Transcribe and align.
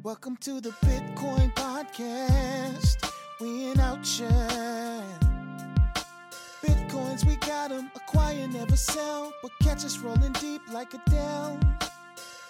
Welcome 0.02 0.36
to 0.42 0.60
the 0.60 0.70
Bitcoin 0.84 1.54
Podcast. 1.54 3.10
We 3.40 3.70
in 3.70 3.80
outshine. 3.80 5.18
Bitcoins, 6.62 7.24
we 7.26 7.36
got 7.36 7.72
'em. 7.72 7.90
Acquire, 7.96 8.46
never 8.48 8.76
sell. 8.76 9.32
But 9.42 9.52
catch 9.62 9.84
us 9.84 9.98
rolling 9.98 10.32
deep 10.32 10.60
like 10.70 10.92
Adele. 10.94 11.58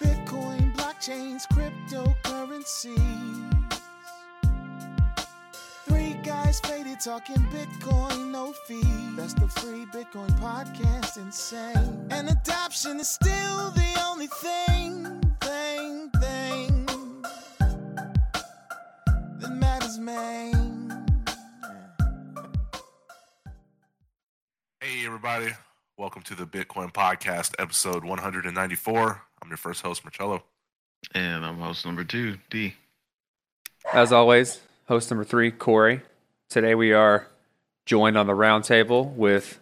Bitcoin, 0.01 0.62
blockchains, 1.03 1.47
cryptocurrencies. 1.49 3.69
Three 5.85 6.13
guys 6.23 6.59
faded 6.61 6.99
talking 7.01 7.37
Bitcoin, 7.51 8.31
no 8.31 8.53
fee. 8.67 8.81
That's 9.15 9.33
the 9.33 9.47
free 9.47 9.85
Bitcoin 9.85 10.29
podcast, 10.39 11.17
insane. 11.17 12.07
And 12.09 12.29
adoption 12.29 12.99
is 12.99 13.09
still 13.09 13.71
the 13.71 14.03
only 14.07 14.27
thing, 14.27 15.21
thing, 15.41 16.09
thing 16.19 16.85
that 19.39 19.51
matters, 19.51 19.99
man. 19.99 21.05
Hey, 24.79 25.05
everybody. 25.05 25.51
Welcome 25.97 26.23
to 26.23 26.35
the 26.35 26.45
Bitcoin 26.45 26.91
Podcast, 26.91 27.53
episode 27.59 28.03
194. 28.03 29.21
I'm 29.41 29.49
your 29.49 29.57
first 29.57 29.81
host, 29.81 30.03
Marcello. 30.03 30.43
And 31.13 31.45
I'm 31.45 31.59
host 31.59 31.85
number 31.85 32.03
two, 32.03 32.37
D. 32.49 32.75
As 33.91 34.11
always, 34.11 34.59
host 34.87 35.11
number 35.11 35.23
three, 35.23 35.51
Corey. 35.51 36.01
Today 36.49 36.75
we 36.75 36.93
are 36.93 37.27
joined 37.85 38.17
on 38.17 38.27
the 38.27 38.33
roundtable 38.33 39.13
with 39.13 39.59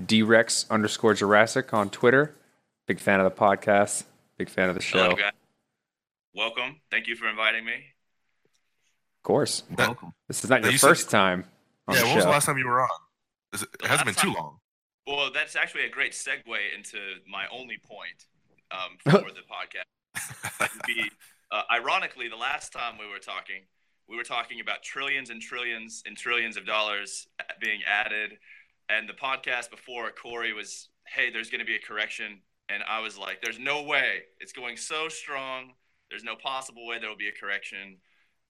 Drex 0.00 0.68
underscore 0.70 1.14
Jurassic 1.14 1.72
on 1.72 1.90
Twitter. 1.90 2.34
Big 2.86 2.98
fan 2.98 3.20
of 3.20 3.24
the 3.24 3.38
podcast. 3.40 4.04
Big 4.36 4.48
fan 4.48 4.68
of 4.68 4.74
the 4.74 4.82
show. 4.82 5.04
Hello, 5.04 5.16
guys. 5.16 5.32
Welcome. 6.34 6.80
Thank 6.90 7.06
you 7.06 7.16
for 7.16 7.28
inviting 7.28 7.64
me. 7.64 7.72
Of 7.74 9.22
course. 9.22 9.62
Welcome. 9.76 10.12
This 10.28 10.44
is 10.44 10.50
not 10.50 10.62
your 10.62 10.72
you 10.72 10.78
said- 10.78 10.88
first 10.88 11.10
time 11.10 11.44
on 11.88 11.94
yeah, 11.94 12.00
the 12.02 12.06
when 12.08 12.16
was 12.16 12.24
the 12.24 12.30
last 12.30 12.46
time 12.46 12.58
you 12.58 12.66
were 12.66 12.80
on? 12.82 12.88
It, 13.52 13.62
it 13.62 13.86
hasn't 13.86 14.06
been 14.06 14.14
last 14.14 14.22
too 14.22 14.32
time- 14.32 14.36
long. 14.42 14.56
Well, 15.06 15.30
that's 15.32 15.56
actually 15.56 15.84
a 15.86 15.88
great 15.90 16.12
segue 16.12 16.44
into 16.76 16.98
my 17.28 17.46
only 17.52 17.78
point 17.78 18.26
um, 18.70 18.96
for 19.22 19.30
the 19.30 19.40
podcast. 19.50 19.84
Be, 20.86 21.10
uh, 21.50 21.62
ironically, 21.70 22.28
the 22.28 22.36
last 22.36 22.72
time 22.72 22.94
we 22.98 23.08
were 23.08 23.18
talking, 23.18 23.62
we 24.08 24.16
were 24.16 24.24
talking 24.24 24.60
about 24.60 24.82
trillions 24.82 25.30
and 25.30 25.40
trillions 25.40 26.02
and 26.06 26.16
trillions 26.16 26.56
of 26.56 26.66
dollars 26.66 27.28
being 27.60 27.80
added. 27.86 28.38
And 28.88 29.08
the 29.08 29.14
podcast 29.14 29.70
before, 29.70 30.10
Corey 30.10 30.52
was, 30.52 30.88
hey, 31.06 31.30
there's 31.30 31.48
going 31.48 31.60
to 31.60 31.66
be 31.66 31.76
a 31.76 31.80
correction. 31.80 32.40
And 32.68 32.82
I 32.88 33.00
was 33.00 33.16
like, 33.16 33.40
there's 33.42 33.58
no 33.58 33.82
way. 33.82 34.22
It's 34.40 34.52
going 34.52 34.76
so 34.76 35.08
strong. 35.08 35.72
There's 36.08 36.24
no 36.24 36.34
possible 36.34 36.86
way 36.86 36.98
there 36.98 37.08
will 37.08 37.16
be 37.16 37.28
a 37.28 37.40
correction. 37.40 37.98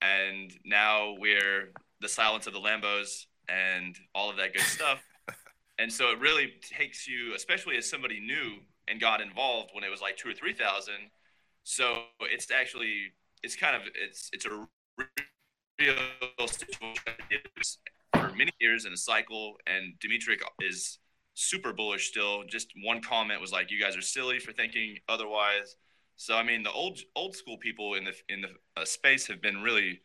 And 0.00 0.50
now 0.64 1.14
we're 1.18 1.72
the 2.00 2.08
silence 2.08 2.46
of 2.46 2.54
the 2.54 2.60
Lambos 2.60 3.26
and 3.48 3.96
all 4.14 4.30
of 4.30 4.36
that 4.38 4.54
good 4.54 4.62
stuff. 4.66 5.02
And 5.78 5.92
so 5.92 6.10
it 6.10 6.20
really 6.20 6.52
takes 6.60 7.08
you, 7.08 7.34
especially 7.34 7.76
as 7.76 7.88
somebody 7.88 8.20
new 8.20 8.58
and 8.88 9.00
got 9.00 9.20
involved 9.20 9.70
when 9.72 9.84
it 9.84 9.90
was 9.90 10.00
like 10.00 10.16
two 10.16 10.28
or 10.28 10.34
three 10.34 10.52
thousand. 10.52 11.10
So 11.70 12.02
it's 12.22 12.50
actually 12.50 13.12
it's 13.44 13.54
kind 13.54 13.76
of 13.76 13.82
it's 13.94 14.28
it's 14.32 14.44
a 14.44 14.66
real 15.78 16.48
situation 16.48 17.42
for 18.12 18.28
many 18.30 18.50
years 18.58 18.86
in 18.86 18.92
a 18.92 18.96
cycle. 18.96 19.54
And 19.68 19.96
Dimitri 20.00 20.36
is 20.60 20.98
super 21.34 21.72
bullish 21.72 22.08
still. 22.08 22.42
Just 22.48 22.72
one 22.82 23.00
comment 23.00 23.40
was 23.40 23.52
like, 23.52 23.70
"You 23.70 23.80
guys 23.80 23.96
are 23.96 24.02
silly 24.02 24.40
for 24.40 24.50
thinking 24.52 24.98
otherwise." 25.08 25.76
So 26.16 26.34
I 26.36 26.42
mean, 26.42 26.64
the 26.64 26.72
old 26.72 26.98
old 27.14 27.36
school 27.36 27.56
people 27.56 27.94
in 27.94 28.02
the 28.02 28.14
in 28.28 28.40
the 28.40 28.50
uh, 28.76 28.84
space 28.84 29.28
have 29.28 29.40
been 29.40 29.62
really 29.62 30.00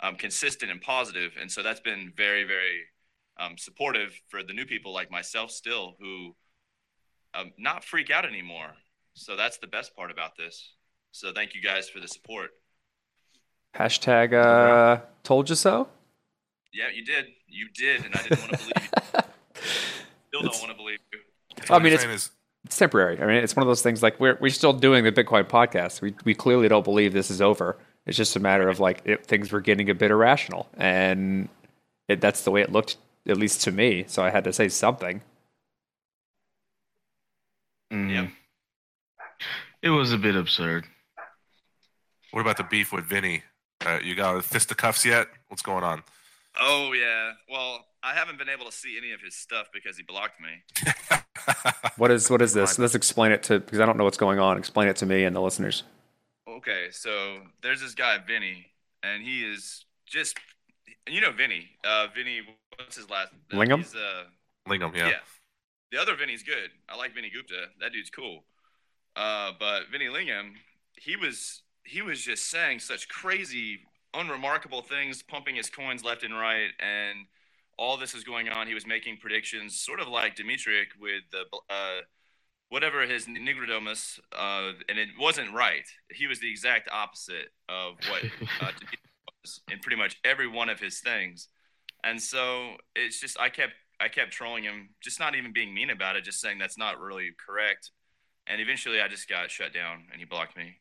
um, 0.00 0.16
consistent 0.16 0.72
and 0.72 0.82
positive, 0.82 1.36
and 1.40 1.48
so 1.50 1.62
that's 1.62 1.80
been 1.80 2.12
very 2.16 2.42
very 2.42 2.80
um, 3.38 3.56
supportive 3.56 4.12
for 4.26 4.42
the 4.42 4.52
new 4.52 4.66
people 4.66 4.92
like 4.92 5.08
myself 5.12 5.52
still 5.52 5.94
who 6.00 6.34
um, 7.32 7.52
not 7.58 7.84
freak 7.84 8.10
out 8.10 8.24
anymore. 8.26 8.72
So 9.14 9.36
that's 9.36 9.58
the 9.58 9.68
best 9.68 9.94
part 9.94 10.10
about 10.10 10.36
this. 10.36 10.75
So 11.16 11.32
thank 11.32 11.54
you 11.54 11.62
guys 11.62 11.88
for 11.88 11.98
the 11.98 12.08
support. 12.08 12.50
Hashtag 13.74 14.34
uh, 14.34 15.00
told 15.22 15.48
you 15.48 15.54
so. 15.54 15.88
Yeah, 16.74 16.88
you 16.94 17.06
did. 17.06 17.28
You 17.48 17.68
did, 17.74 18.04
and 18.04 18.14
I 18.14 18.22
didn't 18.22 18.40
want 18.40 18.52
to 18.52 18.58
believe 18.58 18.90
you. 18.92 19.20
Still 20.28 20.42
don't 20.42 20.60
want 20.60 20.72
to 20.72 20.76
believe 20.76 20.98
you. 21.10 21.20
I 21.70 21.78
mean, 21.78 21.94
it's- 21.94 22.04
is, 22.04 22.30
It's 22.66 22.76
temporary. 22.76 23.18
I 23.18 23.24
mean, 23.24 23.36
it's 23.36 23.56
one 23.56 23.62
of 23.62 23.66
those 23.66 23.80
things 23.80 24.02
like 24.02 24.20
we're, 24.20 24.36
we're 24.42 24.50
still 24.50 24.74
doing 24.74 25.04
the 25.04 25.12
Bitcoin 25.12 25.44
podcast. 25.44 26.02
We, 26.02 26.14
we 26.26 26.34
clearly 26.34 26.68
don't 26.68 26.84
believe 26.84 27.14
this 27.14 27.30
is 27.30 27.40
over. 27.40 27.78
It's 28.04 28.18
just 28.18 28.36
a 28.36 28.40
matter 28.40 28.68
of 28.68 28.78
like 28.78 29.00
it, 29.06 29.24
things 29.24 29.50
were 29.52 29.62
getting 29.62 29.88
a 29.88 29.94
bit 29.94 30.10
irrational. 30.10 30.68
And 30.76 31.48
it, 32.08 32.20
that's 32.20 32.42
the 32.42 32.50
way 32.50 32.60
it 32.60 32.72
looked, 32.72 32.98
at 33.26 33.38
least 33.38 33.62
to 33.62 33.72
me. 33.72 34.04
So 34.06 34.22
I 34.22 34.28
had 34.28 34.44
to 34.44 34.52
say 34.52 34.68
something. 34.68 35.22
Mm. 37.90 38.12
Yep. 38.12 38.30
It 39.80 39.90
was 39.90 40.12
a 40.12 40.18
bit 40.18 40.36
absurd. 40.36 40.84
What 42.36 42.42
about 42.42 42.58
the 42.58 42.64
beef 42.64 42.92
with 42.92 43.06
Vinny? 43.06 43.42
Uh, 43.86 43.98
you 44.04 44.14
got 44.14 44.44
fisticuffs 44.44 45.06
yet? 45.06 45.26
What's 45.48 45.62
going 45.62 45.82
on? 45.82 46.02
Oh 46.60 46.92
yeah. 46.92 47.32
Well, 47.50 47.86
I 48.02 48.12
haven't 48.12 48.36
been 48.36 48.50
able 48.50 48.66
to 48.66 48.72
see 48.72 48.98
any 48.98 49.12
of 49.12 49.22
his 49.22 49.34
stuff 49.34 49.68
because 49.72 49.96
he 49.96 50.02
blocked 50.02 50.38
me. 50.38 50.92
What 51.96 52.10
is 52.10 52.28
what 52.28 52.42
is 52.42 52.52
this? 52.52 52.78
Let's 52.78 52.94
explain 52.94 53.32
it 53.32 53.42
to 53.44 53.60
because 53.60 53.80
I 53.80 53.86
don't 53.86 53.96
know 53.96 54.04
what's 54.04 54.18
going 54.18 54.38
on. 54.38 54.58
Explain 54.58 54.88
it 54.88 54.96
to 54.96 55.06
me 55.06 55.24
and 55.24 55.34
the 55.34 55.40
listeners. 55.40 55.84
Okay, 56.46 56.88
so 56.90 57.38
there's 57.62 57.80
this 57.80 57.94
guy 57.94 58.18
Vinny, 58.18 58.66
and 59.02 59.22
he 59.22 59.42
is 59.42 59.86
just 60.04 60.38
you 61.08 61.22
know 61.22 61.32
Vinny. 61.32 61.70
Uh, 61.84 62.08
Vinny, 62.14 62.42
what's 62.76 62.96
his 62.96 63.08
last? 63.08 63.32
uh, 63.50 63.56
Lingham? 63.56 63.78
He's, 63.78 63.94
uh, 63.94 64.24
Lingham, 64.68 64.94
yeah. 64.94 65.12
The 65.90 65.98
other 65.98 66.16
Vinny's 66.16 66.42
good. 66.42 66.70
I 66.86 66.96
like 66.96 67.14
Vinny 67.14 67.30
Gupta. 67.32 67.68
That 67.80 67.92
dude's 67.92 68.10
cool. 68.10 68.44
Uh, 69.14 69.52
but 69.58 69.84
Vinny 69.90 70.06
Lingham, 70.06 70.54
he 70.98 71.16
was 71.16 71.62
he 71.86 72.02
was 72.02 72.20
just 72.20 72.50
saying 72.50 72.80
such 72.80 73.08
crazy, 73.08 73.80
unremarkable 74.14 74.82
things, 74.82 75.22
pumping 75.22 75.56
his 75.56 75.70
coins 75.70 76.04
left 76.04 76.22
and 76.22 76.36
right, 76.36 76.70
and 76.80 77.26
all 77.78 77.96
this 77.96 78.14
is 78.14 78.24
going 78.24 78.48
on. 78.48 78.66
He 78.66 78.74
was 78.74 78.86
making 78.86 79.18
predictions, 79.18 79.78
sort 79.80 80.00
of 80.00 80.08
like 80.08 80.36
Dimitric 80.36 80.86
with 81.00 81.22
the 81.30 81.44
uh, 81.70 82.00
whatever 82.68 83.06
his 83.06 83.26
Nigrodomus, 83.26 84.18
uh, 84.36 84.72
and 84.88 84.98
it 84.98 85.10
wasn't 85.18 85.52
right. 85.52 85.84
He 86.10 86.26
was 86.26 86.40
the 86.40 86.50
exact 86.50 86.88
opposite 86.92 87.50
of 87.68 87.94
what 88.08 88.24
uh, 88.60 88.70
was 89.42 89.60
in 89.70 89.78
pretty 89.78 89.96
much 89.96 90.16
every 90.24 90.48
one 90.48 90.68
of 90.68 90.80
his 90.80 91.00
things. 91.00 91.48
And 92.04 92.20
so 92.20 92.74
it's 92.94 93.20
just 93.20 93.38
I 93.38 93.48
kept 93.48 93.72
I 94.00 94.08
kept 94.08 94.32
trolling 94.32 94.64
him, 94.64 94.90
just 95.00 95.20
not 95.20 95.34
even 95.34 95.52
being 95.52 95.72
mean 95.74 95.90
about 95.90 96.16
it, 96.16 96.24
just 96.24 96.40
saying 96.40 96.58
that's 96.58 96.78
not 96.78 97.00
really 97.00 97.30
correct. 97.44 97.90
And 98.46 98.60
eventually 98.60 99.00
I 99.00 99.08
just 99.08 99.28
got 99.28 99.50
shut 99.50 99.72
down 99.72 100.04
and 100.12 100.20
he 100.20 100.24
blocked 100.24 100.56
me. 100.56 100.76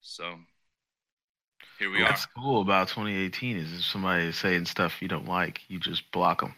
So 0.00 0.36
here 1.78 1.90
we 1.90 2.02
are. 2.02 2.04
What's 2.04 2.26
cool 2.26 2.62
about 2.62 2.88
2018 2.88 3.56
is 3.56 3.72
if 3.72 3.84
somebody 3.84 4.24
is 4.26 4.36
saying 4.36 4.66
stuff 4.66 5.00
you 5.00 5.08
don't 5.08 5.26
like, 5.28 5.62
you 5.68 5.78
just 5.78 6.10
block 6.12 6.40
them. 6.40 6.54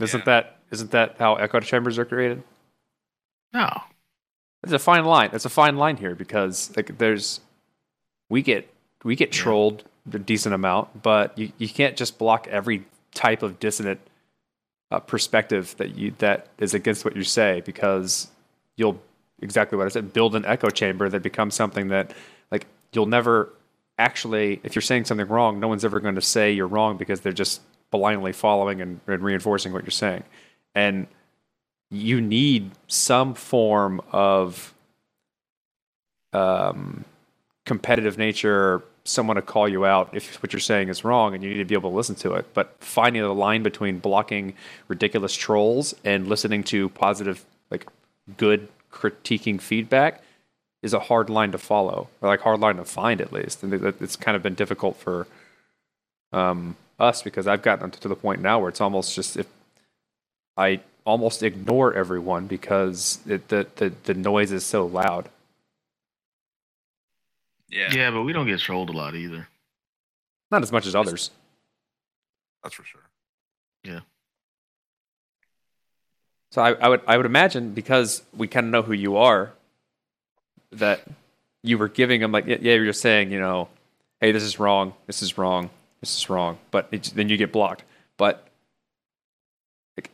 Isn't 0.00 0.20
Yeah. 0.20 0.24
that 0.24 0.54
isn't 0.70 0.90
that 0.90 1.16
how 1.18 1.36
echo 1.36 1.60
chambers 1.60 1.98
are 1.98 2.04
created? 2.04 2.42
No. 3.52 3.68
It's 4.62 4.72
a 4.72 4.78
fine 4.78 5.04
line. 5.04 5.30
It's 5.32 5.44
a 5.44 5.50
fine 5.50 5.76
line 5.76 5.96
here 5.96 6.14
because 6.14 6.74
like 6.76 6.98
there's 6.98 7.40
we 8.28 8.42
get 8.42 8.72
we 9.04 9.16
get 9.16 9.34
Yeah. 9.34 9.42
trolled 9.42 9.84
a 10.12 10.18
decent 10.18 10.54
amount, 10.54 11.02
but 11.02 11.36
you, 11.38 11.52
you 11.58 11.68
can't 11.68 11.96
just 11.96 12.18
block 12.18 12.46
every 12.48 12.84
type 13.14 13.42
of 13.42 13.58
dissonant 13.60 14.00
uh, 14.90 15.00
perspective 15.00 15.74
that 15.78 15.94
you 15.96 16.12
that 16.18 16.48
is 16.58 16.74
against 16.74 17.04
what 17.04 17.14
you 17.16 17.22
say 17.24 17.60
because 17.64 18.28
you'll 18.76 19.02
exactly 19.40 19.78
what 19.78 19.86
I 19.86 19.90
said 19.90 20.12
build 20.12 20.34
an 20.34 20.44
echo 20.44 20.70
chamber 20.70 21.08
that 21.08 21.22
becomes 21.22 21.54
something 21.54 21.88
that 21.88 22.12
like 22.50 22.66
you'll 22.92 23.06
never 23.06 23.52
actually 23.98 24.60
if 24.62 24.74
you're 24.74 24.82
saying 24.82 25.04
something 25.04 25.28
wrong, 25.28 25.60
no 25.60 25.68
one's 25.68 25.84
ever 25.84 26.00
going 26.00 26.14
to 26.14 26.22
say 26.22 26.52
you're 26.52 26.66
wrong 26.66 26.96
because 26.96 27.20
they're 27.20 27.32
just 27.32 27.60
blindly 27.90 28.32
following 28.32 28.80
and, 28.80 29.00
and 29.06 29.22
reinforcing 29.22 29.72
what 29.72 29.82
you're 29.82 29.90
saying, 29.90 30.22
and 30.74 31.06
you 31.90 32.20
need 32.20 32.70
some 32.86 33.34
form 33.34 34.00
of 34.12 34.74
um, 36.32 37.04
competitive 37.64 38.18
nature, 38.18 38.82
someone 39.04 39.36
to 39.36 39.42
call 39.42 39.68
you 39.68 39.86
out 39.86 40.10
if 40.12 40.42
what 40.42 40.52
you're 40.52 40.60
saying 40.60 40.88
is 40.88 41.04
wrong, 41.04 41.34
and 41.34 41.42
you 41.42 41.50
need 41.50 41.58
to 41.58 41.64
be 41.64 41.74
able 41.74 41.90
to 41.90 41.96
listen 41.96 42.14
to 42.16 42.34
it. 42.34 42.46
But 42.54 42.76
finding 42.80 43.22
the 43.22 43.34
line 43.34 43.62
between 43.62 43.98
blocking 43.98 44.54
ridiculous 44.88 45.34
trolls 45.34 45.94
and 46.04 46.28
listening 46.28 46.62
to 46.64 46.90
positive, 46.90 47.44
like 47.70 47.86
good 48.36 48.68
critiquing 48.92 49.60
feedback, 49.60 50.22
is 50.82 50.94
a 50.94 51.00
hard 51.00 51.28
line 51.28 51.52
to 51.52 51.58
follow, 51.58 52.08
or 52.20 52.28
like 52.28 52.40
hard 52.40 52.60
line 52.60 52.76
to 52.76 52.84
find 52.84 53.20
at 53.20 53.32
least. 53.32 53.62
And 53.62 53.72
it's 54.00 54.16
kind 54.16 54.36
of 54.36 54.42
been 54.42 54.54
difficult 54.54 54.96
for 54.96 55.26
um, 56.32 56.76
us 56.98 57.22
because 57.22 57.46
I've 57.46 57.62
gotten 57.62 57.90
to 57.90 58.08
the 58.08 58.16
point 58.16 58.40
now 58.40 58.60
where 58.60 58.68
it's 58.68 58.80
almost 58.80 59.14
just 59.14 59.36
if 59.36 59.46
I 60.56 60.80
almost 61.04 61.42
ignore 61.42 61.94
everyone 61.94 62.46
because 62.46 63.20
it, 63.26 63.48
the, 63.48 63.66
the 63.76 63.92
the 64.04 64.14
noise 64.14 64.52
is 64.52 64.64
so 64.64 64.86
loud. 64.86 65.28
Yeah. 67.68 67.92
Yeah, 67.92 68.10
but 68.10 68.22
we 68.22 68.32
don't 68.32 68.46
get 68.46 68.60
trolled 68.60 68.90
a 68.90 68.92
lot 68.92 69.14
either. 69.14 69.48
Not 70.50 70.62
as 70.62 70.72
much 70.72 70.86
as 70.86 70.94
others. 70.94 71.30
That's 72.62 72.74
for 72.74 72.84
sure. 72.84 73.02
So 76.50 76.62
I, 76.62 76.72
I 76.72 76.88
would 76.88 77.02
I 77.06 77.16
would 77.16 77.26
imagine 77.26 77.74
because 77.74 78.22
we 78.36 78.48
kind 78.48 78.66
of 78.66 78.72
know 78.72 78.82
who 78.82 78.92
you 78.92 79.16
are, 79.16 79.52
that 80.72 81.02
you 81.62 81.78
were 81.78 81.88
giving 81.88 82.20
them 82.20 82.32
like 82.32 82.46
yeah 82.46 82.56
you're 82.58 82.86
just 82.86 83.00
saying 83.00 83.30
you 83.30 83.40
know, 83.40 83.68
hey 84.20 84.32
this 84.32 84.42
is 84.42 84.58
wrong 84.58 84.94
this 85.06 85.22
is 85.22 85.36
wrong 85.36 85.70
this 86.00 86.16
is 86.16 86.30
wrong, 86.30 86.58
but 86.70 86.88
it, 86.92 87.12
then 87.14 87.28
you 87.28 87.36
get 87.36 87.52
blocked. 87.52 87.84
But 88.16 88.46
like, 89.96 90.10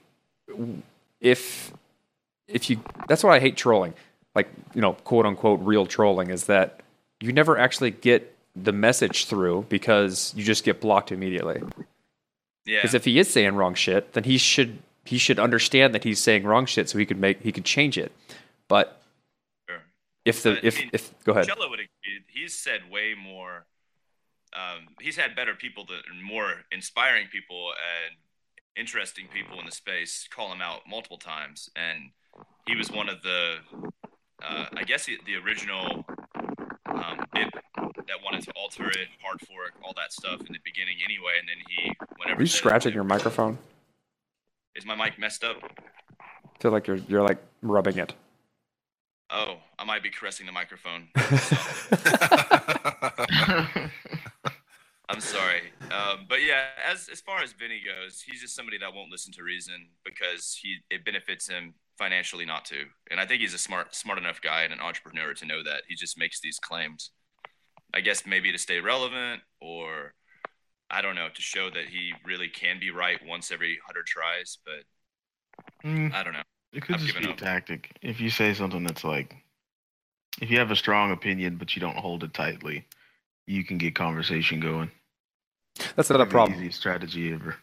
if 1.20 1.72
if 2.48 2.70
you 2.70 2.80
that's 3.08 3.22
why 3.22 3.36
I 3.36 3.40
hate 3.40 3.56
trolling, 3.56 3.94
like 4.34 4.48
you 4.74 4.80
know 4.80 4.94
quote 5.04 5.26
unquote 5.26 5.60
real 5.60 5.86
trolling 5.86 6.30
is 6.30 6.44
that 6.46 6.80
you 7.20 7.32
never 7.32 7.58
actually 7.58 7.90
get 7.90 8.34
the 8.56 8.72
message 8.72 9.26
through 9.26 9.66
because 9.68 10.32
you 10.36 10.44
just 10.44 10.64
get 10.64 10.80
blocked 10.80 11.12
immediately. 11.12 11.62
Yeah. 12.64 12.78
Because 12.78 12.94
if 12.94 13.04
he 13.04 13.18
is 13.18 13.28
saying 13.28 13.54
wrong 13.56 13.74
shit, 13.74 14.14
then 14.14 14.24
he 14.24 14.38
should 14.38 14.78
he 15.04 15.18
should 15.18 15.38
understand 15.38 15.94
that 15.94 16.04
he's 16.04 16.20
saying 16.20 16.44
wrong 16.44 16.66
shit 16.66 16.88
so 16.88 16.98
he 16.98 17.06
could 17.06 17.18
make 17.18 17.42
he 17.42 17.52
could 17.52 17.64
change 17.64 17.98
it. 17.98 18.12
But 18.68 19.00
Sure. 19.68 19.82
if 20.24 20.42
the 20.42 20.54
But, 20.54 20.64
I 20.64 20.66
if 20.66 20.78
mean, 20.78 20.90
if 20.92 21.24
go 21.24 21.32
ahead. 21.32 21.46
Cello 21.46 21.68
would 21.68 21.80
agree. 21.80 22.24
He's 22.28 22.54
said 22.54 22.80
way 22.90 23.14
more. 23.14 23.66
Um, 24.54 24.86
he's 25.00 25.16
had 25.16 25.34
better 25.34 25.54
people, 25.54 25.84
that, 25.86 26.02
more 26.22 26.62
inspiring 26.70 27.26
people, 27.26 27.72
and 27.72 28.16
interesting 28.76 29.26
people 29.32 29.58
in 29.58 29.66
the 29.66 29.72
space 29.72 30.28
call 30.32 30.52
him 30.52 30.60
out 30.60 30.82
multiple 30.88 31.18
times. 31.18 31.68
And 31.74 32.10
he 32.66 32.76
was 32.76 32.90
one 32.90 33.08
of 33.08 33.20
the, 33.22 33.56
uh, 34.42 34.66
I 34.76 34.84
guess, 34.84 35.06
the, 35.06 35.18
the 35.26 35.36
original 35.36 36.04
um, 36.86 37.26
bit 37.32 37.52
that 37.74 38.22
wanted 38.24 38.42
to 38.44 38.52
alter 38.52 38.88
it, 38.88 39.08
hard 39.22 39.40
fork, 39.40 39.72
all 39.84 39.92
that 39.96 40.12
stuff 40.12 40.40
in 40.40 40.52
the 40.52 40.60
beginning, 40.64 40.98
anyway. 41.04 41.32
And 41.40 41.48
then 41.48 41.56
he, 41.68 41.92
whenever 42.18 42.38
Are 42.38 42.42
you 42.42 42.46
scratching 42.46 42.94
your 42.94 43.04
microphone? 43.04 43.58
Is 44.76 44.84
my 44.84 44.94
mic 44.94 45.18
messed 45.18 45.44
up? 45.44 45.56
I 46.20 46.24
feel 46.60 46.72
like 46.72 46.86
you're 46.86 46.98
you're 47.08 47.22
like 47.22 47.38
rubbing 47.62 47.98
it. 47.98 48.14
Oh, 49.30 49.56
I 49.78 49.84
might 49.84 50.02
be 50.02 50.10
caressing 50.10 50.46
the 50.46 50.52
microphone. 50.52 51.08
I'm 55.08 55.20
sorry, 55.20 55.60
um, 55.92 56.26
but 56.28 56.42
yeah, 56.42 56.64
as 56.90 57.08
as 57.12 57.20
far 57.20 57.42
as 57.42 57.52
Vinny 57.52 57.82
goes, 57.84 58.22
he's 58.22 58.40
just 58.40 58.56
somebody 58.56 58.78
that 58.78 58.94
won't 58.94 59.10
listen 59.10 59.32
to 59.34 59.42
reason 59.42 59.88
because 60.04 60.58
he 60.60 60.78
it 60.90 61.04
benefits 61.04 61.48
him 61.48 61.74
financially 61.98 62.44
not 62.44 62.64
to. 62.66 62.84
And 63.10 63.20
I 63.20 63.26
think 63.26 63.40
he's 63.40 63.54
a 63.54 63.58
smart 63.58 63.94
smart 63.94 64.18
enough 64.18 64.40
guy 64.40 64.62
and 64.62 64.72
an 64.72 64.80
entrepreneur 64.80 65.34
to 65.34 65.46
know 65.46 65.62
that 65.62 65.82
he 65.88 65.94
just 65.94 66.18
makes 66.18 66.40
these 66.40 66.58
claims. 66.58 67.10
I 67.94 68.00
guess 68.00 68.26
maybe 68.26 68.50
to 68.50 68.58
stay 68.58 68.80
relevant, 68.80 69.42
or 69.60 70.14
I 70.90 71.02
don't 71.02 71.14
know, 71.16 71.28
to 71.28 71.42
show 71.42 71.70
that 71.70 71.88
he 71.88 72.12
really 72.24 72.48
can 72.48 72.78
be 72.78 72.90
right 72.90 73.18
once 73.26 73.50
every 73.50 73.78
hundred 73.86 74.06
tries. 74.06 74.58
But 74.64 74.84
Mm, 75.84 76.12
I 76.12 76.22
don't 76.22 76.32
know. 76.32 76.42
it 76.72 76.82
could 76.82 76.96
I've 76.96 77.00
just 77.00 77.14
given 77.14 77.28
be 77.28 77.30
a 77.30 77.36
tactic. 77.36 77.96
If 78.02 78.20
you 78.20 78.30
say 78.30 78.54
something 78.54 78.84
that's 78.84 79.04
like, 79.04 79.36
if 80.40 80.50
you 80.50 80.58
have 80.58 80.70
a 80.70 80.76
strong 80.76 81.12
opinion 81.12 81.56
but 81.56 81.74
you 81.76 81.80
don't 81.80 81.96
hold 81.96 82.24
it 82.24 82.34
tightly, 82.34 82.86
you 83.46 83.64
can 83.64 83.78
get 83.78 83.94
conversation 83.94 84.60
going. 84.60 84.90
That's 85.96 86.10
another 86.10 86.24
Pretty 86.24 86.30
problem. 86.30 86.58
Easy 86.60 86.70
strategy 86.70 87.32
ever. 87.32 87.56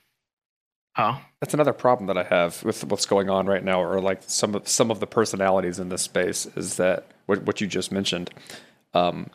Huh? 0.96 1.20
That's 1.40 1.54
another 1.54 1.74
problem 1.74 2.08
that 2.08 2.18
I 2.18 2.24
have 2.24 2.62
with 2.64 2.84
what's 2.86 3.06
going 3.06 3.30
on 3.30 3.46
right 3.48 3.64
now, 3.64 3.82
or 3.82 4.02
like 4.02 4.22
some 4.28 4.56
of 4.56 4.68
some 4.68 4.92
of 4.92 5.00
the 5.00 5.08
personalities 5.08 5.80
in 5.80 5.90
this 5.90 6.02
space, 6.02 6.46
is 6.56 6.76
that 6.78 7.08
what 7.26 7.44
what 7.44 7.62
you 7.62 7.68
just 7.68 7.92
mentioned. 7.92 8.30
Um, 8.94 9.28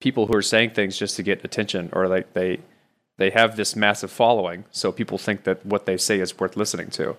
people 0.00 0.26
who 0.26 0.36
are 0.36 0.42
saying 0.42 0.70
things 0.70 0.98
just 0.98 1.16
to 1.16 1.22
get 1.22 1.44
attention, 1.44 1.90
or 1.92 2.08
like 2.08 2.32
they 2.34 2.60
they 3.18 3.30
have 3.30 3.56
this 3.56 3.76
massive 3.76 4.10
following, 4.10 4.64
so 4.70 4.90
people 4.92 5.18
think 5.18 5.44
that 5.44 5.64
what 5.66 5.86
they 5.86 5.96
say 5.96 6.20
is 6.20 6.38
worth 6.38 6.56
listening 6.56 6.90
to. 6.90 7.16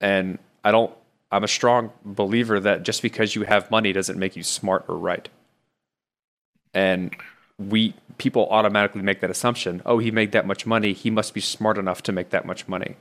And 0.00 0.38
I 0.64 0.72
don't. 0.72 0.92
I'm 1.30 1.44
a 1.44 1.48
strong 1.48 1.92
believer 2.04 2.60
that 2.60 2.82
just 2.82 3.00
because 3.00 3.34
you 3.34 3.44
have 3.44 3.70
money 3.70 3.92
doesn't 3.92 4.18
make 4.18 4.36
you 4.36 4.42
smart 4.42 4.84
or 4.88 4.98
right. 4.98 5.28
And 6.74 7.14
we 7.58 7.94
people 8.18 8.48
automatically 8.50 9.02
make 9.02 9.20
that 9.20 9.30
assumption. 9.30 9.82
Oh, 9.86 9.98
he 9.98 10.10
made 10.10 10.32
that 10.32 10.46
much 10.46 10.66
money. 10.66 10.92
He 10.92 11.10
must 11.10 11.34
be 11.34 11.40
smart 11.40 11.78
enough 11.78 12.02
to 12.04 12.12
make 12.12 12.30
that 12.30 12.44
much 12.44 12.68
money 12.68 12.96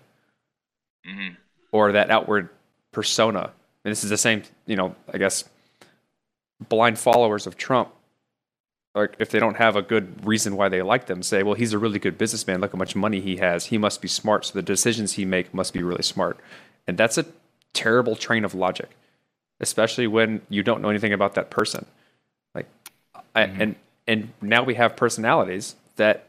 hmm 1.05 1.29
or 1.71 1.93
that 1.93 2.09
outward 2.11 2.49
persona. 2.91 3.51
And 3.83 3.91
this 3.91 4.03
is 4.03 4.09
the 4.09 4.17
same, 4.17 4.43
you 4.65 4.75
know, 4.75 4.95
I 5.13 5.17
guess 5.17 5.45
blind 6.67 6.99
followers 6.99 7.47
of 7.47 7.57
Trump, 7.57 7.93
like 8.93 9.15
if 9.19 9.29
they 9.29 9.39
don't 9.39 9.57
have 9.57 9.75
a 9.75 9.81
good 9.81 10.25
reason 10.25 10.55
why 10.55 10.69
they 10.69 10.81
like 10.81 11.05
them, 11.05 11.23
say, 11.23 11.43
well, 11.43 11.53
he's 11.53 11.73
a 11.73 11.79
really 11.79 11.99
good 11.99 12.17
businessman. 12.17 12.59
Look 12.59 12.73
how 12.73 12.77
much 12.77 12.95
money 12.95 13.21
he 13.21 13.37
has. 13.37 13.67
He 13.67 13.77
must 13.77 14.01
be 14.01 14.07
smart. 14.07 14.45
So 14.45 14.53
the 14.53 14.61
decisions 14.61 15.13
he 15.13 15.25
make 15.25 15.53
must 15.53 15.73
be 15.73 15.81
really 15.81 16.03
smart. 16.03 16.39
And 16.87 16.97
that's 16.97 17.17
a 17.17 17.25
terrible 17.73 18.15
train 18.15 18.43
of 18.43 18.53
logic, 18.53 18.89
especially 19.59 20.07
when 20.07 20.41
you 20.49 20.61
don't 20.61 20.81
know 20.81 20.89
anything 20.89 21.13
about 21.13 21.35
that 21.35 21.49
person. 21.49 21.85
Like, 22.53 22.67
I, 23.33 23.43
mm-hmm. 23.43 23.61
and 23.61 23.75
and 24.07 24.33
now 24.41 24.63
we 24.63 24.75
have 24.75 24.95
personalities 24.95 25.75
that 25.95 26.27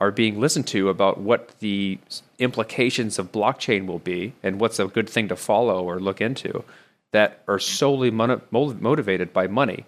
are 0.00 0.10
being 0.10 0.40
listened 0.40 0.66
to 0.66 0.88
about 0.88 1.18
what 1.18 1.56
the 1.60 1.98
implications 2.40 3.18
of 3.20 3.30
blockchain 3.30 3.86
will 3.86 4.00
be 4.00 4.32
and 4.42 4.58
what's 4.58 4.80
a 4.80 4.86
good 4.86 5.08
thing 5.08 5.28
to 5.28 5.36
follow 5.36 5.84
or 5.84 6.00
look 6.00 6.20
into 6.20 6.64
that 7.12 7.42
are 7.46 7.60
solely 7.60 8.10
mono- 8.10 8.40
mo- 8.50 8.74
motivated 8.80 9.32
by 9.32 9.46
money. 9.46 9.84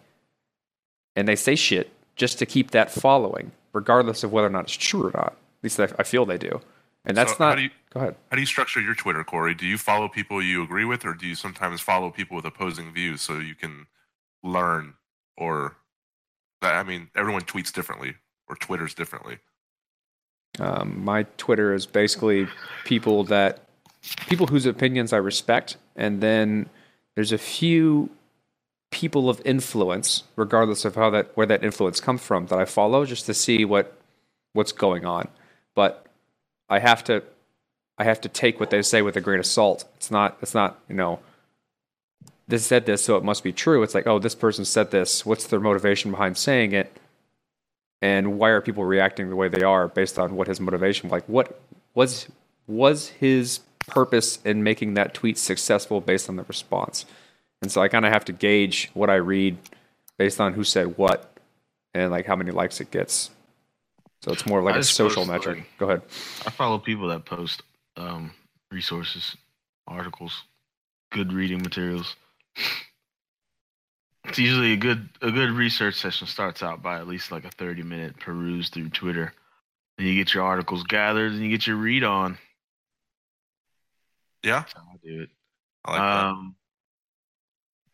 And 1.16 1.26
they 1.26 1.34
say 1.34 1.56
shit 1.56 1.90
just 2.16 2.38
to 2.38 2.46
keep 2.46 2.70
that 2.72 2.90
following, 2.90 3.52
regardless 3.72 4.22
of 4.24 4.32
whether 4.32 4.46
or 4.46 4.50
not 4.50 4.64
it's 4.64 4.74
true 4.76 5.04
or 5.08 5.10
not. 5.14 5.32
At 5.32 5.62
least 5.64 5.80
I, 5.80 5.88
I 5.98 6.02
feel 6.02 6.24
they 6.26 6.38
do. 6.38 6.60
And 7.04 7.16
that's 7.16 7.32
So 7.32 7.38
how 7.38 7.48
not. 7.50 7.56
do 7.56 7.62
you- 7.62 7.70
go 7.90 8.00
ahead. 8.00 8.16
How 8.30 8.36
do 8.36 8.40
you 8.40 8.46
structure 8.46 8.80
your 8.80 8.94
Twitter, 8.94 9.22
Corey? 9.24 9.54
Do 9.54 9.66
you 9.66 9.76
follow 9.78 10.08
people 10.08 10.42
you 10.42 10.62
agree 10.62 10.84
with, 10.84 11.04
or 11.04 11.12
do 11.14 11.26
you 11.26 11.34
sometimes 11.34 11.80
follow 11.80 12.10
people 12.10 12.36
with 12.36 12.44
opposing 12.44 12.92
views 12.92 13.20
so 13.22 13.38
you 13.38 13.54
can 13.54 13.86
learn? 14.42 14.94
Or, 15.36 15.76
I 16.62 16.82
mean, 16.82 17.08
everyone 17.14 17.42
tweets 17.42 17.72
differently 17.72 18.14
or 18.48 18.56
Twitters 18.56 18.94
differently. 18.94 19.38
Um, 20.60 21.04
my 21.04 21.24
Twitter 21.36 21.74
is 21.74 21.84
basically 21.84 22.46
people 22.84 23.24
that 23.24 23.60
people 24.28 24.46
whose 24.46 24.66
opinions 24.66 25.12
I 25.12 25.16
respect, 25.16 25.76
and 25.96 26.20
then 26.20 26.68
there's 27.16 27.32
a 27.32 27.38
few 27.38 28.08
people 28.94 29.28
of 29.28 29.42
influence, 29.44 30.22
regardless 30.36 30.84
of 30.84 30.94
how 30.94 31.10
that 31.10 31.36
where 31.36 31.46
that 31.46 31.62
influence 31.62 32.00
comes 32.00 32.22
from, 32.22 32.46
that 32.46 32.58
I 32.58 32.64
follow 32.64 33.04
just 33.04 33.26
to 33.26 33.34
see 33.34 33.64
what 33.64 33.98
what's 34.52 34.72
going 34.72 35.04
on. 35.04 35.28
But 35.74 36.06
I 36.70 36.78
have 36.78 37.04
to 37.04 37.22
I 37.98 38.04
have 38.04 38.20
to 38.22 38.28
take 38.28 38.58
what 38.58 38.70
they 38.70 38.80
say 38.80 39.02
with 39.02 39.16
a 39.16 39.20
grain 39.20 39.40
of 39.40 39.46
salt. 39.46 39.84
It's 39.96 40.10
not 40.10 40.38
it's 40.40 40.54
not 40.54 40.78
you 40.88 40.94
know 40.94 41.18
this 42.46 42.64
said 42.66 42.86
this, 42.86 43.04
so 43.04 43.16
it 43.16 43.24
must 43.24 43.42
be 43.42 43.52
true. 43.52 43.82
It's 43.82 43.94
like 43.94 44.06
oh, 44.06 44.18
this 44.18 44.34
person 44.34 44.64
said 44.64 44.90
this. 44.90 45.26
What's 45.26 45.46
their 45.46 45.60
motivation 45.60 46.12
behind 46.12 46.38
saying 46.38 46.72
it? 46.72 46.96
and 48.04 48.38
why 48.38 48.50
are 48.50 48.60
people 48.60 48.84
reacting 48.84 49.30
the 49.30 49.36
way 49.36 49.48
they 49.48 49.62
are 49.62 49.88
based 49.88 50.18
on 50.18 50.36
what 50.36 50.46
his 50.46 50.60
motivation 50.60 51.08
like 51.08 51.24
what 51.26 51.58
was 51.94 52.26
was 52.66 53.08
his 53.08 53.60
purpose 53.86 54.38
in 54.44 54.62
making 54.62 54.92
that 54.92 55.14
tweet 55.14 55.38
successful 55.38 56.02
based 56.02 56.28
on 56.28 56.36
the 56.36 56.42
response 56.44 57.06
and 57.64 57.72
so 57.72 57.80
i 57.80 57.88
kind 57.88 58.04
of 58.04 58.12
have 58.12 58.24
to 58.24 58.32
gauge 58.32 58.90
what 58.94 59.08
i 59.08 59.14
read 59.14 59.56
based 60.18 60.40
on 60.40 60.52
who 60.52 60.62
said 60.62 60.96
what 60.98 61.32
and 61.94 62.10
like 62.10 62.26
how 62.26 62.36
many 62.36 62.50
likes 62.50 62.80
it 62.80 62.90
gets 62.90 63.30
so 64.22 64.32
it's 64.32 64.46
more 64.46 64.62
like 64.62 64.74
I 64.74 64.78
a 64.78 64.82
social 64.82 65.22
post, 65.22 65.30
metric 65.30 65.56
like- 65.58 65.78
go 65.78 65.86
ahead 65.86 66.02
I 66.46 66.50
follow 66.50 66.78
people 66.78 67.08
that 67.08 67.24
post 67.24 67.62
um, 67.96 68.32
resources, 68.70 69.36
articles, 69.86 70.42
good 71.12 71.32
reading 71.32 71.62
materials. 71.62 72.16
It's 74.24 74.38
usually 74.38 74.72
a 74.72 74.76
good 74.76 75.08
a 75.22 75.30
good 75.30 75.50
research 75.50 75.94
session 75.94 76.26
starts 76.26 76.62
out 76.62 76.82
by 76.82 76.96
at 76.98 77.06
least 77.06 77.30
like 77.30 77.44
a 77.44 77.50
thirty 77.50 77.82
minute 77.82 78.18
peruse 78.18 78.68
through 78.70 78.88
Twitter. 78.88 79.32
And 79.98 80.08
you 80.08 80.14
get 80.16 80.34
your 80.34 80.42
articles 80.42 80.82
gathered 80.84 81.32
and 81.32 81.40
you 81.42 81.50
get 81.50 81.66
your 81.68 81.76
read 81.76 82.02
on. 82.02 82.36
Yeah, 84.42 84.60
That's 84.60 84.72
how 84.72 84.80
I 84.92 84.96
do 85.06 85.22
it. 85.22 85.28
I 85.84 85.90
like 85.92 86.00
that. 86.00 86.24
Um, 86.26 86.56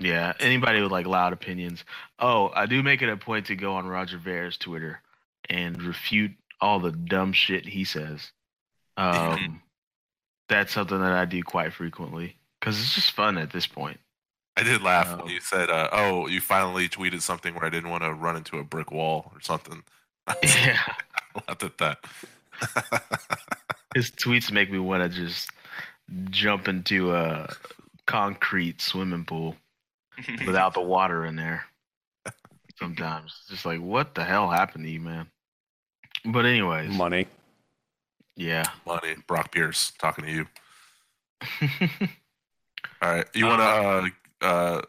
yeah, 0.01 0.33
anybody 0.41 0.83
with 0.83 0.91
like 0.91 1.07
loud 1.07 1.33
opinions. 1.33 1.85
Oh, 2.19 2.51
I 2.55 2.67
do 2.67 2.83
make 2.83 3.03
it 3.03 3.09
a 3.09 3.17
point 3.17 3.47
to 3.47 3.57
go 3.57 3.75
on 3.75 3.87
Roger 3.87 4.19
Ver's 4.19 4.57
Twitter 4.57 5.01
and 5.49 5.81
refute 5.83 6.33
all 6.61 6.81
the 6.81 6.93
dumb 6.93 7.33
shit 7.33 7.67
he 7.67 7.85
says. 7.85 8.33
Um, 8.97 9.63
that's 10.49 10.73
something 10.73 10.99
that 10.99 11.13
I 11.13 11.25
do 11.27 11.43
quite 11.43 11.73
frequently 11.73 12.37
because 12.59 12.81
it's 12.81 12.95
just 12.95 13.13
fun 13.13 13.39
at 13.39 13.53
this 13.53 13.67
point. 13.67 14.01
I 14.57 14.63
did 14.63 14.83
laugh 14.83 15.09
No. 15.17 15.25
when 15.25 15.33
you 15.33 15.41
said, 15.41 15.71
uh, 15.71 15.89
"Oh, 15.93 16.27
you 16.27 16.41
finally 16.41 16.89
tweeted 16.89 17.23
something 17.23 17.55
where 17.55 17.65
I 17.65 17.71
didn't 17.71 17.89
want 17.91 18.03
to 18.03 18.13
run 18.13 18.37
into 18.37 18.59
a 18.59 18.65
brick 18.65 18.91
wall 18.91 19.31
or 19.35 19.41
something." 19.41 19.83
Yeah. 20.43 20.79
laughed 21.49 21.63
at 21.63 21.79
that. 21.79 21.99
His 23.95 24.11
tweets 24.11 24.53
make 24.53 24.71
me 24.71 24.79
want 24.79 25.03
to 25.03 25.09
just 25.09 25.51
jump 26.31 26.69
into 26.69 27.15
a 27.15 27.53
concrete 28.07 28.81
swimming 28.81 29.25
pool 29.25 29.57
without 30.47 30.75
the 30.75 30.81
water 30.81 31.27
in 31.27 31.37
there. 31.37 31.65
Sometimes 32.79 33.35
it's 33.41 33.51
just 33.51 33.67
like, 33.67 33.81
what 33.81 34.15
the 34.15 34.25
hell 34.25 34.49
happened 34.49 34.85
to 34.85 34.91
you, 34.91 35.01
man? 35.01 35.27
But 36.25 36.47
anyways, 36.47 36.91
Money. 36.91 37.27
yeah. 38.37 38.65
Money, 38.87 39.17
Brock 39.27 39.53
Pierce 39.53 39.93
talking 39.99 40.25
to 40.25 40.31
you. 40.31 40.47
All 43.03 43.15
right, 43.15 43.27
you 43.35 43.47
want 43.47 43.61
to 43.61 44.47
uh, 44.47 44.47
uh, 44.47 44.83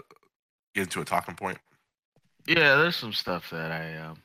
get 0.73 0.83
into 0.83 1.01
a 1.01 1.05
talking 1.05 1.35
point? 1.35 1.57
Yeah, 2.47 2.75
there's 2.75 2.95
some 2.95 3.13
stuff 3.13 3.49
that 3.51 3.71
I 3.71 3.97
um, 3.97 4.17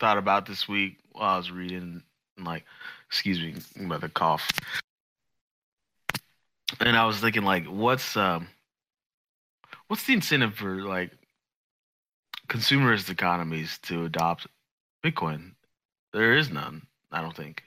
thought 0.00 0.18
about 0.18 0.46
this 0.46 0.68
week 0.68 0.98
while 1.12 1.34
I 1.34 1.36
was 1.36 1.50
reading, 1.50 2.02
like, 2.38 2.64
excuse 3.06 3.40
me 3.40 3.54
about 3.84 4.00
the 4.00 4.08
cough. 4.08 4.48
And 6.80 6.96
I 6.96 7.04
was 7.04 7.18
thinking, 7.18 7.44
like, 7.44 7.66
what's 7.66 8.16
um, 8.16 8.48
what's 9.92 10.04
the 10.04 10.14
incentive 10.14 10.54
for 10.54 10.86
like 10.86 11.10
consumerist 12.48 13.10
economies 13.10 13.78
to 13.82 14.06
adopt 14.06 14.46
Bitcoin? 15.04 15.50
There 16.14 16.34
is 16.34 16.50
none, 16.50 16.86
I 17.10 17.20
don't 17.20 17.36
think. 17.36 17.62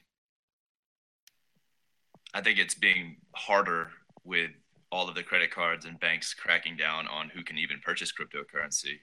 I 2.33 2.41
think 2.41 2.57
it's 2.57 2.73
being 2.73 3.17
harder 3.35 3.91
with 4.23 4.49
all 4.91 5.07
of 5.07 5.13
the 5.13 5.21
credit 5.21 5.51
cards 5.51 5.85
and 5.85 5.99
banks 5.99 6.33
cracking 6.33 6.75
down 6.75 7.05
on 7.05 7.29
who 7.29 7.43
can 7.43 7.59
even 7.59 7.79
purchase 7.85 8.11
cryptocurrency. 8.11 9.01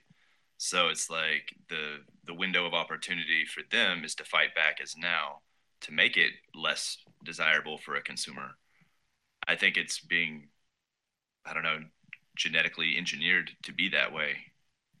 So 0.57 0.89
it's 0.89 1.09
like 1.09 1.55
the 1.69 1.99
the 2.27 2.33
window 2.33 2.65
of 2.65 2.73
opportunity 2.73 3.45
for 3.45 3.61
them 3.71 4.03
is 4.03 4.15
to 4.15 4.25
fight 4.25 4.53
back 4.53 4.79
as 4.83 4.97
now 4.97 5.39
to 5.79 5.93
make 5.93 6.17
it 6.17 6.33
less 6.53 6.97
desirable 7.23 7.77
for 7.77 7.95
a 7.95 8.03
consumer. 8.03 8.49
I 9.47 9.55
think 9.55 9.77
it's 9.77 10.01
being 10.01 10.49
I 11.45 11.53
don't 11.53 11.63
know 11.63 11.79
genetically 12.35 12.97
engineered 12.97 13.51
to 13.63 13.71
be 13.71 13.89
that 13.89 14.13
way 14.13 14.37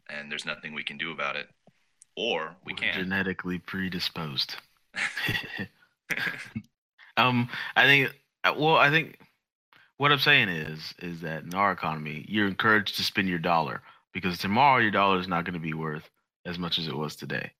and 0.09 0.31
there's 0.31 0.45
nothing 0.45 0.73
we 0.73 0.83
can 0.83 0.97
do 0.97 1.11
about 1.11 1.35
it. 1.35 1.49
Or 2.15 2.55
we 2.65 2.73
We're 2.73 2.77
can. 2.77 2.93
genetically 2.93 3.59
predisposed. 3.59 4.55
um, 7.17 7.49
I 7.75 7.85
think. 7.85 8.11
Well, 8.57 8.75
I 8.75 8.89
think 8.89 9.19
what 9.97 10.11
I'm 10.11 10.19
saying 10.19 10.49
is, 10.49 10.93
is 10.99 11.21
that 11.21 11.43
in 11.43 11.53
our 11.53 11.71
economy, 11.71 12.25
you're 12.27 12.47
encouraged 12.47 12.97
to 12.97 13.03
spend 13.03 13.29
your 13.29 13.39
dollar 13.39 13.81
because 14.13 14.37
tomorrow 14.37 14.79
your 14.79 14.91
dollar 14.91 15.19
is 15.19 15.29
not 15.29 15.45
going 15.45 15.53
to 15.53 15.59
be 15.59 15.73
worth 15.73 16.09
as 16.45 16.59
much 16.59 16.77
as 16.77 16.87
it 16.87 16.95
was 16.95 17.15
today. 17.15 17.51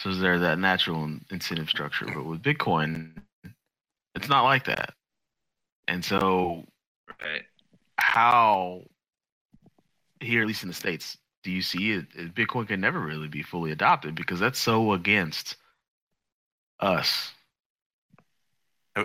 So 0.00 0.14
there's 0.14 0.40
that 0.40 0.58
natural 0.58 1.10
incentive 1.30 1.68
structure, 1.68 2.06
but 2.06 2.24
with 2.24 2.42
Bitcoin, 2.42 3.10
it's 4.14 4.28
not 4.28 4.44
like 4.44 4.64
that. 4.64 4.94
And 5.86 6.04
so, 6.04 6.64
right. 7.20 7.42
How 7.98 8.84
here, 10.20 10.40
at 10.40 10.48
least 10.48 10.62
in 10.62 10.68
the 10.68 10.74
states, 10.74 11.16
do 11.42 11.50
you 11.50 11.62
see 11.62 11.92
it? 11.92 12.06
it- 12.14 12.34
Bitcoin 12.34 12.66
can 12.66 12.80
never 12.80 12.98
really 13.00 13.28
be 13.28 13.42
fully 13.42 13.70
adopted 13.70 14.14
because 14.14 14.40
that's 14.40 14.58
so 14.58 14.92
against 14.92 15.56
us. 16.80 17.32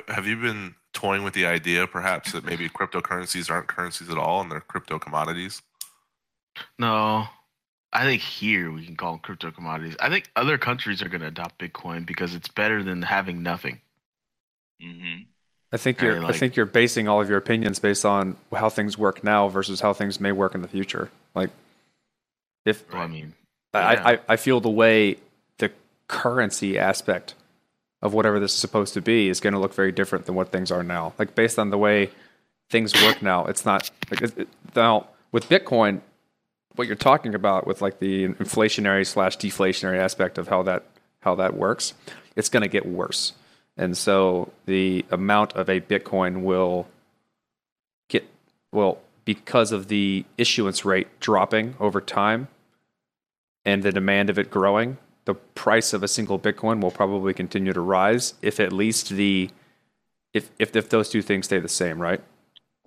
Have 0.08 0.26
you 0.26 0.38
been 0.38 0.74
toying 0.94 1.24
with 1.24 1.34
the 1.34 1.46
idea, 1.46 1.86
perhaps, 1.86 2.32
that 2.32 2.44
maybe 2.46 2.68
cryptocurrencies 2.70 3.52
aren't 3.52 3.68
currencies 3.68 4.10
at 4.10 4.18
all 4.18 4.42
and 4.42 4.52
they're 4.52 4.62
crypto 4.62 4.98
commodities? 4.98 5.62
No, 6.80 7.28
I 7.92 8.04
think 8.06 8.22
here 8.22 8.72
we 8.72 8.86
can 8.86 8.96
call 8.96 9.12
them 9.12 9.20
crypto 9.20 9.52
commodities. 9.52 9.96
I 10.00 10.10
think 10.10 10.32
other 10.36 10.58
countries 10.58 11.02
are 11.04 11.10
going 11.10 11.22
to 11.22 11.28
adopt 11.28 11.60
Bitcoin 11.60 12.06
because 12.06 12.34
it's 12.34 12.48
better 12.48 12.84
than 12.84 13.04
having 13.04 13.44
nothing. 13.44 13.82
Mhm. 14.82 15.28
I 15.74 15.78
think 15.78 16.00
you're. 16.02 16.24
I 16.24 16.32
think 16.38 16.56
you're 16.56 16.66
basing 16.68 17.08
all 17.08 17.20
of 17.20 17.28
your 17.30 17.38
opinions 17.38 17.80
based 17.80 18.06
on 18.06 18.36
how 18.56 18.70
things 18.70 18.98
work 18.98 19.24
now 19.24 19.48
versus 19.50 19.82
how 19.82 19.92
things 19.94 20.20
may 20.22 20.32
work 20.32 20.54
in 20.56 20.62
the 20.62 20.68
future. 20.68 21.10
Like, 21.36 21.50
if 22.66 22.84
I 22.94 23.08
mean, 23.08 23.34
I, 23.74 23.94
Yeah. 23.94 24.08
I, 24.08 24.20
I 24.30 24.36
feel 24.38 24.60
the 24.62 24.70
way 24.70 25.18
the 25.58 25.72
currency 26.08 26.78
aspect 26.78 27.34
of 28.02 28.14
whatever 28.14 28.40
this 28.40 28.54
is 28.54 28.60
supposed 28.60 28.94
to 28.94 29.02
be 29.02 29.30
is 29.30 29.40
going 29.40 29.54
to 29.54 29.60
look 29.60 29.74
very 29.74 29.92
different 29.92 30.26
than 30.26 30.36
what 30.36 30.52
things 30.52 30.72
are 30.72 30.84
now. 30.84 31.14
Like 31.18 31.36
based 31.36 31.58
on 31.58 31.70
the 31.72 31.78
way 31.78 32.10
things 32.70 32.94
work 33.04 33.22
now, 33.22 33.46
it's 33.46 33.66
not 33.66 33.90
like 34.12 34.22
it, 34.22 34.38
it- 34.38 34.48
now 34.76 35.08
with 35.32 35.50
Bitcoin. 35.50 36.02
What 36.76 36.88
you're 36.88 36.96
talking 36.96 37.36
about 37.36 37.68
with 37.68 37.84
like 37.84 38.00
the 38.00 38.28
inflationary 38.30 39.06
slash 39.06 39.38
deflationary 39.38 39.98
aspect 40.00 40.40
of 40.40 40.48
how 40.48 40.64
that 40.64 40.84
how 41.20 41.36
that 41.36 41.56
works, 41.56 41.94
it's 42.36 42.50
going 42.50 42.64
to 42.64 42.68
get 42.68 42.84
worse, 42.86 43.34
and 43.78 43.98
so 43.98 44.52
the 44.66 45.06
amount 45.12 45.54
of 45.54 45.70
a 45.70 45.82
Bitcoin 45.82 46.44
will 46.44 46.88
get 48.10 48.28
well 48.72 49.00
because 49.26 49.72
of 49.72 49.88
the 49.88 50.26
issuance 50.38 50.86
rate 50.86 51.08
dropping 51.20 51.76
over 51.80 52.00
time 52.02 52.48
and 53.66 53.84
the 53.84 53.92
demand 53.92 54.30
of 54.30 54.38
it 54.38 54.52
growing, 54.52 54.98
the 55.26 55.34
price 55.34 55.94
of 55.94 56.04
a 56.04 56.08
single 56.08 56.38
Bitcoin 56.38 56.82
will 56.82 56.92
probably 56.92 57.34
continue 57.34 57.74
to 57.74 57.82
rise 57.82 58.34
if 58.42 58.60
at 58.60 58.74
least 58.74 59.10
the 59.10 59.50
if 60.34 60.50
if, 60.60 60.76
if 60.76 60.90
those 60.90 61.10
two 61.10 61.22
things 61.22 61.46
stay 61.46 61.60
the 61.60 61.70
same, 61.70 62.02
right? 62.02 62.22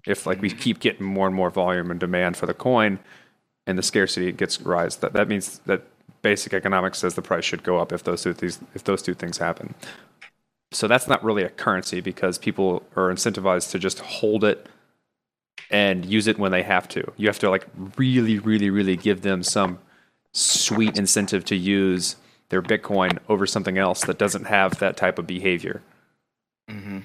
If 0.06 0.26
like 0.26 0.40
we 0.40 0.50
keep 0.50 0.78
getting 0.80 1.06
more 1.06 1.26
and 1.26 1.34
more 1.34 1.50
volume 1.50 1.90
and 1.90 1.98
demand 1.98 2.36
for 2.36 2.46
the 2.46 2.54
coin 2.54 2.98
and 3.66 3.76
the 3.76 3.82
scarcity 3.82 4.30
gets 4.30 4.60
rise, 4.60 4.96
that, 4.98 5.12
that 5.14 5.28
means 5.28 5.60
that 5.66 5.82
basic 6.22 6.54
economics 6.54 6.98
says 6.98 7.14
the 7.14 7.22
price 7.22 7.44
should 7.44 7.62
go 7.62 7.78
up 7.78 7.92
if 7.92 8.04
those 8.04 8.22
two 8.22 8.34
things 8.34 8.60
if 8.74 8.84
those 8.84 9.02
two 9.02 9.14
things 9.14 9.38
happen. 9.38 9.74
So 10.76 10.86
that's 10.86 11.08
not 11.08 11.24
really 11.24 11.42
a 11.42 11.48
currency 11.48 12.02
because 12.02 12.36
people 12.36 12.82
are 12.96 13.10
incentivized 13.10 13.70
to 13.70 13.78
just 13.78 13.98
hold 14.00 14.44
it 14.44 14.68
and 15.70 16.04
use 16.04 16.26
it 16.26 16.38
when 16.38 16.52
they 16.52 16.62
have 16.64 16.86
to. 16.88 17.12
You 17.16 17.28
have 17.28 17.38
to 17.38 17.48
like 17.48 17.66
really, 17.96 18.38
really, 18.38 18.68
really 18.68 18.94
give 18.94 19.22
them 19.22 19.42
some 19.42 19.78
sweet 20.32 20.98
incentive 20.98 21.46
to 21.46 21.56
use 21.56 22.16
their 22.50 22.60
Bitcoin 22.60 23.18
over 23.26 23.46
something 23.46 23.78
else 23.78 24.02
that 24.02 24.18
doesn't 24.18 24.44
have 24.44 24.78
that 24.78 24.98
type 24.98 25.18
of 25.18 25.26
behavior. 25.26 25.80
hmm 26.68 26.98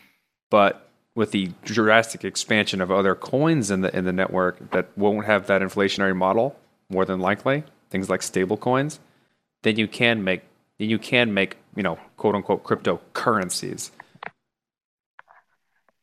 But 0.49 0.89
with 1.15 1.31
the 1.31 1.51
drastic 1.63 2.25
expansion 2.25 2.81
of 2.81 2.91
other 2.91 3.15
coins 3.15 3.71
in 3.71 3.79
the 3.81 3.95
in 3.95 4.03
the 4.03 4.11
network 4.11 4.71
that 4.71 4.89
won't 4.97 5.25
have 5.25 5.47
that 5.47 5.61
inflationary 5.61 6.15
model, 6.15 6.57
more 6.89 7.05
than 7.05 7.21
likely, 7.21 7.63
things 7.89 8.09
like 8.09 8.21
stable 8.21 8.57
coins, 8.57 8.99
then 9.63 9.77
you 9.77 9.87
can 9.87 10.25
make 10.25 10.41
then 10.81 10.89
you 10.89 10.97
can 10.97 11.31
make, 11.31 11.57
you 11.75 11.83
know, 11.83 11.99
quote 12.17 12.33
unquote 12.33 12.63
cryptocurrencies. 12.63 13.91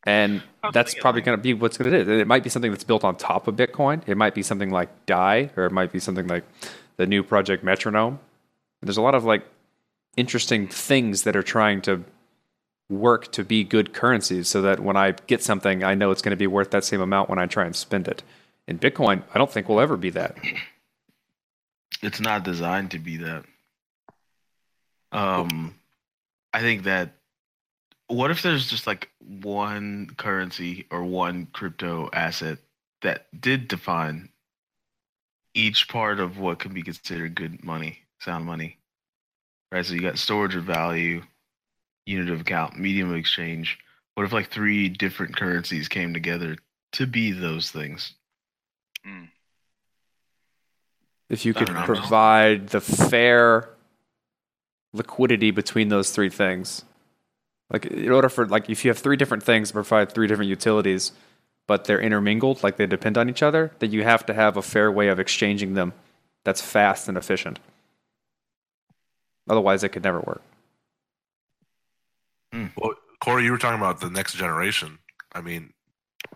And 0.04 0.40
How's 0.62 0.72
that's 0.72 0.94
probably 0.94 1.20
going? 1.20 1.32
going 1.32 1.38
to 1.38 1.42
be 1.42 1.52
what's 1.52 1.76
going 1.76 1.90
to 1.90 2.04
do. 2.04 2.12
It 2.12 2.28
might 2.28 2.44
be 2.44 2.48
something 2.48 2.70
that's 2.70 2.84
built 2.84 3.02
on 3.02 3.16
top 3.16 3.48
of 3.48 3.56
Bitcoin. 3.56 4.02
It 4.06 4.16
might 4.16 4.36
be 4.36 4.42
something 4.44 4.70
like 4.70 5.06
DAI, 5.06 5.50
or 5.56 5.64
it 5.66 5.72
might 5.72 5.90
be 5.90 5.98
something 5.98 6.28
like 6.28 6.44
the 6.96 7.06
new 7.06 7.24
project 7.24 7.64
Metronome. 7.64 8.20
There's 8.80 8.96
a 8.96 9.02
lot 9.02 9.16
of 9.16 9.24
like 9.24 9.42
interesting 10.16 10.68
things 10.68 11.24
that 11.24 11.34
are 11.34 11.42
trying 11.42 11.82
to 11.82 12.04
work 12.88 13.32
to 13.32 13.42
be 13.42 13.64
good 13.64 13.92
currencies 13.92 14.46
so 14.46 14.62
that 14.62 14.78
when 14.78 14.96
I 14.96 15.10
get 15.26 15.42
something, 15.42 15.82
I 15.82 15.96
know 15.96 16.12
it's 16.12 16.22
going 16.22 16.30
to 16.30 16.36
be 16.36 16.46
worth 16.46 16.70
that 16.70 16.84
same 16.84 17.00
amount 17.00 17.28
when 17.28 17.40
I 17.40 17.46
try 17.46 17.64
and 17.64 17.74
spend 17.74 18.06
it. 18.06 18.22
In 18.68 18.78
Bitcoin, 18.78 19.24
I 19.34 19.38
don't 19.38 19.50
think 19.50 19.68
we'll 19.68 19.80
ever 19.80 19.96
be 19.96 20.10
that. 20.10 20.36
It's 22.00 22.20
not 22.20 22.44
designed 22.44 22.92
to 22.92 23.00
be 23.00 23.16
that. 23.16 23.44
Um, 25.12 25.74
I 26.52 26.60
think 26.60 26.84
that. 26.84 27.14
What 28.10 28.30
if 28.30 28.40
there's 28.40 28.70
just 28.70 28.86
like 28.86 29.10
one 29.18 30.10
currency 30.16 30.86
or 30.90 31.04
one 31.04 31.46
crypto 31.52 32.08
asset 32.10 32.56
that 33.02 33.26
did 33.38 33.68
define 33.68 34.30
each 35.54 35.88
part 35.88 36.20
of 36.20 36.38
what 36.38 36.58
can 36.58 36.72
be 36.72 36.82
considered 36.82 37.34
good 37.34 37.62
money, 37.62 37.98
sound 38.20 38.46
money, 38.46 38.78
right? 39.72 39.84
So 39.84 39.94
you 39.94 40.00
got 40.00 40.18
storage 40.18 40.54
of 40.54 40.64
value, 40.64 41.22
unit 42.06 42.30
of 42.30 42.40
account, 42.40 42.78
medium 42.78 43.10
of 43.10 43.16
exchange. 43.16 43.78
What 44.14 44.24
if 44.24 44.32
like 44.32 44.50
three 44.50 44.88
different 44.88 45.36
currencies 45.36 45.88
came 45.88 46.14
together 46.14 46.56
to 46.92 47.06
be 47.06 47.32
those 47.32 47.70
things? 47.70 48.14
If 51.28 51.44
you 51.44 51.54
could 51.54 51.66
don't 51.66 51.76
know. 51.76 51.84
provide 51.84 52.68
the 52.68 52.80
fair 52.80 53.68
liquidity 54.92 55.50
between 55.50 55.88
those 55.88 56.10
three 56.10 56.30
things. 56.30 56.84
Like 57.70 57.86
in 57.86 58.10
order 58.10 58.28
for 58.28 58.46
like 58.46 58.70
if 58.70 58.84
you 58.84 58.90
have 58.90 58.98
three 58.98 59.16
different 59.16 59.42
things 59.42 59.72
provide 59.72 60.12
three 60.12 60.26
different 60.26 60.48
utilities, 60.48 61.12
but 61.66 61.84
they're 61.84 62.00
intermingled, 62.00 62.62
like 62.62 62.76
they 62.76 62.86
depend 62.86 63.18
on 63.18 63.28
each 63.28 63.42
other, 63.42 63.72
then 63.78 63.92
you 63.92 64.02
have 64.02 64.24
to 64.26 64.34
have 64.34 64.56
a 64.56 64.62
fair 64.62 64.90
way 64.90 65.08
of 65.08 65.20
exchanging 65.20 65.74
them 65.74 65.92
that's 66.44 66.62
fast 66.62 67.08
and 67.08 67.18
efficient. 67.18 67.58
Otherwise 69.48 69.84
it 69.84 69.90
could 69.90 70.04
never 70.04 70.20
work. 70.20 70.42
Hmm. 72.52 72.66
Well, 72.76 72.94
Corey, 73.20 73.44
you 73.44 73.50
were 73.50 73.58
talking 73.58 73.78
about 73.78 74.00
the 74.00 74.08
next 74.08 74.34
generation. 74.34 74.98
I 75.34 75.42
mean, 75.42 75.72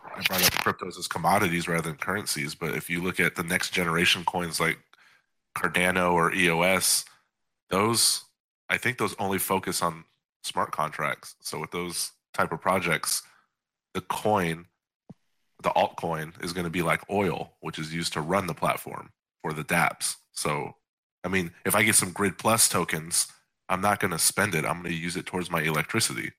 I 0.05 0.23
brought 0.23 0.45
up 0.45 0.53
cryptos 0.53 0.99
as 0.99 1.09
commodities 1.09 1.69
rather 1.69 1.89
than 1.89 1.97
currencies. 1.97 2.55
But 2.55 2.75
if 2.75 2.91
you 2.91 3.03
look 3.03 3.21
at 3.21 3.37
the 3.37 3.43
next 3.43 3.71
generation 3.71 4.25
coins 4.25 4.61
like 4.61 4.79
Cardano 5.57 6.13
or 6.13 6.35
EOS, 6.35 7.05
those 7.71 8.25
I 8.73 8.79
think 8.79 8.97
those 8.97 9.15
only 9.19 9.39
focus 9.39 9.83
on 9.83 10.05
smart 10.43 10.73
contracts. 10.73 11.37
So 11.43 11.61
with 11.61 11.73
those 11.73 12.13
type 12.33 12.53
of 12.53 12.63
projects, 12.63 13.23
the 13.93 14.01
coin, 14.01 14.65
the 15.63 15.69
altcoin 15.71 16.43
is 16.43 16.55
going 16.55 16.65
to 16.65 16.71
be 16.71 16.81
like 16.81 17.03
oil, 17.11 17.53
which 17.61 17.79
is 17.79 17.93
used 17.93 18.15
to 18.15 18.23
run 18.23 18.47
the 18.47 18.55
platform 18.55 19.11
for 19.43 19.53
the 19.53 19.63
dApps. 19.63 20.17
So, 20.33 20.77
I 21.23 21.29
mean, 21.29 21.53
if 21.67 21.75
I 21.75 21.83
get 21.83 21.97
some 21.97 22.13
Grid 22.13 22.39
Plus 22.39 22.67
tokens, 22.67 23.27
I'm 23.69 23.83
not 23.83 24.01
going 24.01 24.13
to 24.13 24.19
spend 24.19 24.55
it. 24.55 24.65
I'm 24.65 24.81
going 24.81 24.95
to 24.95 24.99
use 24.99 25.17
it 25.17 25.27
towards 25.27 25.51
my 25.51 25.61
electricity. 25.61 26.33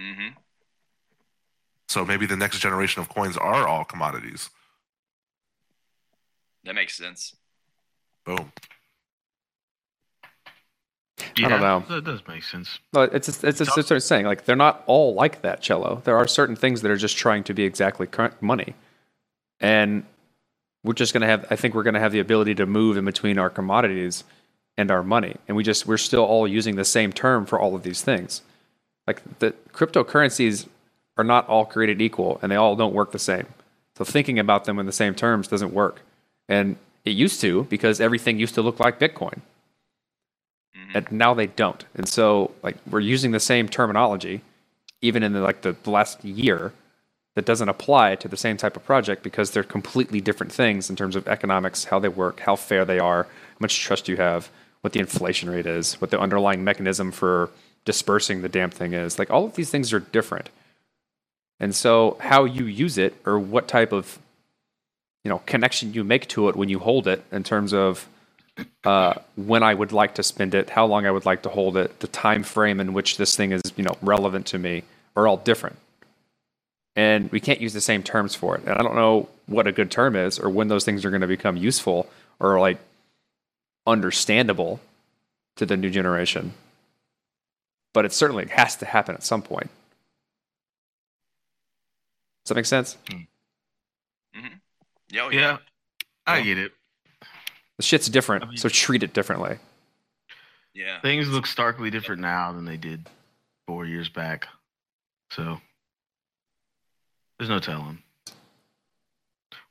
Mm-hmm. 0.00 0.38
So 1.90 2.06
maybe 2.06 2.24
the 2.24 2.36
next 2.36 2.60
generation 2.60 3.02
of 3.02 3.10
coins 3.10 3.36
are 3.36 3.68
all 3.68 3.84
commodities. 3.84 4.48
That 6.64 6.74
makes 6.74 6.96
sense. 6.96 7.36
Boom. 8.24 8.50
Yeah, 11.36 11.48
don't 11.48 11.60
know. 11.60 11.84
That 11.88 12.04
does 12.04 12.20
make 12.26 12.42
sense. 12.42 12.78
Well, 12.92 13.04
it's 13.04 13.28
it's 13.28 13.44
it's, 13.44 13.60
it's, 13.60 13.72
sort 13.74 13.90
of 13.90 14.02
saying 14.02 14.26
like 14.26 14.44
they're 14.44 14.56
not 14.56 14.82
all 14.86 15.14
like 15.14 15.42
that, 15.42 15.60
cello. 15.60 16.02
There 16.04 16.16
are 16.16 16.26
certain 16.26 16.56
things 16.56 16.82
that 16.82 16.90
are 16.90 16.96
just 16.96 17.16
trying 17.16 17.44
to 17.44 17.54
be 17.54 17.64
exactly 17.64 18.06
current 18.06 18.40
money, 18.42 18.74
and 19.60 20.04
we're 20.84 20.94
just 20.94 21.12
gonna 21.12 21.26
have. 21.26 21.46
I 21.50 21.56
think 21.56 21.74
we're 21.74 21.82
gonna 21.82 22.00
have 22.00 22.12
the 22.12 22.20
ability 22.20 22.54
to 22.56 22.66
move 22.66 22.96
in 22.96 23.04
between 23.04 23.38
our 23.38 23.50
commodities 23.50 24.24
and 24.76 24.90
our 24.90 25.02
money, 25.02 25.36
and 25.48 25.56
we 25.56 25.64
just 25.64 25.86
we're 25.86 25.96
still 25.96 26.24
all 26.24 26.46
using 26.46 26.76
the 26.76 26.84
same 26.84 27.12
term 27.12 27.46
for 27.46 27.58
all 27.58 27.74
of 27.74 27.82
these 27.82 28.02
things. 28.02 28.42
Like 29.06 29.22
the 29.38 29.52
cryptocurrencies 29.72 30.66
are 31.16 31.24
not 31.24 31.48
all 31.48 31.64
created 31.64 32.00
equal, 32.00 32.38
and 32.42 32.50
they 32.50 32.56
all 32.56 32.76
don't 32.76 32.94
work 32.94 33.12
the 33.12 33.18
same. 33.18 33.46
So 33.96 34.04
thinking 34.04 34.38
about 34.38 34.64
them 34.64 34.78
in 34.78 34.86
the 34.86 34.92
same 34.92 35.14
terms 35.14 35.48
doesn't 35.48 35.74
work, 35.74 36.00
and 36.48 36.76
it 37.04 37.10
used 37.10 37.40
to 37.42 37.64
because 37.64 38.00
everything 38.00 38.38
used 38.38 38.54
to 38.54 38.62
look 38.62 38.80
like 38.80 38.98
Bitcoin 38.98 39.40
Mhm. 40.90 40.96
and 40.96 41.12
now 41.12 41.34
they 41.34 41.46
don't. 41.46 41.84
And 41.94 42.08
so 42.08 42.52
like 42.62 42.76
we're 42.88 43.00
using 43.00 43.30
the 43.32 43.40
same 43.40 43.68
terminology, 43.68 44.42
even 45.00 45.22
in 45.22 45.32
the, 45.32 45.40
like 45.40 45.62
the 45.62 45.74
last 45.86 46.24
year, 46.24 46.72
that 47.36 47.44
doesn't 47.44 47.68
apply 47.68 48.16
to 48.16 48.28
the 48.28 48.36
same 48.36 48.56
type 48.56 48.76
of 48.76 48.84
project 48.84 49.22
because 49.22 49.52
they're 49.52 49.62
completely 49.62 50.20
different 50.20 50.52
things 50.52 50.90
in 50.90 50.96
terms 50.96 51.14
of 51.14 51.28
economics, 51.28 51.84
how 51.84 51.98
they 51.98 52.08
work, 52.08 52.40
how 52.40 52.56
fair 52.56 52.84
they 52.84 52.98
are, 52.98 53.22
how 53.22 53.56
much 53.60 53.80
trust 53.80 54.08
you 54.08 54.16
have, 54.16 54.50
what 54.80 54.92
the 54.92 54.98
inflation 55.00 55.48
rate 55.48 55.66
is, 55.66 56.00
what 56.00 56.10
the 56.10 56.18
underlying 56.18 56.64
mechanism 56.64 57.12
for 57.12 57.50
dispersing 57.84 58.42
the 58.42 58.48
damn 58.48 58.70
thing 58.70 58.92
is. 58.94 59.18
Like 59.18 59.30
all 59.30 59.44
of 59.46 59.54
these 59.54 59.70
things 59.70 59.92
are 59.92 60.00
different. 60.00 60.50
And 61.60 61.74
so 61.74 62.16
how 62.20 62.44
you 62.44 62.64
use 62.64 62.98
it 62.98 63.14
or 63.24 63.38
what 63.38 63.68
type 63.68 63.92
of 63.92 64.18
you 65.24 65.28
know 65.28 65.38
connection 65.46 65.92
you 65.92 66.02
make 66.02 66.26
to 66.28 66.48
it 66.48 66.56
when 66.56 66.68
you 66.68 66.78
hold 66.78 67.06
it 67.06 67.22
in 67.30 67.44
terms 67.44 67.72
of 67.72 68.08
uh, 68.84 69.14
when 69.36 69.62
I 69.62 69.74
would 69.74 69.92
like 69.92 70.14
to 70.16 70.22
spend 70.22 70.54
it, 70.54 70.70
how 70.70 70.86
long 70.86 71.06
I 71.06 71.10
would 71.10 71.26
like 71.26 71.42
to 71.42 71.48
hold 71.48 71.76
it, 71.76 72.00
the 72.00 72.06
time 72.08 72.42
frame 72.42 72.80
in 72.80 72.92
which 72.92 73.16
this 73.16 73.36
thing 73.36 73.52
is, 73.52 73.62
you 73.76 73.84
know, 73.84 73.96
relevant 74.02 74.46
to 74.46 74.58
me, 74.58 74.82
are 75.16 75.26
all 75.26 75.36
different. 75.36 75.76
And 76.96 77.30
we 77.30 77.40
can't 77.40 77.60
use 77.60 77.72
the 77.72 77.80
same 77.80 78.02
terms 78.02 78.34
for 78.34 78.56
it. 78.56 78.64
And 78.64 78.70
I 78.70 78.82
don't 78.82 78.94
know 78.94 79.28
what 79.46 79.66
a 79.66 79.72
good 79.72 79.90
term 79.90 80.16
is 80.16 80.38
or 80.38 80.50
when 80.50 80.68
those 80.68 80.84
things 80.84 81.04
are 81.04 81.10
going 81.10 81.20
to 81.22 81.26
become 81.26 81.56
useful 81.56 82.08
or 82.38 82.58
like 82.60 82.78
understandable 83.86 84.80
to 85.56 85.66
the 85.66 85.76
new 85.76 85.90
generation. 85.90 86.54
But 87.92 88.04
it 88.04 88.12
certainly 88.12 88.46
has 88.46 88.76
to 88.76 88.86
happen 88.86 89.14
at 89.14 89.22
some 89.22 89.42
point. 89.42 89.70
Does 92.44 92.50
that 92.50 92.54
make 92.54 92.66
sense? 92.66 92.96
Yeah, 95.10 95.22
oh, 95.24 95.30
Yeah, 95.30 95.58
I 96.26 96.42
get 96.42 96.58
it. 96.58 96.72
The 97.80 97.86
shit's 97.86 98.10
different, 98.10 98.44
I 98.44 98.48
mean- 98.48 98.56
so 98.58 98.68
treat 98.68 99.02
it 99.02 99.14
differently. 99.14 99.56
yeah. 100.74 101.00
Things 101.00 101.26
look 101.28 101.46
starkly 101.46 101.88
different 101.90 102.20
now 102.20 102.52
than 102.52 102.66
they 102.66 102.76
did 102.76 103.08
four 103.66 103.86
years 103.86 104.10
back. 104.10 104.48
So 105.30 105.58
there's 107.38 107.48
no 107.48 107.58
telling. 107.58 108.02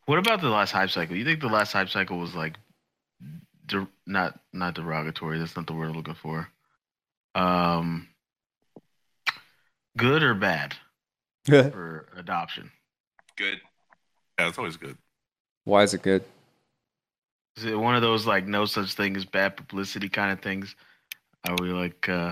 What 0.08 0.18
about 0.18 0.42
the 0.42 0.50
last 0.50 0.72
hype 0.72 0.90
cycle? 0.90 1.16
You 1.16 1.24
think 1.24 1.40
the 1.40 1.50
last 1.50 1.72
hype 1.72 1.90
cycle 1.90 2.18
was 2.18 2.34
like 2.34 2.56
der- 3.68 3.88
not 4.08 4.40
not 4.54 4.74
derogatory? 4.74 5.38
That's 5.38 5.56
not 5.56 5.68
the 5.68 5.74
word 5.74 5.90
I'm 5.90 5.96
looking 5.96 6.16
for. 6.16 6.50
Um, 7.36 8.08
good 9.98 10.24
or 10.24 10.34
bad 10.34 10.74
for 11.46 12.08
adoption? 12.18 12.72
Good. 13.38 13.62
Yeah, 14.40 14.48
it's 14.48 14.58
always 14.58 14.78
good. 14.78 14.98
Why 15.66 15.84
is 15.84 15.94
it 15.94 16.02
good? 16.02 16.24
Is 17.60 17.66
it 17.66 17.78
one 17.78 17.94
of 17.94 18.02
those 18.02 18.26
like 18.26 18.48
no 18.48 18.66
such 18.66 18.94
thing 18.94 19.18
as 19.18 19.26
bad 19.26 19.58
publicity 19.58 20.08
kind 20.08 20.32
of 20.32 20.40
things? 20.40 20.78
Are 21.46 21.58
we 21.62 21.72
like, 21.72 22.08
uh, 22.08 22.32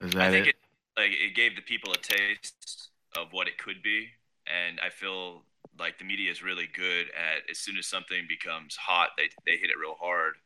is 0.00 0.12
that 0.12 0.28
I 0.28 0.30
think 0.30 0.46
it? 0.46 0.50
it 0.50 0.56
like 0.96 1.10
it 1.12 1.34
gave 1.34 1.56
the 1.56 1.62
people 1.62 1.92
a 1.92 1.98
taste 1.98 2.88
of 3.18 3.32
what 3.32 3.48
it 3.48 3.58
could 3.58 3.82
be, 3.82 4.08
and 4.46 4.80
I 4.80 4.88
feel 4.88 5.44
like 5.78 5.98
the 5.98 6.06
media 6.06 6.30
is 6.30 6.42
really 6.42 6.68
good 6.72 7.08
at 7.10 7.50
as 7.50 7.58
soon 7.58 7.76
as 7.76 7.86
something 7.86 8.24
becomes 8.26 8.76
hot, 8.76 9.10
they 9.18 9.28
they 9.44 9.58
hit 9.58 9.68
it 9.68 9.76
real 9.78 9.96
hard, 10.00 10.36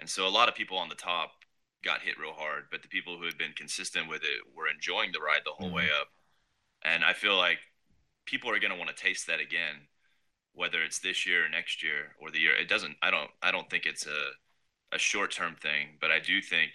and 0.00 0.10
so 0.10 0.26
a 0.26 0.28
lot 0.28 0.48
of 0.48 0.56
people 0.56 0.76
on 0.76 0.88
the 0.88 0.96
top 0.96 1.30
got 1.84 2.00
hit 2.00 2.18
real 2.18 2.32
hard, 2.32 2.64
but 2.72 2.82
the 2.82 2.88
people 2.88 3.18
who 3.18 3.24
had 3.24 3.38
been 3.38 3.52
consistent 3.52 4.08
with 4.08 4.22
it 4.22 4.56
were 4.56 4.66
enjoying 4.68 5.12
the 5.12 5.20
ride 5.20 5.42
the 5.44 5.52
whole 5.52 5.70
way 5.70 5.86
up, 6.00 6.08
and 6.84 7.04
I 7.04 7.12
feel 7.12 7.36
like 7.36 7.58
people 8.26 8.50
are 8.50 8.58
going 8.58 8.72
to 8.72 8.78
want 8.78 8.90
to 8.90 8.96
taste 9.00 9.28
that 9.28 9.38
again, 9.38 9.86
whether 10.58 10.82
it's 10.82 10.98
this 10.98 11.24
year 11.24 11.46
or 11.46 11.48
next 11.48 11.82
year 11.84 12.16
or 12.20 12.30
the 12.30 12.40
year. 12.40 12.54
It 12.54 12.68
doesn't. 12.68 12.96
I 13.00 13.10
don't. 13.10 13.30
I 13.42 13.50
don't 13.52 13.70
think 13.70 13.86
it's 13.86 14.06
a 14.06 14.20
a 14.92 14.98
short 14.98 15.30
term 15.30 15.54
thing, 15.54 15.96
but 16.00 16.10
I 16.10 16.18
do 16.18 16.42
think 16.42 16.72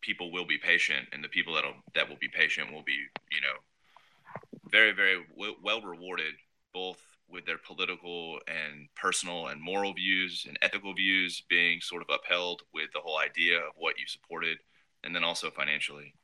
people 0.00 0.30
will 0.30 0.46
be 0.46 0.58
patient, 0.58 1.08
and 1.12 1.22
the 1.24 1.28
people 1.28 1.54
that'll 1.54 1.74
that 1.94 2.08
will 2.08 2.18
be 2.20 2.28
patient 2.28 2.72
will 2.72 2.84
be, 2.84 2.98
you 3.32 3.40
know, 3.40 3.56
very 4.70 4.92
very 4.92 5.24
w- 5.36 5.56
well 5.62 5.82
rewarded, 5.82 6.34
both 6.72 6.98
with 7.28 7.44
their 7.44 7.58
political 7.58 8.38
and 8.46 8.88
personal 8.94 9.48
and 9.48 9.60
moral 9.60 9.92
views 9.92 10.44
and 10.46 10.56
ethical 10.62 10.94
views 10.94 11.42
being 11.48 11.80
sort 11.80 12.02
of 12.02 12.08
upheld 12.14 12.62
with 12.72 12.88
the 12.94 13.00
whole 13.00 13.18
idea 13.18 13.58
of 13.58 13.72
what 13.76 13.98
you 13.98 14.06
supported, 14.06 14.58
and 15.02 15.14
then 15.14 15.24
also 15.24 15.50
financially. 15.50 16.14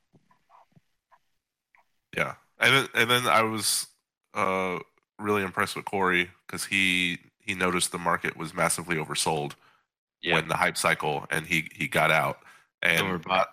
Yeah, 2.16 2.34
and 2.60 2.74
then 2.74 2.88
and 2.94 3.10
then 3.10 3.26
I 3.26 3.42
was 3.42 3.88
uh, 4.34 4.78
really 5.20 5.42
impressed 5.42 5.76
with 5.76 5.84
Corey 5.84 6.30
because 6.46 6.66
he 6.66 7.18
he 7.40 7.54
noticed 7.54 7.92
the 7.92 7.98
market 7.98 8.36
was 8.36 8.54
massively 8.54 8.96
oversold 8.96 9.54
Yeah, 10.22 10.40
when 10.40 10.48
the 10.48 10.56
hype 10.56 10.76
cycle, 10.78 11.26
and 11.30 11.46
he 11.46 11.68
he 11.74 11.88
got 11.88 12.10
out 12.10 12.40
and 12.82 13.24
Overbought. 13.24 13.48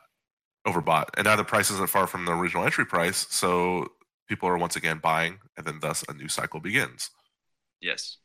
overbought, 0.68 1.10
and 1.18 1.26
now 1.26 1.36
the 1.36 1.44
price 1.44 1.72
isn't 1.72 1.90
far 1.90 2.08
from 2.08 2.26
the 2.26 2.34
original 2.34 2.66
entry 2.66 2.86
price, 2.86 3.28
so 3.30 3.88
people 4.28 4.50
are 4.50 4.58
once 4.58 4.76
again 4.76 5.00
buying, 5.00 5.40
and 5.58 5.66
then 5.66 5.80
thus 5.82 6.04
a 6.10 6.14
new 6.14 6.28
cycle 6.28 6.60
begins. 6.60 7.10
yes, 7.82 8.18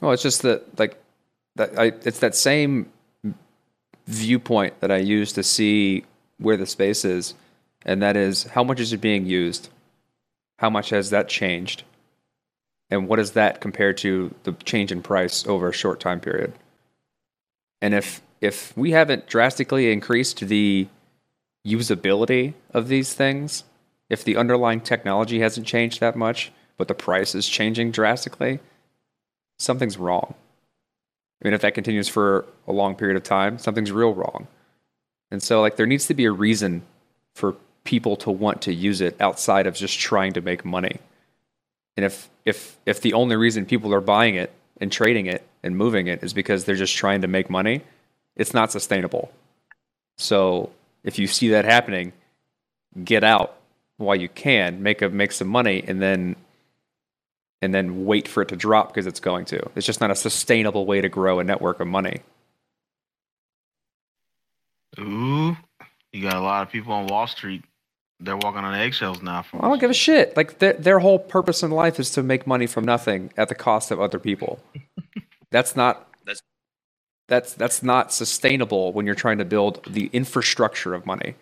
Well, 0.00 0.12
it's 0.12 0.22
just 0.22 0.42
that 0.42 0.78
like 0.78 1.00
that 1.56 1.78
I 1.78 1.86
it's 2.04 2.18
that 2.20 2.34
same 2.34 2.90
viewpoint 4.06 4.80
that 4.80 4.90
I 4.90 4.98
use 4.98 5.32
to 5.34 5.42
see 5.42 6.04
where 6.38 6.56
the 6.56 6.66
space 6.66 7.04
is, 7.04 7.34
and 7.84 8.02
that 8.02 8.16
is 8.16 8.44
how 8.44 8.64
much 8.64 8.80
is 8.80 8.92
it 8.92 9.00
being 9.00 9.26
used, 9.26 9.68
how 10.58 10.70
much 10.70 10.90
has 10.90 11.10
that 11.10 11.28
changed, 11.28 11.84
and 12.92 13.08
what 13.08 13.18
is 13.18 13.32
that 13.32 13.62
compared 13.62 13.96
to 13.96 14.34
the 14.44 14.52
change 14.64 14.92
in 14.92 15.02
price 15.02 15.46
over 15.46 15.70
a 15.70 15.72
short 15.72 15.98
time 15.98 16.20
period. 16.20 16.52
And 17.80 17.94
if 17.94 18.20
if 18.42 18.76
we 18.76 18.90
haven't 18.90 19.26
drastically 19.28 19.90
increased 19.90 20.40
the 20.40 20.88
usability 21.66 22.52
of 22.74 22.88
these 22.88 23.14
things, 23.14 23.64
if 24.10 24.24
the 24.24 24.36
underlying 24.36 24.80
technology 24.80 25.40
hasn't 25.40 25.66
changed 25.66 26.00
that 26.00 26.16
much, 26.16 26.52
but 26.76 26.86
the 26.88 26.94
price 26.94 27.34
is 27.34 27.48
changing 27.48 27.92
drastically, 27.92 28.58
something's 29.58 29.96
wrong. 29.96 30.34
I 31.40 31.48
mean, 31.48 31.54
if 31.54 31.62
that 31.62 31.74
continues 31.74 32.08
for 32.08 32.44
a 32.66 32.72
long 32.72 32.94
period 32.94 33.16
of 33.16 33.22
time, 33.22 33.58
something's 33.58 33.92
real 33.92 34.12
wrong. 34.12 34.48
And 35.30 35.42
so, 35.42 35.60
like, 35.60 35.76
there 35.76 35.86
needs 35.86 36.06
to 36.06 36.14
be 36.14 36.24
a 36.24 36.32
reason 36.32 36.82
for 37.34 37.56
people 37.84 38.16
to 38.16 38.30
want 38.30 38.60
to 38.62 38.74
use 38.74 39.00
it 39.00 39.18
outside 39.20 39.66
of 39.66 39.76
just 39.76 39.98
trying 39.98 40.32
to 40.34 40.40
make 40.40 40.64
money. 40.64 40.98
And 41.96 42.04
if 42.04 42.28
if 42.44 42.76
if 42.86 43.00
the 43.00 43.12
only 43.12 43.36
reason 43.36 43.66
people 43.66 43.94
are 43.94 44.00
buying 44.00 44.34
it 44.34 44.52
and 44.80 44.90
trading 44.90 45.26
it 45.26 45.46
and 45.62 45.76
moving 45.76 46.06
it 46.06 46.22
is 46.22 46.32
because 46.32 46.64
they're 46.64 46.74
just 46.74 46.94
trying 46.94 47.20
to 47.22 47.28
make 47.28 47.48
money, 47.48 47.82
it's 48.36 48.54
not 48.54 48.72
sustainable. 48.72 49.32
So 50.18 50.70
if 51.04 51.18
you 51.18 51.26
see 51.26 51.48
that 51.48 51.64
happening, 51.64 52.12
get 53.04 53.24
out 53.24 53.56
while 53.96 54.16
you 54.16 54.28
can, 54.28 54.82
make 54.82 55.02
a 55.02 55.08
make 55.08 55.32
some 55.32 55.48
money, 55.48 55.84
and 55.86 56.00
then 56.00 56.36
and 57.60 57.72
then 57.72 58.04
wait 58.04 58.26
for 58.26 58.42
it 58.42 58.48
to 58.48 58.56
drop 58.56 58.88
because 58.88 59.06
it's 59.06 59.20
going 59.20 59.44
to. 59.46 59.70
It's 59.76 59.86
just 59.86 60.00
not 60.00 60.10
a 60.10 60.16
sustainable 60.16 60.84
way 60.84 61.00
to 61.00 61.08
grow 61.08 61.38
a 61.38 61.44
network 61.44 61.80
of 61.80 61.86
money. 61.86 62.20
Ooh, 64.98 65.56
you 66.12 66.22
got 66.22 66.36
a 66.36 66.40
lot 66.40 66.62
of 66.62 66.70
people 66.70 66.92
on 66.92 67.06
Wall 67.06 67.26
Street 67.26 67.62
they're 68.22 68.36
walking 68.36 68.64
on 68.64 68.74
eggshells 68.74 69.22
now. 69.22 69.42
For 69.42 69.64
I 69.64 69.68
don't 69.68 69.80
give 69.80 69.90
a 69.90 69.94
shit. 69.94 70.36
Like 70.36 70.58
their 70.58 70.74
their 70.74 70.98
whole 70.98 71.18
purpose 71.18 71.62
in 71.62 71.70
life 71.70 71.98
is 72.00 72.10
to 72.12 72.22
make 72.22 72.46
money 72.46 72.66
from 72.66 72.84
nothing 72.84 73.32
at 73.36 73.48
the 73.48 73.54
cost 73.54 73.90
of 73.90 74.00
other 74.00 74.18
people. 74.18 74.60
that's 75.50 75.74
not 75.76 76.08
That's- 76.24 76.42
that's 77.28 77.54
that's 77.54 77.82
not 77.82 78.12
sustainable 78.12 78.92
when 78.92 79.06
you're 79.06 79.14
trying 79.14 79.38
to 79.38 79.44
build 79.44 79.84
the 79.86 80.10
infrastructure 80.12 80.94
of 80.94 81.06
money. 81.06 81.34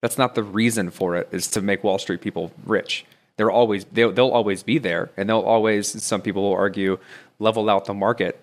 That's 0.00 0.18
not 0.18 0.34
the 0.34 0.42
reason 0.42 0.90
for 0.90 1.16
it. 1.16 1.28
Is 1.32 1.46
to 1.48 1.60
make 1.62 1.84
Wall 1.84 1.98
Street 1.98 2.20
people 2.20 2.52
rich. 2.66 3.04
They're 3.36 3.50
always 3.50 3.84
they'll, 3.86 4.12
they'll 4.12 4.28
always 4.28 4.62
be 4.62 4.78
there, 4.78 5.10
and 5.16 5.28
they'll 5.28 5.40
always. 5.40 6.02
Some 6.02 6.22
people 6.22 6.42
will 6.42 6.54
argue 6.54 6.98
level 7.38 7.70
out 7.70 7.84
the 7.86 7.94
market, 7.94 8.38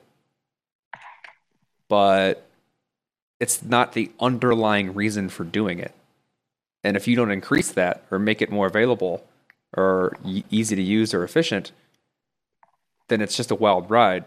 but 1.87 2.45
it's 3.39 3.63
not 3.63 3.93
the 3.93 4.11
underlying 4.19 4.93
reason 4.93 5.29
for 5.29 5.43
doing 5.43 5.79
it. 5.79 5.93
And 6.83 6.95
if 6.95 7.07
you 7.07 7.15
don't 7.15 7.31
increase 7.31 7.71
that 7.73 8.03
or 8.09 8.19
make 8.19 8.41
it 8.41 8.51
more 8.51 8.67
available 8.67 9.25
or 9.75 10.17
easy 10.23 10.75
to 10.75 10.81
use 10.81 11.13
or 11.13 11.23
efficient, 11.23 11.71
then 13.09 13.21
it's 13.21 13.35
just 13.35 13.51
a 13.51 13.55
wild 13.55 13.89
ride. 13.89 14.25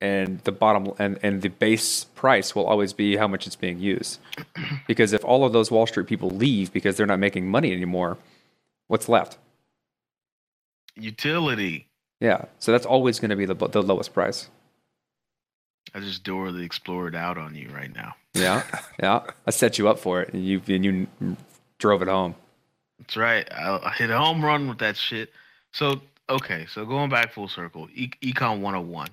And 0.00 0.38
the 0.40 0.52
bottom 0.52 0.92
and, 0.98 1.18
and 1.24 1.42
the 1.42 1.48
base 1.48 2.04
price 2.04 2.54
will 2.54 2.66
always 2.66 2.92
be 2.92 3.16
how 3.16 3.26
much 3.26 3.46
it's 3.48 3.56
being 3.56 3.80
used. 3.80 4.20
Because 4.86 5.12
if 5.12 5.24
all 5.24 5.44
of 5.44 5.52
those 5.52 5.70
Wall 5.70 5.86
Street 5.86 6.06
people 6.06 6.30
leave 6.30 6.72
because 6.72 6.96
they're 6.96 7.06
not 7.06 7.18
making 7.18 7.50
money 7.50 7.72
anymore, 7.72 8.16
what's 8.86 9.08
left? 9.08 9.36
Utility. 10.94 11.88
Yeah. 12.20 12.46
So 12.58 12.72
that's 12.72 12.86
always 12.86 13.20
going 13.20 13.30
to 13.30 13.36
be 13.36 13.44
the, 13.44 13.54
the 13.54 13.82
lowest 13.82 14.14
price. 14.14 14.48
I 15.94 16.00
just 16.00 16.22
door 16.22 16.52
the 16.52 16.62
Explorer 16.62 17.14
out 17.16 17.38
on 17.38 17.54
you 17.54 17.68
right 17.70 17.94
now. 17.94 18.14
Yeah. 18.34 18.62
Yeah. 19.00 19.22
I 19.46 19.50
set 19.50 19.78
you 19.78 19.88
up 19.88 19.98
for 20.00 20.22
it 20.22 20.32
and 20.32 20.44
you, 20.44 20.60
and 20.66 20.84
you 20.84 21.06
drove 21.78 22.02
it 22.02 22.08
home. 22.08 22.34
That's 22.98 23.16
right. 23.16 23.46
I, 23.52 23.92
hit 23.96 24.10
a 24.10 24.18
home 24.18 24.44
run 24.44 24.68
with 24.68 24.78
that 24.78 24.96
shit. 24.96 25.30
So 25.72 26.00
okay, 26.28 26.66
so 26.70 26.84
going 26.84 27.10
back 27.10 27.32
full 27.32 27.48
circle, 27.48 27.88
e- 27.94 28.10
Econ 28.22 28.60
101. 28.60 29.08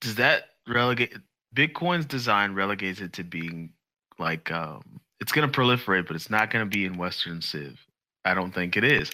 Does 0.00 0.14
that 0.16 0.50
relegate 0.66 1.14
Bitcoin's 1.54 2.06
design 2.06 2.54
relegates 2.54 3.00
it 3.00 3.12
to 3.14 3.24
being 3.24 3.70
like 4.18 4.50
um, 4.50 4.82
it's 5.20 5.32
going 5.32 5.50
to 5.50 5.60
proliferate, 5.60 6.06
but 6.06 6.16
it's 6.16 6.30
not 6.30 6.50
going 6.50 6.64
to 6.64 6.70
be 6.70 6.84
in 6.84 6.96
Western 6.98 7.40
Civ. 7.40 7.78
I 8.24 8.34
don't 8.34 8.52
think 8.52 8.76
it 8.76 8.84
is 8.84 9.10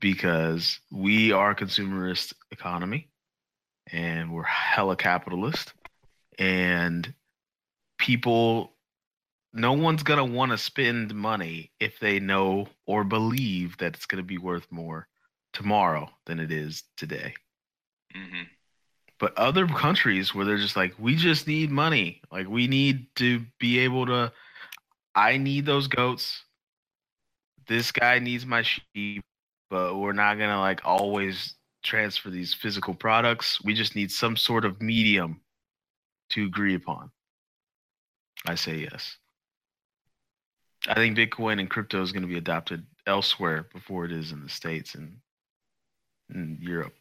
because 0.00 0.80
we 0.90 1.32
are 1.32 1.52
a 1.52 1.54
consumerist 1.54 2.34
economy 2.50 3.08
and 3.92 4.32
we're 4.32 4.42
hella 4.42 4.96
capitalist 4.96 5.72
and 6.38 7.12
people 7.98 8.72
no 9.52 9.72
one's 9.72 10.02
going 10.02 10.18
to 10.18 10.36
want 10.36 10.52
to 10.52 10.58
spend 10.58 11.14
money 11.14 11.72
if 11.80 11.98
they 12.00 12.20
know 12.20 12.68
or 12.86 13.04
believe 13.04 13.78
that 13.78 13.94
it's 13.94 14.06
going 14.06 14.22
to 14.22 14.26
be 14.26 14.38
worth 14.38 14.70
more 14.70 15.08
tomorrow 15.52 16.10
than 16.26 16.38
it 16.38 16.52
is 16.52 16.84
today. 16.96 17.34
hmm 18.14 18.42
But 19.18 19.36
other 19.38 19.66
countries 19.66 20.34
where 20.34 20.44
they're 20.44 20.58
just 20.58 20.76
like, 20.76 20.94
we 20.98 21.16
just 21.16 21.46
need 21.46 21.70
money. 21.70 22.20
Like, 22.30 22.48
we 22.48 22.66
need 22.66 23.06
to 23.16 23.44
be 23.58 23.78
able 23.80 24.06
to, 24.06 24.32
I 25.14 25.38
need 25.38 25.66
those 25.66 25.88
goats. 25.88 26.44
This 27.68 27.90
guy 27.92 28.18
needs 28.18 28.46
my 28.46 28.62
sheep, 28.62 29.24
but 29.70 29.96
we're 29.96 30.12
not 30.12 30.36
going 30.38 30.50
to 30.50 30.58
like 30.60 30.80
always 30.84 31.54
transfer 31.82 32.30
these 32.30 32.54
physical 32.54 32.94
products. 32.94 33.62
We 33.62 33.74
just 33.74 33.96
need 33.96 34.10
some 34.10 34.36
sort 34.36 34.64
of 34.64 34.80
medium 34.80 35.40
to 36.30 36.44
agree 36.46 36.74
upon. 36.74 37.10
I 38.46 38.54
say 38.54 38.78
yes. 38.78 39.18
I 40.88 40.94
think 40.94 41.16
Bitcoin 41.16 41.60
and 41.60 41.68
crypto 41.68 42.02
is 42.02 42.12
going 42.12 42.22
to 42.22 42.28
be 42.28 42.38
adopted 42.38 42.84
elsewhere 43.06 43.66
before 43.72 44.04
it 44.04 44.12
is 44.12 44.32
in 44.32 44.42
the 44.42 44.48
States 44.48 44.94
and 44.94 45.16
in 46.32 46.58
Europe. 46.60 46.94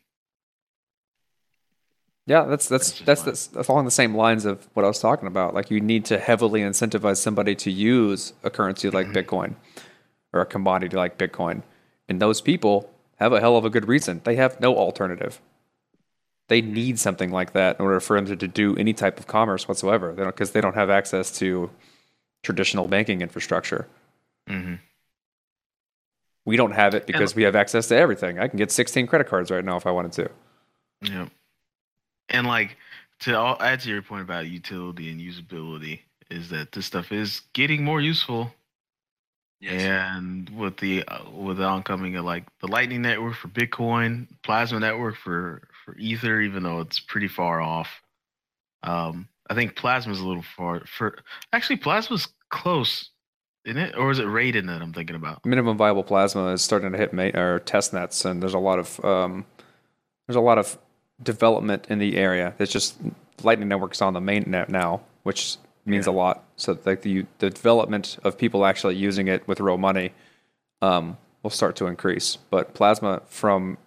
Yeah, 2.28 2.46
that's 2.46 2.68
that's 2.68 2.92
That's 2.92 3.06
that's, 3.06 3.22
that's 3.24 3.48
that's 3.48 3.68
along 3.68 3.86
the 3.86 3.92
same 3.92 4.16
lines 4.16 4.46
of 4.46 4.68
what 4.74 4.84
I 4.84 4.88
was 4.88 5.00
talking 5.00 5.28
about. 5.28 5.54
Like 5.54 5.70
you 5.70 5.80
need 5.80 6.06
to 6.06 6.18
heavily 6.18 6.62
incentivize 6.62 7.18
somebody 7.18 7.54
to 7.56 7.70
use 7.72 8.34
a 8.44 8.50
currency 8.50 8.90
like 8.90 9.08
Mhm. 9.08 9.14
Bitcoin 9.16 9.56
or 10.34 10.42
a 10.42 10.46
commodity 10.46 10.98
like 10.98 11.18
Bitcoin, 11.20 11.62
and 12.10 12.20
those 12.20 12.42
people 12.42 12.90
have 13.18 13.32
a 13.32 13.40
hell 13.40 13.58
of 13.58 13.64
a 13.64 13.70
good 13.70 13.88
reason. 13.88 14.22
They 14.24 14.36
have 14.36 14.60
no 14.60 14.76
alternative. 14.76 15.40
They 16.48 16.62
need 16.62 17.00
something 17.00 17.32
like 17.32 17.54
that 17.54 17.80
in 17.80 17.86
order 17.86 18.00
for 18.00 18.16
them 18.16 18.26
to, 18.26 18.36
to 18.36 18.48
do 18.48 18.76
any 18.76 18.94
type 18.94 19.20
of 19.20 19.28
commerce 19.28 19.68
whatsoever. 19.68 20.14
They 20.14 20.24
don't 20.24 20.36
because 20.36 20.52
they 20.52 20.62
don't 20.62 20.76
have 20.76 20.90
access 20.90 21.32
to 21.40 21.70
traditional 22.46 22.88
banking 22.88 23.22
infrastructure. 23.22 23.88
Mm-hmm. 24.48 24.76
We 26.46 26.56
don't 26.58 26.74
have 26.74 26.94
it 26.94 27.08
because 27.08 27.36
we 27.36 27.44
have 27.44 27.56
access 27.56 27.88
to 27.88 27.98
everything. 27.98 28.40
I 28.40 28.48
can 28.48 28.58
get 28.58 28.72
16 28.72 29.08
credit 29.08 29.28
cards 29.28 29.50
right 29.50 29.66
now 29.66 29.78
if 29.78 29.88
I 29.88 29.92
wanted 29.92 30.12
to. 30.14 30.30
Yep. 31.02 31.30
And 32.30 32.48
like 32.48 32.78
to 33.22 33.38
all, 33.38 33.58
add 33.60 33.80
to 33.82 33.90
your 33.90 34.04
point 34.04 34.22
about 34.22 34.46
utility 34.48 35.10
and 35.10 35.20
usability 35.20 36.02
is 36.30 36.50
that 36.50 36.72
this 36.72 36.86
stuff 36.86 37.12
is 37.12 37.42
getting 37.54 37.84
more 37.84 38.00
useful, 38.00 38.54
Yes. 39.60 39.82
and 39.82 40.50
with 40.50 40.78
the 40.78 41.04
uh, 41.08 41.30
with 41.32 41.58
the 41.58 41.64
oncoming 41.64 42.16
of 42.18 42.26
like 42.26 42.44
the 42.62 42.68
Lightning 42.68 43.02
Network 43.02 43.36
for 43.36 43.48
Bitcoin, 43.48 44.28
Plasma 44.44 44.80
Network 44.80 45.16
for 45.16 45.68
for 45.84 45.96
Ether, 45.98 46.42
even 46.42 46.62
though 46.64 46.82
it's 46.82 47.00
pretty 47.00 47.28
far 47.28 47.62
off. 47.62 48.02
Um, 48.84 49.28
I 49.50 49.54
think 49.54 49.76
Plasma's 49.76 50.20
a 50.20 50.26
little 50.26 50.44
far. 50.44 50.82
For 50.86 51.18
actually, 51.54 51.78
Plasma's 51.78 52.28
close, 52.50 53.10
isn't 53.66 53.78
it? 53.78 53.96
Or 53.96 54.12
is 54.12 54.20
it 54.20 54.26
Raiden 54.26 54.68
that 54.68 54.82
I'm 54.82 54.94
thinking 54.94 55.16
about? 55.16 55.46
minimum 55.46 55.78
viable 55.78 56.04
plasma 56.04 56.48
is 56.48 56.62
starting 56.62 56.92
to 56.92 56.98
hit 56.98 57.14
ma- 57.14 57.32
or 57.34 57.60
test 57.60 57.94
nets, 57.94 58.26
and 58.26 58.42
there's 58.42 58.54
a 58.54 58.60
lot 58.60 58.80
of 58.80 59.04
um, 59.06 59.46
there's 60.28 60.36
a 60.36 60.42
lot 60.42 60.58
of 60.58 60.78
development 61.22 61.86
in 61.90 62.00
the 62.00 62.18
area. 62.18 62.54
It's 62.60 62.72
just 62.72 62.96
Lightning 63.44 63.70
Network's 63.70 64.02
on 64.02 64.14
the 64.14 64.22
main 64.22 64.46
net 64.48 64.70
now, 64.70 65.02
which 65.24 65.58
means 65.86 66.08
a 66.08 66.12
lot. 66.12 66.44
So 66.58 66.78
like 66.86 67.02
the 67.04 67.26
the 67.40 67.50
development 67.50 68.18
of 68.24 68.38
people 68.38 68.66
actually 68.66 68.96
using 68.96 69.28
it 69.28 69.48
with 69.48 69.60
real 69.60 69.78
money 69.78 70.12
um, 70.82 71.18
will 71.44 71.52
start 71.52 71.76
to 71.78 71.86
increase. 71.86 72.38
But 72.50 72.74
plasma 72.74 73.22
from 73.28 73.78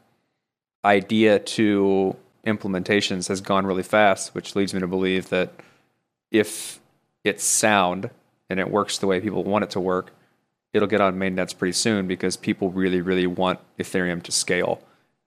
idea 0.84 1.40
to 1.40 2.16
implementations 2.46 3.28
has 3.28 3.40
gone 3.40 3.66
really 3.66 3.82
fast, 3.82 4.34
which 4.34 4.56
leads 4.56 4.74
me 4.74 4.80
to 4.80 4.86
believe 4.86 5.28
that 5.30 5.52
if 6.30 6.80
it's 7.24 7.44
sound 7.44 8.10
and 8.50 8.60
it 8.60 8.70
works 8.70 8.98
the 8.98 9.06
way 9.06 9.20
people 9.20 9.44
want 9.44 9.64
it 9.64 9.70
to 9.70 9.80
work, 9.80 10.12
it'll 10.72 10.88
get 10.88 11.00
on 11.00 11.18
mainnets 11.18 11.56
pretty 11.56 11.72
soon 11.72 12.06
because 12.06 12.36
people 12.36 12.70
really, 12.70 13.00
really 13.00 13.26
want 13.26 13.60
Ethereum 13.78 14.22
to 14.22 14.32
scale. 14.32 14.82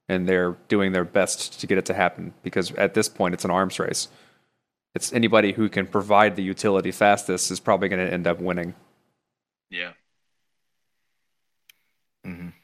And 0.09 0.27
they're 0.27 0.57
doing 0.67 0.91
their 0.91 1.05
best 1.05 1.59
to 1.61 1.67
get 1.67 1.77
it 1.77 1.85
to 1.85 1.93
happen 1.93 2.33
because 2.43 2.71
at 2.73 2.93
this 2.93 3.07
point 3.07 3.33
it's 3.33 3.45
an 3.45 3.51
arms 3.51 3.79
race. 3.79 4.09
It's 4.95 5.13
anybody 5.13 5.53
who 5.53 5.69
can 5.69 5.87
provide 5.87 6.35
the 6.35 6.43
utility 6.43 6.91
fastest 6.91 7.51
is 7.51 7.59
probably 7.59 7.89
going 7.89 8.05
to 8.05 8.13
end 8.13 8.27
up 8.27 8.39
winning. 8.39 8.75
Yeah. 9.69 9.93
hmm 12.25 12.61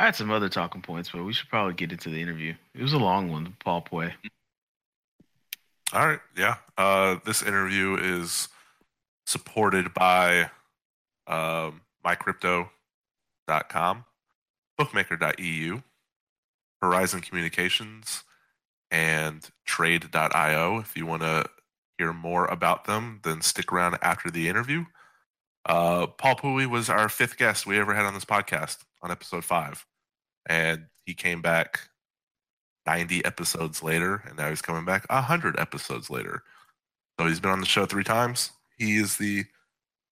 I 0.00 0.06
had 0.06 0.16
some 0.16 0.30
other 0.30 0.48
talking 0.48 0.80
points, 0.80 1.10
but 1.10 1.24
we 1.24 1.34
should 1.34 1.50
probably 1.50 1.74
get 1.74 1.92
into 1.92 2.08
the 2.08 2.22
interview. 2.22 2.54
It 2.74 2.80
was 2.80 2.94
a 2.94 2.98
long 2.98 3.30
one, 3.30 3.54
Paul 3.62 3.82
Puey. 3.82 4.14
All 5.92 6.08
right, 6.08 6.20
yeah. 6.38 6.54
Uh, 6.78 7.16
this 7.26 7.42
interview 7.42 7.98
is 8.00 8.48
supported 9.26 9.92
by 9.92 10.50
um, 11.26 11.82
mycrypto.com, 12.02 14.04
bookmaker.eu, 14.78 15.82
Horizon 16.80 17.20
Communications, 17.20 18.24
and 18.90 19.50
trade.io. 19.66 20.78
If 20.78 20.96
you 20.96 21.04
want 21.04 21.20
to 21.20 21.44
hear 21.98 22.14
more 22.14 22.46
about 22.46 22.86
them, 22.86 23.20
then 23.22 23.42
stick 23.42 23.70
around 23.70 23.98
after 24.00 24.30
the 24.30 24.48
interview. 24.48 24.86
Uh, 25.66 26.06
Paul 26.06 26.36
Puey 26.36 26.64
was 26.64 26.88
our 26.88 27.10
fifth 27.10 27.36
guest 27.36 27.66
we 27.66 27.78
ever 27.78 27.92
had 27.92 28.06
on 28.06 28.14
this 28.14 28.24
podcast 28.24 28.78
on 29.02 29.10
episode 29.10 29.44
five. 29.44 29.84
And 30.50 30.86
he 31.06 31.14
came 31.14 31.40
back 31.40 31.78
90 32.84 33.24
episodes 33.24 33.84
later, 33.84 34.16
and 34.26 34.36
now 34.36 34.48
he's 34.50 34.60
coming 34.60 34.84
back 34.84 35.06
100 35.08 35.58
episodes 35.60 36.10
later. 36.10 36.42
So 37.18 37.26
he's 37.28 37.38
been 37.38 37.52
on 37.52 37.60
the 37.60 37.66
show 37.66 37.86
three 37.86 38.02
times. 38.02 38.50
He 38.76 38.96
is 38.96 39.16
the 39.16 39.44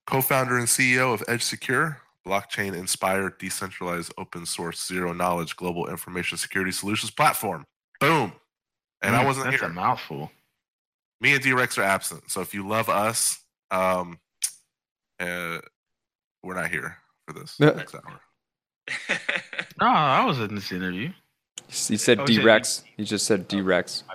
co 0.07 0.21
founder 0.23 0.57
and 0.57 0.69
CEO 0.69 1.13
of 1.13 1.25
Edge 1.27 1.43
Secure, 1.43 2.01
blockchain 2.25 2.77
inspired, 2.77 3.39
decentralized, 3.39 4.15
open 4.17 4.47
source, 4.47 4.87
zero 4.87 5.13
knowledge 5.13 5.57
global 5.57 5.89
information 5.89 6.39
security 6.39 6.71
solutions 6.71 7.11
platform. 7.11 7.65
Boom. 7.99 8.33
And 9.03 9.17
I 9.17 9.23
Mm, 9.23 9.27
wasn't 9.27 9.47
That's 9.51 9.61
here. 9.61 9.71
a 9.71 9.73
mouthful. 9.73 10.31
Me 11.21 11.35
and 11.35 11.43
D 11.43 11.53
Rex 11.53 11.77
are 11.79 11.83
absent. 11.83 12.31
So 12.31 12.43
if 12.43 12.55
you 12.55 12.67
love 12.69 12.89
us, 12.89 13.43
um, 13.73 14.21
uh, 15.19 15.59
we're 16.45 16.55
not 16.55 16.71
here 16.71 16.97
for 17.27 17.33
this 17.33 17.57
Yeah. 17.59 17.71
next 17.71 17.95
hour. 17.97 18.21
No, 19.81 19.87
I 19.87 20.25
was 20.25 20.41
in 20.41 20.55
this 20.55 20.73
interview. 20.73 21.11
You 21.89 21.97
said 21.99 22.19
Oh, 22.21 22.27
D. 22.27 22.41
Rex. 22.43 22.83
You 22.97 23.05
just 23.05 23.27
said 23.27 23.47
D 23.47 23.61
Rex. 23.61 24.03
My 24.09 24.15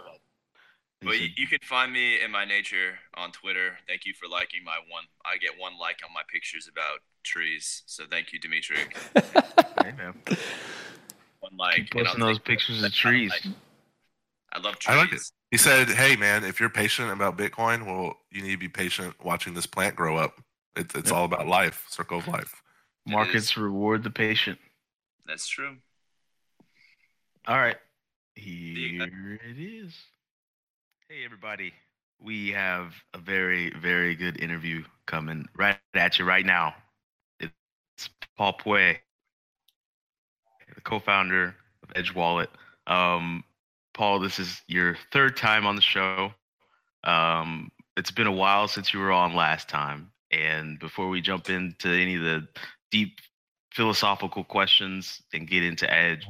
Well, 1.06 1.16
you, 1.16 1.30
you 1.38 1.48
can 1.48 1.60
find 1.64 1.92
me 1.94 2.22
in 2.22 2.32
my 2.32 2.44
nature 2.46 2.96
on 3.16 3.32
Twitter. 3.32 3.78
Thank 3.88 4.06
you 4.06 4.14
for 4.14 4.28
liking 4.30 4.64
my 4.66 4.78
one. 4.90 5.04
I 5.26 5.38
get 5.38 5.52
one 5.58 5.74
like 5.80 6.00
on 6.06 6.14
my 6.14 6.22
pictures 6.32 6.68
about 6.72 7.00
trees. 7.24 7.84
So 7.86 8.04
thank 8.10 8.34
you, 8.34 8.40
Dimitri. 8.40 8.78
"Hey, 9.16 9.94
man, 9.98 10.14
One 11.40 11.56
like. 11.58 11.76
keep 11.76 11.92
posting 11.92 12.20
those 12.20 12.40
pictures 12.40 12.84
of 12.84 12.92
trees." 12.94 13.30
like. 13.32 13.54
I 14.54 14.60
love 14.60 14.80
trees. 14.80 14.96
I 14.98 15.00
like 15.00 15.14
it. 15.14 15.22
He 15.52 15.58
said, 15.58 15.88
"Hey 15.90 16.16
man, 16.16 16.44
if 16.44 16.60
you're 16.60 16.70
patient 16.70 17.12
about 17.12 17.38
Bitcoin, 17.38 17.86
well, 17.86 18.16
you 18.32 18.42
need 18.42 18.52
to 18.52 18.58
be 18.58 18.70
patient 18.70 19.14
watching 19.24 19.54
this 19.54 19.66
plant 19.66 19.96
grow 19.96 20.18
up. 20.18 20.42
It's 20.76 20.94
it's 20.96 21.10
Yep. 21.10 21.18
all 21.18 21.26
about 21.26 21.48
life, 21.48 21.86
circle 21.90 22.18
of 22.18 22.28
life." 22.28 22.62
Markets 23.06 23.58
reward 23.58 24.04
the 24.04 24.10
patient. 24.10 24.60
That's 25.26 25.48
true. 25.48 25.78
All 27.48 27.58
right. 27.58 27.78
Here 28.36 29.39
it 29.44 29.60
is. 29.60 29.94
Hey, 31.10 31.26
everybody. 31.26 31.74
We 32.22 32.52
have 32.52 32.94
a 33.13 33.18
very, 33.18 33.74
very 33.82 34.16
good 34.16 34.42
interview 34.42 34.84
coming 35.06 35.48
right 35.58 35.78
at 35.94 36.18
you 36.18 36.26
right 36.26 36.46
now. 36.46 36.74
It's 37.39 38.10
Paul 38.38 38.54
Puey, 38.54 39.00
the 40.74 40.82
co 40.82 41.00
founder 41.00 41.56
of 41.84 41.89
Edge 41.96 42.13
Wallet. 42.16 42.50
Um, 42.88 43.44
Paul, 43.94 44.20
this 44.20 44.39
is 44.39 44.62
your 44.68 44.98
third 45.12 45.36
time 45.36 45.66
on 45.66 45.76
the 45.76 45.82
show. 45.82 46.34
Um, 47.04 47.70
it's 47.98 48.12
been 48.12 48.28
a 48.28 48.32
while 48.32 48.68
since 48.68 48.94
you 48.94 49.00
were 49.00 49.12
on 49.12 49.36
last 49.36 49.68
time. 49.68 50.12
And 50.32 50.80
before 50.80 51.10
we 51.10 51.22
jump 51.22 51.50
into 51.50 51.89
any 51.89 52.16
of 52.16 52.24
the 52.24 52.48
deep 52.94 53.20
philosophical 53.74 54.44
questions 54.44 55.22
and 55.34 55.48
get 55.48 55.64
into 55.64 55.92
Edge, 55.92 56.28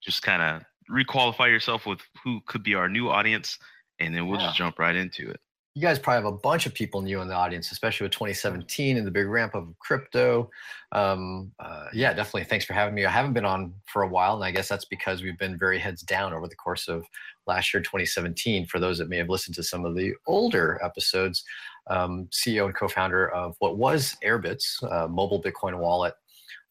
just 0.00 0.22
kind 0.22 0.40
of 0.42 0.62
requalify 0.90 1.48
yourself 1.50 1.84
with 1.86 2.00
who 2.22 2.40
could 2.46 2.62
be 2.62 2.74
our 2.74 2.88
new 2.88 3.10
audience, 3.10 3.58
and 3.98 4.14
then 4.14 4.26
we'll 4.28 4.38
Yeah. 4.40 4.46
just 4.46 4.56
jump 4.58 4.78
right 4.78 4.94
into 4.96 5.28
it. 5.28 5.40
you 5.74 5.82
guys 5.82 5.96
probably 5.96 6.24
have 6.24 6.34
a 6.34 6.36
bunch 6.36 6.66
of 6.66 6.74
people 6.74 7.02
new 7.02 7.20
in 7.20 7.28
the 7.28 7.34
audience, 7.34 7.70
especially 7.70 8.04
with 8.04 8.10
2017 8.10 8.96
and 8.96 9.06
the 9.06 9.12
big 9.12 9.28
ramp 9.28 9.54
of 9.54 9.72
crypto. 9.78 10.50
Um, 10.90 11.52
uh, 11.60 11.86
yeah, 11.92 12.12
definitely. 12.12 12.44
Thanks 12.44 12.64
for 12.64 12.72
having 12.72 12.96
me. 12.96 13.04
I 13.04 13.10
haven't 13.12 13.32
been 13.32 13.44
on 13.44 13.72
for 13.86 14.02
a 14.02 14.08
while, 14.08 14.34
and 14.34 14.42
I 14.42 14.50
guess 14.50 14.68
that's 14.68 14.86
because 14.86 15.22
we've 15.22 15.38
been 15.38 15.56
very 15.56 15.78
heads 15.78 16.02
down 16.02 16.32
over 16.32 16.48
the 16.48 16.56
course 16.56 16.88
of 16.88 17.04
last 17.46 17.72
year, 17.72 17.80
2017. 17.80 18.66
For 18.66 18.80
those 18.80 18.98
that 18.98 19.08
may 19.08 19.18
have 19.18 19.28
listened 19.28 19.54
to 19.54 19.62
some 19.62 19.84
of 19.84 19.94
the 19.94 20.14
older 20.26 20.80
episodes, 20.82 21.44
um, 21.90 22.28
CEO 22.32 22.66
and 22.66 22.74
co-founder 22.74 23.30
of 23.30 23.54
what 23.58 23.76
was 23.76 24.16
Airbitz, 24.24 24.82
uh, 24.90 25.08
mobile 25.08 25.42
Bitcoin 25.42 25.78
wallet, 25.78 26.14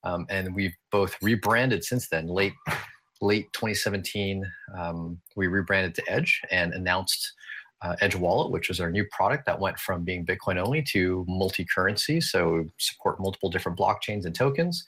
um, 0.04 0.26
and 0.30 0.54
we've 0.54 0.76
both 0.92 1.16
rebranded 1.22 1.84
since 1.84 2.08
then. 2.10 2.28
Late 2.28 2.54
late 3.22 3.52
2017, 3.54 4.46
um, 4.78 5.20
we 5.36 5.48
rebranded 5.48 5.96
to 5.96 6.04
Edge 6.08 6.42
and 6.52 6.74
announced 6.74 7.34
uh, 7.82 7.96
Edge 8.02 8.16
Wallet, 8.16 8.52
which 8.52 8.70
is 8.70 8.80
our 8.80 8.92
new 8.92 9.06
product 9.12 9.46
that 9.46 9.60
went 9.60 9.78
from 9.80 10.04
being 10.04 10.26
Bitcoin 10.26 10.58
only 10.58 10.82
to 10.82 11.26
multi-currency, 11.28 12.22
so 12.22 12.66
support 12.78 13.20
multiple 13.20 13.50
different 13.50 13.78
blockchains 13.78 14.26
and 14.26 14.36
tokens, 14.36 14.86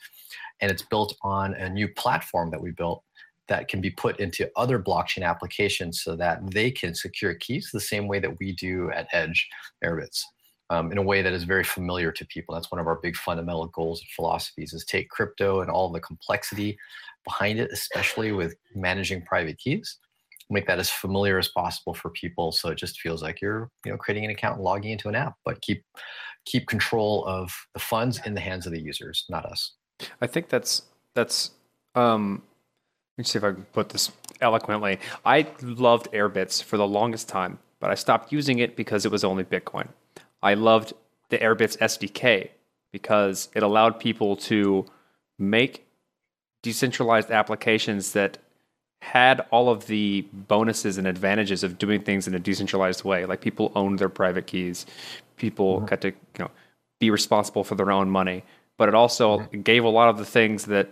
and 0.62 0.72
it's 0.72 0.82
built 0.82 1.16
on 1.22 1.54
a 1.56 1.70
new 1.70 1.88
platform 1.88 2.50
that 2.52 2.62
we 2.62 2.72
built 2.72 3.04
that 3.50 3.68
can 3.68 3.82
be 3.82 3.90
put 3.90 4.20
into 4.20 4.50
other 4.56 4.80
blockchain 4.80 5.24
applications 5.24 6.02
so 6.02 6.16
that 6.16 6.40
they 6.52 6.72
can 6.72 6.96
secure 6.96 7.36
keys 7.36 7.70
the 7.72 7.80
same 7.80 8.08
way 8.08 8.20
that 8.20 8.40
we 8.40 8.54
do 8.54 8.90
at 8.92 9.08
Edge 9.12 9.48
Airbitz. 9.84 10.24
Um, 10.72 10.92
in 10.92 11.00
a 11.00 11.04
way 11.04 11.24
that 11.24 11.34
is 11.34 11.46
very 11.46 11.64
familiar 11.64 12.12
to 12.12 12.26
people. 12.28 12.54
That's 12.54 12.72
one 12.72 12.80
of 12.80 12.86
our 12.86 13.00
big 13.02 13.16
fundamental 13.16 13.66
goals 13.70 14.02
and 14.02 14.10
philosophies 14.12 14.72
is 14.72 14.86
take 14.86 15.10
crypto 15.10 15.62
and 15.62 15.72
all 15.72 15.92
the 15.92 16.00
complexity 16.00 16.78
behind 17.24 17.60
it, 17.60 17.72
especially 17.74 18.34
with 18.34 18.54
managing 18.76 19.24
private 19.24 19.58
keys, 19.58 19.98
make 20.50 20.68
that 20.68 20.80
as 20.80 20.90
familiar 20.90 21.38
as 21.38 21.48
possible 21.50 21.94
for 21.94 22.10
people 22.10 22.52
so 22.52 22.70
it 22.70 22.78
just 22.78 23.00
feels 23.00 23.22
like 23.22 23.42
you're 23.42 23.70
you 23.86 23.92
know 23.92 23.98
creating 23.98 24.26
an 24.26 24.32
account 24.32 24.56
and 24.56 24.64
logging 24.64 24.92
into 24.92 25.08
an 25.08 25.16
app 25.16 25.36
but 25.46 25.62
keep 25.62 25.84
keep 26.46 26.68
control 26.68 27.26
of 27.26 27.52
the 27.74 27.80
funds 27.80 28.20
in 28.26 28.34
the 28.34 28.42
hands 28.42 28.66
of 28.66 28.72
the 28.72 28.82
users 28.82 29.26
not 29.30 29.46
us 29.46 29.74
I 30.22 30.28
think 30.28 30.50
that's 30.50 30.84
that's 31.14 31.52
um 31.96 32.44
me 33.20 33.24
see 33.24 33.38
if 33.38 33.44
I 33.44 33.52
can 33.52 33.66
put 33.74 33.90
this 33.90 34.12
eloquently. 34.42 35.00
I 35.26 35.48
loved 35.62 36.12
Airbitz 36.12 36.64
for 36.64 36.78
the 36.78 36.88
longest 36.88 37.30
time, 37.30 37.60
but 37.80 37.92
I 37.92 37.96
stopped 37.96 38.32
using 38.32 38.60
it 38.60 38.76
because 38.76 39.06
it 39.06 39.12
was 39.12 39.24
only 39.24 39.44
Bitcoin. 39.44 39.90
I 40.42 40.54
loved 40.54 40.94
the 41.30 41.38
Airbitz 41.38 41.78
SDK 41.78 42.50
because 42.92 43.50
it 43.54 43.64
allowed 43.64 44.00
people 44.00 44.36
to 44.36 44.86
make 45.38 45.86
decentralized 46.64 47.32
applications 47.32 48.14
that 48.14 48.38
had 49.02 49.46
all 49.52 49.70
of 49.70 49.88
the 49.88 50.26
bonuses 50.34 50.98
and 50.98 51.08
advantages 51.08 51.64
of 51.64 51.78
doing 51.78 52.02
things 52.02 52.28
in 52.28 52.36
a 52.36 52.40
decentralized 52.40 53.04
way. 53.04 53.26
Like 53.26 53.40
people 53.40 53.72
owned 53.76 54.00
their 54.00 54.10
private 54.10 54.46
keys, 54.48 54.86
people 55.38 55.78
mm-hmm. 55.78 55.86
got 55.86 56.02
to 56.02 56.10
you 56.10 56.16
know 56.40 56.52
be 57.00 57.10
responsible 57.10 57.64
for 57.64 57.76
their 57.76 57.92
own 57.92 58.10
money, 58.10 58.44
but 58.78 58.90
it 58.90 58.96
also 58.96 59.40
mm-hmm. 59.40 59.62
gave 59.62 59.84
a 59.86 59.90
lot 59.90 60.10
of 60.10 60.18
the 60.18 60.26
things 60.26 60.66
that 60.66 60.90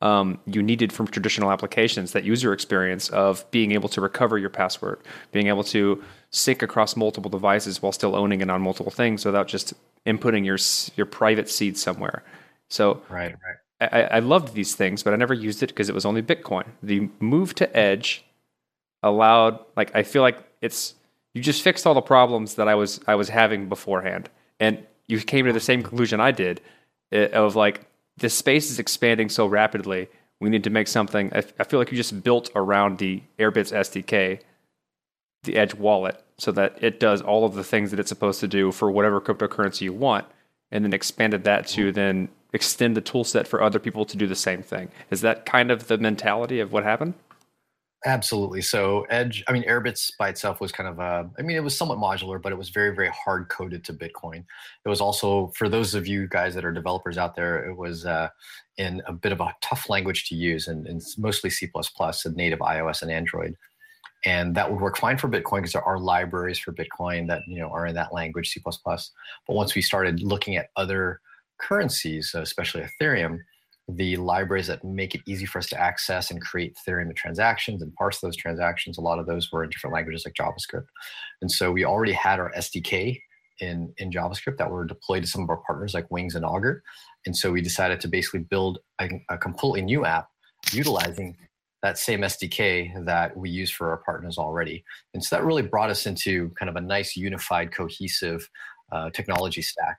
um, 0.00 0.38
you 0.46 0.62
needed 0.62 0.92
from 0.92 1.06
traditional 1.08 1.50
applications. 1.50 2.12
That 2.12 2.24
user 2.24 2.52
experience 2.52 3.08
of 3.08 3.48
being 3.50 3.72
able 3.72 3.88
to 3.90 4.00
recover 4.00 4.38
your 4.38 4.50
password, 4.50 5.00
being 5.32 5.48
able 5.48 5.64
to 5.64 6.02
sync 6.30 6.62
across 6.62 6.96
multiple 6.96 7.30
devices 7.30 7.82
while 7.82 7.92
still 7.92 8.14
owning 8.14 8.40
it 8.40 8.50
on 8.50 8.60
multiple 8.60 8.92
things 8.92 9.24
without 9.24 9.48
just 9.48 9.74
inputting 10.06 10.44
your 10.44 10.58
your 10.96 11.06
private 11.06 11.48
seed 11.48 11.76
somewhere. 11.76 12.22
So 12.68 13.02
right 13.08 13.32
right 13.32 13.56
I, 13.80 14.02
I 14.02 14.18
loved 14.18 14.54
these 14.54 14.74
things, 14.74 15.02
but 15.02 15.12
I 15.12 15.16
never 15.16 15.34
used 15.34 15.62
it 15.62 15.68
because 15.68 15.88
it 15.88 15.94
was 15.94 16.04
only 16.04 16.22
Bitcoin. 16.22 16.64
The 16.82 17.08
move 17.20 17.54
to 17.56 17.76
Edge 17.76 18.24
allowed, 19.02 19.60
like, 19.76 19.94
I 19.94 20.02
feel 20.02 20.22
like 20.22 20.38
it's 20.60 20.94
you 21.34 21.42
just 21.42 21.62
fixed 21.62 21.86
all 21.86 21.94
the 21.94 22.00
problems 22.00 22.56
that 22.56 22.68
I 22.68 22.74
was 22.74 23.00
I 23.06 23.14
was 23.14 23.28
having 23.28 23.68
beforehand, 23.68 24.28
and 24.58 24.84
you 25.06 25.20
came 25.20 25.46
to 25.46 25.52
the 25.52 25.60
same 25.60 25.82
conclusion 25.82 26.20
I 26.20 26.32
did 26.32 26.60
eh, 27.12 27.28
of 27.28 27.54
like 27.54 27.87
the 28.18 28.28
space 28.28 28.70
is 28.70 28.78
expanding 28.78 29.28
so 29.28 29.46
rapidly. 29.46 30.08
We 30.40 30.50
need 30.50 30.64
to 30.64 30.70
make 30.70 30.88
something. 30.88 31.32
I, 31.34 31.42
I 31.58 31.64
feel 31.64 31.80
like 31.80 31.90
you 31.90 31.96
just 31.96 32.22
built 32.22 32.50
around 32.54 32.98
the 32.98 33.22
Airbitz 33.38 33.72
SDK, 33.72 34.40
the 35.44 35.56
Edge 35.56 35.74
wallet, 35.74 36.22
so 36.36 36.52
that 36.52 36.82
it 36.82 37.00
does 37.00 37.20
all 37.22 37.44
of 37.44 37.54
the 37.54 37.64
things 37.64 37.90
that 37.90 38.00
it's 38.00 38.08
supposed 38.08 38.40
to 38.40 38.48
do 38.48 38.72
for 38.72 38.90
whatever 38.90 39.20
cryptocurrency 39.20 39.82
you 39.82 39.92
want, 39.92 40.26
and 40.70 40.84
then 40.84 40.92
expanded 40.92 41.44
that 41.44 41.66
to 41.68 41.86
mm-hmm. 41.86 41.94
then 41.94 42.28
extend 42.52 42.96
the 42.96 43.00
tool 43.00 43.24
set 43.24 43.46
for 43.46 43.62
other 43.62 43.78
people 43.78 44.04
to 44.06 44.16
do 44.16 44.26
the 44.26 44.34
same 44.34 44.62
thing. 44.62 44.90
Is 45.10 45.20
that 45.20 45.44
kind 45.44 45.70
of 45.70 45.88
the 45.88 45.98
mentality 45.98 46.60
of 46.60 46.72
what 46.72 46.84
happened? 46.84 47.14
Absolutely. 48.06 48.62
So 48.62 49.06
Edge, 49.10 49.42
I 49.48 49.52
mean, 49.52 49.64
Airbitz 49.64 50.12
by 50.18 50.28
itself 50.28 50.60
was 50.60 50.70
kind 50.70 50.88
of, 50.88 51.00
uh, 51.00 51.24
I 51.36 51.42
mean, 51.42 51.56
it 51.56 51.64
was 51.64 51.76
somewhat 51.76 51.98
modular, 51.98 52.40
but 52.40 52.52
it 52.52 52.58
was 52.58 52.68
very, 52.68 52.94
very 52.94 53.08
hard 53.08 53.48
coded 53.48 53.82
to 53.84 53.92
Bitcoin. 53.92 54.44
It 54.84 54.88
was 54.88 55.00
also, 55.00 55.48
for 55.56 55.68
those 55.68 55.96
of 55.96 56.06
you 56.06 56.28
guys 56.28 56.54
that 56.54 56.64
are 56.64 56.72
developers 56.72 57.18
out 57.18 57.34
there, 57.34 57.68
it 57.68 57.76
was 57.76 58.06
uh, 58.06 58.28
in 58.76 59.02
a 59.06 59.12
bit 59.12 59.32
of 59.32 59.40
a 59.40 59.52
tough 59.62 59.90
language 59.90 60.28
to 60.28 60.36
use 60.36 60.68
and, 60.68 60.86
and 60.86 61.02
mostly 61.18 61.50
C++ 61.50 61.68
and 61.74 62.36
native 62.36 62.60
iOS 62.60 63.02
and 63.02 63.10
Android. 63.10 63.56
And 64.24 64.54
that 64.54 64.70
would 64.70 64.80
work 64.80 64.96
fine 64.96 65.18
for 65.18 65.28
Bitcoin 65.28 65.58
because 65.58 65.72
there 65.72 65.82
are 65.82 65.98
libraries 65.98 66.58
for 66.58 66.72
Bitcoin 66.72 67.26
that, 67.28 67.42
you 67.48 67.58
know, 67.58 67.68
are 67.70 67.86
in 67.86 67.96
that 67.96 68.14
language, 68.14 68.50
C++. 68.50 68.60
But 68.64 69.00
once 69.48 69.74
we 69.74 69.82
started 69.82 70.22
looking 70.22 70.56
at 70.56 70.70
other 70.76 71.20
currencies, 71.58 72.32
especially 72.34 72.84
Ethereum, 72.84 73.40
the 73.88 74.16
libraries 74.16 74.66
that 74.66 74.84
make 74.84 75.14
it 75.14 75.22
easy 75.26 75.46
for 75.46 75.58
us 75.58 75.66
to 75.68 75.80
access 75.80 76.30
and 76.30 76.42
create 76.42 76.76
Ethereum 76.76 77.14
transactions 77.16 77.82
and 77.82 77.94
parse 77.94 78.20
those 78.20 78.36
transactions. 78.36 78.98
A 78.98 79.00
lot 79.00 79.18
of 79.18 79.26
those 79.26 79.50
were 79.50 79.64
in 79.64 79.70
different 79.70 79.94
languages 79.94 80.24
like 80.26 80.34
JavaScript. 80.34 80.86
And 81.40 81.50
so 81.50 81.72
we 81.72 81.84
already 81.84 82.12
had 82.12 82.38
our 82.38 82.52
SDK 82.52 83.18
in, 83.60 83.92
in 83.96 84.10
JavaScript 84.10 84.58
that 84.58 84.70
were 84.70 84.84
deployed 84.84 85.22
to 85.22 85.28
some 85.28 85.42
of 85.42 85.50
our 85.50 85.62
partners 85.66 85.94
like 85.94 86.10
Wings 86.10 86.34
and 86.34 86.44
Augur. 86.44 86.82
And 87.24 87.34
so 87.34 87.50
we 87.50 87.62
decided 87.62 88.00
to 88.00 88.08
basically 88.08 88.40
build 88.40 88.78
a, 89.00 89.08
a 89.30 89.38
completely 89.38 89.82
new 89.82 90.04
app 90.04 90.28
utilizing 90.72 91.36
that 91.82 91.96
same 91.96 92.20
SDK 92.20 93.06
that 93.06 93.36
we 93.36 93.48
use 93.48 93.70
for 93.70 93.90
our 93.90 93.98
partners 93.98 94.36
already. 94.36 94.84
And 95.14 95.24
so 95.24 95.36
that 95.36 95.44
really 95.44 95.62
brought 95.62 95.90
us 95.90 96.06
into 96.06 96.50
kind 96.58 96.68
of 96.68 96.76
a 96.76 96.80
nice, 96.80 97.16
unified, 97.16 97.72
cohesive 97.72 98.48
uh, 98.92 99.10
technology 99.10 99.62
stack 99.62 99.98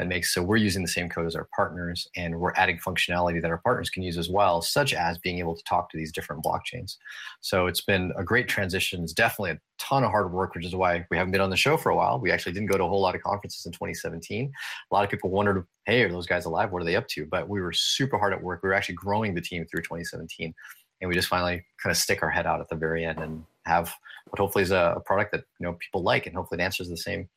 that 0.00 0.08
makes 0.08 0.32
so 0.32 0.42
we're 0.42 0.56
using 0.56 0.80
the 0.80 0.88
same 0.88 1.10
code 1.10 1.26
as 1.26 1.36
our 1.36 1.46
partners 1.54 2.08
and 2.16 2.34
we're 2.34 2.54
adding 2.56 2.78
functionality 2.78 3.40
that 3.42 3.50
our 3.50 3.58
partners 3.58 3.90
can 3.90 4.02
use 4.02 4.16
as 4.16 4.30
well 4.30 4.62
such 4.62 4.94
as 4.94 5.18
being 5.18 5.38
able 5.38 5.54
to 5.54 5.62
talk 5.64 5.90
to 5.90 5.98
these 5.98 6.10
different 6.10 6.42
blockchains. 6.42 6.96
So 7.42 7.66
it's 7.66 7.82
been 7.82 8.10
a 8.16 8.24
great 8.24 8.48
transition. 8.48 9.02
It's 9.02 9.12
definitely 9.12 9.50
a 9.50 9.60
ton 9.78 10.02
of 10.02 10.10
hard 10.10 10.32
work 10.32 10.54
which 10.54 10.64
is 10.64 10.74
why 10.74 11.06
we 11.10 11.18
haven't 11.18 11.32
been 11.32 11.42
on 11.42 11.50
the 11.50 11.56
show 11.56 11.76
for 11.76 11.90
a 11.90 11.96
while. 11.96 12.18
We 12.18 12.30
actually 12.30 12.52
didn't 12.52 12.70
go 12.70 12.78
to 12.78 12.84
a 12.84 12.88
whole 12.88 13.02
lot 13.02 13.14
of 13.14 13.22
conferences 13.22 13.66
in 13.66 13.72
2017 13.72 14.50
a 14.90 14.94
lot 14.94 15.04
of 15.04 15.10
people 15.10 15.28
wondered 15.28 15.66
hey 15.84 16.02
are 16.02 16.10
those 16.10 16.26
guys 16.26 16.46
alive? 16.46 16.72
What 16.72 16.80
are 16.80 16.86
they 16.86 16.96
up 16.96 17.08
to? 17.08 17.26
But 17.26 17.46
we 17.46 17.60
were 17.60 17.72
super 17.72 18.18
hard 18.18 18.32
at 18.32 18.42
work. 18.42 18.62
We 18.62 18.70
were 18.70 18.74
actually 18.74 18.94
growing 18.94 19.34
the 19.34 19.42
team 19.42 19.66
through 19.66 19.82
2017 19.82 20.54
and 21.00 21.08
we 21.08 21.14
just 21.14 21.28
finally 21.28 21.64
kind 21.82 21.90
of 21.90 21.96
stick 21.96 22.22
our 22.22 22.30
head 22.30 22.46
out 22.46 22.60
at 22.60 22.68
the 22.68 22.76
very 22.76 23.04
end 23.04 23.18
and 23.18 23.44
have 23.66 23.92
what 24.28 24.38
hopefully 24.38 24.62
is 24.62 24.70
a, 24.70 25.00
product 25.04 25.32
that 25.32 25.44
you 25.58 25.66
know 25.66 25.74
people 25.74 26.02
like 26.02 26.26
and 26.26 26.34
hopefully 26.34 26.60
it 26.60 26.64
answers 26.64 26.88
the 26.88 26.96
same 26.96 27.28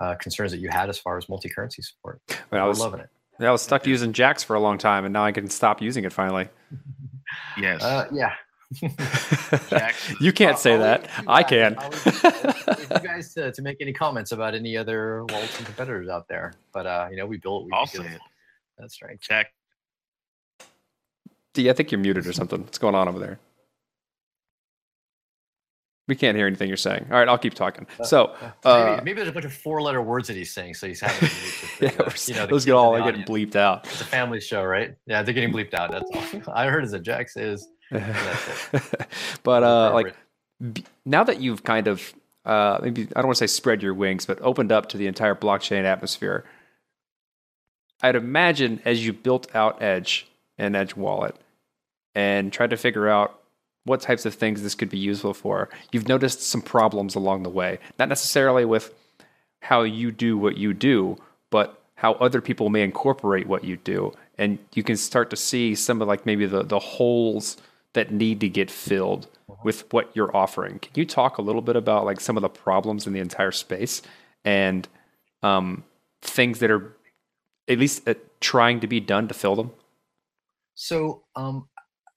uh, 0.00 0.14
concerns 0.16 0.50
that 0.52 0.58
you 0.58 0.68
had 0.68 0.88
as 0.88 0.98
far 0.98 1.16
as 1.18 1.28
multi-currency 1.28 1.82
support. 1.82 2.20
I, 2.52 2.58
I 2.58 2.64
was 2.66 2.78
loving 2.80 3.00
it. 3.00 3.08
Yeah, 3.40 3.48
I 3.48 3.52
was 3.52 3.62
stuck 3.62 3.86
using 3.86 4.12
Jaxx 4.12 4.44
for 4.44 4.56
a 4.56 4.60
long 4.60 4.78
time, 4.78 5.04
and 5.04 5.12
now 5.12 5.24
I 5.24 5.32
can 5.32 5.48
stop 5.50 5.82
using 5.82 6.04
it 6.04 6.12
finally. 6.12 6.48
Yes. 7.58 7.82
Uh, 7.82 8.06
yeah, 8.12 8.32
Jackson. 9.68 10.16
you 10.20 10.32
can't 10.32 10.52
I'll- 10.52 10.56
say 10.58 10.72
I'll 10.74 10.78
that. 10.78 11.02
leave 11.02 11.28
I 11.28 11.42
can. 11.42 11.74
guys. 11.74 12.06
I'll 12.24 12.74
leave 12.78 12.88
to 12.88 12.94
you 13.02 13.08
guys 13.08 13.34
to, 13.34 13.52
to 13.52 13.62
make 13.62 13.76
any 13.80 13.92
comments 13.92 14.32
about 14.32 14.54
any 14.54 14.76
other 14.76 15.24
wallets 15.26 15.56
and 15.58 15.66
competitors 15.66 16.08
out 16.08 16.28
there. 16.28 16.54
But 16.72 16.86
uh, 16.86 17.08
you 17.10 17.16
know, 17.16 17.26
we 17.26 17.36
built. 17.38 17.64
We 17.66 17.72
I'll 17.72 17.86
say 17.86 18.04
it. 18.06 18.20
That's 18.78 19.02
right. 19.02 19.20
Jack. 19.20 19.52
D, 21.52 21.68
I 21.68 21.72
think 21.72 21.90
you're 21.90 22.00
muted 22.00 22.26
or 22.26 22.32
something. 22.32 22.62
What's 22.62 22.78
going 22.78 22.94
on 22.94 23.08
over 23.08 23.18
there? 23.18 23.38
We 26.08 26.14
can't 26.14 26.36
hear 26.36 26.46
anything 26.46 26.68
you're 26.68 26.76
saying. 26.76 27.06
All 27.10 27.18
right, 27.18 27.28
I'll 27.28 27.38
keep 27.38 27.54
talking. 27.54 27.86
So, 28.04 28.32
uh, 28.64 28.84
maybe, 28.96 29.04
maybe 29.04 29.16
there's 29.16 29.28
a 29.28 29.32
bunch 29.32 29.44
of 29.46 29.52
four-letter 29.52 30.00
words 30.00 30.28
that 30.28 30.36
he's 30.36 30.52
saying, 30.52 30.74
so 30.74 30.86
he's 30.86 31.00
having. 31.00 31.28
yeah, 31.80 31.90
the, 31.90 32.06
uh, 32.06 32.12
you 32.26 32.34
know, 32.34 32.46
those 32.46 32.64
get 32.64 32.72
all 32.72 32.92
the 32.92 33.00
like, 33.00 33.14
getting 33.14 33.26
bleeped 33.26 33.56
out. 33.56 33.86
It's 33.86 34.00
a 34.00 34.04
family 34.04 34.40
show, 34.40 34.62
right? 34.62 34.94
Yeah, 35.06 35.22
they're 35.22 35.34
getting 35.34 35.52
bleeped 35.52 35.74
out. 35.74 35.90
That's 35.90 36.46
all. 36.46 36.54
I 36.54 36.68
heard 36.68 36.84
as 36.84 36.92
a 36.92 37.00
Jaxx 37.00 37.36
is. 37.36 37.66
but 39.42 39.62
uh, 39.62 39.92
like 39.94 40.14
b- 40.72 40.84
now 41.04 41.22
that 41.24 41.40
you've 41.40 41.62
kind 41.62 41.86
of 41.86 42.14
uh, 42.44 42.78
maybe 42.82 43.02
I 43.14 43.20
don't 43.20 43.26
want 43.26 43.36
to 43.38 43.48
say 43.48 43.52
spread 43.52 43.82
your 43.82 43.94
wings, 43.94 44.26
but 44.26 44.40
opened 44.40 44.72
up 44.72 44.88
to 44.90 44.96
the 44.96 45.06
entire 45.06 45.34
blockchain 45.34 45.84
atmosphere, 45.84 46.44
I'd 48.02 48.16
imagine 48.16 48.80
as 48.84 49.04
you 49.04 49.12
built 49.12 49.54
out 49.54 49.82
Edge 49.82 50.28
and 50.58 50.76
Edge 50.76 50.96
Wallet 50.96 51.36
and 52.14 52.52
tried 52.52 52.70
to 52.70 52.76
figure 52.76 53.08
out 53.08 53.40
what 53.86 54.00
types 54.00 54.26
of 54.26 54.34
things 54.34 54.62
this 54.62 54.74
could 54.74 54.90
be 54.90 54.98
useful 54.98 55.32
for, 55.32 55.68
you've 55.92 56.08
noticed 56.08 56.42
some 56.42 56.60
problems 56.60 57.14
along 57.14 57.42
the 57.42 57.50
way. 57.50 57.78
Not 57.98 58.08
necessarily 58.08 58.64
with 58.64 58.92
how 59.60 59.82
you 59.82 60.10
do 60.10 60.36
what 60.36 60.58
you 60.58 60.74
do, 60.74 61.16
but 61.50 61.82
how 61.94 62.12
other 62.14 62.40
people 62.40 62.68
may 62.68 62.82
incorporate 62.82 63.46
what 63.46 63.64
you 63.64 63.76
do. 63.78 64.12
And 64.38 64.58
you 64.74 64.82
can 64.82 64.96
start 64.96 65.30
to 65.30 65.36
see 65.36 65.74
some 65.74 66.02
of 66.02 66.08
like 66.08 66.26
maybe 66.26 66.46
the, 66.46 66.62
the 66.62 66.78
holes 66.78 67.56
that 67.94 68.12
need 68.12 68.40
to 68.40 68.48
get 68.48 68.70
filled 68.70 69.28
with 69.64 69.90
what 69.92 70.10
you're 70.14 70.36
offering. 70.36 70.78
Can 70.80 70.92
you 70.94 71.06
talk 71.06 71.38
a 71.38 71.42
little 71.42 71.62
bit 71.62 71.76
about 71.76 72.04
like 72.04 72.20
some 72.20 72.36
of 72.36 72.42
the 72.42 72.48
problems 72.48 73.06
in 73.06 73.12
the 73.12 73.20
entire 73.20 73.52
space 73.52 74.02
and 74.44 74.86
um, 75.42 75.84
things 76.20 76.58
that 76.58 76.70
are 76.70 76.94
at 77.68 77.78
least 77.78 78.06
uh, 78.06 78.14
trying 78.40 78.80
to 78.80 78.86
be 78.86 79.00
done 79.00 79.28
to 79.28 79.34
fill 79.34 79.56
them? 79.56 79.70
So 80.74 81.22
um, 81.34 81.68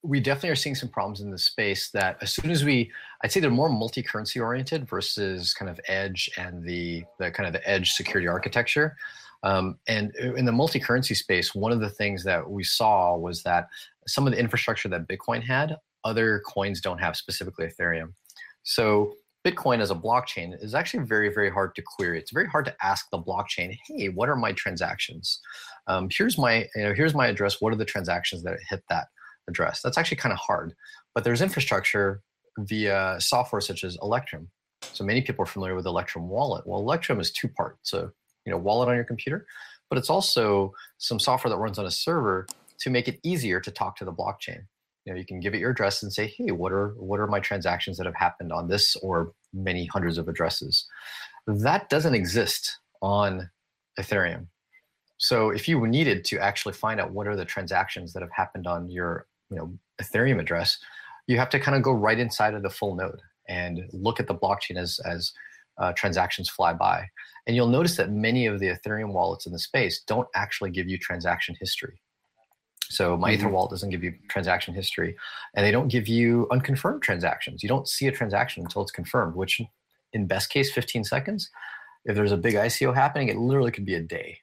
we 0.02 0.18
definitely 0.20 0.50
are 0.50 0.56
seeing 0.56 0.74
some 0.74 0.88
problems 0.88 1.20
in 1.20 1.30
the 1.30 1.38
space 1.38 1.90
that 1.90 2.16
as 2.22 2.32
soon 2.32 2.50
as 2.50 2.64
we, 2.64 2.90
I'd 3.22 3.30
say 3.30 3.40
they're 3.40 3.50
more 3.50 3.68
multi-currency 3.68 4.40
oriented 4.40 4.88
versus 4.88 5.52
kind 5.52 5.70
of 5.70 5.78
edge 5.88 6.30
and 6.38 6.64
the 6.64 7.04
the 7.18 7.30
kind 7.30 7.46
of 7.46 7.52
the 7.52 7.68
edge 7.68 7.92
security 7.92 8.26
architecture. 8.26 8.96
Um, 9.42 9.78
and 9.88 10.14
in 10.16 10.44
the 10.44 10.52
multi-currency 10.52 11.14
space, 11.14 11.54
one 11.54 11.72
of 11.72 11.80
the 11.80 11.88
things 11.88 12.24
that 12.24 12.48
we 12.48 12.62
saw 12.62 13.16
was 13.16 13.42
that 13.42 13.68
some 14.06 14.26
of 14.26 14.32
the 14.32 14.38
infrastructure 14.38 14.88
that 14.88 15.08
Bitcoin 15.08 15.42
had, 15.42 15.76
other 16.04 16.42
coins 16.46 16.80
don't 16.80 16.98
have, 16.98 17.16
specifically 17.16 17.66
Ethereum. 17.66 18.12
So 18.62 19.14
Bitcoin 19.46 19.80
as 19.80 19.90
a 19.90 19.94
blockchain 19.94 20.62
is 20.62 20.74
actually 20.74 21.04
very, 21.04 21.32
very 21.32 21.50
hard 21.50 21.74
to 21.74 21.82
query. 21.82 22.18
It's 22.18 22.32
very 22.32 22.46
hard 22.46 22.66
to 22.66 22.76
ask 22.82 23.08
the 23.10 23.18
blockchain, 23.18 23.78
"Hey, 23.86 24.08
what 24.08 24.28
are 24.28 24.36
my 24.36 24.52
transactions? 24.52 25.40
Um, 25.86 26.08
here's 26.10 26.36
my, 26.36 26.68
you 26.74 26.82
know, 26.82 26.94
here's 26.94 27.14
my 27.14 27.28
address. 27.28 27.60
What 27.60 27.72
are 27.72 27.76
the 27.76 27.84
transactions 27.84 28.42
that 28.42 28.58
hit 28.68 28.82
that 28.90 29.08
address?" 29.48 29.82
That's 29.82 29.98
actually 29.98 30.18
kind 30.18 30.32
of 30.32 30.38
hard. 30.38 30.74
But 31.14 31.24
there's 31.24 31.42
infrastructure 31.42 32.22
via 32.58 33.16
software 33.20 33.60
such 33.60 33.84
as 33.84 33.96
Electrum. 34.02 34.50
So 34.92 35.04
many 35.04 35.22
people 35.22 35.42
are 35.42 35.46
familiar 35.46 35.74
with 35.74 35.86
Electrum 35.86 36.28
Wallet. 36.28 36.66
Well, 36.66 36.80
Electrum 36.80 37.20
is 37.20 37.30
two 37.30 37.48
part. 37.48 37.78
So 37.82 38.10
you 38.46 38.52
know, 38.52 38.58
wallet 38.58 38.88
on 38.88 38.94
your 38.94 39.04
computer, 39.04 39.46
but 39.88 39.98
it's 39.98 40.10
also 40.10 40.72
some 40.98 41.18
software 41.18 41.50
that 41.50 41.58
runs 41.58 41.78
on 41.78 41.86
a 41.86 41.90
server 41.90 42.46
to 42.80 42.90
make 42.90 43.08
it 43.08 43.20
easier 43.22 43.60
to 43.60 43.70
talk 43.70 43.96
to 43.96 44.04
the 44.04 44.12
blockchain. 44.12 44.62
You 45.04 45.12
know, 45.12 45.18
you 45.18 45.26
can 45.26 45.40
give 45.40 45.54
it 45.54 45.60
your 45.60 45.70
address 45.70 46.02
and 46.02 46.12
say, 46.12 46.26
"Hey, 46.26 46.50
what 46.50 46.72
are 46.72 46.94
what 46.96 47.20
are 47.20 47.26
my 47.26 47.40
transactions 47.40 47.96
that 47.98 48.06
have 48.06 48.14
happened 48.14 48.52
on 48.52 48.68
this 48.68 48.96
or 48.96 49.32
many 49.52 49.86
hundreds 49.86 50.18
of 50.18 50.28
addresses?" 50.28 50.86
That 51.46 51.88
doesn't 51.88 52.14
exist 52.14 52.78
on 53.02 53.50
Ethereum. 53.98 54.46
So 55.18 55.50
if 55.50 55.68
you 55.68 55.86
needed 55.86 56.24
to 56.26 56.38
actually 56.38 56.72
find 56.72 56.98
out 56.98 57.12
what 57.12 57.26
are 57.26 57.36
the 57.36 57.44
transactions 57.44 58.12
that 58.12 58.22
have 58.22 58.32
happened 58.32 58.66
on 58.66 58.90
your, 58.90 59.26
you 59.50 59.56
know, 59.56 59.72
Ethereum 60.00 60.40
address, 60.40 60.78
you 61.26 61.38
have 61.38 61.50
to 61.50 61.60
kind 61.60 61.76
of 61.76 61.82
go 61.82 61.92
right 61.92 62.18
inside 62.18 62.54
of 62.54 62.62
the 62.62 62.70
full 62.70 62.94
node 62.94 63.20
and 63.48 63.82
look 63.92 64.20
at 64.20 64.26
the 64.26 64.34
blockchain 64.34 64.76
as 64.76 64.98
as 65.04 65.32
uh, 65.78 65.92
transactions 65.94 66.48
fly 66.48 66.72
by. 66.72 67.08
And 67.46 67.56
you'll 67.56 67.68
notice 67.68 67.96
that 67.96 68.10
many 68.10 68.46
of 68.46 68.60
the 68.60 68.66
Ethereum 68.66 69.12
wallets 69.12 69.46
in 69.46 69.52
the 69.52 69.58
space 69.58 70.02
don't 70.06 70.28
actually 70.34 70.70
give 70.70 70.88
you 70.88 70.98
transaction 70.98 71.56
history. 71.58 72.02
So 72.90 73.16
my 73.16 73.32
Ether 73.32 73.46
Mhm. 73.46 73.52
wallet 73.52 73.70
doesn't 73.70 73.90
give 73.90 74.04
you 74.04 74.14
transaction 74.28 74.74
history, 74.74 75.16
and 75.54 75.64
they 75.64 75.70
don't 75.70 75.88
give 75.88 76.06
you 76.06 76.48
unconfirmed 76.50 77.02
transactions. 77.02 77.62
You 77.62 77.68
don't 77.68 77.88
see 77.88 78.08
a 78.08 78.12
transaction 78.12 78.62
until 78.62 78.82
it's 78.82 78.90
confirmed, 78.90 79.36
which 79.36 79.62
in 80.12 80.26
best 80.26 80.50
case 80.50 80.72
15 80.72 81.04
seconds. 81.04 81.50
If 82.04 82.14
there's 82.16 82.32
a 82.32 82.36
big 82.36 82.56
ICO 82.56 82.92
happening, 82.92 83.28
it 83.28 83.36
literally 83.36 83.70
could 83.70 83.86
be 83.86 83.94
a 83.94 84.02
day. 84.02 84.40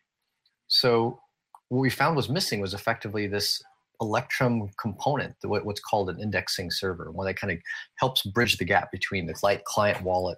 So 0.68 1.22
what 1.68 1.80
we 1.80 1.90
found 1.90 2.16
was 2.16 2.30
missing 2.30 2.62
was 2.62 2.74
effectively 2.74 3.28
this 3.28 3.62
Electrum 4.02 4.70
component, 4.80 5.36
what's 5.44 5.82
called 5.82 6.10
an 6.10 6.20
indexing 6.20 6.70
server, 6.72 7.12
one 7.12 7.26
that 7.26 7.40
kind 7.40 7.52
of 7.52 7.60
helps 8.00 8.22
bridge 8.24 8.58
the 8.58 8.66
gap 8.66 8.92
between 8.92 9.26
the 9.26 9.34
client 9.34 9.64
client 9.66 10.04
wallet 10.04 10.38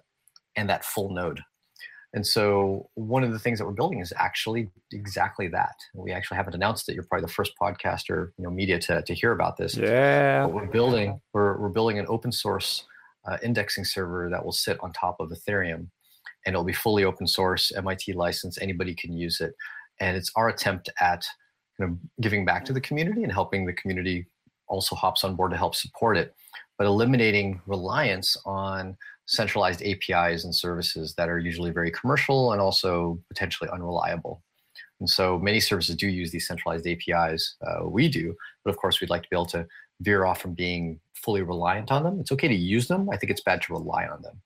and 0.56 0.68
that 0.68 0.84
full 0.84 1.12
node. 1.12 1.40
And 2.12 2.26
so 2.26 2.88
one 2.94 3.22
of 3.22 3.32
the 3.32 3.38
things 3.38 3.58
that 3.58 3.66
we're 3.66 3.72
building 3.72 4.00
is 4.00 4.12
actually 4.16 4.70
exactly 4.92 5.46
that. 5.48 5.76
We 5.94 6.10
actually 6.10 6.38
haven't 6.38 6.54
announced 6.54 6.88
it. 6.88 6.94
You're 6.94 7.04
probably 7.04 7.26
the 7.26 7.32
first 7.32 7.52
podcaster, 7.60 8.30
you 8.36 8.44
know, 8.44 8.50
media 8.50 8.80
to, 8.80 9.02
to 9.02 9.14
hear 9.14 9.30
about 9.30 9.56
this. 9.56 9.76
Yeah. 9.76 10.46
But 10.46 10.52
we're 10.52 10.66
building 10.66 11.20
we're, 11.32 11.56
we're 11.58 11.68
building 11.68 11.98
an 11.98 12.06
open 12.08 12.32
source 12.32 12.84
uh, 13.28 13.36
indexing 13.42 13.84
server 13.84 14.28
that 14.30 14.44
will 14.44 14.52
sit 14.52 14.78
on 14.80 14.92
top 14.92 15.16
of 15.20 15.30
Ethereum, 15.30 15.88
and 16.46 16.54
it'll 16.54 16.64
be 16.64 16.72
fully 16.72 17.04
open 17.04 17.26
source, 17.26 17.70
MIT 17.76 18.14
license. 18.14 18.58
Anybody 18.60 18.94
can 18.94 19.12
use 19.12 19.40
it, 19.40 19.52
and 20.00 20.16
it's 20.16 20.32
our 20.34 20.48
attempt 20.48 20.88
at 21.00 21.24
kind 21.80 21.92
of 21.92 21.98
giving 22.20 22.44
back 22.44 22.64
to 22.66 22.72
the 22.72 22.80
community 22.80 23.22
and 23.22 23.32
helping 23.32 23.64
the 23.64 23.72
community 23.72 24.26
also 24.68 24.94
hops 24.94 25.24
on 25.24 25.34
board 25.34 25.50
to 25.50 25.56
help 25.56 25.74
support 25.74 26.16
it, 26.16 26.34
but 26.78 26.86
eliminating 26.86 27.60
reliance 27.66 28.36
on 28.44 28.96
centralized 29.26 29.82
APIs 29.82 30.44
and 30.44 30.54
services 30.54 31.14
that 31.16 31.28
are 31.28 31.38
usually 31.38 31.70
very 31.70 31.90
commercial 31.90 32.52
and 32.52 32.60
also 32.60 33.18
potentially 33.28 33.70
unreliable. 33.70 34.42
And 34.98 35.08
so 35.08 35.38
many 35.38 35.60
services 35.60 35.96
do 35.96 36.08
use 36.08 36.30
these 36.30 36.46
centralized 36.46 36.86
APIs. 36.86 37.56
Uh, 37.66 37.88
we 37.88 38.08
do, 38.08 38.34
but 38.64 38.70
of 38.70 38.76
course, 38.76 39.00
we'd 39.00 39.10
like 39.10 39.22
to 39.22 39.28
be 39.30 39.36
able 39.36 39.46
to 39.46 39.66
veer 40.00 40.24
off 40.24 40.40
from 40.40 40.54
being 40.54 41.00
fully 41.14 41.42
reliant 41.42 41.90
on 41.90 42.02
them. 42.02 42.20
It's 42.20 42.32
okay 42.32 42.48
to 42.48 42.54
use 42.54 42.88
them. 42.88 43.08
I 43.10 43.16
think 43.16 43.30
it's 43.30 43.42
bad 43.42 43.62
to 43.62 43.72
rely 43.72 44.06
on 44.06 44.22
them. 44.22 44.40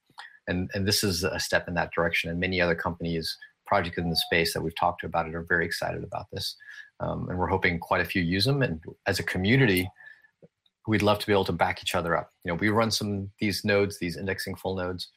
And, 0.46 0.70
and 0.74 0.86
this 0.86 1.02
is 1.02 1.24
a 1.24 1.40
step 1.40 1.66
in 1.68 1.74
that 1.74 1.90
direction. 1.94 2.30
And 2.30 2.38
many 2.38 2.60
other 2.60 2.74
companies, 2.74 3.36
projects 3.66 3.98
in 3.98 4.10
the 4.10 4.16
space 4.16 4.52
that 4.52 4.60
we've 4.60 4.76
talked 4.76 5.00
to 5.00 5.06
about 5.06 5.26
it, 5.26 5.34
are 5.34 5.46
very 5.48 5.64
excited 5.64 6.04
about 6.04 6.26
this. 6.32 6.56
Um, 7.04 7.28
and 7.28 7.38
we're 7.38 7.48
hoping 7.48 7.78
quite 7.78 8.00
a 8.00 8.04
few 8.04 8.22
use 8.22 8.44
them. 8.44 8.62
And 8.62 8.80
as 9.06 9.18
a 9.18 9.22
community, 9.22 9.88
we'd 10.86 11.02
love 11.02 11.18
to 11.18 11.26
be 11.26 11.32
able 11.32 11.44
to 11.46 11.52
back 11.52 11.82
each 11.82 11.94
other 11.94 12.16
up. 12.16 12.32
You 12.44 12.52
know, 12.52 12.56
we 12.56 12.68
run 12.68 12.90
some 12.90 13.30
these 13.40 13.64
nodes, 13.64 13.98
these 13.98 14.16
indexing 14.16 14.56
full 14.56 14.76
nodes. 14.76 15.08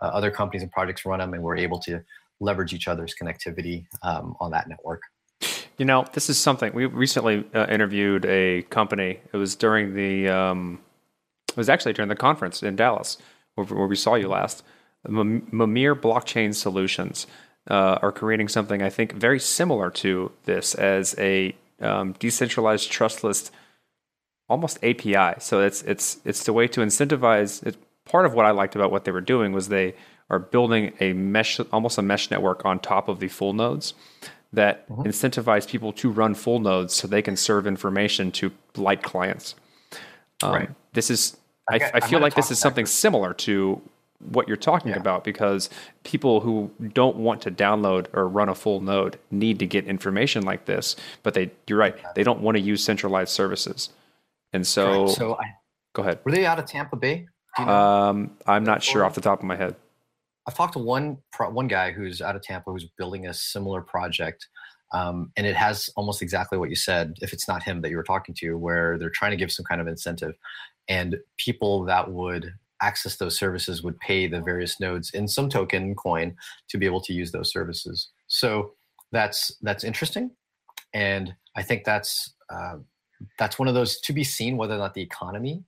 Uh, 0.00 0.06
other 0.06 0.30
companies 0.30 0.62
and 0.62 0.70
projects 0.70 1.04
run 1.04 1.20
them, 1.20 1.34
and 1.34 1.42
we're 1.42 1.56
able 1.56 1.78
to 1.80 2.02
leverage 2.40 2.72
each 2.72 2.88
other's 2.88 3.14
connectivity 3.20 3.86
um, 4.02 4.36
on 4.40 4.50
that 4.50 4.68
network. 4.68 5.02
You 5.78 5.84
know, 5.84 6.04
this 6.12 6.30
is 6.30 6.38
something 6.38 6.72
we 6.72 6.86
recently 6.86 7.44
uh, 7.54 7.66
interviewed 7.68 8.24
a 8.26 8.62
company. 8.62 9.20
It 9.32 9.36
was 9.36 9.56
during 9.56 9.94
the, 9.94 10.28
um, 10.28 10.80
it 11.48 11.56
was 11.56 11.68
actually 11.68 11.94
during 11.94 12.08
the 12.08 12.16
conference 12.16 12.62
in 12.62 12.76
Dallas 12.76 13.18
where, 13.54 13.66
where 13.66 13.86
we 13.86 13.96
saw 13.96 14.14
you 14.14 14.28
last. 14.28 14.62
M- 15.06 15.48
Mimir 15.50 15.94
Blockchain 15.94 16.54
Solutions 16.54 17.26
uh, 17.70 17.98
are 18.02 18.12
creating 18.12 18.48
something 18.48 18.82
I 18.82 18.90
think 18.90 19.12
very 19.12 19.40
similar 19.40 19.90
to 19.90 20.30
this 20.44 20.74
as 20.74 21.14
a 21.18 21.54
um, 21.80 22.12
decentralized 22.18 22.90
trustless, 22.90 23.50
almost 24.48 24.78
API. 24.84 25.40
So 25.40 25.60
it's 25.60 25.82
it's 25.82 26.18
it's 26.24 26.44
the 26.44 26.52
way 26.52 26.68
to 26.68 26.80
incentivize. 26.80 27.64
It, 27.66 27.76
part 28.04 28.26
of 28.26 28.34
what 28.34 28.44
I 28.46 28.50
liked 28.50 28.74
about 28.76 28.90
what 28.90 29.04
they 29.04 29.12
were 29.12 29.20
doing 29.22 29.52
was 29.52 29.68
they 29.68 29.94
are 30.30 30.38
building 30.38 30.92
a 31.00 31.12
mesh, 31.12 31.60
almost 31.72 31.98
a 31.98 32.02
mesh 32.02 32.30
network 32.30 32.64
on 32.64 32.78
top 32.78 33.08
of 33.08 33.18
the 33.20 33.28
full 33.28 33.52
nodes 33.52 33.94
that 34.52 34.88
incentivize 34.88 35.68
people 35.68 35.92
to 35.92 36.10
run 36.10 36.34
full 36.34 36.60
nodes 36.60 36.94
so 36.94 37.08
they 37.08 37.22
can 37.22 37.36
serve 37.36 37.66
information 37.66 38.30
to 38.30 38.52
light 38.76 39.02
clients. 39.02 39.54
Um, 40.42 40.52
Right. 40.52 40.70
This 40.92 41.10
is, 41.10 41.36
I, 41.68 41.76
I 41.76 41.90
I 41.94 42.00
feel 42.00 42.20
like 42.20 42.34
this 42.34 42.50
is 42.50 42.58
something 42.58 42.84
to- 42.84 42.90
similar 42.90 43.34
to 43.34 43.80
what 44.20 44.48
you're 44.48 44.56
talking 44.56 44.90
Yeah. 44.92 44.98
about 44.98 45.24
because 45.24 45.68
people 46.02 46.40
who 46.40 46.70
don't 46.92 47.16
want 47.16 47.42
to 47.42 47.50
download 47.50 48.06
or 48.14 48.28
run 48.28 48.48
a 48.48 48.54
full 48.54 48.80
node 48.80 49.18
need 49.30 49.58
to 49.58 49.66
get 49.66 49.84
information 49.86 50.42
like 50.44 50.64
this, 50.64 50.96
but 51.22 51.34
they, 51.34 51.50
you're 51.66 51.78
right, 51.78 51.96
they 52.14 52.22
don't 52.22 52.40
want 52.40 52.56
to 52.56 52.60
use 52.62 52.82
centralized 52.82 53.30
services. 53.32 53.90
And 54.52 54.66
so, 54.66 55.04
Correct. 55.04 55.18
so 55.18 55.34
I, 55.34 55.44
go 55.94 56.02
ahead. 56.02 56.20
were 56.24 56.32
they 56.32 56.46
out 56.46 56.58
of 56.58 56.66
Tampa 56.66 56.96
Bay? 56.96 57.26
You 57.58 57.66
know? 57.66 57.72
Um, 57.72 58.30
I'm 58.46 58.64
not 58.64 58.82
sure 58.82 59.04
off 59.04 59.14
the 59.14 59.20
top 59.20 59.40
of 59.40 59.44
my 59.44 59.56
head. 59.56 59.76
I've 60.46 60.54
talked 60.54 60.74
to 60.74 60.78
one 60.78 61.18
pro- 61.32 61.50
one 61.50 61.68
guy 61.68 61.92
who's 61.92 62.20
out 62.20 62.36
of 62.36 62.42
Tampa 62.42 62.70
who's 62.70 62.88
building 62.98 63.26
a 63.26 63.34
similar 63.34 63.80
project. 63.80 64.46
Um, 64.92 65.32
and 65.36 65.46
it 65.46 65.56
has 65.56 65.88
almost 65.96 66.22
exactly 66.22 66.56
what 66.58 66.70
you 66.70 66.76
said, 66.76 67.14
if 67.20 67.32
it's 67.32 67.48
not 67.48 67.62
him 67.62 67.80
that 67.80 67.90
you 67.90 67.96
were 67.96 68.04
talking 68.04 68.34
to, 68.36 68.56
where 68.56 68.96
they're 68.98 69.10
trying 69.10 69.32
to 69.32 69.36
give 69.36 69.50
some 69.50 69.64
kind 69.64 69.80
of 69.80 69.88
incentive. 69.88 70.34
And 70.86 71.16
people 71.38 71.84
that 71.86 72.10
would 72.12 72.52
access 72.88 73.16
those 73.16 73.38
services 73.38 73.82
would 73.82 73.98
pay 73.98 74.26
the 74.26 74.40
various 74.40 74.78
nodes 74.80 75.10
in 75.10 75.26
some 75.26 75.48
token 75.48 75.94
coin 75.94 76.36
to 76.68 76.78
be 76.78 76.86
able 76.86 77.00
to 77.00 77.12
use 77.12 77.30
those 77.32 77.50
services. 77.50 78.10
So 78.26 78.72
that's 79.12 79.56
that's 79.62 79.84
interesting, 79.84 80.30
and 80.92 81.34
I 81.56 81.62
think 81.62 81.84
that's 81.84 82.34
uh, 82.50 82.76
that's 83.38 83.58
one 83.58 83.68
of 83.68 83.74
those 83.74 84.00
to 84.00 84.12
be 84.12 84.24
seen 84.24 84.56
whether 84.56 84.74
or 84.74 84.78
not 84.78 84.94
the 84.94 85.02
economy 85.02 85.64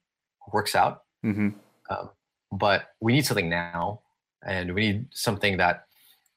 works 0.52 0.74
out. 0.74 1.02
Mm-hmm. 1.24 1.50
Um, 1.90 2.10
but 2.52 2.80
we 3.00 3.12
need 3.12 3.26
something 3.26 3.48
now, 3.48 4.00
and 4.46 4.74
we 4.74 4.80
need 4.80 5.06
something 5.12 5.56
that 5.58 5.84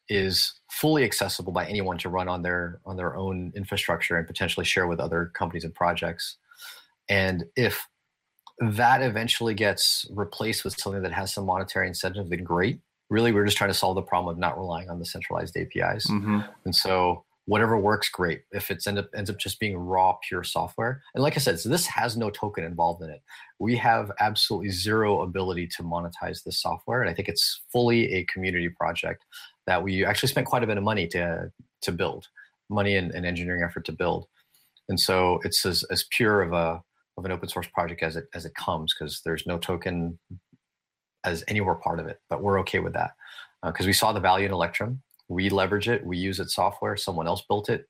is 0.09 0.53
fully 0.71 1.03
accessible 1.03 1.53
by 1.53 1.65
anyone 1.65 1.97
to 1.99 2.09
run 2.09 2.27
on 2.27 2.41
their 2.41 2.79
on 2.85 2.95
their 2.97 3.15
own 3.15 3.51
infrastructure 3.55 4.17
and 4.17 4.27
potentially 4.27 4.65
share 4.65 4.87
with 4.87 4.99
other 4.99 5.31
companies 5.33 5.63
and 5.63 5.75
projects. 5.75 6.37
And 7.09 7.45
if 7.55 7.87
that 8.59 9.01
eventually 9.01 9.53
gets 9.53 10.05
replaced 10.11 10.63
with 10.63 10.79
something 10.79 11.01
that 11.01 11.13
has 11.13 11.33
some 11.33 11.45
monetary 11.45 11.87
incentive, 11.87 12.29
then 12.29 12.43
great. 12.43 12.79
Really, 13.09 13.31
we're 13.31 13.45
just 13.45 13.57
trying 13.57 13.71
to 13.71 13.75
solve 13.75 13.95
the 13.95 14.01
problem 14.01 14.31
of 14.33 14.39
not 14.39 14.57
relying 14.57 14.89
on 14.89 14.99
the 14.99 15.05
centralized 15.05 15.57
APIs. 15.57 16.05
Mm-hmm. 16.07 16.41
And 16.65 16.75
so 16.75 17.23
whatever 17.45 17.79
works, 17.79 18.09
great. 18.09 18.43
If 18.51 18.69
it 18.69 18.85
end 18.85 18.99
up 18.99 19.09
ends 19.15 19.29
up 19.29 19.39
just 19.39 19.59
being 19.59 19.75
raw, 19.75 20.17
pure 20.27 20.43
software, 20.43 21.01
and 21.15 21.23
like 21.23 21.35
I 21.35 21.39
said, 21.39 21.59
so 21.59 21.69
this 21.69 21.87
has 21.87 22.15
no 22.15 22.29
token 22.29 22.63
involved 22.63 23.01
in 23.01 23.09
it. 23.09 23.21
We 23.57 23.75
have 23.77 24.11
absolutely 24.19 24.69
zero 24.69 25.21
ability 25.21 25.67
to 25.77 25.83
monetize 25.83 26.43
this 26.43 26.61
software, 26.61 27.01
and 27.01 27.09
I 27.09 27.13
think 27.13 27.27
it's 27.27 27.61
fully 27.71 28.13
a 28.13 28.25
community 28.25 28.69
project 28.69 29.25
that 29.65 29.81
we 29.81 30.05
actually 30.05 30.29
spent 30.29 30.45
quite 30.45 30.63
a 30.63 30.67
bit 30.67 30.77
of 30.77 30.83
money 30.83 31.07
to 31.07 31.51
to 31.81 31.91
build, 31.91 32.27
money 32.69 32.95
and, 32.97 33.11
and 33.11 33.25
engineering 33.25 33.63
effort 33.63 33.85
to 33.85 33.93
build. 33.93 34.27
And 34.89 34.99
so 34.99 35.39
it's 35.43 35.65
as, 35.65 35.83
as 35.91 36.05
pure 36.11 36.41
of 36.41 36.53
a 36.53 36.81
of 37.19 37.25
an 37.25 37.31
open 37.31 37.49
source 37.49 37.67
project 37.67 38.01
as 38.01 38.15
it 38.15 38.25
as 38.33 38.45
it 38.45 38.55
comes 38.55 38.93
because 38.93 39.21
there's 39.23 39.45
no 39.45 39.57
token 39.57 40.17
as 41.23 41.43
anywhere 41.47 41.75
part 41.75 41.99
of 41.99 42.07
it. 42.07 42.19
But 42.29 42.41
we're 42.41 42.59
okay 42.61 42.79
with 42.79 42.93
that 42.93 43.11
because 43.63 43.85
uh, 43.85 43.87
we 43.87 43.93
saw 43.93 44.11
the 44.11 44.19
value 44.19 44.45
in 44.45 44.53
Electrum. 44.53 45.01
We 45.27 45.49
leverage 45.49 45.87
it. 45.87 46.03
We 46.05 46.17
use 46.17 46.39
its 46.39 46.55
software. 46.55 46.97
Someone 46.97 47.27
else 47.27 47.43
built 47.47 47.69
it. 47.69 47.87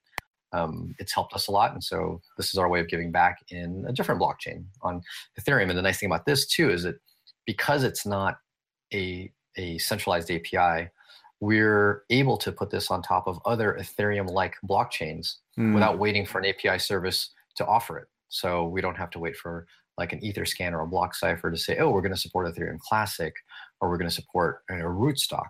Um, 0.52 0.96
it's 0.98 1.14
helped 1.14 1.34
us 1.34 1.48
a 1.48 1.52
lot, 1.52 1.74
and 1.74 1.84
so 1.84 2.22
this 2.36 2.52
is 2.52 2.58
our 2.58 2.68
way 2.68 2.80
of 2.80 2.90
giving 2.90 3.12
back 3.12 3.38
in 3.50 3.86
a 3.88 3.94
different 3.94 4.20
blockchain 4.20 4.66
on 4.82 5.02
Ethereum. 5.40 5.70
And 5.70 5.78
the 5.78 5.84
nice 5.84 6.00
thing 6.00 6.10
about 6.10 6.26
this 6.26 6.48
too 6.48 6.72
is 6.72 6.84
that 6.84 6.96
because 7.46 7.84
it's 7.84 8.06
not 8.06 8.38
a 8.94 9.32
a 9.58 9.78
centralized 9.78 10.32
API, 10.32 10.90
we're 11.40 12.04
able 12.10 12.38
to 12.38 12.52
put 12.52 12.72
this 12.72 12.90
on 12.90 13.02
top 13.02 13.28
of 13.28 13.40
other 13.46 13.78
Ethereum-like 13.80 14.56
blockchains 14.68 15.36
mm. 15.58 15.74
without 15.74 16.00
waiting 16.00 16.26
for 16.26 16.40
an 16.40 16.46
API 16.46 16.80
service 16.80 17.32
to 17.56 17.66
offer 17.66 17.98
it. 18.00 18.08
So 18.30 18.68
we 18.68 18.82
don't 18.82 18.98
have 18.98 19.10
to 19.12 19.20
wait 19.20 19.36
for 19.36 19.68
like 19.98 20.14
an 20.14 20.22
Etherscan 20.22 20.72
or 20.72 20.82
a 20.82 20.88
BlockCypher 20.88 21.52
to 21.52 21.58
say, 21.58 21.78
oh, 21.78 21.90
we're 21.90 22.02
going 22.02 22.14
to 22.14 22.20
support 22.20 22.48
Ethereum 22.48 22.80
Classic 22.80 23.34
or 23.82 23.90
we're 23.90 23.98
going 23.98 24.10
to 24.10 24.16
support 24.16 24.62
a 24.70 24.74
Rootstock, 24.74 25.50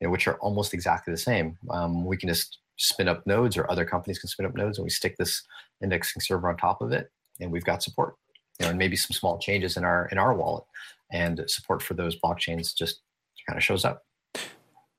you 0.00 0.06
know, 0.06 0.10
which 0.10 0.26
are 0.26 0.36
almost 0.38 0.74
exactly 0.74 1.12
the 1.12 1.18
same. 1.18 1.56
Um, 1.70 2.04
we 2.04 2.16
can 2.16 2.28
just 2.28 2.58
spin 2.78 3.08
up 3.08 3.26
nodes 3.26 3.56
or 3.56 3.70
other 3.70 3.84
companies 3.84 4.18
can 4.18 4.28
spin 4.28 4.44
up 4.44 4.54
nodes 4.54 4.78
and 4.78 4.84
we 4.84 4.90
stick 4.90 5.16
this 5.16 5.42
indexing 5.82 6.20
server 6.20 6.48
on 6.48 6.56
top 6.56 6.82
of 6.82 6.92
it 6.92 7.10
and 7.40 7.50
we've 7.50 7.64
got 7.64 7.82
support. 7.82 8.16
You 8.58 8.64
know, 8.64 8.70
and 8.70 8.78
maybe 8.78 8.96
some 8.96 9.14
small 9.14 9.38
changes 9.38 9.76
in 9.76 9.84
our 9.84 10.08
in 10.10 10.18
our 10.18 10.32
wallet 10.34 10.64
and 11.12 11.44
support 11.46 11.82
for 11.82 11.94
those 11.94 12.18
blockchains 12.18 12.74
just 12.74 13.02
kind 13.46 13.56
of 13.56 13.62
shows 13.62 13.84
up. 13.84 14.04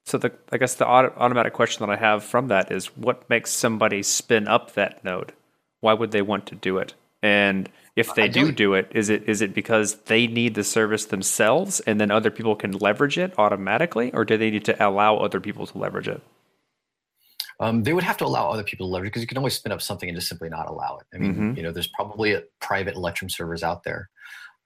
So 0.05 0.17
the 0.17 0.31
I 0.51 0.57
guess 0.57 0.75
the 0.75 0.87
auto, 0.87 1.11
automatic 1.17 1.53
question 1.53 1.85
that 1.85 1.91
I 1.91 1.99
have 1.99 2.23
from 2.23 2.47
that 2.47 2.71
is 2.71 2.85
what 2.95 3.29
makes 3.29 3.51
somebody 3.51 4.03
spin 4.03 4.47
up 4.47 4.73
that 4.73 5.03
node? 5.03 5.33
Why 5.81 5.93
would 5.93 6.11
they 6.11 6.21
want 6.21 6.45
to 6.47 6.55
do 6.55 6.77
it? 6.77 6.93
And 7.23 7.69
if 7.95 8.13
they 8.13 8.29
do 8.29 8.51
do 8.51 8.73
it, 8.75 8.91
is 8.93 9.09
it 9.09 9.27
is 9.27 9.41
it 9.41 9.53
because 9.53 9.95
they 10.03 10.27
need 10.27 10.53
the 10.53 10.63
service 10.63 11.05
themselves 11.05 11.79
and 11.81 11.99
then 11.99 12.11
other 12.11 12.29
people 12.29 12.55
can 12.55 12.71
leverage 12.73 13.17
it 13.17 13.33
automatically, 13.37 14.11
or 14.13 14.23
do 14.23 14.37
they 14.37 14.51
need 14.51 14.65
to 14.65 14.87
allow 14.87 15.17
other 15.17 15.39
people 15.39 15.65
to 15.65 15.77
leverage 15.77 16.07
it? 16.07 16.21
Um, 17.59 17.81
they 17.81 17.93
would 17.93 18.03
have 18.03 18.17
to 18.17 18.25
allow 18.25 18.51
other 18.51 18.63
people 18.63 18.87
to 18.87 18.91
leverage 18.91 19.09
because 19.09 19.23
you 19.23 19.27
can 19.27 19.37
always 19.37 19.55
spin 19.55 19.71
up 19.71 19.81
something 19.81 20.07
and 20.07 20.15
just 20.15 20.29
simply 20.29 20.47
not 20.47 20.69
allow 20.69 20.97
it. 20.97 21.07
I 21.15 21.17
mean, 21.17 21.33
mm-hmm. 21.33 21.53
you 21.57 21.63
know, 21.63 21.71
there's 21.71 21.87
probably 21.87 22.33
a 22.33 22.43
private 22.61 22.95
Electrum 22.95 23.29
servers 23.29 23.63
out 23.63 23.83
there. 23.83 24.09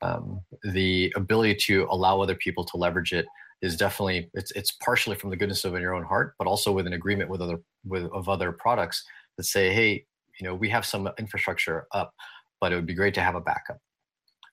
Um, 0.02 0.42
the 0.64 1.14
ability 1.16 1.56
to 1.68 1.88
allow 1.90 2.20
other 2.20 2.36
people 2.36 2.66
to 2.66 2.78
leverage 2.78 3.14
it 3.14 3.26
is 3.62 3.78
definitely 3.78 4.30
it's 4.34 4.52
it's 4.52 4.72
partially 4.72 5.16
from 5.16 5.30
the 5.30 5.38
goodness 5.38 5.64
of 5.64 5.76
in 5.76 5.82
your 5.82 5.94
own 5.94 6.04
heart, 6.04 6.34
but 6.38 6.48
also 6.48 6.72
with 6.72 6.88
an 6.88 6.94
agreement 6.94 7.30
with 7.30 7.42
other 7.42 7.60
with 7.86 8.06
of 8.12 8.28
other 8.28 8.52
products 8.52 9.06
that 9.38 9.44
say, 9.44 9.72
hey, 9.74 10.06
you 10.40 10.48
know, 10.48 10.56
we 10.56 10.68
have 10.70 10.86
some 10.86 11.10
infrastructure 11.20 11.88
up, 11.94 12.14
but 12.62 12.72
it 12.72 12.76
would 12.76 12.86
be 12.86 12.94
great 12.94 13.16
to 13.16 13.22
have 13.22 13.36
a 13.36 13.42
backup. 13.42 13.80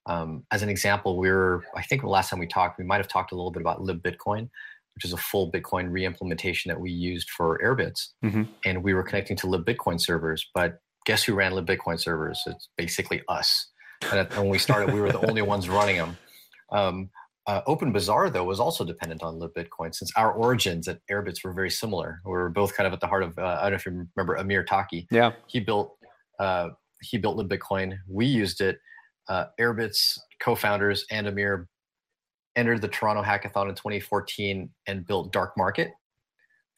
Um, 0.06 0.44
as 0.50 0.62
an 0.62 0.70
example, 0.70 1.18
we 1.18 1.30
were, 1.30 1.64
I 1.76 1.82
think 1.82 2.00
the 2.00 2.08
last 2.08 2.30
time 2.30 2.38
we 2.40 2.46
talked, 2.46 2.78
we 2.78 2.84
might 2.84 2.96
have 2.96 3.08
talked 3.08 3.30
a 3.30 3.36
little 3.36 3.50
bit 3.50 3.60
about 3.60 3.80
libbitcoin, 3.80 4.48
which 4.94 5.04
is 5.04 5.12
a 5.12 5.18
full 5.18 5.52
Bitcoin 5.52 5.92
re-implementation 5.92 6.70
that 6.70 6.80
we 6.80 6.90
used 6.90 7.28
for 7.30 7.60
Airbitz. 7.62 8.08
Mm-hmm. 8.24 8.44
And 8.64 8.82
we 8.82 8.94
were 8.94 9.02
connecting 9.02 9.36
to 9.36 9.46
libbitcoin 9.46 10.00
servers, 10.00 10.48
but 10.54 10.80
guess 11.04 11.22
who 11.22 11.34
ran 11.34 11.52
libbitcoin 11.52 12.00
servers? 12.00 12.42
It's 12.46 12.68
basically 12.76 13.22
us. 13.28 13.70
And 14.10 14.28
when 14.30 14.48
we 14.48 14.58
started, 14.58 14.94
we 14.94 15.00
were 15.00 15.12
the 15.12 15.26
only 15.28 15.42
ones 15.42 15.68
running 15.68 15.96
them. 15.96 16.16
Um, 16.72 17.10
uh, 17.46 17.62
OpenBazaar, 17.66 18.32
though, 18.32 18.44
was 18.44 18.60
also 18.60 18.84
dependent 18.84 19.22
on 19.22 19.38
libbitcoin 19.38 19.94
since 19.94 20.10
our 20.16 20.32
origins 20.32 20.86
at 20.88 21.00
Airbitz 21.10 21.44
were 21.44 21.52
very 21.52 21.70
similar. 21.70 22.20
We 22.24 22.32
were 22.32 22.48
both 22.48 22.76
kind 22.76 22.86
of 22.86 22.92
at 22.92 23.00
the 23.00 23.06
heart 23.06 23.22
of, 23.22 23.38
uh, 23.38 23.58
I 23.60 23.62
don't 23.62 23.72
know 23.72 23.76
if 23.76 23.86
you 23.86 24.06
remember 24.16 24.36
Amir 24.36 24.64
Taaki. 24.64 25.06
Yeah. 25.10 25.32
He 25.46 25.60
built, 25.60 25.96
uh, 26.38 26.70
he 27.00 27.18
built 27.18 27.36
libbitcoin. 27.36 27.96
We 28.08 28.26
used 28.26 28.60
it. 28.60 28.78
Uh, 29.28 29.46
Airbitz 29.60 30.18
co-founders 30.40 31.04
and 31.10 31.26
Amir 31.26 31.68
entered 32.56 32.80
the 32.80 32.88
Toronto 32.88 33.22
Hackathon 33.22 33.68
in 33.68 33.74
2014 33.74 34.70
and 34.86 35.06
built 35.06 35.32
Dark 35.32 35.56
Market. 35.56 35.90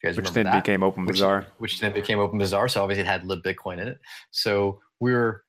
which 0.03 0.31
then 0.31 0.45
that, 0.45 0.63
became 0.63 0.81
OpenBazaar. 0.81 1.39
Which, 1.39 1.47
which 1.57 1.79
then 1.79 1.93
became 1.93 2.17
OpenBazaar. 2.17 2.69
So 2.69 2.83
obviously 2.83 3.01
it 3.01 3.07
had 3.07 3.23
libbitcoin 3.23 3.79
in 3.79 3.87
it. 3.87 3.99
So 4.31 4.79
we 4.99 5.13
were 5.13 5.43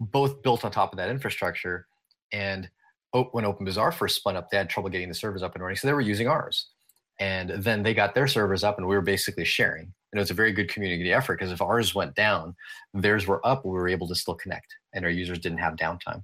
both 0.00 0.42
built 0.42 0.64
on 0.64 0.70
top 0.70 0.92
of 0.92 0.98
that 0.98 1.08
infrastructure. 1.08 1.86
And 2.32 2.68
when 3.12 3.44
OpenBazaar 3.44 3.94
first 3.94 4.16
spun 4.16 4.36
up, 4.36 4.50
they 4.50 4.56
had 4.56 4.68
trouble 4.68 4.90
getting 4.90 5.08
the 5.08 5.14
servers 5.14 5.42
up 5.42 5.54
and 5.54 5.62
running, 5.62 5.76
so 5.76 5.86
they 5.86 5.94
were 5.94 6.00
using 6.00 6.28
ours. 6.28 6.70
And 7.18 7.50
then 7.50 7.82
they 7.82 7.94
got 7.94 8.14
their 8.14 8.26
servers 8.26 8.62
up, 8.62 8.78
and 8.78 8.86
we 8.86 8.94
were 8.94 9.02
basically 9.02 9.44
sharing. 9.44 9.84
And 9.84 10.18
it 10.18 10.20
was 10.20 10.30
a 10.30 10.34
very 10.34 10.52
good 10.52 10.68
community 10.68 11.12
effort 11.12 11.38
because 11.38 11.52
if 11.52 11.62
ours 11.62 11.94
went 11.94 12.14
down, 12.14 12.54
theirs 12.94 13.26
were 13.26 13.46
up, 13.46 13.64
we 13.64 13.72
were 13.72 13.88
able 13.88 14.08
to 14.08 14.14
still 14.14 14.34
connect, 14.34 14.74
and 14.92 15.04
our 15.04 15.10
users 15.10 15.38
didn't 15.38 15.58
have 15.58 15.76
downtime. 15.76 16.22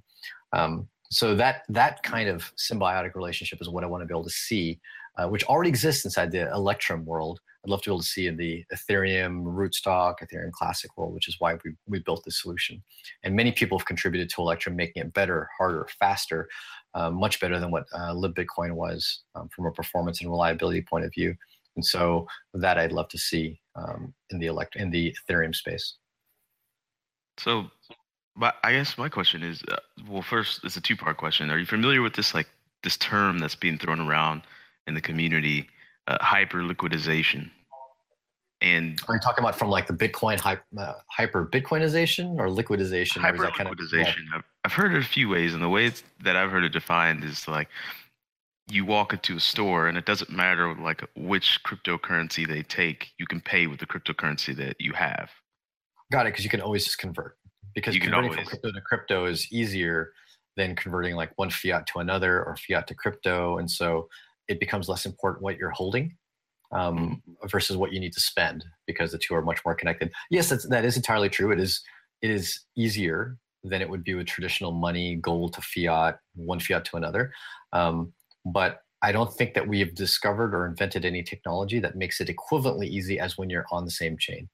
Um, 0.51 0.87
so 1.09 1.35
that 1.35 1.63
that 1.69 2.01
kind 2.03 2.27
of 2.27 2.51
symbiotic 2.55 3.15
relationship 3.15 3.61
is 3.61 3.69
what 3.69 3.83
I 3.83 3.87
want 3.87 4.01
to 4.01 4.07
be 4.07 4.13
able 4.13 4.23
to 4.23 4.29
see, 4.29 4.79
uh, 5.17 5.27
which 5.27 5.43
already 5.45 5.69
exists 5.69 6.05
inside 6.05 6.31
the 6.31 6.51
Electrum 6.51 7.05
world. 7.05 7.39
I'd 7.63 7.69
love 7.69 7.81
to 7.83 7.89
be 7.89 7.93
able 7.93 8.01
to 8.01 8.07
see 8.07 8.27
in 8.27 8.35
the 8.35 8.65
Ethereum 8.73 9.43
rootstock, 9.43 10.15
Ethereum 10.21 10.51
Classic 10.51 10.89
world, 10.97 11.13
which 11.13 11.29
is 11.29 11.37
why 11.39 11.53
we, 11.63 11.71
we 11.87 11.99
built 11.99 12.23
this 12.25 12.41
solution. 12.41 12.83
And 13.23 13.35
many 13.35 13.51
people 13.53 13.77
have 13.77 13.85
contributed 13.85 14.29
to 14.31 14.41
Electrum, 14.41 14.75
making 14.75 15.01
it 15.01 15.13
better, 15.13 15.47
harder, 15.57 15.87
faster, 15.97 16.49
uh, 16.95 17.09
much 17.09 17.39
better 17.39 17.59
than 17.59 17.71
what 17.71 17.85
uh, 17.93 18.13
libbitcoin 18.13 18.73
was 18.73 19.23
um, 19.35 19.49
from 19.49 19.65
a 19.65 19.71
performance 19.71 20.21
and 20.21 20.29
reliability 20.29 20.81
point 20.81 21.05
of 21.05 21.13
view. 21.13 21.35
And 21.75 21.85
so 21.85 22.27
that 22.53 22.77
I'd 22.77 22.91
love 22.91 23.09
to 23.09 23.17
see 23.17 23.59
um, 23.75 24.13
in 24.29 24.39
the 24.39 24.47
elect 24.47 24.75
in 24.75 24.91
the 24.91 25.15
Ethereum 25.29 25.55
space. 25.55 25.95
So, 27.37 27.65
but 28.35 28.55
I 28.63 28.73
guess 28.73 28.97
my 28.97 29.09
question 29.09 29.41
is, 29.43 29.63
uh, 29.71 29.77
well, 30.07 30.21
first 30.21 30.63
it's 30.63 30.77
a 30.77 30.81
two-part 30.81 31.17
question. 31.17 31.49
Are 31.49 31.57
you 31.57 31.65
familiar 31.65 32.01
with 32.01 32.13
this 32.13 32.33
like 32.33 32.47
this 32.83 32.97
term 32.97 33.39
that's 33.39 33.55
being 33.55 33.77
thrown 33.77 33.99
around 33.99 34.43
in 34.85 34.93
the 34.93 35.01
community, 35.01 35.67
uh, 36.07 36.17
hyper 36.21 36.61
liquidization? 36.61 37.49
And 38.63 38.97
are 39.09 39.15
you 39.15 39.19
talking 39.19 39.43
about 39.43 39.59
from 39.59 39.69
like 39.69 39.87
the 39.87 39.93
Bitcoin 39.93 40.39
hyper, 40.39 40.63
uh, 40.77 40.93
hyper 41.07 41.45
Bitcoinization 41.45 42.39
or 42.39 42.47
liquidization? 42.47 43.17
Hyper 43.17 43.45
liquidization. 43.45 44.05
Kind 44.05 44.35
of, 44.35 44.43
I've 44.63 44.71
heard 44.71 44.93
it 44.93 44.99
a 44.99 45.05
few 45.05 45.27
ways, 45.27 45.53
and 45.53 45.61
the 45.61 45.67
way 45.67 45.91
that 46.23 46.37
I've 46.37 46.49
heard 46.49 46.63
it 46.63 46.69
defined 46.69 47.25
is 47.25 47.45
like 47.45 47.67
you 48.69 48.85
walk 48.85 49.11
into 49.11 49.35
a 49.35 49.39
store, 49.41 49.87
and 49.87 49.97
it 49.97 50.05
doesn't 50.05 50.29
matter 50.29 50.73
like 50.75 51.03
which 51.17 51.59
cryptocurrency 51.65 52.47
they 52.47 52.63
take, 52.63 53.11
you 53.17 53.27
can 53.27 53.41
pay 53.41 53.67
with 53.67 53.81
the 53.81 53.85
cryptocurrency 53.85 54.55
that 54.55 54.79
you 54.79 54.93
have. 54.93 55.29
Got 56.09 56.25
it, 56.25 56.31
because 56.31 56.45
you 56.45 56.49
can 56.49 56.61
always 56.61 56.85
just 56.85 56.99
convert. 56.99 57.35
Because 57.75 57.95
you 57.95 57.99
converting 57.99 58.31
from 58.31 58.45
crypto 58.45 58.71
to 58.71 58.81
crypto 58.81 59.25
is 59.25 59.51
easier 59.51 60.13
than 60.55 60.73
converting 60.73 61.15
like 61.15 61.31
one 61.35 61.49
fiat 61.49 61.85
to 61.87 61.99
another 61.99 62.41
or 62.45 62.55
fiat 62.55 62.87
to 62.87 62.95
crypto, 62.95 63.57
and 63.57 63.69
so 63.69 64.07
it 64.47 64.61
becomes 64.61 64.87
less 64.87 65.05
important 65.05 65.43
what 65.43 65.57
you're 65.57 65.69
holding 65.69 66.15
um, 66.73 66.97
mm-hmm. 66.97 67.47
versus 67.47 67.77
what 67.77 67.93
you 67.93 67.99
need 67.99 68.13
to 68.13 68.21
spend 68.21 68.63
because 68.87 69.11
the 69.11 69.17
two 69.17 69.35
are 69.35 69.41
much 69.41 69.61
more 69.65 69.75
connected. 69.75 70.11
Yes, 70.29 70.49
that's, 70.49 70.67
that 70.69 70.85
is 70.85 70.97
entirely 70.97 71.29
true. 71.29 71.51
It 71.51 71.59
is 71.59 71.81
it 72.21 72.29
is 72.29 72.59
easier 72.75 73.37
than 73.63 73.81
it 73.81 73.89
would 73.89 74.03
be 74.03 74.13
with 74.13 74.27
traditional 74.27 74.71
money, 74.71 75.15
gold 75.15 75.53
to 75.53 75.61
fiat, 75.61 76.17
one 76.35 76.59
fiat 76.59 76.85
to 76.85 76.97
another. 76.97 77.31
Um, 77.73 78.13
but 78.45 78.79
I 79.01 79.11
don't 79.11 79.33
think 79.33 79.53
that 79.53 79.67
we 79.67 79.79
have 79.79 79.95
discovered 79.95 80.55
or 80.55 80.65
invented 80.65 81.03
any 81.05 81.23
technology 81.23 81.79
that 81.79 81.97
makes 81.97 82.21
it 82.21 82.29
equivalently 82.29 82.87
easy 82.87 83.19
as 83.19 83.37
when 83.37 83.49
you're 83.49 83.65
on 83.71 83.85
the 83.85 83.91
same 83.91 84.17
chain. 84.17 84.49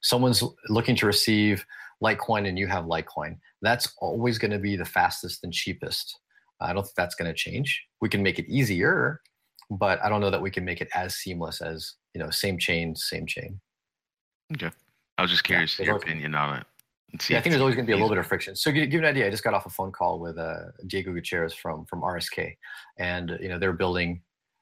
someone's 0.00 0.42
looking 0.68 0.96
to 0.96 1.06
receive 1.06 1.64
Litecoin 2.02 2.48
and 2.48 2.58
you 2.58 2.66
have 2.66 2.84
Litecoin, 2.84 3.36
that's 3.62 3.92
always 4.00 4.38
going 4.38 4.50
to 4.50 4.58
be 4.58 4.76
the 4.76 4.84
fastest 4.84 5.42
and 5.42 5.52
cheapest. 5.52 6.18
I 6.60 6.72
don't 6.72 6.82
think 6.82 6.94
that's 6.96 7.14
going 7.14 7.30
to 7.30 7.36
change. 7.36 7.84
We 8.00 8.08
can 8.08 8.22
make 8.22 8.38
it 8.38 8.48
easier, 8.48 9.20
but 9.70 10.02
I 10.02 10.08
don't 10.08 10.20
know 10.20 10.30
that 10.30 10.40
we 10.40 10.50
can 10.50 10.64
make 10.64 10.80
it 10.80 10.88
as 10.94 11.16
seamless 11.16 11.60
as 11.60 11.94
you 12.14 12.22
know 12.22 12.30
same 12.30 12.58
chain, 12.58 12.96
same 12.96 13.26
chain. 13.26 13.60
Okay. 14.54 14.70
I 15.18 15.22
was 15.22 15.30
just 15.30 15.44
curious 15.44 15.78
Yeah, 15.78 15.86
your 15.86 15.96
opinion 15.96 16.34
on 16.34 16.58
it. 16.58 16.66
Yeah, 17.28 17.38
I 17.38 17.40
think 17.40 17.52
there's 17.52 17.60
always 17.60 17.74
going 17.74 17.86
to 17.86 17.90
be 17.90 17.94
a 17.94 17.96
little 17.96 18.10
bit 18.10 18.18
of 18.18 18.26
friction. 18.26 18.54
So, 18.54 18.70
give 18.70 18.92
you 18.92 18.98
an 18.98 19.04
idea, 19.06 19.26
I 19.26 19.30
just 19.30 19.42
got 19.42 19.54
off 19.54 19.64
a 19.64 19.70
phone 19.70 19.90
call 19.90 20.20
with 20.20 20.36
uh, 20.36 20.66
Diego 20.86 21.12
Gutierrez 21.12 21.54
from 21.54 21.86
from 21.86 22.02
RSK, 22.02 22.54
and 22.98 23.38
you 23.40 23.48
know 23.48 23.58
they're 23.58 23.72
building, 23.72 24.20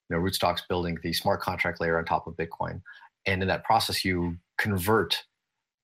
you 0.08 0.16
know, 0.16 0.22
Rootstock's 0.22 0.62
building 0.68 0.96
the 1.02 1.12
smart 1.12 1.40
contract 1.40 1.80
layer 1.80 1.98
on 1.98 2.04
top 2.04 2.26
of 2.28 2.36
Bitcoin, 2.36 2.80
and 3.26 3.42
in 3.42 3.48
that 3.48 3.64
process, 3.64 4.04
you 4.04 4.36
convert 4.58 5.24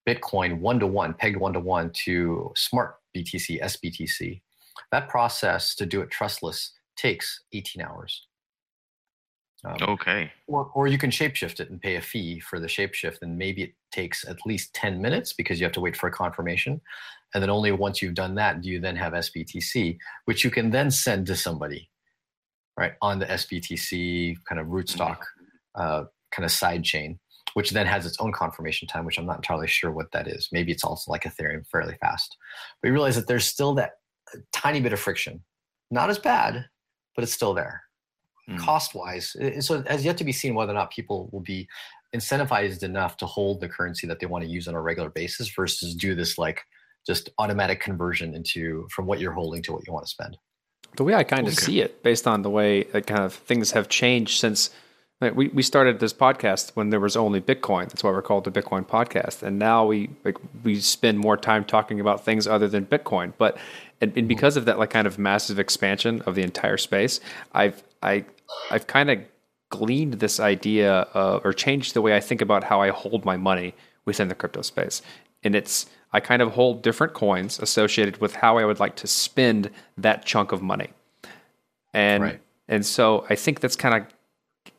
Bitcoin 0.08 0.60
one 0.60 0.78
to 0.78 0.86
one, 0.86 1.14
pegged 1.14 1.36
one 1.36 1.52
to 1.52 1.60
one, 1.60 1.90
to 2.04 2.52
smart 2.56 2.96
BTC, 3.16 3.60
SBTC. 3.60 4.40
That 4.92 5.08
process 5.08 5.74
to 5.76 5.86
do 5.86 6.00
it 6.00 6.10
trustless 6.10 6.72
takes 6.96 7.42
18 7.52 7.82
hours. 7.82 8.26
Um, 9.64 9.76
Okay. 9.80 10.32
or, 10.48 10.70
or 10.74 10.88
you 10.88 10.98
can 10.98 11.10
shapeshift 11.10 11.60
it 11.60 11.70
and 11.70 11.80
pay 11.80 11.94
a 11.96 12.00
fee 12.00 12.40
for 12.40 12.58
the 12.58 12.66
shapeshift 12.66 13.18
and 13.22 13.38
maybe 13.38 13.62
it 13.62 13.74
takes 13.92 14.26
at 14.26 14.38
least 14.44 14.74
10 14.74 15.00
minutes 15.00 15.32
because 15.32 15.60
you 15.60 15.64
have 15.64 15.72
to 15.74 15.80
wait 15.80 15.96
for 15.96 16.08
a 16.08 16.12
confirmation. 16.12 16.80
And 17.32 17.42
then 17.42 17.50
only 17.50 17.70
once 17.70 18.02
you've 18.02 18.14
done 18.14 18.34
that 18.34 18.60
do 18.60 18.68
you 18.68 18.80
then 18.80 18.96
have 18.96 19.12
sbtc 19.14 19.96
which 20.26 20.44
you 20.44 20.50
can 20.50 20.70
then 20.70 20.90
send 20.90 21.26
to 21.28 21.36
somebody 21.36 21.88
right 22.76 22.92
on 23.00 23.20
the 23.20 23.26
sbtc 23.26 24.36
kind 24.46 24.60
of 24.60 24.66
rootstock 24.66 25.18
uh, 25.74 26.04
kind 26.30 26.44
of 26.44 26.50
side 26.50 26.84
chain 26.84 27.18
which 27.54 27.70
then 27.70 27.86
has 27.86 28.04
its 28.04 28.18
own 28.20 28.32
confirmation 28.32 28.86
time 28.88 29.04
which 29.06 29.18
i'm 29.18 29.26
not 29.26 29.36
entirely 29.36 29.66
sure 29.68 29.90
what 29.92 30.10
that 30.12 30.26
is. 30.28 30.48
Maybe 30.52 30.72
it's 30.72 30.84
also 30.84 31.10
like 31.10 31.22
ethereum 31.24 31.66
fairly 31.68 31.96
fast. 32.00 32.36
But 32.80 32.88
you 32.88 32.92
realize 32.92 33.16
that 33.16 33.26
there's 33.28 33.46
still 33.46 33.74
that 33.74 33.92
tiny 34.52 34.80
bit 34.80 34.92
of 34.92 35.00
friction. 35.00 35.42
Not 35.90 36.10
as 36.10 36.18
bad 36.18 36.66
but 37.14 37.22
it's 37.22 37.32
still 37.32 37.54
there 37.54 37.82
Mm. 38.50 38.58
cost 38.58 38.92
wise 38.94 39.36
so 39.60 39.74
it 39.76 39.88
has 39.88 40.04
yet 40.04 40.16
to 40.18 40.24
be 40.24 40.32
seen 40.32 40.56
whether 40.56 40.72
or 40.72 40.74
not 40.74 40.90
people 40.90 41.28
will 41.30 41.40
be 41.40 41.68
incentivized 42.12 42.82
enough 42.82 43.16
to 43.18 43.26
hold 43.26 43.60
the 43.60 43.68
currency 43.68 44.06
that 44.06 44.18
they 44.18 44.26
want 44.26 44.42
to 44.42 44.50
use 44.50 44.66
on 44.66 44.74
a 44.74 44.80
regular 44.80 45.10
basis 45.10 45.48
versus 45.48 45.94
do 45.94 46.14
this 46.16 46.38
like 46.38 46.60
just 47.06 47.30
automatic 47.38 47.80
conversion 47.80 48.34
into 48.34 48.86
from 48.90 49.06
what 49.06 49.20
you're 49.20 49.32
holding 49.32 49.62
to 49.62 49.72
what 49.72 49.86
you 49.86 49.92
want 49.92 50.04
to 50.04 50.10
spend 50.10 50.36
the 50.96 51.04
way 51.04 51.14
I 51.14 51.22
kind 51.24 51.46
of 51.46 51.54
Okay. 51.54 51.64
see 51.66 51.80
it, 51.80 52.02
based 52.02 52.26
on 52.26 52.42
the 52.42 52.50
way 52.50 52.82
that 52.82 53.06
kind 53.06 53.22
of 53.22 53.32
things 53.32 53.70
have 53.70 53.88
changed 53.88 54.40
since 54.40 54.70
like, 55.22 55.36
we, 55.36 55.48
we 55.48 55.62
started 55.62 56.00
this 56.00 56.12
podcast 56.12 56.72
when 56.74 56.90
there 56.90 56.98
was 56.98 57.16
only 57.16 57.40
Bitcoin. 57.40 57.84
That's 57.88 58.02
why 58.02 58.10
we're 58.10 58.22
called 58.22 58.42
the 58.44 58.50
Bitcoin 58.50 58.84
Podcast. 58.84 59.42
And 59.44 59.56
now 59.58 59.86
we 59.86 60.10
like 60.24 60.36
we 60.64 60.80
spend 60.80 61.18
more 61.18 61.36
time 61.36 61.64
talking 61.64 62.00
about 62.00 62.24
things 62.24 62.48
other 62.48 62.66
than 62.66 62.84
Bitcoin. 62.86 63.32
But 63.38 63.56
and, 64.02 64.12
and 64.18 64.28
because 64.28 64.56
of 64.56 64.64
that 64.66 64.78
like 64.78 64.90
kind 64.90 65.06
of 65.06 65.18
massive 65.18 65.58
expansion 65.58 66.20
of 66.22 66.34
the 66.34 66.42
entire 66.42 66.76
space, 66.76 67.20
I've 67.52 67.82
I 68.02 68.24
I've 68.70 68.86
kind 68.86 69.10
of 69.10 69.20
gleaned 69.70 70.14
this 70.14 70.38
idea 70.38 70.92
of, 71.14 71.46
or 71.46 71.52
changed 71.54 71.94
the 71.94 72.02
way 72.02 72.14
I 72.14 72.20
think 72.20 72.42
about 72.42 72.64
how 72.64 72.82
I 72.82 72.90
hold 72.90 73.24
my 73.24 73.38
money 73.38 73.74
within 74.04 74.28
the 74.28 74.34
crypto 74.34 74.60
space. 74.60 75.00
And 75.42 75.54
it's 75.54 75.86
I 76.12 76.20
kind 76.20 76.42
of 76.42 76.52
hold 76.52 76.82
different 76.82 77.14
coins 77.14 77.58
associated 77.58 78.20
with 78.20 78.34
how 78.34 78.58
I 78.58 78.66
would 78.66 78.80
like 78.80 78.96
to 78.96 79.06
spend 79.06 79.70
that 79.96 80.26
chunk 80.26 80.52
of 80.52 80.60
money. 80.60 80.90
And 81.94 82.22
Right. 82.22 82.40
and 82.68 82.84
so 82.84 83.24
I 83.30 83.36
think 83.36 83.60
that's 83.60 83.76
kind 83.76 83.94
of 83.94 84.02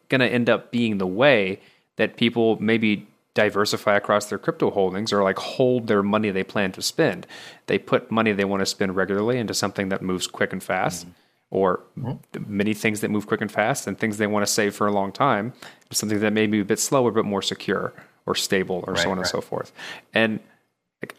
going 0.09 0.19
to 0.19 0.27
end 0.27 0.49
up 0.49 0.69
being 0.69 0.97
the 0.97 1.07
way 1.07 1.59
that 1.95 2.17
people 2.17 2.57
maybe 2.61 3.07
diversify 3.33 3.95
across 3.95 4.27
their 4.27 4.37
crypto 4.37 4.69
holdings 4.69 5.11
or 5.11 5.23
like 5.23 5.37
hold 5.37 5.87
their 5.87 6.03
money 6.03 6.29
they 6.29 6.43
plan 6.43 6.71
to 6.73 6.81
spend. 6.81 7.25
They 7.65 7.79
put 7.79 8.11
money 8.11 8.31
they 8.31 8.45
want 8.45 8.61
to 8.61 8.65
spend 8.65 8.95
regularly 8.95 9.39
into 9.39 9.53
something 9.53 9.89
that 9.89 10.01
moves 10.01 10.27
quick 10.27 10.53
and 10.53 10.61
fast 10.61 11.05
mm-hmm. 11.05 11.13
or 11.49 11.81
mm-hmm. 11.97 12.57
many 12.57 12.73
things 12.73 13.01
that 13.01 13.09
move 13.09 13.25
quick 13.25 13.41
and 13.41 13.51
fast 13.51 13.87
and 13.87 13.97
things 13.97 14.17
they 14.17 14.27
want 14.27 14.45
to 14.45 14.51
save 14.51 14.75
for 14.75 14.87
a 14.87 14.91
long 14.91 15.11
time 15.11 15.53
something 15.91 16.19
that 16.19 16.33
may 16.33 16.47
be 16.47 16.59
a 16.59 16.65
bit 16.65 16.79
slower 16.79 17.11
but 17.11 17.25
more 17.25 17.41
secure 17.41 17.93
or 18.25 18.35
stable 18.35 18.83
or 18.87 18.95
so 18.95 19.03
Right, 19.03 19.11
on 19.11 19.17
and 19.19 19.27
so 19.27 19.41
forth. 19.41 19.71
And 20.13 20.39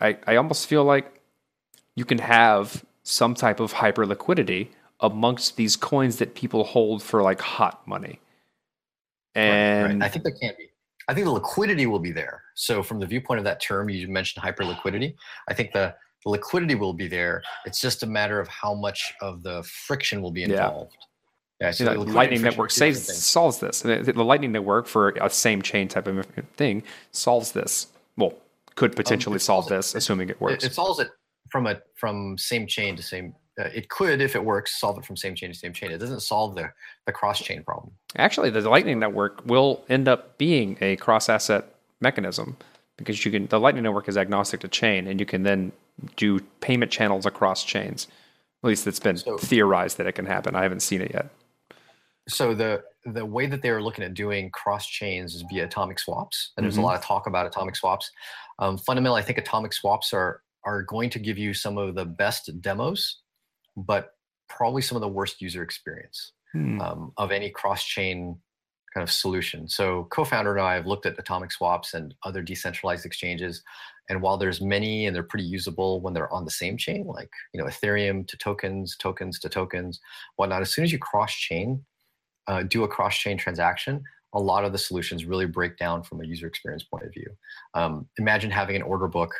I, 0.01 0.17
I 0.27 0.37
almost 0.37 0.67
feel 0.67 0.85
like 0.85 1.21
you 1.97 2.05
can 2.05 2.19
have 2.19 2.85
some 3.03 3.35
type 3.35 3.61
of 3.61 3.73
hyper 3.73 4.07
liquidity 4.07 4.71
amongst 5.01 5.57
these 5.57 5.77
coins 5.77 6.17
that 6.17 6.35
people 6.35 6.65
hold 6.65 7.03
for 7.03 7.23
like 7.23 7.41
hot 7.41 7.87
money. 7.87 8.21
Right, 9.37 9.43
And 9.43 10.01
right. 10.01 10.07
i 10.07 10.09
think 10.09 10.25
there 10.25 10.33
can 10.33 10.55
be 10.57 10.71
i 11.09 11.14
think 11.14 11.24
the 11.26 11.32
liquidity 11.32 11.86
will 11.86 11.98
be 11.98 12.12
there 12.12 12.42
so 12.55 12.82
from 12.82 12.98
the 12.98 13.07
viewpoint 13.07 13.38
of 13.38 13.44
that 13.44 13.61
term 13.61 13.88
you 13.88 14.09
mentioned 14.09 14.42
hyper 14.42 14.64
liquidity 14.64 15.14
i 15.48 15.55
think 15.55 15.72
the 15.72 15.94
liquidity 16.26 16.74
will 16.74 16.92
be 16.94 17.07
there 17.09 17.42
it's 17.66 17.80
just 17.80 18.02
a 18.02 18.07
matter 18.07 18.40
of 18.40 18.48
how 18.48 18.74
much 18.74 19.12
of 19.20 19.42
the 19.42 19.62
friction 19.64 20.22
will 20.22 20.32
be 20.32 20.42
involved 20.42 20.96
yeah, 21.61 21.70
so 21.70 21.92
you 21.92 22.05
the 22.05 22.12
Lightning 22.12 22.42
Network 22.42 22.72
saves 22.72 23.16
solves 23.24 23.59
this. 23.61 23.84
And 23.84 24.05
The 24.05 24.24
Lightning 24.24 24.50
Network 24.50 24.86
for 24.86 25.11
a 25.11 25.30
same 25.30 25.62
chain 25.62 25.86
type 25.86 26.09
of 26.09 26.26
thing 26.57 26.82
solves 27.12 27.52
this. 27.52 27.86
Well, 28.16 28.34
could 28.74 28.90
um, 28.90 28.96
potentially 28.96 29.36
it 29.36 29.40
solve 29.40 29.68
this, 29.68 29.94
it- 29.94 29.98
assuming 29.98 30.28
it 30.30 30.32
It, 30.32 30.40
works. 30.40 30.64
it 30.64 30.74
solves 30.74 30.98
it 30.98 31.09
from 31.50 31.66
a 31.68 31.80
from 31.94 32.36
same 32.36 32.66
chain 32.66 32.96
to 32.96 33.02
same. 33.02 33.34
Uh, 33.59 33.68
it 33.74 33.88
could, 33.88 34.20
if 34.20 34.34
it 34.34 34.44
works, 34.44 34.80
solve 34.80 34.98
it 34.98 35.05
from 35.05 35.16
same 35.16 35.34
chain 35.34 35.52
to 35.52 35.57
same 35.57 35.72
chain. 35.72 35.90
It 35.92 35.98
doesn't 35.98 36.20
solve 36.20 36.55
the 36.57 36.70
the 37.07 37.12
cross 37.12 37.40
chain 37.40 37.62
problem. 37.62 37.92
Actually, 38.16 38.50
the 38.50 38.68
Lightning 38.68 38.98
Network 38.98 39.42
will 39.46 39.84
end 39.88 40.09
up 40.09 40.36
being 40.38 40.76
a 40.80 40.96
cross 40.96 41.28
asset 41.28 41.64
mechanism 42.00 42.57
because 42.96 43.24
you 43.24 43.30
can. 43.30 43.46
The 43.46 43.61
Lightning 43.61 43.84
Network 43.84 44.09
is 44.09 44.16
agnostic 44.16 44.61
to 44.61 44.68
chain, 44.68 45.07
and 45.07 45.20
you 45.20 45.26
can 45.26 45.44
then 45.44 45.70
do 46.16 46.40
payment 46.61 46.90
channels 46.90 47.26
across 47.26 47.62
chains. 47.64 48.09
At 48.64 48.68
least 48.68 48.86
it's 48.86 48.98
been 48.98 49.18
So- 49.18 49.38
theorized 49.38 49.98
that 49.98 50.07
it 50.07 50.12
can 50.12 50.26
happen. 50.26 50.57
I 50.57 50.62
haven't 50.62 50.80
seen 50.80 51.00
it 51.00 51.12
yet. 51.12 51.28
So 52.28 52.55
the 52.55 52.82
the 53.05 53.24
way 53.26 53.44
that 53.46 53.61
they 53.61 53.68
are 53.68 53.82
looking 53.82 54.02
at 54.02 54.14
doing 54.14 54.50
cross 54.50 54.86
chains 54.86 55.34
is 55.34 55.44
via 55.50 55.66
atomic 55.66 55.98
swaps, 55.98 56.52
and 56.57 56.64
there's 56.64 56.76
Mhm. 56.76 56.78
a 56.78 56.86
lot 56.86 56.96
of 56.96 57.02
talk 57.05 57.26
about 57.26 57.46
atomic 57.46 57.76
swaps. 57.76 58.11
Um, 58.59 58.78
fundamentally, 58.78 59.20
I 59.20 59.24
think 59.24 59.38
atomic 59.38 59.72
swaps 59.72 60.12
are 60.12 60.40
are 60.66 60.82
going 60.82 61.11
to 61.11 61.18
give 61.18 61.36
you 61.36 61.52
some 61.52 61.76
of 61.76 61.94
the 61.94 62.07
best 62.07 62.50
demos, 62.62 63.18
but 63.77 64.11
probably 64.49 64.83
some 64.83 64.97
of 64.97 65.03
the 65.03 65.09
worst 65.09 65.41
user 65.41 65.62
experience. 65.62 66.33
Hmm. 66.55 66.81
um, 66.81 67.12
of 67.16 67.33
any 67.33 67.51
cross-chain 67.51 68.39
kind 68.95 69.03
of 69.03 69.11
solution. 69.11 69.68
So 69.68 70.07
co-founder 70.12 70.53
and 70.53 70.61
I 70.61 70.75
have 70.75 70.87
looked 70.87 71.05
at 71.05 71.18
atomic 71.18 71.51
swaps 71.51 71.95
and 71.95 72.14
other 72.22 72.43
decentralized 72.43 73.05
exchanges. 73.05 73.61
And 74.09 74.22
while 74.22 74.37
there's 74.37 74.61
many 74.61 75.07
and 75.07 75.16
they're 75.16 75.25
pretty 75.25 75.47
usable 75.47 76.01
when 76.01 76.14
they're 76.14 76.33
on 76.33 76.45
the 76.45 76.53
same 76.53 76.77
chain, 76.77 77.07
like 77.09 77.31
you 77.53 77.61
know 77.61 77.66
Ethereum 77.66 78.25
to 78.29 78.37
tokens, 78.37 78.97
tokens 78.97 79.41
to 79.41 79.49
tokens, 79.49 79.99
whatnot, 80.37 80.62
as 80.62 80.72
soon 80.72 80.85
as 80.85 80.93
you 80.93 80.99
cross-chain, 80.99 81.85
uh, 82.47 82.62
do 82.62 82.85
a 82.85 82.89
cross-chain 82.89 83.37
transaction, 83.37 84.05
a 84.33 84.39
lot 84.39 84.64
of 84.64 84.70
the 84.70 84.79
solutions 84.79 85.25
really 85.25 85.47
break 85.47 85.77
down 85.77 86.05
from 86.05 86.20
a 86.20 86.25
user 86.25 86.47
experience 86.47 86.85
point 86.85 87.05
of 87.05 87.12
view. 87.12 87.27
Um, 87.75 88.07
imagine 88.16 88.53
having 88.53 88.77
an 88.77 88.83
order 88.83 89.09
book 89.09 89.35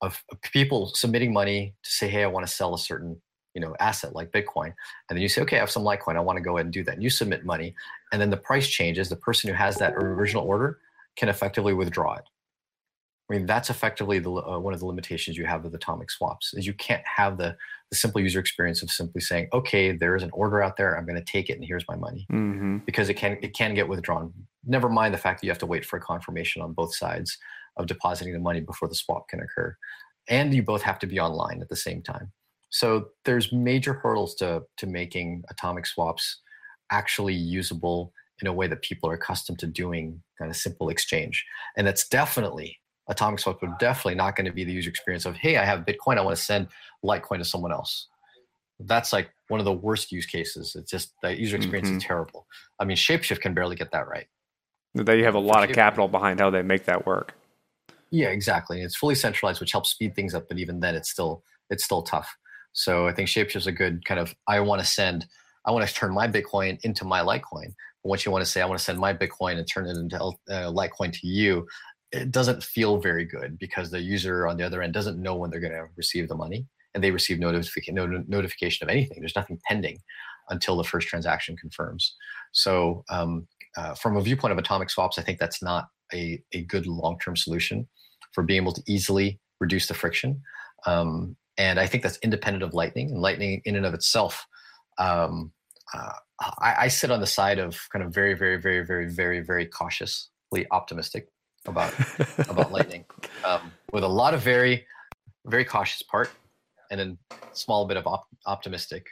of 0.00 0.22
of 0.30 0.40
people 0.42 0.92
submitting 0.94 1.32
money 1.32 1.74
to 1.82 1.90
say, 1.90 2.08
"Hey, 2.08 2.22
I 2.22 2.28
want 2.28 2.46
to 2.46 2.52
sell 2.52 2.72
a 2.72 2.78
certain 2.78 3.20
you 3.54 3.60
know 3.60 3.74
asset 3.80 4.14
like 4.14 4.32
Bitcoin," 4.32 4.72
and 5.08 5.16
then 5.16 5.22
you 5.22 5.28
say, 5.28 5.42
"Okay, 5.42 5.56
I 5.56 5.60
have 5.60 5.70
some 5.70 5.84
Litecoin. 5.84 6.16
I 6.16 6.20
want 6.20 6.36
to 6.36 6.42
go 6.42 6.56
ahead 6.56 6.66
and 6.66 6.72
do 6.72 6.84
that." 6.84 6.94
And 6.94 7.02
you 7.02 7.10
submit 7.10 7.44
money, 7.44 7.74
and 8.12 8.20
then 8.20 8.30
the 8.30 8.36
price 8.36 8.68
changes. 8.68 9.08
The 9.08 9.16
person 9.16 9.48
who 9.48 9.54
has 9.54 9.76
that 9.76 9.94
original 9.94 10.44
order 10.44 10.78
can 11.16 11.28
effectively 11.28 11.74
withdraw 11.74 12.14
it. 12.14 12.24
I 13.30 13.36
mean, 13.36 13.46
that's 13.46 13.70
effectively 13.70 14.18
the, 14.18 14.30
uh, 14.30 14.58
one 14.58 14.74
of 14.74 14.80
the 14.80 14.86
limitations 14.86 15.38
you 15.38 15.46
have 15.46 15.64
with 15.64 15.74
atomic 15.74 16.10
swaps 16.10 16.52
is 16.54 16.66
you 16.66 16.74
can't 16.74 17.06
have 17.06 17.38
the, 17.38 17.56
the 17.90 17.96
simple 17.96 18.20
user 18.20 18.38
experience 18.40 18.82
of 18.82 18.90
simply 18.90 19.20
saying, 19.20 19.48
"Okay, 19.52 19.92
there 19.92 20.16
is 20.16 20.22
an 20.22 20.30
order 20.32 20.62
out 20.62 20.76
there. 20.76 20.98
I'm 20.98 21.06
going 21.06 21.18
to 21.18 21.24
take 21.24 21.48
it, 21.48 21.54
and 21.54 21.64
here's 21.64 21.86
my 21.88 21.96
money." 21.96 22.26
hmm 22.30 22.78
because 22.84 23.08
it 23.08 23.14
can 23.14 23.38
it 23.42 23.54
can 23.54 23.74
get 23.74 23.88
withdrawn. 23.88 24.32
Never 24.64 24.88
mind 24.88 25.14
the 25.14 25.18
fact 25.18 25.40
that 25.40 25.46
you 25.46 25.50
have 25.50 25.58
to 25.58 25.66
wait 25.66 25.84
for 25.84 25.96
a 25.96 26.00
confirmation 26.00 26.62
on 26.62 26.72
both 26.72 26.94
sides 26.94 27.38
of 27.76 27.86
depositing 27.86 28.32
the 28.32 28.38
money 28.38 28.60
before 28.60 28.88
the 28.88 28.94
swap 28.94 29.28
can 29.28 29.40
occur, 29.40 29.76
and 30.28 30.52
you 30.52 30.62
both 30.62 30.82
have 30.82 30.98
to 30.98 31.06
be 31.06 31.20
online 31.20 31.62
at 31.62 31.68
the 31.68 31.76
same 31.76 32.02
time. 32.02 32.32
So 32.72 33.08
there's 33.24 33.52
major 33.52 33.92
hurdles 33.92 34.34
to 34.36 34.64
to 34.78 34.86
making 34.86 35.44
atomic 35.50 35.86
swaps 35.86 36.40
actually 36.90 37.34
usable 37.34 38.12
in 38.40 38.48
a 38.48 38.52
way 38.52 38.66
that 38.66 38.82
people 38.82 39.08
are 39.08 39.14
accustomed 39.14 39.58
to 39.60 39.66
doing 39.66 40.20
kind 40.38 40.50
of 40.50 40.56
simple 40.56 40.88
exchange, 40.88 41.44
and 41.76 41.86
that's 41.86 42.08
definitely 42.08 42.78
atomic 43.08 43.40
swaps 43.40 43.62
are 43.62 43.76
definitely 43.78 44.14
not 44.14 44.36
going 44.36 44.46
to 44.46 44.52
be 44.52 44.64
the 44.64 44.72
user 44.72 44.88
experience 44.88 45.26
of 45.26 45.36
hey 45.36 45.58
I 45.58 45.64
have 45.64 45.80
Bitcoin 45.80 46.18
I 46.18 46.22
want 46.22 46.36
to 46.36 46.42
send 46.42 46.68
Litecoin 47.04 47.38
to 47.38 47.44
someone 47.44 47.72
else. 47.72 48.08
That's 48.80 49.12
like 49.12 49.30
one 49.48 49.60
of 49.60 49.66
the 49.66 49.72
worst 49.72 50.10
use 50.10 50.26
cases. 50.26 50.74
It's 50.74 50.90
just 50.90 51.12
the 51.22 51.38
user 51.38 51.56
experience 51.56 51.90
Mhm. 51.90 51.98
is 51.98 52.04
terrible. 52.04 52.46
I 52.80 52.84
mean, 52.84 52.96
Shapeshift 52.96 53.40
can 53.40 53.54
barely 53.54 53.76
get 53.76 53.92
that 53.92 54.08
right. 54.08 54.26
They 54.94 55.22
have 55.22 55.34
a 55.34 55.38
lot 55.38 55.68
of 55.68 55.74
capital 55.74 56.08
behind 56.08 56.40
how 56.40 56.50
they 56.50 56.62
make 56.62 56.84
that 56.86 57.06
work. 57.06 57.34
Yeah, 58.10 58.28
exactly. 58.28 58.82
It's 58.82 58.96
fully 58.96 59.14
centralized, 59.14 59.60
which 59.60 59.72
helps 59.72 59.90
speed 59.90 60.14
things 60.14 60.34
up. 60.34 60.48
But 60.48 60.58
even 60.58 60.80
then, 60.80 60.94
it's 60.94 61.10
still 61.10 61.44
it's 61.70 61.84
still 61.84 62.02
tough. 62.02 62.34
So 62.72 63.06
I 63.06 63.12
think 63.12 63.28
Shapeshift 63.28 63.56
is 63.56 63.66
a 63.66 63.72
good 63.72 64.04
kind 64.04 64.20
of. 64.20 64.34
I 64.48 64.60
want 64.60 64.80
to 64.80 64.86
send. 64.86 65.26
I 65.64 65.70
want 65.70 65.86
to 65.86 65.94
turn 65.94 66.12
my 66.12 66.26
Bitcoin 66.26 66.78
into 66.82 67.04
my 67.04 67.20
Litecoin. 67.20 67.74
Once 68.02 68.26
you 68.26 68.32
want 68.32 68.44
to 68.44 68.50
say 68.50 68.60
I 68.60 68.66
want 68.66 68.78
to 68.78 68.84
send 68.84 68.98
my 68.98 69.14
Bitcoin 69.14 69.58
and 69.58 69.68
turn 69.68 69.86
it 69.86 69.96
into 69.96 70.16
uh, 70.16 70.32
Litecoin 70.48 71.12
to 71.12 71.26
you, 71.26 71.66
it 72.12 72.30
doesn't 72.30 72.62
feel 72.62 72.98
very 72.98 73.24
good 73.24 73.58
because 73.58 73.90
the 73.90 74.00
user 74.00 74.46
on 74.46 74.56
the 74.56 74.64
other 74.64 74.82
end 74.82 74.92
doesn't 74.92 75.20
know 75.20 75.34
when 75.34 75.50
they're 75.50 75.60
going 75.60 75.72
to 75.72 75.86
receive 75.96 76.28
the 76.28 76.34
money 76.34 76.66
and 76.94 77.02
they 77.02 77.10
receive 77.10 77.38
notification 77.38 77.94
no, 77.94 78.06
notification 78.28 78.84
of 78.84 78.90
anything 78.90 79.18
there's 79.20 79.36
nothing 79.36 79.58
pending 79.66 79.98
until 80.50 80.76
the 80.76 80.84
first 80.84 81.08
transaction 81.08 81.56
confirms 81.56 82.14
so 82.52 83.02
um, 83.08 83.46
uh, 83.76 83.94
from 83.94 84.16
a 84.16 84.20
viewpoint 84.20 84.52
of 84.52 84.58
atomic 84.58 84.90
swaps 84.90 85.18
i 85.18 85.22
think 85.22 85.38
that's 85.38 85.62
not 85.62 85.88
a, 86.12 86.40
a 86.52 86.62
good 86.62 86.86
long-term 86.86 87.34
solution 87.34 87.88
for 88.32 88.44
being 88.44 88.62
able 88.62 88.72
to 88.72 88.82
easily 88.86 89.40
reduce 89.60 89.86
the 89.86 89.94
friction 89.94 90.40
um, 90.86 91.34
and 91.58 91.78
i 91.78 91.86
think 91.86 92.02
that's 92.02 92.18
independent 92.22 92.62
of 92.62 92.74
lightning 92.74 93.10
and 93.10 93.20
lightning 93.20 93.60
in 93.64 93.76
and 93.76 93.86
of 93.86 93.94
itself 93.94 94.46
um, 94.98 95.52
uh, 95.94 96.12
I, 96.40 96.74
I 96.80 96.88
sit 96.88 97.10
on 97.10 97.20
the 97.20 97.26
side 97.26 97.58
of 97.58 97.78
kind 97.92 98.04
of 98.04 98.12
very 98.12 98.34
very 98.34 98.60
very 98.60 98.84
very 98.84 99.10
very 99.10 99.40
very 99.40 99.66
cautiously 99.66 100.66
optimistic 100.70 101.28
about 101.66 101.94
about 102.48 102.72
lightning 102.76 103.04
um, 103.44 103.72
with 103.92 104.04
a 104.04 104.08
lot 104.08 104.34
of 104.34 104.40
very 104.40 104.86
very 105.46 105.64
cautious 105.64 106.02
part 106.02 106.30
and 106.90 107.00
then 107.00 107.18
small 107.52 107.86
bit 107.86 107.96
of 107.96 108.06
op- 108.06 108.28
optimistic 108.46 109.06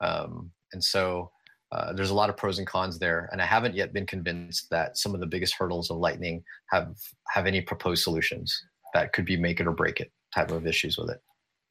um, 0.00 0.50
and 0.72 0.82
so 0.82 1.30
uh, 1.72 1.92
there's 1.92 2.10
a 2.10 2.14
lot 2.14 2.28
of 2.28 2.36
pros 2.36 2.58
and 2.58 2.66
cons 2.66 2.98
there 2.98 3.28
and 3.32 3.40
i 3.40 3.46
haven't 3.46 3.74
yet 3.74 3.92
been 3.92 4.06
convinced 4.06 4.68
that 4.70 4.96
some 4.96 5.14
of 5.14 5.20
the 5.20 5.26
biggest 5.26 5.54
hurdles 5.58 5.90
of 5.90 5.98
lightning 5.98 6.42
have 6.70 6.94
have 7.28 7.46
any 7.46 7.60
proposed 7.60 8.02
solutions 8.02 8.64
that 8.94 9.12
could 9.12 9.24
be 9.24 9.36
make 9.36 9.60
it 9.60 9.66
or 9.66 9.72
break 9.72 10.00
it 10.00 10.10
type 10.34 10.50
of 10.50 10.66
issues 10.66 10.96
with 10.96 11.10
it 11.10 11.20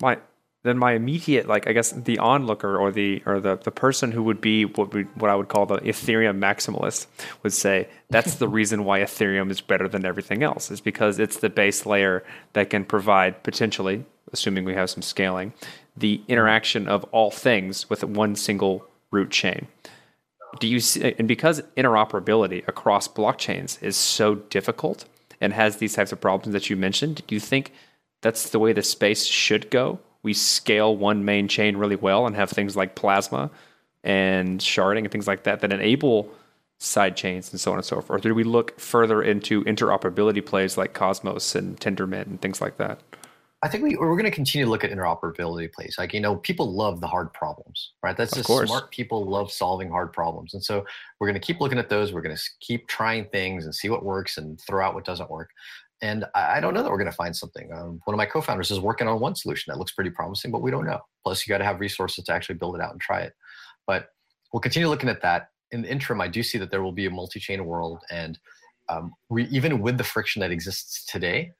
right 0.02 0.22
then 0.64 0.78
my 0.78 0.94
immediate 0.94 1.48
like 1.48 1.68
I 1.68 1.74
guess 1.74 1.92
the 1.92 2.20
onlooker 2.20 2.78
or 2.78 2.92
the 2.92 3.24
or 3.26 3.40
the 3.40 3.56
the 3.58 3.72
person 3.72 4.12
who 4.12 4.24
would 4.24 4.42
be 4.42 4.66
what 4.66 4.94
we, 4.94 5.04
what 5.16 5.30
I 5.30 5.36
would 5.36 5.48
call 5.48 5.66
the 5.66 5.78
Ethereum 5.80 6.40
maximalist 6.40 7.08
would 7.44 7.54
say 7.54 7.88
that's 8.10 8.36
the 8.36 8.48
reason 8.60 8.84
why 8.84 9.00
Ethereum 9.00 9.50
is 9.52 9.62
better 9.62 9.88
than 9.88 10.06
everything 10.06 10.44
else 10.44 10.70
is 10.70 10.82
because 10.82 11.20
it's 11.20 11.38
the 11.38 11.50
base 11.50 11.86
layer 11.86 12.24
that 12.54 12.70
can 12.70 12.84
provide 12.84 13.42
potentially 13.44 14.06
assuming 14.34 14.66
we 14.66 14.74
have 14.74 14.90
some 14.90 15.02
scaling 15.02 15.54
the 15.96 16.22
interaction 16.28 16.88
of 16.88 17.04
all 17.06 17.32
things 17.32 17.90
with 17.90 18.04
one 18.04 18.36
single 18.36 18.86
root 19.12 19.32
chain. 19.32 19.68
Do 20.60 20.68
you 20.68 20.80
see 20.80 21.16
and 21.18 21.28
because 21.28 21.62
interoperability 21.78 22.68
across 22.68 23.08
blockchains 23.08 23.82
is 23.82 23.96
so 23.96 24.36
difficult 24.36 25.06
and 25.40 25.54
has 25.54 25.78
these 25.78 25.94
types 25.94 26.12
of 26.12 26.20
problems 26.20 26.52
that 26.52 26.70
you 26.70 26.76
mentioned, 26.76 27.22
do 27.28 27.36
you 27.36 27.40
think 27.40 27.72
that's 28.22 28.50
the 28.50 28.60
way 28.60 28.74
the 28.74 28.84
space 28.84 29.26
should 29.26 29.70
go? 29.70 30.00
we 30.24 30.34
scale 30.34 30.96
one 30.96 31.26
main 31.26 31.48
chain 31.48 31.78
really 31.78 31.96
well 31.96 32.26
and 32.28 32.36
have 32.36 32.50
things 32.50 32.76
like 32.76 32.96
plasma 32.96 33.50
and 34.04 34.60
sharding 34.60 35.00
and 35.00 35.12
things 35.12 35.28
like 35.28 35.44
that 35.44 35.62
that 35.62 35.72
enable 35.72 36.30
side 36.78 37.16
chains 37.16 37.52
and 37.52 37.60
so 37.60 37.72
on 37.72 37.78
and 37.78 37.86
so 37.86 38.02
forth? 38.02 38.10
Or 38.10 38.18
do 38.22 38.34
we 38.34 38.44
look 38.44 38.80
further 38.80 39.22
into 39.22 39.64
interoperability 39.66 40.46
plays 40.46 40.78
like 40.78 40.94
Cosmos 40.94 41.56
and 41.56 41.80
Tendermint 41.80 42.28
and 42.28 42.42
things 42.42 42.62
like 42.62 42.78
that? 42.78 43.00
I 43.62 43.68
think 43.68 43.84
we, 43.84 43.98
we're 43.98 44.16
going 44.16 44.24
to 44.24 44.32
continue 44.32 44.64
to 44.64 44.72
look 44.72 44.86
at 44.86 44.92
interoperability 44.92 45.70
plays. 45.74 45.96
Like, 45.98 46.14
you 46.14 46.22
know, 46.22 46.38
people 46.38 46.72
love 46.72 47.02
the 47.02 47.08
hard 47.08 47.34
problems, 47.34 47.92
right? 48.02 48.16
That's 48.16 48.34
just 48.34 48.48
smart 48.48 48.90
people 48.90 49.26
love 49.26 49.52
solving 49.52 49.90
hard 49.90 50.14
problems. 50.14 50.54
And 50.54 50.64
so 50.64 50.86
we're 51.20 51.28
going 51.28 51.40
to 51.40 51.46
keep 51.46 51.60
looking 51.60 51.78
at 51.78 51.90
those. 51.90 52.14
We're 52.14 52.22
going 52.22 52.38
to 52.38 52.42
keep 52.62 52.88
trying 52.88 53.26
things 53.26 53.66
and 53.66 53.76
see 53.76 53.90
what 53.90 54.06
works 54.06 54.38
and 54.38 54.60
throw 54.62 54.86
out 54.86 54.94
what 54.94 55.04
doesn't 55.04 55.30
work 55.30 55.50
and 56.02 56.26
I 56.34 56.60
don't 56.60 56.74
know 56.74 56.82
that 56.82 56.90
we're 56.90 56.98
going 56.98 57.12
to 57.12 57.16
find 57.16 57.36
something. 57.36 57.72
Um, 57.74 58.00
one 58.06 58.14
of 58.14 58.18
my 58.18 58.26
co-founders 58.26 58.72
is 58.72 58.80
working 58.80 59.08
on 59.08 59.20
one 59.20 59.36
solution 59.36 59.72
that 59.72 59.78
looks 59.78 59.92
pretty 59.92 60.12
promising, 60.12 60.52
but 60.52 60.62
we 60.62 60.72
don't 60.72 60.86
know. 60.86 61.00
Plus, 61.24 61.46
you 61.46 61.52
got 61.52 61.58
to 61.58 61.66
have 61.66 61.80
resources 61.80 62.24
to 62.26 62.34
actually 62.34 62.56
build 62.56 62.76
it 62.76 62.82
out 62.82 62.92
and 62.92 63.02
try 63.02 63.20
it. 63.22 63.34
But 63.86 64.10
we'll 64.54 64.62
continue 64.62 64.88
looking 64.88 65.10
at 65.10 65.22
that. 65.22 65.50
In 65.72 65.82
the 65.82 65.92
interim, 65.92 66.22
I 66.22 66.28
do 66.28 66.42
see 66.42 66.58
that 66.58 66.72
there 66.72 66.82
will 66.82 66.94
be 66.94 67.06
a 67.06 67.12
multi-chain 67.12 67.66
world, 67.66 68.02
and 68.10 68.40
um, 68.88 69.14
we, 69.30 69.46
even 69.48 69.82
with 69.82 69.98
the 69.98 70.04
friction 70.04 70.40
that 70.40 70.52
exists 70.52 71.06
today, 71.06 71.52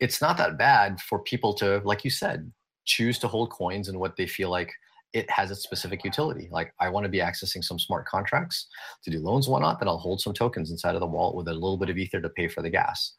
it's 0.00 0.20
not 0.20 0.36
that 0.36 0.58
bad 0.58 1.00
for 1.00 1.18
people 1.20 1.54
to, 1.54 1.80
like 1.84 2.04
you 2.04 2.10
said, 2.10 2.52
choose 2.84 3.18
to 3.20 3.28
hold 3.28 3.50
coins 3.50 3.88
and 3.88 3.98
what 3.98 4.16
they 4.16 4.26
feel 4.26 4.50
like 4.50 4.72
it 5.12 5.28
has 5.30 5.50
its 5.50 5.62
specific 5.62 6.04
utility. 6.04 6.48
Like 6.50 6.72
I 6.80 6.88
want 6.88 7.04
to 7.04 7.10
be 7.10 7.18
accessing 7.18 7.62
some 7.62 7.78
smart 7.78 8.06
contracts 8.06 8.68
to 9.04 9.10
do 9.10 9.20
loans, 9.20 9.48
whatnot. 9.48 9.78
Then 9.78 9.88
I'll 9.88 9.98
hold 9.98 10.20
some 10.20 10.32
tokens 10.32 10.70
inside 10.70 10.94
of 10.94 11.00
the 11.00 11.06
wallet 11.06 11.36
with 11.36 11.48
a 11.48 11.54
little 11.54 11.76
bit 11.76 11.90
of 11.90 11.98
ether 11.98 12.20
to 12.20 12.28
pay 12.30 12.48
for 12.48 12.62
the 12.62 12.70
gas. 12.70 13.12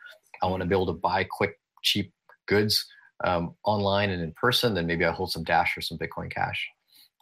I 0.44 0.48
want 0.48 0.62
to 0.62 0.68
be 0.68 0.76
able 0.76 0.86
to 0.88 0.94
buy 0.94 1.24
quick, 1.24 1.60
cheap 1.82 2.14
goods 2.46 2.86
um, 3.24 3.56
online 3.64 4.10
and 4.10 4.22
in 4.22 4.34
person, 4.34 4.74
then 4.74 4.86
maybe 4.86 5.06
I 5.06 5.12
hold 5.12 5.32
some 5.32 5.44
Dash 5.44 5.78
or 5.78 5.82
some 5.82 5.98
Bitcoin 5.98 6.32
Cash. 6.32 6.68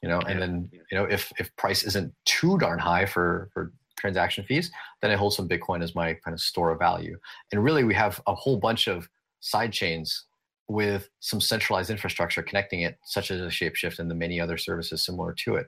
You 0.02 0.10
know, 0.10 0.20
and 0.22 0.42
then 0.42 0.70
you 0.74 0.98
know 0.98 1.06
if 1.06 1.32
if 1.38 1.56
price 1.58 1.84
isn't 1.84 2.12
too 2.26 2.58
darn 2.58 2.80
high 2.80 3.06
for 3.06 3.50
for 3.54 3.72
transaction 4.00 4.44
fees, 4.44 4.72
then 5.02 5.12
I 5.12 5.16
hold 5.16 5.34
some 5.34 5.48
Bitcoin 5.48 5.84
as 5.84 5.94
my 5.94 6.16
kind 6.16 6.34
of 6.34 6.42
store 6.42 6.72
of 6.72 6.80
value. 6.80 7.18
And 7.52 7.64
really, 7.64 7.84
we 7.84 7.94
have 7.94 8.20
a 8.26 8.34
whole 8.34 8.58
bunch 8.58 8.88
of 8.88 9.08
side 9.42 9.72
chains 9.72 10.26
with 10.68 11.08
some 11.20 11.40
centralized 11.40 11.92
infrastructure 11.92 12.42
connecting 12.42 12.82
it, 12.82 12.98
such 13.06 13.30
as 13.30 13.42
a 13.42 13.46
Shapeshift 13.46 14.00
and 14.00 14.10
the 14.10 14.16
many 14.16 14.40
other 14.40 14.58
services 14.58 15.06
similar 15.06 15.34
to 15.34 15.56
it. 15.56 15.68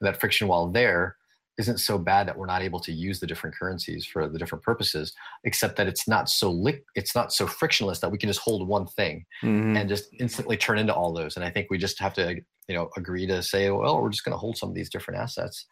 And 0.00 0.06
that 0.06 0.18
friction, 0.18 0.48
while 0.48 0.68
there, 0.68 1.16
isn't 1.58 1.78
so 1.78 1.98
bad 1.98 2.26
that 2.26 2.36
we're 2.36 2.46
not 2.46 2.62
able 2.62 2.80
to 2.80 2.92
use 2.92 3.20
the 3.20 3.26
different 3.26 3.56
currencies 3.56 4.04
for 4.04 4.28
the 4.28 4.38
different 4.38 4.62
purposes 4.64 5.12
except 5.44 5.76
that 5.76 5.86
it's 5.86 6.08
not 6.08 6.28
so 6.28 6.50
lick 6.50 6.84
it's 6.94 7.14
not 7.14 7.32
so 7.32 7.46
frictionless 7.46 8.00
that 8.00 8.10
we 8.10 8.18
can 8.18 8.28
just 8.28 8.40
hold 8.40 8.66
one 8.66 8.86
thing 8.86 9.24
mm-hmm. 9.42 9.76
and 9.76 9.88
just 9.88 10.08
instantly 10.18 10.56
turn 10.56 10.78
into 10.78 10.94
all 10.94 11.12
those 11.12 11.36
and 11.36 11.44
i 11.44 11.50
think 11.50 11.68
we 11.70 11.78
just 11.78 11.98
have 12.00 12.14
to 12.14 12.36
you 12.68 12.74
know 12.74 12.88
agree 12.96 13.26
to 13.26 13.42
say 13.42 13.70
well 13.70 14.00
we're 14.00 14.10
just 14.10 14.24
going 14.24 14.32
to 14.32 14.38
hold 14.38 14.56
some 14.56 14.68
of 14.68 14.74
these 14.74 14.90
different 14.90 15.20
assets 15.20 15.66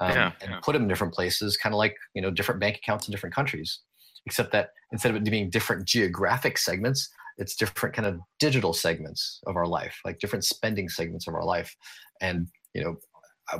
um, 0.00 0.10
yeah, 0.10 0.32
and 0.40 0.50
yeah. 0.50 0.60
put 0.62 0.72
them 0.72 0.82
in 0.82 0.88
different 0.88 1.14
places 1.14 1.56
kind 1.56 1.74
of 1.74 1.78
like 1.78 1.96
you 2.14 2.22
know 2.22 2.30
different 2.30 2.60
bank 2.60 2.76
accounts 2.76 3.06
in 3.06 3.12
different 3.12 3.34
countries 3.34 3.80
except 4.26 4.52
that 4.52 4.70
instead 4.92 5.10
of 5.10 5.16
it 5.16 5.30
being 5.30 5.50
different 5.50 5.86
geographic 5.86 6.58
segments 6.58 7.08
it's 7.36 7.54
different 7.54 7.94
kind 7.94 8.06
of 8.06 8.18
digital 8.40 8.72
segments 8.72 9.40
of 9.46 9.56
our 9.56 9.66
life 9.66 10.00
like 10.04 10.18
different 10.18 10.44
spending 10.44 10.88
segments 10.88 11.28
of 11.28 11.34
our 11.34 11.44
life 11.44 11.76
and 12.20 12.48
you 12.74 12.82
know 12.82 12.96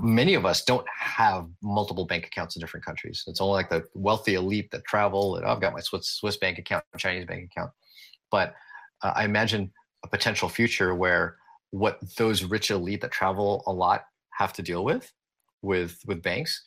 many 0.01 0.35
of 0.35 0.45
us 0.45 0.65
don't 0.65 0.87
have 0.89 1.49
multiple 1.63 2.05
bank 2.05 2.27
accounts 2.27 2.57
in 2.57 2.61
different 2.61 2.85
countries. 2.85 3.25
It's 3.27 3.41
only 3.41 3.55
like 3.55 3.71
the 3.71 3.85
wealthy 3.95 4.35
elite 4.35 4.71
that 4.71 4.85
travel. 4.85 5.37
And, 5.37 5.47
oh, 5.47 5.51
I've 5.51 5.61
got 5.61 5.73
my 5.73 5.81
Swiss, 5.81 6.09
Swiss 6.09 6.37
bank 6.37 6.59
account, 6.59 6.85
Chinese 6.99 7.27
bank 7.27 7.51
account. 7.51 7.71
But 8.31 8.55
uh, 9.03 9.13
I 9.15 9.25
imagine 9.25 9.73
a 10.05 10.09
potential 10.09 10.49
future 10.49 10.95
where 10.95 11.37
what 11.71 11.99
those 12.17 12.45
rich 12.45 12.71
elite 12.71 13.01
that 13.01 13.11
travel 13.11 13.63
a 13.67 13.73
lot 13.73 14.05
have 14.39 14.53
to 14.55 14.63
deal 14.63 14.85
with, 14.85 15.13
with 15.63 15.99
with 16.07 16.23
banks, 16.23 16.63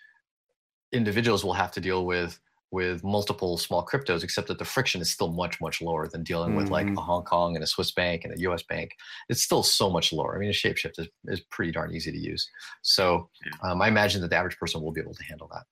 individuals 0.91 1.43
will 1.43 1.53
have 1.53 1.71
to 1.71 1.81
deal 1.81 2.05
with 2.05 2.39
with 2.71 3.03
multiple 3.03 3.57
small 3.57 3.85
cryptos, 3.85 4.23
except 4.23 4.47
that 4.47 4.57
the 4.57 4.65
friction 4.65 5.01
is 5.01 5.11
still 5.11 5.29
much, 5.29 5.59
much 5.59 5.81
lower 5.81 6.07
than 6.07 6.23
dealing 6.23 6.51
mm-hmm. 6.51 6.57
with 6.57 6.69
like 6.69 6.87
mm-hmm. 6.87 6.97
a 6.97 7.01
Hong 7.01 7.23
Kong 7.23 7.55
and 7.55 7.63
a 7.63 7.67
Swiss 7.67 7.91
bank 7.91 8.23
and 8.23 8.33
a 8.33 8.39
US 8.39 8.63
bank. 8.63 8.91
It's 9.29 9.43
still 9.43 9.61
so 9.61 9.89
much 9.89 10.13
lower. 10.13 10.35
I 10.35 10.39
mean, 10.39 10.49
a 10.49 10.53
Shapeshift 10.53 10.97
is, 10.97 11.07
is 11.25 11.41
pretty 11.51 11.71
darn 11.71 11.93
easy 11.93 12.11
to 12.11 12.17
use. 12.17 12.49
So 12.81 13.29
um, 13.61 13.81
I 13.81 13.89
imagine 13.89 14.21
that 14.21 14.29
the 14.29 14.37
average 14.37 14.57
person 14.57 14.81
will 14.81 14.93
be 14.93 15.01
able 15.01 15.13
to 15.13 15.23
handle 15.23 15.49
that. 15.53 15.65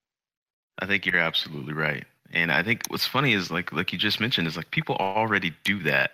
I 0.79 0.85
think 0.85 1.05
you're 1.05 1.17
absolutely 1.17 1.73
right. 1.73 2.05
And 2.31 2.51
I 2.51 2.63
think 2.63 2.83
what's 2.89 3.05
funny 3.05 3.33
is 3.33 3.49
like 3.49 3.71
like 3.71 3.91
you 3.91 3.97
just 3.97 4.19
mentioned 4.19 4.47
is 4.47 4.57
like 4.57 4.71
people 4.71 4.95
already 4.95 5.53
do 5.63 5.81
that. 5.83 6.11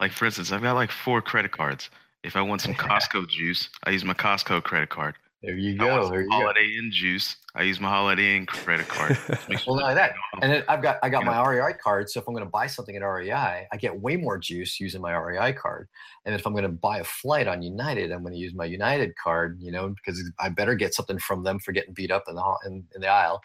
Like 0.00 0.12
for 0.12 0.24
instance, 0.24 0.50
I've 0.50 0.62
got 0.62 0.74
like 0.74 0.90
four 0.90 1.22
credit 1.22 1.52
cards. 1.52 1.88
If 2.24 2.36
I 2.36 2.42
want 2.42 2.60
some 2.60 2.74
Costco 2.74 3.28
juice, 3.28 3.68
I 3.84 3.90
use 3.90 4.04
my 4.04 4.14
Costco 4.14 4.62
credit 4.64 4.88
card. 4.88 5.14
There 5.42 5.56
you 5.56 5.76
go. 5.76 6.08
There 6.08 6.22
you 6.22 6.30
Holiday 6.30 6.66
go. 6.66 6.78
Inn 6.78 6.90
juice. 6.92 7.34
I 7.56 7.62
use 7.64 7.80
my 7.80 7.88
Holiday 7.88 8.36
Inn 8.36 8.46
credit 8.46 8.86
card. 8.86 9.18
well, 9.66 9.74
not 9.74 9.86
like 9.86 9.96
that. 9.96 10.14
And 10.40 10.52
then 10.52 10.62
I've 10.68 10.80
got 10.80 10.98
I 11.02 11.08
got 11.08 11.24
my 11.24 11.44
REI 11.44 11.72
card. 11.82 12.08
So 12.08 12.20
if 12.20 12.28
I'm 12.28 12.34
going 12.34 12.44
to 12.44 12.50
buy 12.50 12.68
something 12.68 12.94
at 12.94 13.02
REI, 13.02 13.66
I 13.72 13.76
get 13.76 14.00
way 14.00 14.16
more 14.16 14.38
juice 14.38 14.78
using 14.78 15.00
my 15.00 15.12
REI 15.12 15.52
card. 15.52 15.88
And 16.24 16.34
if 16.34 16.46
I'm 16.46 16.52
going 16.52 16.62
to 16.62 16.68
buy 16.68 16.98
a 16.98 17.04
flight 17.04 17.48
on 17.48 17.60
United, 17.60 18.12
I'm 18.12 18.22
going 18.22 18.34
to 18.34 18.38
use 18.38 18.54
my 18.54 18.66
United 18.66 19.16
card. 19.16 19.58
You 19.60 19.72
know, 19.72 19.88
because 19.88 20.22
I 20.38 20.48
better 20.48 20.76
get 20.76 20.94
something 20.94 21.18
from 21.18 21.42
them 21.42 21.58
for 21.58 21.72
getting 21.72 21.92
beat 21.92 22.12
up 22.12 22.24
in 22.28 22.36
the 22.36 22.54
in, 22.66 22.84
in 22.94 23.00
the 23.00 23.08
aisle. 23.08 23.42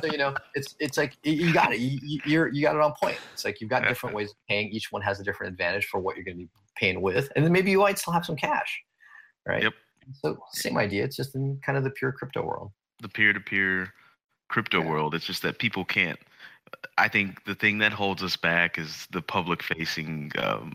so 0.00 0.10
you 0.10 0.18
know, 0.18 0.34
it's 0.56 0.74
it's 0.80 0.98
like 0.98 1.16
you 1.22 1.52
got 1.52 1.72
it. 1.72 1.78
You, 1.78 2.20
you're 2.24 2.48
you 2.48 2.62
got 2.62 2.74
it 2.74 2.80
on 2.82 2.94
point. 3.00 3.18
It's 3.32 3.44
like 3.44 3.60
you've 3.60 3.70
got 3.70 3.84
different 3.84 4.16
ways 4.16 4.30
of 4.30 4.36
paying. 4.48 4.70
Each 4.70 4.90
one 4.90 5.02
has 5.02 5.20
a 5.20 5.24
different 5.24 5.52
advantage 5.52 5.86
for 5.86 6.00
what 6.00 6.16
you're 6.16 6.24
going 6.24 6.36
to 6.36 6.42
be 6.42 6.50
paying 6.74 7.00
with, 7.00 7.30
and 7.36 7.44
then 7.44 7.52
maybe 7.52 7.70
you 7.70 7.78
might 7.78 8.00
still 8.00 8.12
have 8.12 8.26
some 8.26 8.36
cash, 8.36 8.82
right? 9.46 9.62
Yep. 9.62 9.74
So 10.12 10.38
same 10.52 10.78
idea. 10.78 11.04
It's 11.04 11.16
just 11.16 11.34
in 11.34 11.58
kind 11.64 11.78
of 11.78 11.84
the 11.84 11.90
pure 11.90 12.12
crypto 12.12 12.42
world. 12.42 12.72
The 13.00 13.08
peer-to-peer 13.08 13.92
crypto 14.48 14.82
yeah. 14.82 14.88
world. 14.88 15.14
It's 15.14 15.24
just 15.24 15.42
that 15.42 15.58
people 15.58 15.84
can't. 15.84 16.18
I 16.98 17.08
think 17.08 17.44
the 17.44 17.54
thing 17.54 17.78
that 17.78 17.92
holds 17.92 18.22
us 18.22 18.36
back 18.36 18.78
is 18.78 19.06
the 19.10 19.22
public-facing. 19.22 20.32
Um, 20.38 20.74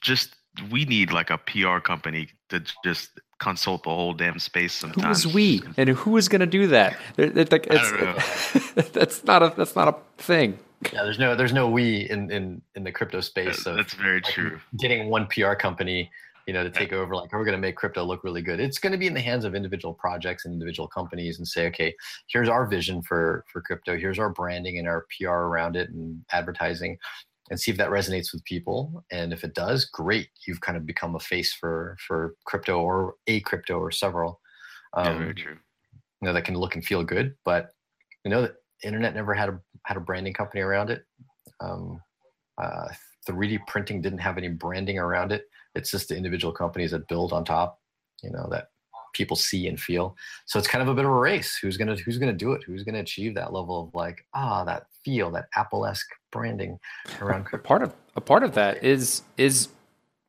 just 0.00 0.36
we 0.70 0.84
need 0.84 1.12
like 1.12 1.30
a 1.30 1.38
PR 1.38 1.78
company 1.78 2.28
to 2.48 2.62
just 2.84 3.10
consult 3.38 3.84
the 3.84 3.90
whole 3.90 4.14
damn 4.14 4.38
space 4.38 4.72
sometimes. 4.72 5.22
Who 5.22 5.28
is 5.28 5.34
we? 5.34 5.62
And 5.76 5.90
who 5.90 6.16
is 6.16 6.28
going 6.28 6.40
to 6.40 6.46
do 6.46 6.66
that? 6.68 6.96
that's 7.16 9.24
not 9.24 9.42
a 9.42 9.54
that's 9.56 9.76
not 9.76 9.88
a 9.88 10.22
thing. 10.22 10.58
Yeah, 10.92 11.04
there's 11.04 11.18
no 11.18 11.34
there's 11.34 11.52
no 11.52 11.68
we 11.68 12.08
in 12.10 12.30
in 12.30 12.62
in 12.74 12.84
the 12.84 12.92
crypto 12.92 13.20
space. 13.20 13.62
so 13.62 13.74
that's 13.74 13.94
very 13.94 14.20
like 14.20 14.32
true. 14.32 14.60
Getting 14.78 15.08
one 15.08 15.26
PR 15.26 15.54
company 15.54 16.10
you 16.46 16.52
know, 16.52 16.62
to 16.62 16.70
take 16.70 16.92
over. 16.92 17.14
Like, 17.14 17.32
are 17.32 17.38
we're 17.38 17.44
going 17.44 17.56
to 17.56 17.60
make 17.60 17.76
crypto 17.76 18.04
look 18.04 18.22
really 18.22 18.42
good. 18.42 18.60
It's 18.60 18.78
going 18.78 18.92
to 18.92 18.98
be 18.98 19.08
in 19.08 19.14
the 19.14 19.20
hands 19.20 19.44
of 19.44 19.54
individual 19.54 19.92
projects 19.92 20.44
and 20.44 20.54
individual 20.54 20.88
companies, 20.88 21.38
and 21.38 21.46
say, 21.46 21.66
okay, 21.66 21.94
here's 22.28 22.48
our 22.48 22.66
vision 22.66 23.02
for 23.02 23.44
for 23.50 23.60
crypto. 23.60 23.96
Here's 23.96 24.18
our 24.18 24.30
branding 24.30 24.78
and 24.78 24.86
our 24.86 25.06
PR 25.18 25.28
around 25.30 25.76
it 25.76 25.90
and 25.90 26.24
advertising, 26.32 26.98
and 27.50 27.58
see 27.58 27.70
if 27.70 27.76
that 27.78 27.90
resonates 27.90 28.32
with 28.32 28.44
people. 28.44 29.04
And 29.10 29.32
if 29.32 29.42
it 29.42 29.54
does, 29.54 29.86
great. 29.86 30.28
You've 30.46 30.60
kind 30.60 30.78
of 30.78 30.86
become 30.86 31.16
a 31.16 31.20
face 31.20 31.52
for 31.52 31.96
for 32.06 32.36
crypto 32.44 32.80
or 32.80 33.14
a 33.26 33.40
crypto 33.40 33.78
or 33.78 33.90
several. 33.90 34.40
Um, 34.94 35.06
yeah, 35.06 35.18
very 35.18 35.34
true. 35.34 35.56
You 36.22 36.28
know, 36.28 36.32
that 36.32 36.44
can 36.44 36.54
look 36.54 36.76
and 36.76 36.84
feel 36.84 37.02
good, 37.02 37.34
but 37.44 37.70
you 38.24 38.30
know, 38.30 38.42
the 38.42 38.54
internet 38.84 39.14
never 39.14 39.34
had 39.34 39.48
a 39.48 39.60
had 39.84 39.96
a 39.96 40.00
branding 40.00 40.32
company 40.32 40.62
around 40.62 40.90
it. 40.90 41.04
Um, 41.60 42.00
uh, 42.62 42.88
3D 43.28 43.58
printing 43.66 44.00
didn't 44.00 44.18
have 44.18 44.38
any 44.38 44.48
branding 44.48 44.98
around 44.98 45.32
it. 45.32 45.44
It's 45.76 45.90
just 45.90 46.08
the 46.08 46.16
individual 46.16 46.52
companies 46.52 46.90
that 46.90 47.08
build 47.08 47.32
on 47.32 47.44
top, 47.44 47.80
you 48.22 48.30
know, 48.30 48.48
that 48.50 48.68
people 49.12 49.36
see 49.36 49.66
and 49.66 49.80
feel. 49.80 50.16
So 50.44 50.58
it's 50.58 50.68
kind 50.68 50.82
of 50.82 50.88
a 50.88 50.94
bit 50.94 51.04
of 51.04 51.10
a 51.10 51.14
race. 51.14 51.58
Who's 51.60 51.76
gonna 51.76 51.96
who's 51.96 52.18
gonna 52.18 52.32
do 52.32 52.52
it? 52.52 52.62
Who's 52.64 52.84
gonna 52.84 53.00
achieve 53.00 53.34
that 53.34 53.52
level 53.52 53.84
of 53.84 53.94
like 53.94 54.26
ah 54.34 54.64
that 54.64 54.86
feel 55.04 55.30
that 55.32 55.46
Apple-esque 55.54 56.08
branding 56.30 56.78
around 57.20 57.46
a 57.52 57.58
part 57.58 57.82
of 57.82 57.94
a 58.14 58.20
part 58.20 58.42
of 58.42 58.54
that 58.54 58.84
is 58.84 59.22
is 59.36 59.68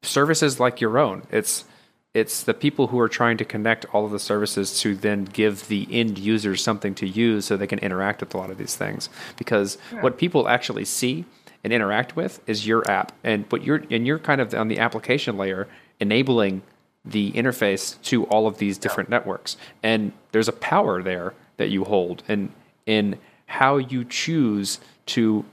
services 0.04 0.60
like 0.60 0.80
your 0.82 0.98
own. 0.98 1.24
It's 1.32 1.66
it's 2.14 2.44
the 2.44 2.54
people 2.54 2.88
who 2.88 3.00
are 3.00 3.10
trying 3.10 3.38
to 3.38 3.46
connect 3.46 3.86
all 3.94 4.06
of 4.06 4.12
the 4.12 4.20
services 4.20 4.80
to 4.80 4.96
then 4.96 5.26
give 5.26 5.68
the 5.68 5.88
end 5.92 6.18
users 6.18 6.64
something 6.64 6.96
to 6.96 7.08
use 7.08 7.46
so 7.46 7.56
they 7.56 7.68
can 7.68 7.80
interact 7.80 8.22
with 8.22 8.34
a 8.34 8.38
lot 8.38 8.50
of 8.50 8.58
these 8.58 8.76
things. 8.76 9.10
Because 9.38 9.78
yeah. 9.94 10.02
what 10.02 10.18
people 10.18 10.48
actually 10.48 10.86
see 10.86 11.26
and 11.64 11.74
interact 11.74 12.16
with 12.16 12.40
is 12.48 12.68
your 12.68 12.90
app, 12.90 13.12
and 13.24 13.48
but 13.50 13.64
you're 13.64 13.84
and 13.90 14.06
you're 14.08 14.20
kind 14.20 14.42
of 14.42 14.54
on 14.54 14.68
the 14.68 14.80
application 14.80 15.38
layer 15.38 15.68
enabling 16.00 16.62
the 17.04 17.32
interface 17.32 18.02
to 18.04 18.26
all 18.26 18.48
of 18.48 18.58
these 18.58 18.78
different 18.78 19.10
yeah. 19.10 19.18
networks, 19.18 19.58
and 19.84 20.12
there's 20.32 20.48
a 20.48 20.54
power 20.54 21.02
there 21.02 21.34
that 21.58 21.70
you 21.70 21.84
hold, 21.84 22.24
and 22.28 22.52
in 22.86 23.18
how 23.48 23.78
you 23.78 24.04
choose 24.04 24.80
to 25.06 25.46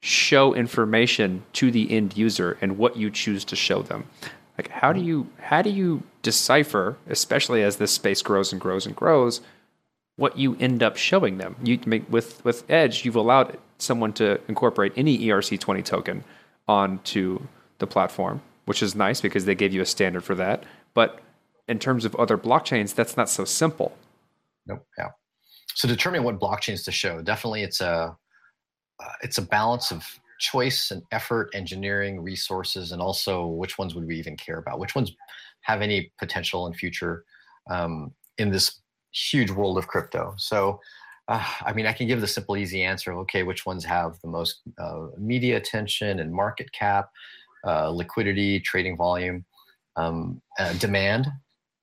show 0.00 0.54
information 0.54 1.42
to 1.52 1.70
the 1.70 1.90
end 1.90 2.16
user 2.16 2.56
and 2.60 2.78
what 2.78 2.96
you 2.96 3.10
choose 3.10 3.44
to 3.44 3.56
show 3.56 3.82
them. 3.82 4.06
Like 4.56 4.68
how 4.70 4.92
do 4.92 5.00
you 5.00 5.28
how 5.40 5.62
do 5.62 5.70
you 5.70 6.02
decipher, 6.22 6.96
especially 7.08 7.62
as 7.62 7.76
this 7.76 7.92
space 7.92 8.22
grows 8.22 8.52
and 8.52 8.60
grows 8.60 8.86
and 8.86 8.94
grows, 8.94 9.40
what 10.18 10.36
you 10.36 10.56
end 10.58 10.82
up 10.82 10.96
showing 10.96 11.38
them? 11.38 11.56
You 11.62 11.78
make 11.86 12.10
with 12.10 12.44
with 12.44 12.68
Edge, 12.68 13.04
you've 13.04 13.16
allowed 13.16 13.56
someone 13.78 14.12
to 14.14 14.40
incorporate 14.48 14.92
any 14.96 15.16
ERC20 15.18 15.84
token 15.84 16.24
onto 16.66 17.38
the 17.78 17.86
platform, 17.86 18.42
which 18.66 18.82
is 18.82 18.94
nice 18.94 19.20
because 19.20 19.44
they 19.44 19.54
gave 19.54 19.72
you 19.72 19.80
a 19.80 19.86
standard 19.86 20.24
for 20.24 20.34
that. 20.34 20.64
But 20.92 21.20
in 21.68 21.78
terms 21.78 22.04
of 22.04 22.16
other 22.16 22.36
blockchains, 22.36 22.94
that's 22.94 23.16
not 23.16 23.30
so 23.30 23.44
simple. 23.44 23.96
Nope. 24.66 24.84
Yeah. 24.98 25.10
So 25.74 25.86
determining 25.86 26.24
what 26.24 26.40
blockchains 26.40 26.84
to 26.86 26.92
show, 26.92 27.22
definitely 27.22 27.62
it's 27.62 27.80
a 27.80 28.16
uh, 29.00 29.12
it's 29.22 29.38
a 29.38 29.42
balance 29.42 29.92
of 29.92 30.04
choice 30.40 30.90
and 30.90 31.02
effort, 31.12 31.50
engineering, 31.54 32.20
resources, 32.20 32.90
and 32.90 33.00
also 33.00 33.46
which 33.46 33.78
ones 33.78 33.94
would 33.94 34.04
we 34.04 34.16
even 34.16 34.36
care 34.36 34.58
about? 34.58 34.80
Which 34.80 34.96
ones 34.96 35.12
have 35.60 35.80
any 35.80 36.12
potential 36.18 36.66
in 36.66 36.72
future 36.72 37.24
um, 37.70 38.12
in 38.38 38.50
this 38.50 38.80
huge 39.12 39.50
world 39.50 39.78
of 39.78 39.88
crypto? 39.88 40.34
So, 40.36 40.80
uh, 41.28 41.44
I 41.62 41.72
mean, 41.72 41.86
I 41.86 41.92
can 41.92 42.06
give 42.06 42.20
the 42.20 42.26
simple, 42.26 42.56
easy 42.56 42.82
answer. 42.82 43.12
Okay, 43.12 43.42
which 43.42 43.66
ones 43.66 43.84
have 43.84 44.18
the 44.22 44.28
most 44.28 44.60
uh, 44.78 45.08
media 45.18 45.56
attention 45.56 46.20
and 46.20 46.32
market 46.32 46.72
cap, 46.72 47.10
uh, 47.66 47.90
liquidity, 47.90 48.60
trading 48.60 48.96
volume, 48.96 49.44
um, 49.96 50.40
uh, 50.58 50.72
demand, 50.74 51.28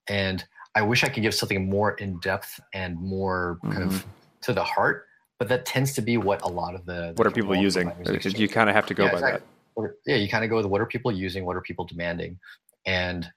and 0.08 0.44
I 0.76 0.82
wish 0.82 1.04
I 1.04 1.10
could 1.10 1.24
give 1.24 1.34
something 1.34 1.70
more 1.70 1.94
in 1.94 2.20
depth 2.20 2.60
and 2.74 3.00
more 3.00 3.60
kind 3.64 3.76
mm-hmm. 3.76 3.96
of 3.96 4.06
to 4.42 4.54
the 4.54 4.64
heart 4.64 5.06
but 5.40 5.48
that 5.50 5.66
tends 5.66 5.94
to 5.94 6.02
be 6.02 6.18
what 6.18 6.42
a 6.44 6.48
lot 6.48 6.76
of 6.76 6.86
the, 6.86 6.94
the 6.94 7.14
what 7.16 7.28
are 7.28 7.32
people 7.32 7.56
using 7.56 7.92
you 8.24 8.48
kind 8.48 8.70
of 8.70 8.76
have 8.76 8.86
to 8.86 8.94
go 8.94 9.06
yeah, 9.06 9.12
by 9.12 9.18
exactly. 9.18 9.48
that 9.78 9.92
yeah 10.06 10.16
you 10.16 10.30
kind 10.30 10.44
of 10.44 10.50
go 10.50 10.58
with 10.58 10.66
what 10.66 10.82
are 10.82 10.86
people 10.86 11.12
using 11.12 11.46
what 11.46 11.56
are 11.56 11.62
people 11.62 11.86
demanding 11.86 12.40
and 12.86 13.28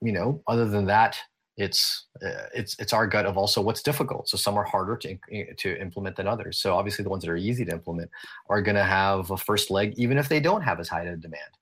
you 0.00 0.12
know 0.12 0.42
other 0.46 0.68
than 0.68 0.86
that 0.86 1.18
it's 1.62 2.06
uh, 2.24 2.46
it's 2.54 2.76
it's 2.78 2.92
our 2.92 3.06
gut 3.06 3.26
of 3.26 3.36
also 3.36 3.60
what's 3.60 3.82
difficult 3.82 4.28
so 4.28 4.36
some 4.36 4.56
are 4.56 4.64
harder 4.64 4.96
to 4.96 5.16
to 5.54 5.80
implement 5.80 6.16
than 6.16 6.26
others 6.26 6.58
so 6.58 6.74
obviously 6.74 7.02
the 7.02 7.10
ones 7.10 7.22
that 7.22 7.30
are 7.30 7.36
easy 7.36 7.64
to 7.64 7.72
implement 7.72 8.10
are 8.48 8.62
going 8.62 8.74
to 8.74 8.84
have 8.84 9.30
a 9.30 9.36
first 9.36 9.70
leg 9.70 9.94
even 9.96 10.18
if 10.18 10.28
they 10.28 10.40
don't 10.40 10.62
have 10.62 10.80
as 10.80 10.88
high 10.88 11.02
a 11.02 11.16
demand 11.16 11.52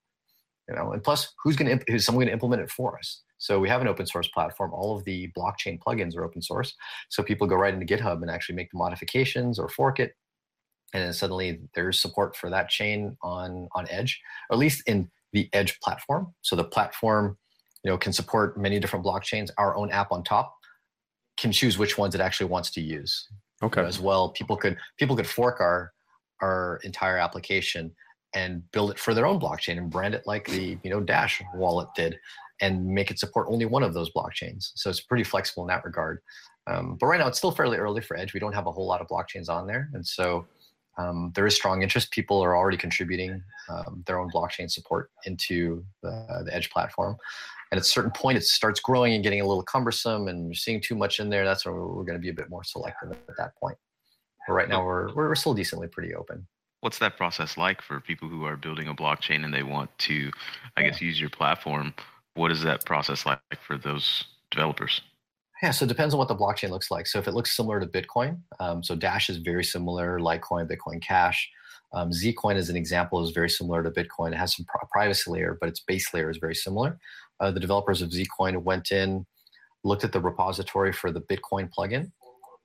you 0.69 0.75
know 0.75 0.93
and 0.93 1.03
plus 1.03 1.35
who's 1.43 1.57
going 1.57 1.79
to 1.79 1.85
who's 1.89 2.05
someone 2.05 2.21
going 2.21 2.29
to 2.29 2.33
implement 2.33 2.63
it 2.63 2.71
for 2.71 2.99
us 2.99 3.23
so 3.41 3.59
we 3.59 3.71
have 3.71 3.81
an 3.81 3.89
open 3.89 4.07
source 4.07 4.29
platform. 4.29 4.73
All 4.73 4.97
of 4.97 5.05
the 5.05 5.33
blockchain 5.37 5.79
plugins 5.81 6.15
are 6.15 6.25
open 6.25 6.43
source. 6.43 6.75
So 7.09 7.23
people 7.23 7.47
go 7.47 7.57
right 7.57 7.73
into 7.73 7.87
GitHub 7.87 8.21
and 8.21 8.31
actually 8.31 8.55
make 8.55 8.71
the 8.71 8.77
modifications 8.77 9.59
or 9.59 9.69
fork 9.71 9.99
it. 9.99 10.15
And 10.93 11.03
then 11.03 11.13
suddenly 11.15 11.61
there's 11.75 12.01
support 12.03 12.37
for 12.37 12.51
that 12.51 12.69
chain 12.69 13.17
on, 13.23 13.69
on 13.75 13.87
Edge, 13.89 14.21
or 14.51 14.55
at 14.55 14.59
least 14.59 14.83
in 14.87 15.11
the 15.33 15.49
Edge 15.55 15.81
platform. 15.81 16.35
So 16.43 16.55
the 16.55 16.65
platform, 16.65 17.39
you 17.85 17.91
know, 17.91 17.99
can 17.99 18.13
support 18.13 18.59
many 18.59 18.79
different 18.79 19.05
blockchains. 19.05 19.51
Our 19.59 19.77
own 19.77 19.91
app 19.91 20.13
on 20.13 20.23
top 20.23 20.57
can 21.39 21.53
choose 21.53 21.79
which 21.79 21.97
ones 21.97 22.15
it 22.15 22.21
actually 22.21 22.49
wants 22.49 22.71
to 22.73 22.81
use. 22.81 23.29
Okay. 23.63 23.83
As 23.83 24.01
well, 24.01 24.31
people 24.31 24.57
could 24.57 24.77
people 24.99 25.17
could 25.17 25.27
fork 25.27 25.61
our 25.61 25.93
our 26.41 26.81
entire 26.85 27.19
application 27.19 27.93
and 28.35 28.63
build 28.73 28.91
it 28.91 28.99
for 28.99 29.13
their 29.13 29.27
own 29.27 29.41
blockchain 29.41 29.77
and 29.77 29.91
brand 29.91 30.15
it 30.15 30.23
like 30.27 30.47
the 30.47 30.79
you 30.83 30.91
know 30.91 31.01
Dash 31.01 31.43
wallet 31.55 31.89
did 31.95 32.19
and 32.61 32.87
make 32.87 33.11
it 33.11 33.19
support 33.19 33.47
only 33.51 33.67
one 33.67 33.83
of 33.83 33.95
those 33.95 34.11
blockchains. 34.13 34.71
So 34.75 34.91
it's 34.91 35.01
pretty 35.01 35.25
flexible 35.25 35.63
in 35.63 35.69
that 35.69 35.85
regard. 35.85 36.21
Um, 36.67 36.97
but 37.01 37.07
right 37.07 37.19
now, 37.19 37.27
it's 37.27 37.39
still 37.39 37.51
fairly 37.51 37.79
early 37.79 38.03
for 38.03 38.17
Edge. 38.17 38.35
We 38.35 38.41
don't 38.41 38.53
have 38.53 38.67
a 38.67 38.73
whole 38.73 38.87
lot 38.87 39.01
of 39.01 39.09
blockchains 39.09 39.49
on 39.49 39.67
there, 39.67 39.89
and 39.95 40.07
so 40.07 40.47
um, 40.99 41.33
there 41.35 41.47
is 41.47 41.55
strong 41.55 41.83
interest. 41.83 42.11
People 42.11 42.43
are 42.43 42.57
already 42.57 42.77
contributing 42.77 43.43
um, 43.69 44.05
their 44.07 44.19
own 44.19 44.31
blockchain 44.31 44.71
support 44.71 45.11
into 45.25 45.85
the, 46.03 46.43
the, 46.45 46.55
Edge 46.55 46.71
platform. 46.71 47.17
And 47.71 47.79
at 47.79 47.85
a 47.85 47.89
certain 47.89 48.11
point, 48.11 48.37
it 48.37 48.45
starts 48.45 48.81
growing 48.81 49.15
and 49.15 49.23
getting 49.23 49.41
a 49.41 49.47
little 49.47 49.63
cumbersome, 49.63 50.29
and 50.29 50.47
you're 50.47 50.55
seeing 50.55 50.81
too 50.81 50.97
much 50.97 51.21
in 51.21 51.31
there. 51.31 51.45
That's 51.45 51.65
where 51.65 51.75
we're 51.75 52.05
going 52.05 52.19
to 52.19 52.23
be 52.23 52.31
a 52.31 52.35
bit 52.35 52.51
more 52.51 52.65
selective 52.65 53.13
at 53.13 53.37
that 53.39 53.55
point. 53.57 53.77
But 54.47 54.55
right 54.55 54.69
now, 54.69 54.85
we're 54.85 55.15
we're 55.15 55.35
still 55.35 55.55
decently 55.55 55.89
pretty 55.89 56.15
open 56.15 56.47
what's 56.83 56.99
that 56.99 57.15
process 57.19 57.59
like 57.59 57.83
for 57.83 58.01
people 58.01 58.27
who 58.27 58.47
are 58.47 58.57
building 58.57 58.89
a 58.89 58.95
blockchain 58.95 59.45
and 59.45 59.53
they 59.53 59.63
want 59.63 59.91
to 59.99 60.31
i 60.79 60.83
guess 60.83 60.99
use 60.99 61.21
your 61.21 61.29
platform 61.29 61.93
what 62.35 62.51
is 62.51 62.63
that 62.63 62.85
process 62.85 63.27
like 63.27 63.41
for 63.61 63.77
those 63.77 64.25
developers? 64.51 65.01
Yeah, 65.63 65.73
so 65.73 65.85
it 65.85 65.89
depends 65.89 66.15
on 66.15 66.19
what 66.19 66.29
the 66.29 66.37
blockchain 66.37 66.71
looks 66.71 66.91
like. 66.91 67.07
So 67.07 67.19
if 67.19 67.29
it 67.29 67.35
looks 67.35 67.55
similar 67.55 67.81
to 67.81 67.87
Bitcoin, 67.87 68.39
um, 68.61 68.83
so 68.83 68.97
Dash 68.97 69.29
is 69.29 69.37
very 69.37 69.65
similar, 69.65 70.19
Litecoin, 70.19 70.71
Bitcoin 70.71 71.03
Cash. 71.03 71.51
Um, 71.93 72.11
Zcoin, 72.11 72.55
as 72.55 72.71
an 72.71 72.77
example, 72.77 73.23
is 73.23 73.33
very 73.33 73.51
similar 73.51 73.83
to 73.83 73.91
Bitcoin. 73.91 74.33
It 74.33 74.39
has 74.39 74.57
some 74.57 74.65
privacy 74.91 75.31
layer, 75.31 75.59
but 75.61 75.69
its 75.69 75.81
base 75.81 76.15
layer 76.15 76.31
is 76.31 76.39
very 76.39 76.55
similar. 76.55 76.99
Uh, 77.41 77.51
the 77.51 77.61
developers 77.61 78.03
of 78.03 78.11
Zcoin 78.11 78.63
went 78.63 78.93
in, 78.93 79.27
looked 79.85 80.05
at 80.05 80.13
the 80.13 80.21
repository 80.21 80.93
for 80.93 81.11
the 81.11 81.23
Bitcoin 81.23 81.71
plugin, 81.77 82.11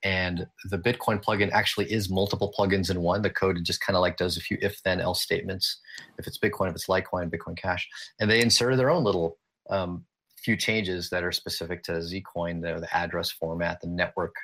and 0.03 0.47
the 0.65 0.77
Bitcoin 0.77 1.23
plugin 1.23 1.49
actually 1.51 1.91
is 1.91 2.09
multiple 2.09 2.53
plugins 2.57 2.91
in 2.91 3.01
one. 3.01 3.21
The 3.21 3.29
code 3.29 3.57
just 3.63 3.81
kind 3.81 3.95
of 3.95 4.01
like 4.01 4.17
does 4.17 4.37
a 4.37 4.41
few 4.41 4.57
if 4.61 4.81
then 4.83 4.99
else 4.99 5.21
statements. 5.21 5.79
If 6.19 6.27
it's 6.27 6.37
Bitcoin, 6.37 6.69
if 6.69 6.75
it's 6.75 6.87
Litecoin, 6.87 7.31
Bitcoin 7.31 7.57
Cash, 7.57 7.87
and 8.19 8.29
they 8.29 8.41
inserted 8.41 8.77
their 8.77 8.91
own 8.91 9.03
little 9.03 9.37
um, 9.69 10.05
few 10.37 10.55
changes 10.55 11.09
that 11.09 11.23
are 11.23 11.31
specific 11.31 11.81
to 11.83 11.93
Zcoin, 11.93 12.61
the, 12.61 12.79
the 12.79 12.95
address 12.95 13.31
format, 13.31 13.81
the 13.81 13.87
network 13.87 14.35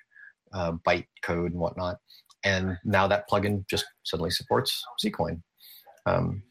uh, 0.54 0.74
byte 0.88 1.06
code, 1.24 1.52
and 1.52 1.60
whatnot. 1.60 1.98
And 2.44 2.78
now 2.84 3.08
that 3.08 3.30
plugin 3.30 3.68
just 3.70 3.86
suddenly 4.04 4.32
supports 4.32 4.84
Zcoin. 5.06 5.42
Um, 6.08 6.42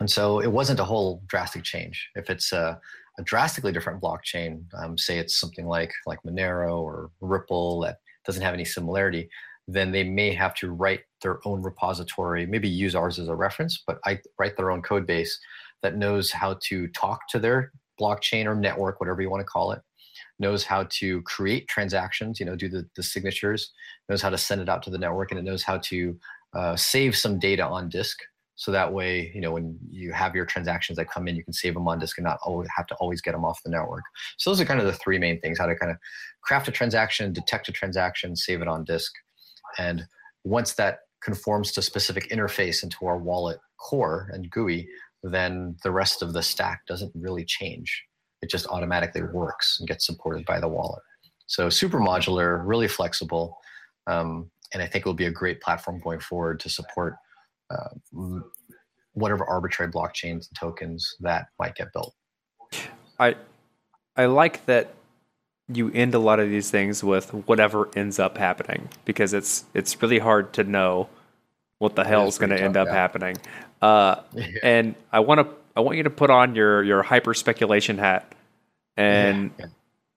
and 0.00 0.10
so 0.10 0.40
it 0.40 0.50
wasn't 0.50 0.80
a 0.80 0.84
whole 0.84 1.22
drastic 1.28 1.62
change. 1.62 2.08
If 2.16 2.30
it's 2.30 2.52
a, 2.52 2.80
a 3.20 3.24
drastically 3.24 3.72
different 3.72 4.00
blockchain, 4.00 4.62
um, 4.74 4.96
say 4.96 5.18
it's 5.18 5.38
something 5.38 5.66
like 5.66 5.92
like 6.06 6.18
Monero 6.26 6.80
or 6.80 7.10
Ripple 7.20 7.80
that 7.80 7.98
doesn't 8.24 8.42
have 8.42 8.54
any 8.54 8.64
similarity, 8.64 9.28
then 9.68 9.92
they 9.92 10.04
may 10.04 10.32
have 10.32 10.54
to 10.54 10.72
write 10.72 11.00
their 11.22 11.38
own 11.46 11.62
repository, 11.62 12.46
maybe 12.46 12.68
use 12.68 12.94
ours 12.94 13.18
as 13.18 13.28
a 13.28 13.34
reference, 13.34 13.82
but 13.86 13.98
I 14.04 14.20
write 14.38 14.56
their 14.56 14.70
own 14.70 14.82
code 14.82 15.06
base 15.06 15.38
that 15.82 15.96
knows 15.96 16.30
how 16.30 16.58
to 16.68 16.88
talk 16.88 17.20
to 17.30 17.38
their 17.38 17.72
blockchain 18.00 18.46
or 18.46 18.54
network, 18.54 19.00
whatever 19.00 19.22
you 19.22 19.30
want 19.30 19.40
to 19.40 19.52
call 19.52 19.72
it, 19.72 19.80
knows 20.38 20.64
how 20.64 20.84
to 20.84 21.22
create 21.22 21.68
transactions, 21.68 22.40
you 22.40 22.46
know, 22.46 22.56
do 22.56 22.68
the, 22.68 22.86
the 22.96 23.02
signatures, 23.02 23.72
knows 24.08 24.22
how 24.22 24.30
to 24.30 24.38
send 24.38 24.60
it 24.60 24.68
out 24.68 24.82
to 24.82 24.90
the 24.90 24.98
network, 24.98 25.30
and 25.30 25.38
it 25.38 25.44
knows 25.44 25.62
how 25.62 25.78
to 25.78 26.18
uh, 26.54 26.74
save 26.76 27.16
some 27.16 27.38
data 27.38 27.64
on 27.64 27.88
disk. 27.88 28.18
So 28.60 28.70
that 28.72 28.92
way, 28.92 29.32
you 29.34 29.40
know, 29.40 29.52
when 29.52 29.78
you 29.88 30.12
have 30.12 30.34
your 30.34 30.44
transactions 30.44 30.96
that 30.98 31.10
come 31.10 31.26
in, 31.26 31.34
you 31.34 31.42
can 31.42 31.54
save 31.54 31.72
them 31.72 31.88
on 31.88 31.98
disk 31.98 32.18
and 32.18 32.26
not 32.26 32.38
always 32.42 32.68
have 32.76 32.86
to 32.88 32.94
always 32.96 33.22
get 33.22 33.32
them 33.32 33.42
off 33.42 33.58
the 33.64 33.70
network. 33.70 34.02
So 34.36 34.50
those 34.50 34.60
are 34.60 34.66
kind 34.66 34.78
of 34.80 34.84
the 34.84 34.92
three 34.92 35.18
main 35.18 35.40
things: 35.40 35.58
how 35.58 35.64
to 35.64 35.74
kind 35.74 35.90
of 35.90 35.96
craft 36.42 36.68
a 36.68 36.70
transaction, 36.70 37.32
detect 37.32 37.70
a 37.70 37.72
transaction, 37.72 38.36
save 38.36 38.60
it 38.60 38.68
on 38.68 38.84
disk, 38.84 39.12
and 39.78 40.04
once 40.44 40.74
that 40.74 40.98
conforms 41.22 41.72
to 41.72 41.80
specific 41.80 42.28
interface 42.28 42.82
into 42.82 43.06
our 43.06 43.16
wallet 43.16 43.58
core 43.78 44.28
and 44.34 44.50
GUI, 44.50 44.86
then 45.22 45.74
the 45.82 45.90
rest 45.90 46.20
of 46.20 46.34
the 46.34 46.42
stack 46.42 46.82
doesn't 46.86 47.12
really 47.14 47.46
change. 47.46 48.04
it 48.42 48.50
just 48.50 48.66
automatically 48.66 49.22
works 49.22 49.78
and 49.78 49.88
gets 49.88 50.04
supported 50.06 50.44
by 50.44 50.60
the 50.60 50.68
wallet. 50.68 51.02
So 51.46 51.68
super 51.70 51.98
modular, 51.98 52.60
really 52.64 52.88
flexible, 52.88 53.56
um, 54.06 54.50
and 54.72 54.82
I 54.82 54.86
think 54.86 55.04
it 55.04 55.08
will 55.08 55.14
be 55.14 55.26
a 55.26 55.30
great 55.30 55.60
platform 55.62 55.98
going 56.00 56.20
forward 56.20 56.60
to 56.60 56.68
support 56.68 57.16
uh, 57.70 58.40
whatever 59.12 59.44
arbitrary 59.44 59.90
blockchains 59.90 60.48
and 60.48 60.56
tokens 60.58 61.16
that 61.20 61.46
might 61.58 61.74
get 61.74 61.92
built. 61.92 62.14
I 63.18 63.36
I 64.16 64.26
like 64.26 64.66
that 64.66 64.94
you 65.72 65.90
end 65.92 66.14
a 66.14 66.18
lot 66.18 66.40
of 66.40 66.48
these 66.48 66.70
things 66.70 67.04
with 67.04 67.32
whatever 67.46 67.88
ends 67.94 68.18
up 68.18 68.36
happening 68.36 68.88
because 69.04 69.32
it's 69.32 69.64
it's 69.74 70.00
really 70.02 70.18
hard 70.18 70.52
to 70.54 70.64
know 70.64 71.08
what 71.78 71.96
the 71.96 72.04
hell 72.04 72.26
is 72.26 72.38
going 72.38 72.50
to 72.50 72.60
end 72.60 72.76
up 72.76 72.88
yeah. 72.88 72.94
happening. 72.94 73.36
Uh, 73.80 74.16
yeah. 74.32 74.46
And 74.62 74.94
I 75.12 75.20
want 75.20 75.40
to 75.40 75.54
I 75.76 75.80
want 75.80 75.96
you 75.96 76.02
to 76.02 76.10
put 76.10 76.30
on 76.30 76.54
your 76.54 76.82
your 76.82 77.02
hyper 77.02 77.34
speculation 77.34 77.98
hat 77.98 78.34
and 78.96 79.50
yeah. 79.58 79.66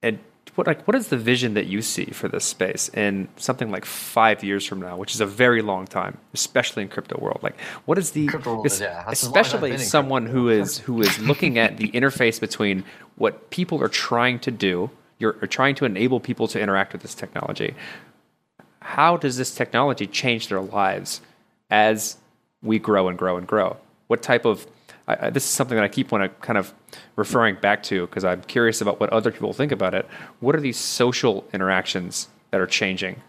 and 0.02 0.18
what 0.54 0.66
like 0.66 0.86
what 0.86 0.94
is 0.94 1.08
the 1.08 1.16
vision 1.16 1.54
that 1.54 1.66
you 1.66 1.82
see 1.82 2.06
for 2.06 2.28
this 2.28 2.44
space 2.44 2.88
in 2.90 3.28
something 3.36 3.70
like 3.70 3.84
five 3.84 4.44
years 4.44 4.64
from 4.64 4.80
now, 4.80 4.96
which 4.96 5.14
is 5.14 5.20
a 5.20 5.26
very 5.26 5.62
long 5.62 5.86
time, 5.86 6.18
especially 6.32 6.82
in 6.82 6.88
crypto 6.88 7.18
world. 7.20 7.40
Like, 7.42 7.58
what 7.86 7.98
is 7.98 8.12
the 8.12 8.28
is, 8.64 8.80
yeah, 8.80 9.04
especially 9.08 9.78
someone 9.78 10.26
who 10.26 10.48
is 10.48 10.78
who 10.78 11.02
is 11.02 11.18
looking 11.18 11.58
at 11.58 11.76
the 11.76 11.90
interface 11.90 12.40
between 12.40 12.84
what 13.16 13.50
people 13.50 13.82
are 13.82 13.88
trying 13.88 14.38
to 14.40 14.50
do, 14.50 14.90
you're 15.18 15.32
trying 15.32 15.74
to 15.76 15.84
enable 15.84 16.20
people 16.20 16.46
to 16.48 16.60
interact 16.60 16.92
with 16.92 17.02
this 17.02 17.14
technology. 17.14 17.74
How 18.80 19.16
does 19.16 19.36
this 19.36 19.54
technology 19.54 20.06
change 20.06 20.48
their 20.48 20.60
lives 20.60 21.20
as 21.70 22.16
we 22.62 22.78
grow 22.78 23.08
and 23.08 23.18
grow 23.18 23.36
and 23.36 23.46
grow? 23.46 23.78
What 24.06 24.22
type 24.22 24.44
of 24.44 24.66
I, 25.06 25.30
this 25.30 25.44
is 25.44 25.50
something 25.50 25.76
that 25.76 25.84
I 25.84 25.88
keep 25.88 26.12
want 26.12 26.24
to 26.24 26.46
kind 26.46 26.58
of 26.58 26.72
referring 27.16 27.56
back 27.56 27.82
to 27.84 28.06
because 28.06 28.24
I'm 28.24 28.42
curious 28.42 28.80
about 28.80 29.00
what 29.00 29.10
other 29.10 29.30
people 29.30 29.52
think 29.52 29.72
about 29.72 29.94
it. 29.94 30.06
What 30.40 30.56
are 30.56 30.60
these 30.60 30.78
social 30.78 31.44
interactions 31.52 32.28
that 32.50 32.60
are 32.60 32.66
changing 32.66 33.20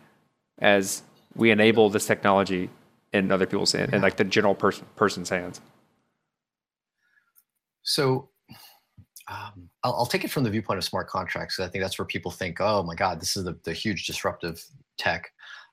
as 0.60 1.04
we 1.36 1.52
enable 1.52 1.90
this 1.90 2.06
technology 2.06 2.70
in 3.12 3.32
other 3.32 3.46
people's 3.46 3.74
hands, 3.74 3.94
in 3.94 4.02
like 4.02 4.18
the 4.18 4.24
general 4.24 4.56
person 4.56 4.86
person's 4.96 5.30
hands? 5.30 5.60
So 7.84 8.30
um, 9.28 9.70
I'll, 9.84 9.94
I'll, 9.94 10.06
take 10.06 10.24
it 10.24 10.32
from 10.32 10.44
the 10.44 10.50
viewpoint 10.50 10.78
of 10.78 10.84
smart 10.84 11.08
contracts. 11.08 11.60
I 11.60 11.68
think 11.68 11.84
that's 11.84 11.98
where 11.98 12.06
people 12.06 12.32
think, 12.32 12.62
oh 12.62 12.84
my 12.84 12.96
God, 12.96 13.20
this 13.20 13.36
is 13.36 13.44
the, 13.44 13.58
the 13.64 13.74
huge 13.74 14.06
disruptive 14.06 14.64
tech. 14.98 15.32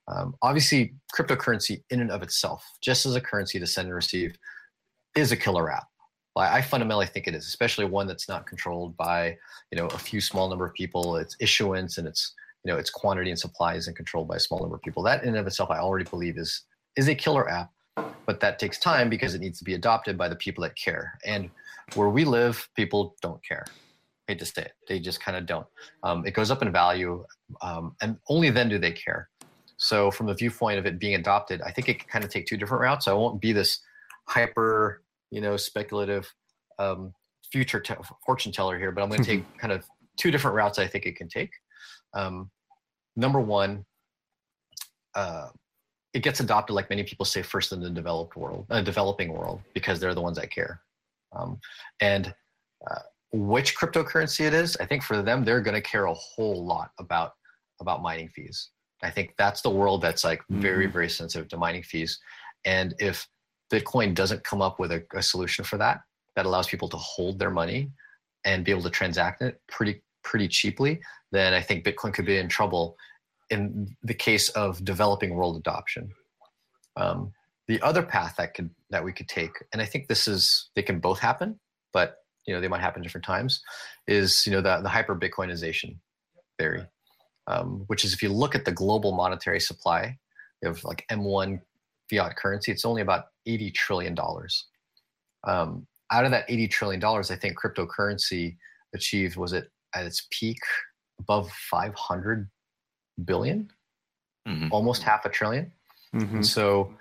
Um, 0.08 0.34
obviously, 0.42 0.94
cryptocurrency 1.14 1.82
in 1.90 2.00
and 2.00 2.10
of 2.10 2.22
itself, 2.22 2.64
just 2.80 3.06
as 3.06 3.14
a 3.14 3.20
currency 3.20 3.58
to 3.60 3.66
send 3.66 3.86
and 3.86 3.94
receive, 3.94 4.36
is 5.16 5.32
a 5.32 5.36
killer 5.36 5.70
app. 5.70 5.86
I 6.36 6.62
fundamentally 6.62 7.06
think 7.06 7.26
it 7.26 7.34
is, 7.34 7.46
especially 7.46 7.84
one 7.84 8.06
that's 8.06 8.28
not 8.28 8.46
controlled 8.46 8.96
by 8.96 9.36
you 9.70 9.78
know 9.78 9.86
a 9.86 9.98
few 9.98 10.20
small 10.20 10.48
number 10.48 10.64
of 10.64 10.72
people. 10.74 11.16
Its 11.16 11.36
issuance 11.40 11.98
and 11.98 12.08
its 12.08 12.34
you 12.64 12.72
know 12.72 12.78
its 12.78 12.90
quantity 12.90 13.30
and 13.30 13.38
supply 13.38 13.74
isn't 13.74 13.96
controlled 13.96 14.28
by 14.28 14.36
a 14.36 14.40
small 14.40 14.60
number 14.60 14.76
of 14.76 14.82
people. 14.82 15.02
That 15.02 15.22
in 15.22 15.30
and 15.30 15.38
of 15.38 15.46
itself, 15.46 15.70
I 15.70 15.78
already 15.78 16.08
believe 16.08 16.38
is 16.38 16.62
is 16.96 17.08
a 17.08 17.14
killer 17.14 17.48
app, 17.48 17.70
but 18.26 18.40
that 18.40 18.58
takes 18.58 18.78
time 18.78 19.10
because 19.10 19.34
it 19.34 19.40
needs 19.40 19.58
to 19.58 19.64
be 19.64 19.74
adopted 19.74 20.16
by 20.16 20.28
the 20.28 20.36
people 20.36 20.62
that 20.62 20.74
care. 20.76 21.18
And 21.24 21.50
where 21.94 22.08
we 22.08 22.24
live, 22.24 22.68
people 22.74 23.16
don't 23.20 23.44
care. 23.44 23.64
I 24.28 24.32
hate 24.32 24.38
to 24.38 24.46
say 24.46 24.62
it, 24.62 24.72
they 24.88 25.00
just 25.00 25.20
kind 25.20 25.36
of 25.36 25.46
don't. 25.46 25.66
Um, 26.02 26.24
it 26.24 26.32
goes 26.32 26.50
up 26.50 26.62
in 26.62 26.70
value, 26.72 27.24
um, 27.60 27.94
and 28.00 28.16
only 28.28 28.50
then 28.50 28.68
do 28.68 28.78
they 28.78 28.92
care. 28.92 29.28
So 29.76 30.12
from 30.12 30.26
the 30.28 30.34
viewpoint 30.34 30.78
of 30.78 30.86
it 30.86 31.00
being 31.00 31.16
adopted, 31.16 31.60
I 31.60 31.72
think 31.72 31.88
it 31.88 31.98
can 31.98 32.08
kind 32.08 32.24
of 32.24 32.30
take 32.30 32.46
two 32.46 32.56
different 32.56 32.82
routes. 32.82 33.08
I 33.08 33.12
won't 33.12 33.40
be 33.40 33.52
this 33.52 33.80
hyper 34.26 35.01
you 35.32 35.40
know, 35.40 35.56
speculative 35.56 36.32
um, 36.78 37.12
future 37.50 37.80
te- 37.80 37.94
fortune 38.24 38.52
teller 38.52 38.78
here, 38.78 38.92
but 38.92 39.02
I'm 39.02 39.08
going 39.08 39.22
to 39.22 39.28
take 39.28 39.58
kind 39.58 39.72
of 39.72 39.84
two 40.16 40.30
different 40.30 40.54
routes 40.54 40.78
I 40.78 40.86
think 40.86 41.06
it 41.06 41.16
can 41.16 41.28
take. 41.28 41.50
Um, 42.14 42.50
number 43.16 43.40
one, 43.40 43.84
uh, 45.14 45.48
it 46.12 46.22
gets 46.22 46.40
adopted, 46.40 46.76
like 46.76 46.90
many 46.90 47.02
people 47.02 47.24
say, 47.24 47.42
first 47.42 47.72
in 47.72 47.80
the 47.80 47.88
developed 47.88 48.36
world, 48.36 48.66
uh, 48.70 48.82
developing 48.82 49.32
world, 49.32 49.60
because 49.72 49.98
they're 49.98 50.14
the 50.14 50.20
ones 50.20 50.36
that 50.36 50.50
care. 50.50 50.82
Um, 51.34 51.58
and 52.00 52.34
uh, 52.90 53.00
which 53.32 53.74
cryptocurrency 53.74 54.46
it 54.46 54.52
is, 54.52 54.76
I 54.76 54.84
think 54.84 55.02
for 55.02 55.22
them, 55.22 55.44
they're 55.44 55.62
going 55.62 55.74
to 55.74 55.80
care 55.80 56.04
a 56.04 56.14
whole 56.14 56.66
lot 56.66 56.90
about 56.98 57.32
about 57.80 58.02
mining 58.02 58.28
fees. 58.28 58.68
I 59.02 59.10
think 59.10 59.34
that's 59.38 59.62
the 59.62 59.70
world 59.70 60.02
that's 60.02 60.22
like 60.22 60.42
very, 60.50 60.84
mm-hmm. 60.84 60.92
very 60.92 61.08
sensitive 61.08 61.48
to 61.48 61.56
mining 61.56 61.82
fees. 61.82 62.20
And 62.64 62.94
if 63.00 63.26
Bitcoin 63.72 64.14
doesn't 64.14 64.44
come 64.44 64.60
up 64.60 64.78
with 64.78 64.92
a, 64.92 65.04
a 65.14 65.22
solution 65.22 65.64
for 65.64 65.78
that 65.78 66.00
that 66.36 66.46
allows 66.46 66.66
people 66.66 66.88
to 66.88 66.96
hold 66.96 67.38
their 67.38 67.50
money 67.50 67.90
and 68.44 68.64
be 68.64 68.70
able 68.70 68.82
to 68.82 68.90
transact 68.90 69.42
it 69.42 69.60
pretty 69.68 70.02
pretty 70.22 70.48
cheaply, 70.48 71.00
then 71.32 71.52
I 71.52 71.60
think 71.60 71.84
Bitcoin 71.84 72.14
could 72.14 72.26
be 72.26 72.36
in 72.36 72.48
trouble 72.48 72.96
in 73.50 73.88
the 74.02 74.14
case 74.14 74.48
of 74.50 74.84
developing 74.84 75.34
world 75.34 75.56
adoption. 75.56 76.10
Um, 76.96 77.32
the 77.68 77.80
other 77.82 78.02
path 78.02 78.34
that 78.38 78.54
could 78.54 78.70
that 78.90 79.04
we 79.04 79.12
could 79.12 79.28
take, 79.28 79.52
and 79.72 79.80
I 79.80 79.84
think 79.84 80.08
this 80.08 80.28
is 80.28 80.70
they 80.74 80.82
can 80.82 81.00
both 81.00 81.18
happen, 81.18 81.58
but 81.92 82.16
you 82.46 82.54
know 82.54 82.60
they 82.60 82.68
might 82.68 82.80
happen 82.80 83.02
different 83.02 83.24
times, 83.24 83.62
is 84.06 84.46
you 84.46 84.52
know 84.52 84.60
the 84.60 84.80
the 84.82 84.88
hyper 84.88 85.16
Bitcoinization 85.16 85.96
theory, 86.58 86.84
um, 87.46 87.84
which 87.86 88.04
is 88.04 88.12
if 88.12 88.22
you 88.22 88.30
look 88.30 88.54
at 88.54 88.64
the 88.64 88.72
global 88.72 89.12
monetary 89.12 89.60
supply, 89.60 90.18
you 90.60 90.68
have 90.68 90.84
like 90.84 91.06
M1 91.10 91.60
fiat 92.12 92.36
currency, 92.36 92.72
it's 92.72 92.84
only 92.84 93.02
about 93.02 93.24
$80 93.48 93.74
trillion. 93.74 94.16
Um, 95.44 95.86
out 96.10 96.24
of 96.24 96.30
that 96.30 96.48
$80 96.48 96.70
trillion, 96.70 97.04
I 97.04 97.22
think 97.22 97.56
cryptocurrency 97.58 98.56
achieved, 98.94 99.36
was 99.36 99.52
it 99.52 99.68
at 99.94 100.04
its 100.04 100.26
peak 100.30 100.58
above 101.20 101.50
500 101.70 102.48
billion? 103.24 103.68
Mm-hmm. 104.46 104.68
Almost 104.70 105.02
half 105.02 105.24
a 105.24 105.30
1000000000000 105.30 105.70
mm-hmm. 106.14 106.42
So 106.42 106.92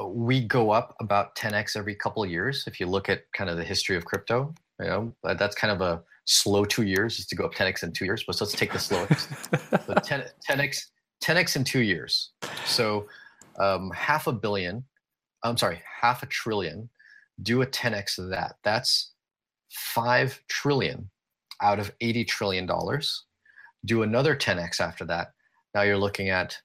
uh, 0.00 0.06
we 0.06 0.40
go 0.40 0.70
up 0.70 0.96
about 1.00 1.34
10x 1.36 1.76
every 1.76 1.94
couple 1.94 2.22
of 2.22 2.30
years. 2.30 2.64
If 2.66 2.80
you 2.80 2.86
look 2.86 3.08
at 3.08 3.22
kind 3.36 3.50
of 3.50 3.56
the 3.56 3.64
history 3.64 3.96
of 3.96 4.04
crypto, 4.04 4.54
you 4.80 4.86
know, 4.86 5.12
that's 5.22 5.54
kind 5.54 5.72
of 5.72 5.80
a 5.80 6.02
slow 6.24 6.64
two 6.64 6.84
years 6.84 7.18
is 7.18 7.26
to 7.26 7.36
go 7.36 7.44
up 7.44 7.54
10x 7.54 7.82
in 7.82 7.92
two 7.92 8.04
years, 8.04 8.24
but 8.26 8.40
let's 8.40 8.52
take 8.52 8.72
the 8.72 8.78
slowest. 8.78 9.28
so 9.86 9.94
10, 9.94 10.24
10x, 10.48 10.78
10x 11.22 11.56
in 11.56 11.64
two 11.64 11.80
years. 11.80 12.32
So 12.64 13.06
um, 13.58 13.90
half 13.94 14.26
a 14.26 14.32
billion, 14.32 14.84
I'm 15.42 15.56
sorry, 15.56 15.82
half 16.00 16.22
a 16.22 16.26
trillion, 16.26 16.88
do 17.42 17.62
a 17.62 17.66
10x 17.66 18.18
of 18.18 18.30
that. 18.30 18.56
That's 18.64 19.12
5 19.70 20.42
trillion 20.48 21.10
out 21.62 21.78
of 21.78 21.92
80 22.00 22.24
trillion 22.24 22.66
dollars. 22.66 23.24
Do 23.84 24.02
another 24.02 24.34
10x 24.34 24.80
after 24.80 25.04
that. 25.06 25.32
Now 25.74 25.82
you're 25.82 25.98
looking 25.98 26.30
at 26.30 26.56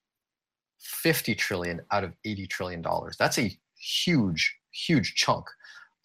50 0.79 1.35
trillion 1.35 1.81
out 1.91 2.03
of 2.03 2.13
80 2.25 2.47
trillion 2.47 2.81
dollars. 2.81 3.15
That's 3.17 3.37
a 3.37 3.55
huge, 3.77 4.55
huge 4.71 5.15
chunk 5.15 5.45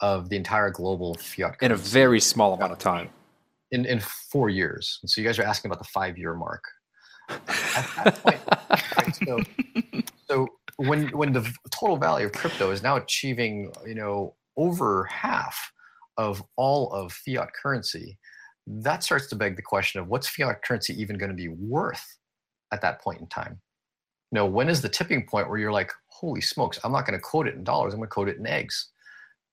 of 0.00 0.28
the 0.28 0.36
entire 0.36 0.70
global 0.70 1.14
fiat 1.14 1.56
in 1.60 1.72
a 1.72 1.76
very 1.76 2.20
small 2.20 2.54
amount 2.54 2.72
of 2.72 2.78
time. 2.78 3.10
In 3.70 3.84
in 3.84 4.00
four 4.32 4.48
years. 4.48 4.98
And 5.02 5.10
so 5.10 5.20
you 5.20 5.26
guys 5.26 5.38
are 5.38 5.42
asking 5.42 5.70
about 5.70 5.78
the 5.78 5.88
five 5.88 6.16
year 6.16 6.34
mark. 6.34 6.64
At 7.28 7.46
that 7.46 8.22
point, 8.22 8.40
right, 8.96 9.14
so, 9.14 9.40
so 10.26 10.48
when 10.78 11.08
when 11.08 11.32
the 11.32 11.52
total 11.70 11.96
value 11.96 12.26
of 12.26 12.32
crypto 12.32 12.70
is 12.70 12.82
now 12.82 12.96
achieving 12.96 13.72
you 13.86 13.94
know 13.94 14.34
over 14.56 15.04
half 15.04 15.72
of 16.16 16.42
all 16.56 16.90
of 16.92 17.12
fiat 17.12 17.48
currency 17.52 18.16
that 18.66 19.02
starts 19.02 19.26
to 19.26 19.36
beg 19.36 19.56
the 19.56 19.62
question 19.62 20.00
of 20.00 20.08
what's 20.08 20.28
fiat 20.28 20.62
currency 20.62 21.00
even 21.00 21.18
going 21.18 21.30
to 21.30 21.36
be 21.36 21.48
worth 21.48 22.18
at 22.70 22.82
that 22.82 23.00
point 23.00 23.18
in 23.18 23.26
time? 23.28 23.60
You 24.30 24.36
know 24.36 24.46
when 24.46 24.68
is 24.68 24.80
the 24.80 24.88
tipping 24.88 25.26
point 25.26 25.48
where 25.48 25.58
you're 25.58 25.72
like 25.72 25.92
holy 26.08 26.40
smokes 26.40 26.78
i'm 26.84 26.92
not 26.92 27.06
going 27.06 27.18
to 27.18 27.22
quote 27.22 27.48
it 27.48 27.54
in 27.54 27.64
dollars 27.64 27.92
i'm 27.92 28.00
going 28.00 28.08
to 28.08 28.12
quote 28.14 28.28
it 28.28 28.36
in 28.38 28.46
eggs 28.46 28.90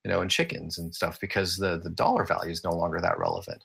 you 0.04 0.12
know 0.12 0.22
and 0.22 0.30
chickens 0.30 0.78
and 0.78 0.94
stuff 0.94 1.20
because 1.20 1.58
the 1.58 1.80
the 1.84 1.90
dollar 1.90 2.24
value 2.24 2.52
is 2.52 2.64
no 2.64 2.72
longer 2.72 3.02
that 3.02 3.18
relevant? 3.18 3.64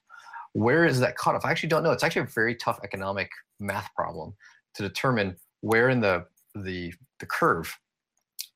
Where 0.54 0.86
is 0.86 0.98
that 1.00 1.16
cutoff 1.16 1.44
i 1.44 1.50
actually 1.50 1.68
don't 1.68 1.82
know. 1.82 1.92
It's 1.92 2.04
actually 2.04 2.22
a 2.22 2.34
very 2.34 2.54
tough 2.54 2.80
economic 2.82 3.30
math 3.58 3.94
problem 3.94 4.34
to 4.74 4.82
determine 4.82 5.36
where 5.60 5.90
in 5.90 6.00
the 6.00 6.24
the 6.54 6.92
the 7.18 7.26
curve 7.26 7.76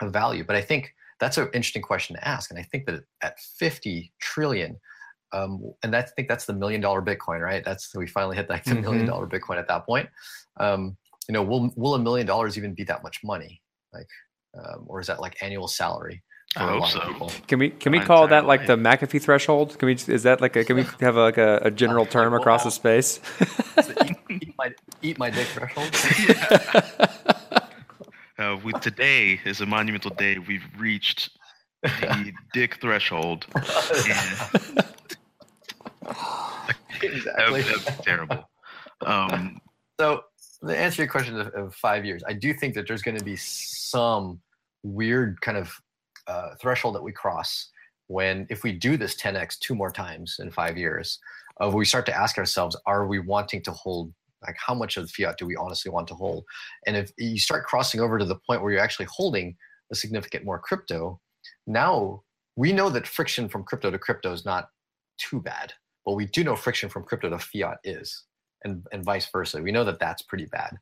of 0.01 0.12
value. 0.12 0.45
But 0.45 0.57
I 0.57 0.61
think 0.61 0.95
that's 1.20 1.38
an 1.38 1.47
interesting 1.47 1.82
question 1.82 2.16
to 2.16 2.28
ask. 2.28 2.51
And 2.51 2.59
I 2.59 2.62
think 2.62 2.86
that 2.86 3.05
at 3.22 3.38
50 3.59 4.12
trillion, 4.20 4.78
um, 5.32 5.72
and 5.82 5.95
I 5.95 6.03
think 6.03 6.28
that's 6.28 6.47
the 6.47 6.53
million 6.53 6.80
dollar 6.80 7.03
Bitcoin, 7.03 7.40
right? 7.40 7.64
That's 7.64 7.95
we 7.95 8.07
finally 8.07 8.36
hit 8.36 8.49
like 8.49 8.64
the 8.64 8.72
mm-hmm. 8.72 8.82
million 8.82 9.07
dollar 9.07 9.26
Bitcoin 9.26 9.59
at 9.59 9.68
that 9.68 9.84
point. 9.86 10.09
Um, 10.59 10.97
you 11.28 11.32
know, 11.32 11.42
will 11.42 11.72
will 11.76 11.95
a 11.95 11.99
million 11.99 12.26
dollars 12.26 12.57
even 12.59 12.74
be 12.74 12.84
that 12.84 13.03
much 13.03 13.20
money? 13.24 13.61
Like, 13.92 14.09
um, 14.57 14.84
or 14.86 15.01
is 15.01 15.07
that 15.09 15.20
like 15.20 15.42
annual 15.42 15.68
salary? 15.68 16.22
I 16.57 16.78
hope 16.78 16.86
so. 16.86 17.28
Can 17.49 17.59
we 17.59 17.70
can 17.70 17.90
we 17.90 17.99
call 17.99 18.28
that 18.28 18.47
like 18.47 18.66
the 18.66 18.76
McAfee 18.76 19.20
threshold? 19.20 19.76
Can 19.78 19.86
we 19.86 19.95
is 19.95 20.22
that 20.22 20.40
like 20.40 20.55
a, 20.55 20.64
can 20.64 20.76
we 20.76 20.82
have 21.01 21.16
a, 21.16 21.20
like 21.20 21.38
a, 21.38 21.61
a 21.62 21.70
general 21.70 22.07
term 22.07 22.32
across 22.34 22.62
the 22.62 22.70
space? 22.70 23.18
eat, 24.05 24.16
eat, 24.30 24.55
my, 24.57 24.72
eat 25.03 25.18
my 25.18 25.30
dick 25.30 25.49
threshold. 25.49 25.90
Uh, 28.39 28.59
we, 28.64 28.72
today 28.74 29.41
is 29.45 29.61
a 29.61 29.66
monumental 29.66 30.11
day. 30.11 30.39
We've 30.39 30.64
reached 30.76 31.30
the 31.82 32.32
dick 32.53 32.80
threshold. 32.80 33.47
Exactly. 37.03 37.62
That, 37.62 37.82
that's 37.85 38.05
terrible. 38.05 38.49
Um, 39.05 39.61
So, 40.01 40.24
to 40.66 40.76
answer 40.76 40.97
to 40.97 41.03
your 41.03 41.11
question 41.11 41.39
of, 41.39 41.49
of 41.49 41.74
five 41.74 42.05
years, 42.05 42.22
I 42.26 42.32
do 42.32 42.53
think 42.53 42.74
that 42.74 42.89
there's 42.89 43.03
going 43.03 43.18
to 43.18 43.24
be 43.24 43.37
some 43.37 44.41
weird 44.82 45.41
kind 45.41 45.57
of 45.59 45.72
uh, 46.26 46.55
threshold 46.61 46.97
that 46.97 47.03
we 47.03 47.12
cross 47.12 47.70
when, 48.09 48.47
if 48.51 48.62
we 48.64 48.72
do 48.72 48.97
this 48.97 49.14
10x 49.14 49.59
two 49.59 49.74
more 49.74 49.91
times 49.91 50.37
in 50.41 50.51
five 50.51 50.76
years, 50.76 51.18
uh, 51.62 51.70
we 51.72 51.85
start 51.85 52.07
to 52.07 52.16
ask 52.16 52.39
ourselves, 52.39 52.76
are 52.87 53.07
we 53.07 53.18
wanting 53.18 53.62
to 53.62 53.70
hold? 53.70 54.12
Like, 54.47 54.57
how 54.64 54.74
much 54.74 54.97
of 54.97 55.11
fiat 55.11 55.38
do 55.38 55.47
we 55.47 55.57
honestly 55.57 55.90
want 55.90 56.09
to 56.09 56.14
hold? 56.14 56.45
And 56.86 56.97
if 56.97 57.11
you 57.18 57.38
start 57.38 57.66
crossing 57.66 58.01
over 58.01 58.18
to 58.18 58.24
the 58.24 58.38
point 58.47 58.62
where 58.62 58.72
you're 58.72 58.82
actually 58.82 59.09
holding 59.11 59.57
a 59.92 59.95
significant 59.95 60.45
more 60.45 60.59
crypto, 60.59 61.20
now 61.66 62.22
we 62.57 62.72
know 62.72 62.90
that 62.90 63.07
friction 63.07 63.49
from 63.49 63.64
crypto 63.64 63.90
to 63.90 63.99
crypto 63.99 64.32
is 64.32 64.45
not 64.45 64.68
too 65.18 65.40
bad. 65.40 65.72
But 66.05 66.14
we 66.14 66.26
do 66.26 66.45
know 66.45 66.57
friction 66.57 66.88
from 66.88 67.05
crypto 67.05 67.30
to 67.30 67.38
fiat 67.38 67.78
is 67.84 68.24
and, 68.64 68.86
and 68.92 69.05
vice 69.05 69.28
versa. 69.30 69.62
We 69.62 69.72
know 69.72 69.84
that 69.84 69.99
that's 69.99 70.22
pretty 70.22 70.47
bad. 70.47 70.76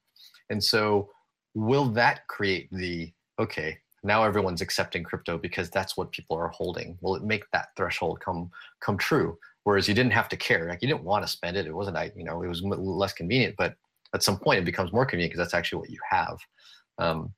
And 0.50 0.62
so, 0.62 1.10
will 1.54 1.86
that 1.90 2.26
create 2.28 2.68
the 2.72 3.12
okay, 3.38 3.78
now 4.02 4.24
everyone's 4.24 4.60
accepting 4.60 5.04
crypto 5.04 5.38
because 5.38 5.70
that's 5.70 5.96
what 5.96 6.12
people 6.12 6.36
are 6.36 6.48
holding? 6.48 6.98
Will 7.00 7.14
it 7.14 7.24
make 7.24 7.44
that 7.52 7.68
threshold 7.76 8.20
come 8.20 8.50
come 8.80 8.98
true? 8.98 9.38
Whereas 9.64 9.86
you 9.88 9.94
didn't 9.94 10.12
have 10.12 10.28
to 10.30 10.36
care, 10.36 10.68
like 10.68 10.82
you 10.82 10.88
didn't 10.88 11.04
want 11.04 11.24
to 11.24 11.28
spend 11.30 11.56
it. 11.56 11.66
It 11.66 11.74
wasn't, 11.74 11.94
like, 11.94 12.14
you 12.16 12.24
know, 12.24 12.42
it 12.42 12.48
was 12.48 12.62
less 12.62 13.12
convenient, 13.12 13.54
but 13.56 13.74
at 14.14 14.22
some 14.22 14.38
point 14.38 14.58
it 14.58 14.64
becomes 14.64 14.92
more 14.92 15.06
convenient 15.06 15.32
because 15.32 15.44
that's 15.46 15.54
actually 15.54 15.78
what 15.80 15.90
you 15.90 15.98
have. 16.10 16.38
Um, 16.98 17.32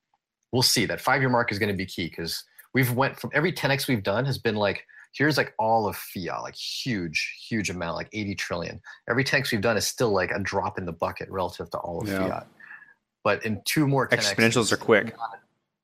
we'll 0.52 0.62
see. 0.62 0.86
That 0.86 1.00
five 1.00 1.20
year 1.20 1.28
mark 1.28 1.52
is 1.52 1.58
going 1.58 1.70
to 1.70 1.76
be 1.76 1.86
key 1.86 2.08
because 2.08 2.42
we've 2.72 2.92
went 2.92 3.18
from 3.20 3.30
every 3.34 3.52
10x 3.52 3.88
we've 3.88 4.02
done 4.02 4.24
has 4.24 4.38
been 4.38 4.56
like 4.56 4.84
here's 5.12 5.36
like 5.36 5.54
all 5.60 5.86
of 5.86 5.96
fiat, 5.96 6.42
like 6.42 6.56
huge, 6.56 7.36
huge 7.48 7.70
amount, 7.70 7.94
like 7.96 8.08
80 8.12 8.34
trillion. 8.34 8.80
Every 9.08 9.22
10x 9.22 9.52
we've 9.52 9.60
done 9.60 9.76
is 9.76 9.86
still 9.86 10.10
like 10.10 10.32
a 10.32 10.40
drop 10.40 10.76
in 10.76 10.86
the 10.86 10.92
bucket 10.92 11.30
relative 11.30 11.70
to 11.70 11.78
all 11.78 12.00
of 12.02 12.08
Yeah. 12.08 12.18
fiat. 12.18 12.46
But 13.22 13.44
in 13.46 13.62
two 13.64 13.86
more 13.86 14.08
10X, 14.08 14.34
Exponentials 14.34 14.72
are 14.72 14.76
quick. 14.76 15.14
Yeah, 15.16 15.38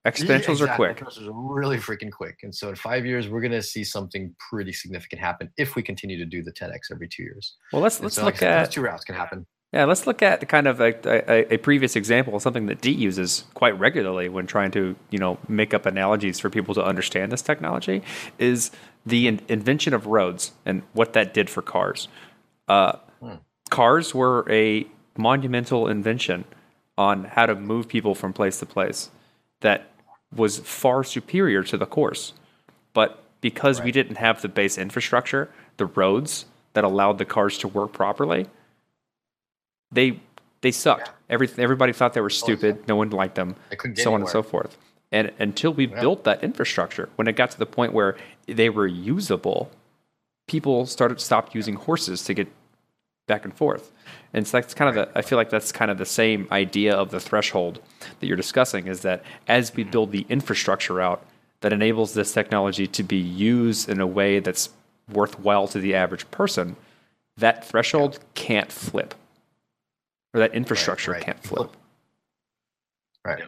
Exponentials 0.06 0.60
are 0.60 0.64
exactly. 0.64 0.86
quick. 0.88 1.00
Exponentials 1.00 1.26
are 1.26 1.54
really 1.54 1.76
freaking 1.76 2.10
quick. 2.10 2.38
And 2.42 2.54
so 2.54 2.70
in 2.70 2.76
five 2.76 3.04
years, 3.04 3.28
we're 3.28 3.40
going 3.40 3.52
to 3.52 3.62
see 3.62 3.84
something 3.84 4.34
pretty 4.50 4.72
significant 4.72 5.20
happen 5.20 5.50
if 5.58 5.76
we 5.76 5.82
continue 5.82 6.16
to 6.16 6.24
do 6.24 6.42
the 6.42 6.52
10x 6.52 6.90
every 6.90 7.08
two 7.08 7.22
years. 7.22 7.56
Well, 7.72 7.82
let's 7.82 7.96
And 7.96 8.04
let's 8.04 8.16
so, 8.16 8.24
look 8.24 8.42
at 8.42 8.64
those 8.64 8.74
two 8.74 8.80
routes 8.80 9.04
can 9.04 9.14
happen. 9.14 9.46
Yeah, 9.72 9.84
let's 9.84 10.06
look 10.06 10.20
at 10.20 10.48
kind 10.48 10.66
of 10.66 10.80
a, 10.80 10.94
a, 11.04 11.54
a 11.54 11.56
previous 11.58 11.94
example 11.94 12.34
of 12.34 12.42
something 12.42 12.66
that 12.66 12.80
D 12.80 12.90
uses 12.90 13.44
quite 13.54 13.78
regularly 13.78 14.28
when 14.28 14.46
trying 14.46 14.72
to, 14.72 14.96
you 15.10 15.18
know, 15.18 15.38
make 15.48 15.72
up 15.74 15.86
analogies 15.86 16.40
for 16.40 16.50
people 16.50 16.74
to 16.74 16.84
understand 16.84 17.30
this 17.30 17.42
technology 17.42 18.02
is 18.38 18.72
the 19.06 19.28
in- 19.28 19.40
invention 19.48 19.94
of 19.94 20.06
roads 20.06 20.52
and 20.66 20.82
what 20.92 21.12
that 21.12 21.32
did 21.32 21.48
for 21.48 21.62
cars. 21.62 22.08
Uh, 22.66 22.96
Cars 23.70 24.14
were 24.14 24.44
a 24.50 24.86
monumental 25.16 25.86
invention 25.86 26.44
on 26.98 27.24
how 27.24 27.46
to 27.46 27.54
move 27.54 27.88
people 27.88 28.14
from 28.14 28.32
place 28.32 28.58
to 28.58 28.66
place 28.66 29.10
that 29.60 29.89
was 30.34 30.58
far 30.58 31.02
superior 31.04 31.62
to 31.64 31.76
the 31.76 31.86
course. 31.86 32.32
But 32.92 33.22
because 33.40 33.80
we 33.84 33.92
didn't 33.92 34.16
have 34.16 34.42
the 34.42 34.48
base 34.48 34.78
infrastructure, 34.78 35.50
the 35.76 35.86
roads 35.86 36.46
that 36.74 36.84
allowed 36.84 37.18
the 37.18 37.24
cars 37.24 37.58
to 37.58 37.68
work 37.68 37.92
properly, 37.92 38.46
they 39.90 40.20
they 40.60 40.70
sucked. 40.70 41.10
Every, 41.28 41.48
everybody 41.58 41.92
thought 41.92 42.12
they 42.12 42.20
were 42.20 42.30
stupid. 42.30 42.86
No 42.86 42.96
one 42.96 43.10
liked 43.10 43.34
them. 43.34 43.56
So 44.02 44.14
on 44.14 44.20
and 44.20 44.28
so 44.28 44.42
forth. 44.42 44.76
And 45.12 45.32
until 45.38 45.72
we 45.72 45.86
built 45.86 46.24
that 46.24 46.44
infrastructure, 46.44 47.08
when 47.16 47.26
it 47.26 47.34
got 47.34 47.50
to 47.52 47.58
the 47.58 47.66
point 47.66 47.92
where 47.92 48.16
they 48.46 48.68
were 48.68 48.86
usable, 48.86 49.70
people 50.46 50.86
started 50.86 51.20
stopped 51.20 51.54
using 51.54 51.74
horses 51.74 52.22
to 52.24 52.34
get 52.34 52.48
back 53.30 53.44
and 53.44 53.54
forth. 53.54 53.92
And 54.34 54.46
so 54.46 54.58
that's 54.58 54.74
kind 54.74 54.88
of 54.88 54.94
the 54.96 55.18
I 55.18 55.22
feel 55.22 55.38
like 55.38 55.50
that's 55.50 55.70
kind 55.70 55.90
of 55.90 55.98
the 55.98 56.04
same 56.04 56.48
idea 56.50 56.94
of 56.94 57.10
the 57.10 57.20
threshold 57.20 57.80
that 58.18 58.26
you're 58.26 58.36
discussing 58.36 58.88
is 58.88 59.00
that 59.02 59.22
as 59.46 59.72
we 59.74 59.84
build 59.84 60.10
the 60.10 60.26
infrastructure 60.28 61.00
out 61.00 61.24
that 61.60 61.72
enables 61.72 62.14
this 62.14 62.32
technology 62.32 62.86
to 62.88 63.02
be 63.04 63.16
used 63.16 63.88
in 63.88 64.00
a 64.00 64.06
way 64.06 64.40
that's 64.40 64.70
worthwhile 65.12 65.68
to 65.68 65.78
the 65.78 65.94
average 65.94 66.28
person, 66.32 66.74
that 67.36 67.64
threshold 67.64 68.18
can't 68.34 68.72
flip. 68.72 69.14
Or 70.34 70.40
that 70.40 70.54
infrastructure 70.54 71.12
right. 71.12 71.22
can't 71.22 71.42
flip. 71.42 71.70
Right. 73.24 73.42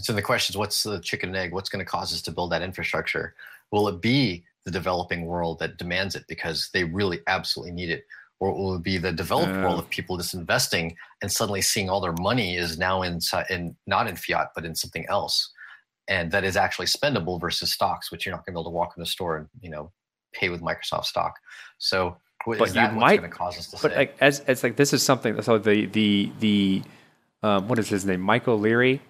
So 0.00 0.12
the 0.12 0.22
question 0.22 0.52
is, 0.52 0.56
what's 0.56 0.82
the 0.82 1.00
chicken 1.00 1.30
and 1.30 1.36
egg? 1.36 1.52
What's 1.52 1.68
going 1.68 1.84
to 1.84 1.90
cause 1.90 2.12
us 2.12 2.22
to 2.22 2.32
build 2.32 2.52
that 2.52 2.62
infrastructure? 2.62 3.34
Will 3.70 3.88
it 3.88 4.00
be 4.00 4.44
the 4.64 4.70
developing 4.70 5.26
world 5.26 5.58
that 5.58 5.76
demands 5.76 6.14
it 6.14 6.24
because 6.28 6.70
they 6.72 6.84
really 6.84 7.20
absolutely 7.26 7.72
need 7.72 7.90
it? 7.90 8.06
Or 8.40 8.52
will 8.54 8.74
it 8.76 8.82
be 8.84 8.98
the 8.98 9.10
developed 9.12 9.52
Yeah. 9.52 9.62
world 9.64 9.78
of 9.80 9.88
people 9.90 10.16
just 10.16 10.34
investing 10.34 10.96
and 11.22 11.30
suddenly 11.30 11.60
seeing 11.60 11.90
all 11.90 12.00
their 12.00 12.14
money 12.20 12.56
is 12.56 12.78
now 12.78 13.02
in, 13.02 13.18
in 13.50 13.76
not 13.86 14.06
in 14.06 14.14
fiat, 14.16 14.48
but 14.54 14.64
in 14.64 14.74
something 14.74 15.04
else? 15.08 15.50
And 16.08 16.30
that 16.30 16.44
is 16.44 16.56
actually 16.56 16.86
spendable 16.86 17.40
versus 17.40 17.72
stocks, 17.72 18.10
which 18.12 18.24
you're 18.24 18.34
not 18.34 18.46
going 18.46 18.52
to 18.54 18.58
be 18.58 18.60
able 18.60 18.70
to 18.70 18.74
walk 18.74 18.94
in 18.96 19.00
the 19.00 19.06
store 19.06 19.36
and, 19.38 19.48
you 19.60 19.70
know, 19.70 19.90
pay 20.32 20.48
with 20.50 20.60
Microsoft 20.62 21.04
stock. 21.06 21.34
So 21.78 22.16
But 22.46 22.62
is 22.62 22.68
you 22.68 22.74
that 22.74 22.94
what's 22.94 23.00
might- 23.00 23.18
going 23.18 23.30
to 23.30 23.36
cause 23.36 23.58
us 23.58 23.66
to 23.72 23.78
But 23.82 23.90
say? 23.92 23.96
like 23.96 24.16
as 24.20 24.40
as 24.40 24.62
like 24.62 24.76
this 24.76 24.92
is 24.92 25.02
something. 25.02 25.40
So 25.42 25.58
the 25.58 25.86
the 25.86 26.32
the 26.38 26.82
um, 27.42 27.68
what 27.68 27.78
is 27.78 27.88
his 27.88 28.06
name? 28.06 28.20
Michael 28.20 28.58
Leary 28.58 29.00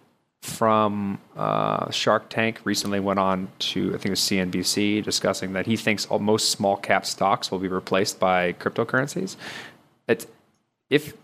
from 0.42 1.18
uh, 1.36 1.90
Shark 1.90 2.30
Tank 2.30 2.60
recently 2.64 3.00
went 3.00 3.18
on 3.18 3.48
to 3.58 3.88
I 3.88 3.92
think 3.92 4.06
it 4.06 4.10
was 4.10 4.20
CNBC 4.20 5.02
discussing 5.02 5.52
that 5.52 5.66
he 5.66 5.76
thinks 5.76 6.08
most 6.10 6.50
small 6.50 6.76
cap 6.76 7.04
stocks 7.04 7.50
will 7.50 7.58
be 7.58 7.68
replaced 7.68 8.18
by 8.20 8.52
cryptocurrencies. 8.54 9.36
It's 10.06 10.26
if 10.90 11.14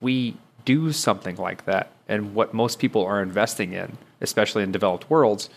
we 0.00 0.36
do 0.64 0.92
something 0.92 1.36
like 1.36 1.64
that, 1.64 1.90
and 2.08 2.34
what 2.34 2.54
most 2.54 2.78
people 2.78 3.04
are 3.04 3.22
investing 3.22 3.72
in, 3.72 3.98
especially 4.20 4.62
in 4.62 4.72
developed 4.72 5.10
worlds, 5.10 5.50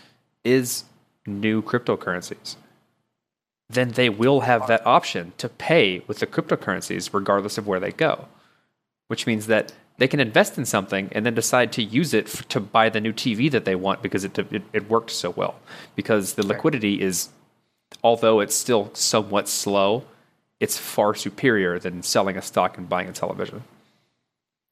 is 0.44 0.84
new 1.26 1.62
cryptocurrencies 1.62 2.56
then 3.68 3.90
they 3.90 4.08
will 4.08 4.40
have 4.40 4.66
that 4.66 4.86
option 4.86 5.32
to 5.38 5.48
pay 5.48 6.02
with 6.06 6.18
the 6.18 6.26
cryptocurrencies 6.26 7.12
regardless 7.12 7.58
of 7.58 7.66
where 7.66 7.80
they 7.80 7.92
go. 7.92 8.28
Which 9.08 9.26
means 9.26 9.46
that 9.46 9.72
they 9.98 10.08
can 10.08 10.20
invest 10.20 10.58
in 10.58 10.64
something 10.64 11.08
and 11.12 11.24
then 11.24 11.34
decide 11.34 11.72
to 11.72 11.82
use 11.82 12.14
it 12.14 12.26
f- 12.26 12.48
to 12.48 12.60
buy 12.60 12.88
the 12.88 13.00
new 13.00 13.12
TV 13.12 13.50
that 13.50 13.64
they 13.64 13.74
want 13.74 14.02
because 14.02 14.24
it, 14.24 14.36
it, 14.38 14.62
it 14.72 14.90
worked 14.90 15.10
so 15.10 15.30
well. 15.30 15.54
Because 15.94 16.34
the 16.34 16.44
liquidity 16.44 17.00
is, 17.00 17.28
although 18.02 18.40
it's 18.40 18.54
still 18.54 18.90
somewhat 18.94 19.48
slow, 19.48 20.04
it's 20.60 20.78
far 20.78 21.14
superior 21.14 21.78
than 21.78 22.02
selling 22.02 22.36
a 22.36 22.42
stock 22.42 22.76
and 22.76 22.88
buying 22.88 23.08
a 23.08 23.12
television. 23.12 23.62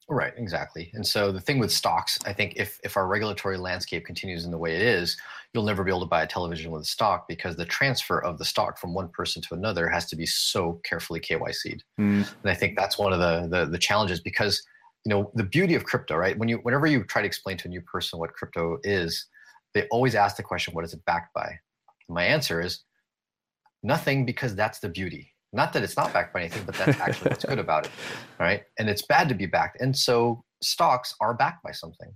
Right, 0.09 0.33
exactly. 0.35 0.91
And 0.93 1.05
so 1.05 1.31
the 1.31 1.39
thing 1.39 1.59
with 1.59 1.71
stocks, 1.71 2.19
I 2.25 2.33
think 2.33 2.53
if 2.57 2.77
if 2.83 2.97
our 2.97 3.07
regulatory 3.07 3.57
landscape 3.57 4.05
continues 4.05 4.43
in 4.43 4.51
the 4.51 4.57
way 4.57 4.75
it 4.75 4.81
is, 4.81 5.17
you'll 5.53 5.63
never 5.63 5.83
be 5.83 5.91
able 5.91 6.01
to 6.01 6.07
buy 6.07 6.23
a 6.23 6.27
television 6.27 6.71
with 6.71 6.81
a 6.81 6.85
stock 6.85 7.27
because 7.27 7.55
the 7.55 7.65
transfer 7.65 8.21
of 8.21 8.37
the 8.37 8.45
stock 8.45 8.77
from 8.77 8.93
one 8.93 9.07
person 9.09 9.41
to 9.43 9.53
another 9.53 9.87
has 9.87 10.05
to 10.07 10.15
be 10.17 10.25
so 10.25 10.81
carefully 10.83 11.21
KYC'd. 11.21 11.83
Mm. 11.99 12.27
And 12.43 12.51
I 12.51 12.53
think 12.53 12.75
that's 12.75 12.97
one 12.97 13.13
of 13.13 13.19
the, 13.19 13.47
the 13.47 13.65
the 13.65 13.77
challenges 13.77 14.19
because 14.19 14.61
you 15.05 15.09
know 15.09 15.31
the 15.35 15.43
beauty 15.43 15.75
of 15.75 15.83
crypto, 15.83 16.15
right? 16.15 16.37
When 16.37 16.49
you 16.49 16.57
whenever 16.63 16.87
you 16.87 17.03
try 17.03 17.21
to 17.21 17.27
explain 17.27 17.57
to 17.57 17.67
a 17.67 17.69
new 17.69 17.81
person 17.81 18.19
what 18.19 18.33
crypto 18.33 18.77
is, 18.83 19.27
they 19.73 19.87
always 19.89 20.15
ask 20.15 20.37
the 20.37 20.43
question, 20.43 20.73
what 20.73 20.85
is 20.85 20.93
it 20.93 21.03
backed 21.05 21.33
by? 21.33 21.59
My 22.09 22.23
answer 22.23 22.61
is 22.61 22.83
nothing 23.81 24.25
because 24.25 24.55
that's 24.55 24.79
the 24.79 24.89
beauty. 24.89 25.31
Not 25.51 25.71
that 25.73 25.83
it's 25.83 25.97
not 25.97 26.11
backed 26.13 26.33
by 26.33 26.41
anything, 26.41 26.63
but 26.65 26.75
that's 26.75 26.99
actually 26.99 27.29
what's 27.29 27.45
good 27.45 27.59
about 27.59 27.85
it. 27.85 27.91
Right. 28.39 28.63
And 28.77 28.89
it's 28.89 29.03
bad 29.03 29.29
to 29.29 29.35
be 29.35 29.45
backed. 29.45 29.79
And 29.79 29.95
so 29.95 30.43
stocks 30.61 31.15
are 31.21 31.33
backed 31.33 31.63
by 31.63 31.71
something. 31.71 32.11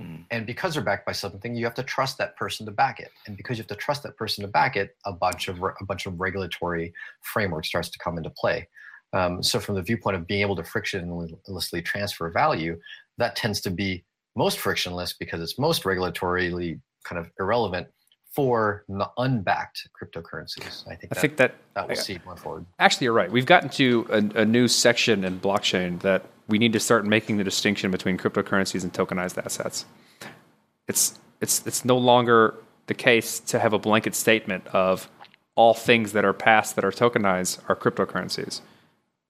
Mm. 0.00 0.24
And 0.30 0.46
because 0.46 0.74
they're 0.74 0.82
backed 0.82 1.06
by 1.06 1.12
something, 1.12 1.54
you 1.54 1.64
have 1.64 1.74
to 1.76 1.82
trust 1.82 2.18
that 2.18 2.36
person 2.36 2.66
to 2.66 2.72
back 2.72 3.00
it. 3.00 3.10
And 3.26 3.36
because 3.36 3.56
you 3.56 3.62
have 3.62 3.68
to 3.68 3.76
trust 3.76 4.02
that 4.02 4.16
person 4.16 4.42
to 4.42 4.48
back 4.48 4.76
it, 4.76 4.96
a 5.06 5.12
bunch 5.12 5.48
of 5.48 5.62
re- 5.62 5.72
a 5.80 5.84
bunch 5.84 6.06
of 6.06 6.20
regulatory 6.20 6.92
framework 7.22 7.64
starts 7.64 7.88
to 7.90 7.98
come 7.98 8.18
into 8.18 8.30
play. 8.30 8.68
Um, 9.14 9.42
so 9.42 9.60
from 9.60 9.76
the 9.76 9.82
viewpoint 9.82 10.16
of 10.16 10.26
being 10.26 10.40
able 10.40 10.56
to 10.56 10.62
frictionlessly 10.62 11.84
transfer 11.84 12.28
value, 12.30 12.78
that 13.16 13.36
tends 13.36 13.60
to 13.62 13.70
be 13.70 14.04
most 14.36 14.58
frictionless 14.58 15.12
because 15.12 15.40
it's 15.40 15.58
most 15.58 15.84
regulatorily 15.84 16.80
kind 17.04 17.18
of 17.18 17.30
irrelevant 17.38 17.86
for 18.34 18.84
unbacked 19.16 19.88
cryptocurrencies. 19.94 20.84
I 20.88 20.96
think 20.96 21.12
I 21.12 21.14
that, 21.14 21.20
think 21.20 21.36
that 21.36 21.54
that 21.74 21.86
we'll 21.86 21.96
see 21.96 22.18
going 22.18 22.36
forward. 22.36 22.66
Actually, 22.80 23.04
you're 23.04 23.12
right. 23.12 23.30
We've 23.30 23.46
gotten 23.46 23.68
to 23.70 24.06
a, 24.10 24.40
a 24.40 24.44
new 24.44 24.66
section 24.66 25.24
in 25.24 25.38
blockchain 25.38 26.00
that 26.00 26.26
we 26.48 26.58
need 26.58 26.72
to 26.72 26.80
start 26.80 27.06
making 27.06 27.36
the 27.36 27.44
distinction 27.44 27.92
between 27.92 28.18
cryptocurrencies 28.18 28.82
and 28.82 28.92
tokenized 28.92 29.38
assets. 29.38 29.86
It's 30.88 31.18
it's 31.40 31.64
it's 31.64 31.84
no 31.84 31.96
longer 31.96 32.56
the 32.86 32.94
case 32.94 33.38
to 33.40 33.60
have 33.60 33.72
a 33.72 33.78
blanket 33.78 34.16
statement 34.16 34.66
of 34.68 35.08
all 35.54 35.72
things 35.72 36.12
that 36.12 36.24
are 36.24 36.32
passed 36.32 36.74
that 36.74 36.84
are 36.84 36.90
tokenized 36.90 37.60
are 37.68 37.76
cryptocurrencies. 37.76 38.60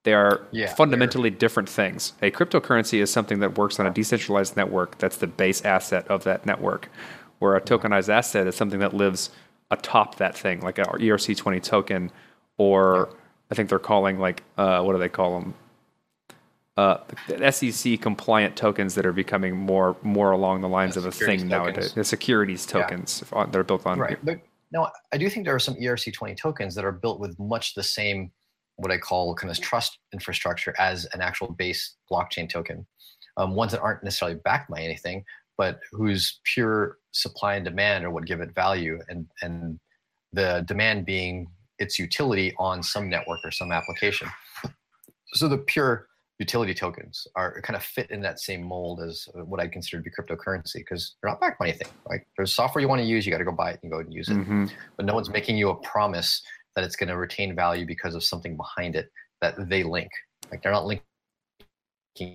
They 0.04 0.12
are 0.12 0.42
Yeah, 0.52 0.72
fundamentally 0.74 1.30
different 1.30 1.68
things. 1.68 2.12
A 2.22 2.30
cryptocurrency 2.30 3.00
is 3.00 3.10
something 3.10 3.40
that 3.40 3.58
works 3.58 3.80
on 3.80 3.86
a 3.86 3.90
decentralized 3.90 4.56
network 4.56 4.98
that's 4.98 5.16
the 5.16 5.26
base 5.26 5.62
asset 5.64 6.06
of 6.08 6.24
that 6.24 6.46
network, 6.46 6.90
where 7.38 7.56
a 7.56 7.60
tokenized 7.60 8.10
asset 8.10 8.46
is 8.46 8.54
something 8.54 8.80
that 8.80 8.94
lives 8.94 9.30
atop 9.70 10.16
that 10.16 10.36
thing, 10.36 10.60
like 10.60 10.78
our 10.78 10.98
ERC20 10.98 11.62
token, 11.62 12.12
or 12.58 13.08
I 13.50 13.54
think 13.54 13.70
they're 13.70 13.78
calling 13.78 14.18
like 14.20 14.42
uh, 14.58 14.82
what 14.82 14.92
do 14.92 14.98
they 14.98 15.08
call 15.08 15.40
them? 15.40 15.54
uh, 16.76 16.98
the 17.28 17.52
SEC 17.52 18.00
compliant 18.00 18.56
tokens 18.56 18.96
that 18.96 19.06
are 19.06 19.12
becoming 19.12 19.56
more 19.56 19.96
more 20.02 20.32
along 20.32 20.60
the 20.60 20.68
lines 20.68 20.96
Yeah, 20.96 21.02
of 21.02 21.06
a 21.06 21.12
thing 21.12 21.46
nowadays. 21.48 21.92
The 21.94 22.02
securities 22.04 22.66
tokens 22.66 23.22
on- 23.32 23.50
that 23.52 23.58
are 23.58 23.62
built 23.64 23.86
on 23.86 23.98
Right. 24.00 24.18
But 24.24 24.40
no, 24.72 24.88
I 25.12 25.16
do 25.16 25.30
think 25.30 25.46
there 25.46 25.54
are 25.54 25.60
some 25.60 25.76
ERC20 25.76 26.36
tokens 26.36 26.74
that 26.74 26.84
are 26.84 26.90
built 26.92 27.20
with 27.20 27.38
much 27.38 27.74
the 27.74 27.82
same, 27.84 28.32
what 28.76 28.90
I 28.90 28.98
call 28.98 29.34
kind 29.34 29.50
of 29.50 29.60
trust 29.60 29.98
infrastructure 30.12 30.74
as 30.78 31.06
an 31.12 31.20
actual 31.20 31.52
base 31.52 31.96
blockchain 32.10 32.48
token. 32.48 32.86
Um, 33.36 33.54
ones 33.54 33.72
that 33.72 33.80
aren't 33.80 34.04
necessarily 34.04 34.38
backed 34.44 34.70
by 34.70 34.80
anything, 34.80 35.24
but 35.58 35.80
whose 35.90 36.40
pure 36.44 36.98
supply 37.12 37.54
and 37.54 37.64
demand 37.64 38.04
are 38.04 38.10
what 38.10 38.26
give 38.26 38.40
it 38.40 38.54
value, 38.54 39.00
and 39.08 39.26
and 39.42 39.78
the 40.32 40.64
demand 40.66 41.06
being 41.06 41.48
its 41.78 41.98
utility 41.98 42.54
on 42.58 42.82
some 42.82 43.08
network 43.08 43.40
or 43.44 43.50
some 43.50 43.72
application. 43.72 44.28
So 45.32 45.48
the 45.48 45.58
pure 45.58 46.06
utility 46.38 46.74
tokens 46.74 47.26
are 47.36 47.60
kind 47.62 47.76
of 47.76 47.82
fit 47.82 48.10
in 48.10 48.20
that 48.22 48.40
same 48.40 48.62
mold 48.62 49.00
as 49.00 49.28
what 49.34 49.60
I 49.60 49.68
consider 49.68 50.02
to 50.02 50.08
be 50.08 50.10
cryptocurrency 50.10 50.76
because 50.76 51.14
they're 51.22 51.30
not 51.30 51.40
backed 51.40 51.58
by 51.58 51.68
anything. 51.68 51.88
Like 52.06 52.26
there's 52.36 52.54
software 52.54 52.82
you 52.82 52.88
want 52.88 53.00
to 53.00 53.06
use, 53.06 53.24
you 53.24 53.32
got 53.32 53.38
to 53.38 53.44
go 53.44 53.52
buy 53.52 53.70
it 53.70 53.80
and 53.82 53.90
go 53.90 54.00
and 54.00 54.12
use 54.12 54.28
it. 54.28 54.36
Mhm. 54.36 54.70
But 54.96 55.06
no 55.06 55.14
one's 55.14 55.30
making 55.30 55.56
you 55.56 55.70
a 55.70 55.76
promise 55.76 56.42
that 56.74 56.84
it's 56.84 56.96
going 56.96 57.08
to 57.08 57.16
retain 57.16 57.54
value 57.54 57.86
because 57.86 58.14
of 58.14 58.24
something 58.24 58.56
behind 58.56 58.96
it 58.96 59.10
that 59.40 59.68
they 59.68 59.82
link. 59.82 60.10
Like 60.50 60.62
they're 60.62 60.72
not 60.72 60.86
linking 60.86 61.04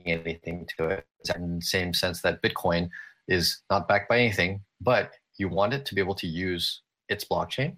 anything 0.05 0.67
to 0.77 0.89
it. 0.89 1.05
In 1.35 1.57
the 1.57 1.61
same 1.61 1.93
sense 1.93 2.21
that 2.21 2.41
Bitcoin 2.41 2.89
is 3.27 3.61
not 3.69 3.87
backed 3.87 4.09
by 4.09 4.19
anything, 4.19 4.61
but 4.81 5.11
you 5.37 5.49
want 5.49 5.73
it 5.73 5.85
to 5.85 5.95
be 5.95 6.01
able 6.01 6.15
to 6.15 6.27
use 6.27 6.81
its 7.09 7.25
blockchain. 7.25 7.75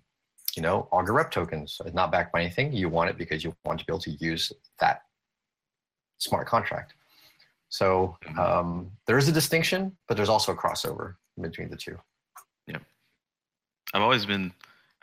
You 0.55 0.61
know, 0.61 0.87
Augur 0.91 1.13
Rep 1.13 1.31
tokens 1.31 1.79
is 1.85 1.93
not 1.93 2.11
backed 2.11 2.33
by 2.33 2.41
anything. 2.41 2.73
You 2.73 2.89
want 2.89 3.09
it 3.09 3.17
because 3.17 3.43
you 3.43 3.55
want 3.65 3.79
to 3.79 3.85
be 3.85 3.91
able 3.91 4.01
to 4.01 4.11
use 4.11 4.51
that 4.79 5.03
smart 6.17 6.47
contract. 6.47 6.93
So 7.69 8.17
Mhm. 8.23 8.37
um, 8.37 8.91
there 9.07 9.17
is 9.17 9.27
a 9.29 9.31
distinction, 9.31 9.97
but 10.07 10.17
there's 10.17 10.29
also 10.29 10.51
a 10.51 10.57
crossover 10.57 11.15
between 11.39 11.69
the 11.69 11.77
two. 11.77 11.97
Yeah. 12.67 12.79
I've 13.93 14.01
always 14.01 14.25
been. 14.25 14.53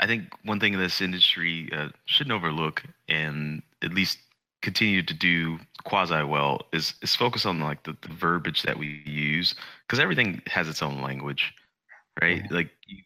I 0.01 0.07
think 0.07 0.33
one 0.45 0.61
thing 0.61 0.79
this 0.79 1.01
industry 1.01 1.69
uh, 1.73 1.89
shouldn't 2.05 2.35
overlook, 2.35 2.83
and 3.09 3.63
at 3.83 3.93
least 3.93 4.19
continue 4.63 5.03
to 5.03 5.15
do 5.15 5.59
quasi 5.85 6.23
well, 6.23 6.67
is 6.73 6.95
is 7.03 7.17
focus 7.17 7.47
on 7.47 7.61
like 7.61 7.83
the, 7.85 7.97
the 8.03 8.13
verbiage 8.13 8.63
that 8.63 8.79
we 8.79 9.03
use, 9.05 9.55
because 9.87 9.99
everything 9.99 10.43
has 10.47 10.69
its 10.69 10.83
own 10.83 11.03
language, 11.03 11.53
right? 12.21 12.51
Like, 12.51 12.71
you, 12.87 13.03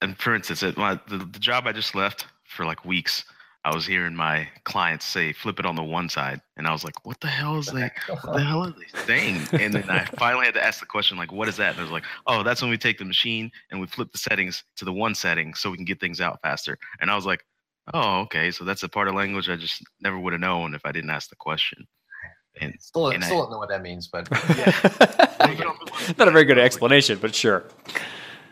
and 0.00 0.18
for 0.18 0.34
instance, 0.34 0.62
at 0.62 0.76
my 0.76 0.98
the, 1.08 1.18
the 1.18 1.38
job 1.38 1.66
I 1.66 1.72
just 1.72 1.94
left 1.94 2.26
for 2.44 2.64
like 2.64 2.84
weeks, 2.84 3.24
I 3.64 3.74
was 3.74 3.86
hearing 3.86 4.14
my 4.14 4.46
clients 4.64 5.06
say 5.06 5.32
"flip 5.32 5.58
it 5.58 5.64
on 5.66 5.74
the 5.74 5.82
one 5.82 6.08
side," 6.08 6.40
and 6.56 6.66
I 6.66 6.72
was 6.72 6.84
like, 6.84 7.06
"What 7.06 7.20
the 7.20 7.28
hell 7.28 7.58
is 7.58 7.72
like?" 7.72 7.96
what 8.08 8.34
the 8.34 8.44
hell 8.44 8.64
are 8.64 8.70
they 8.70 9.00
saying? 9.06 9.40
And 9.52 9.72
then 9.74 9.88
I 9.88 10.04
finally 10.18 10.44
had 10.44 10.54
to 10.54 10.62
ask 10.64 10.80
the 10.80 10.86
question, 10.86 11.16
like, 11.16 11.32
what 11.32 11.48
is 11.48 11.56
that? 11.56 11.70
And 11.70 11.78
it 11.78 11.82
was 11.82 11.90
like, 11.90 12.04
oh, 12.26 12.42
that's 12.42 12.60
when 12.60 12.70
we 12.70 12.76
take 12.76 12.98
the 12.98 13.04
machine 13.06 13.50
and 13.70 13.80
we 13.80 13.86
flip 13.86 14.12
the 14.12 14.18
settings 14.18 14.62
to 14.76 14.84
the 14.84 14.92
one 14.92 15.14
setting 15.14 15.54
so 15.54 15.70
we 15.70 15.76
can 15.76 15.86
get 15.86 15.98
things 16.00 16.20
out 16.20 16.40
faster. 16.42 16.76
And 17.00 17.10
I 17.10 17.16
was 17.16 17.24
like, 17.24 17.44
oh, 17.94 18.20
okay, 18.22 18.50
so 18.50 18.64
that's 18.64 18.82
a 18.82 18.88
part 18.88 19.08
of 19.08 19.14
language 19.14 19.48
I 19.48 19.56
just 19.56 19.82
never 20.00 20.18
would 20.18 20.32
have 20.34 20.40
known 20.40 20.74
if 20.74 20.82
I 20.84 20.92
didn't 20.92 21.10
ask 21.10 21.30
the 21.30 21.36
question. 21.36 21.86
And 22.60 22.74
Still, 22.78 23.08
And 23.08 23.24
still 23.24 23.38
I- 23.38 23.40
don't 23.40 23.50
know 23.52 23.58
what 23.58 23.68
that 23.70 23.82
means, 23.82 24.08
but 24.08 24.30
Not 26.18 26.28
a 26.28 26.30
very 26.30 26.44
good 26.44 26.58
explanation, 26.58 27.18
but 27.20 27.34
sure. 27.34 27.64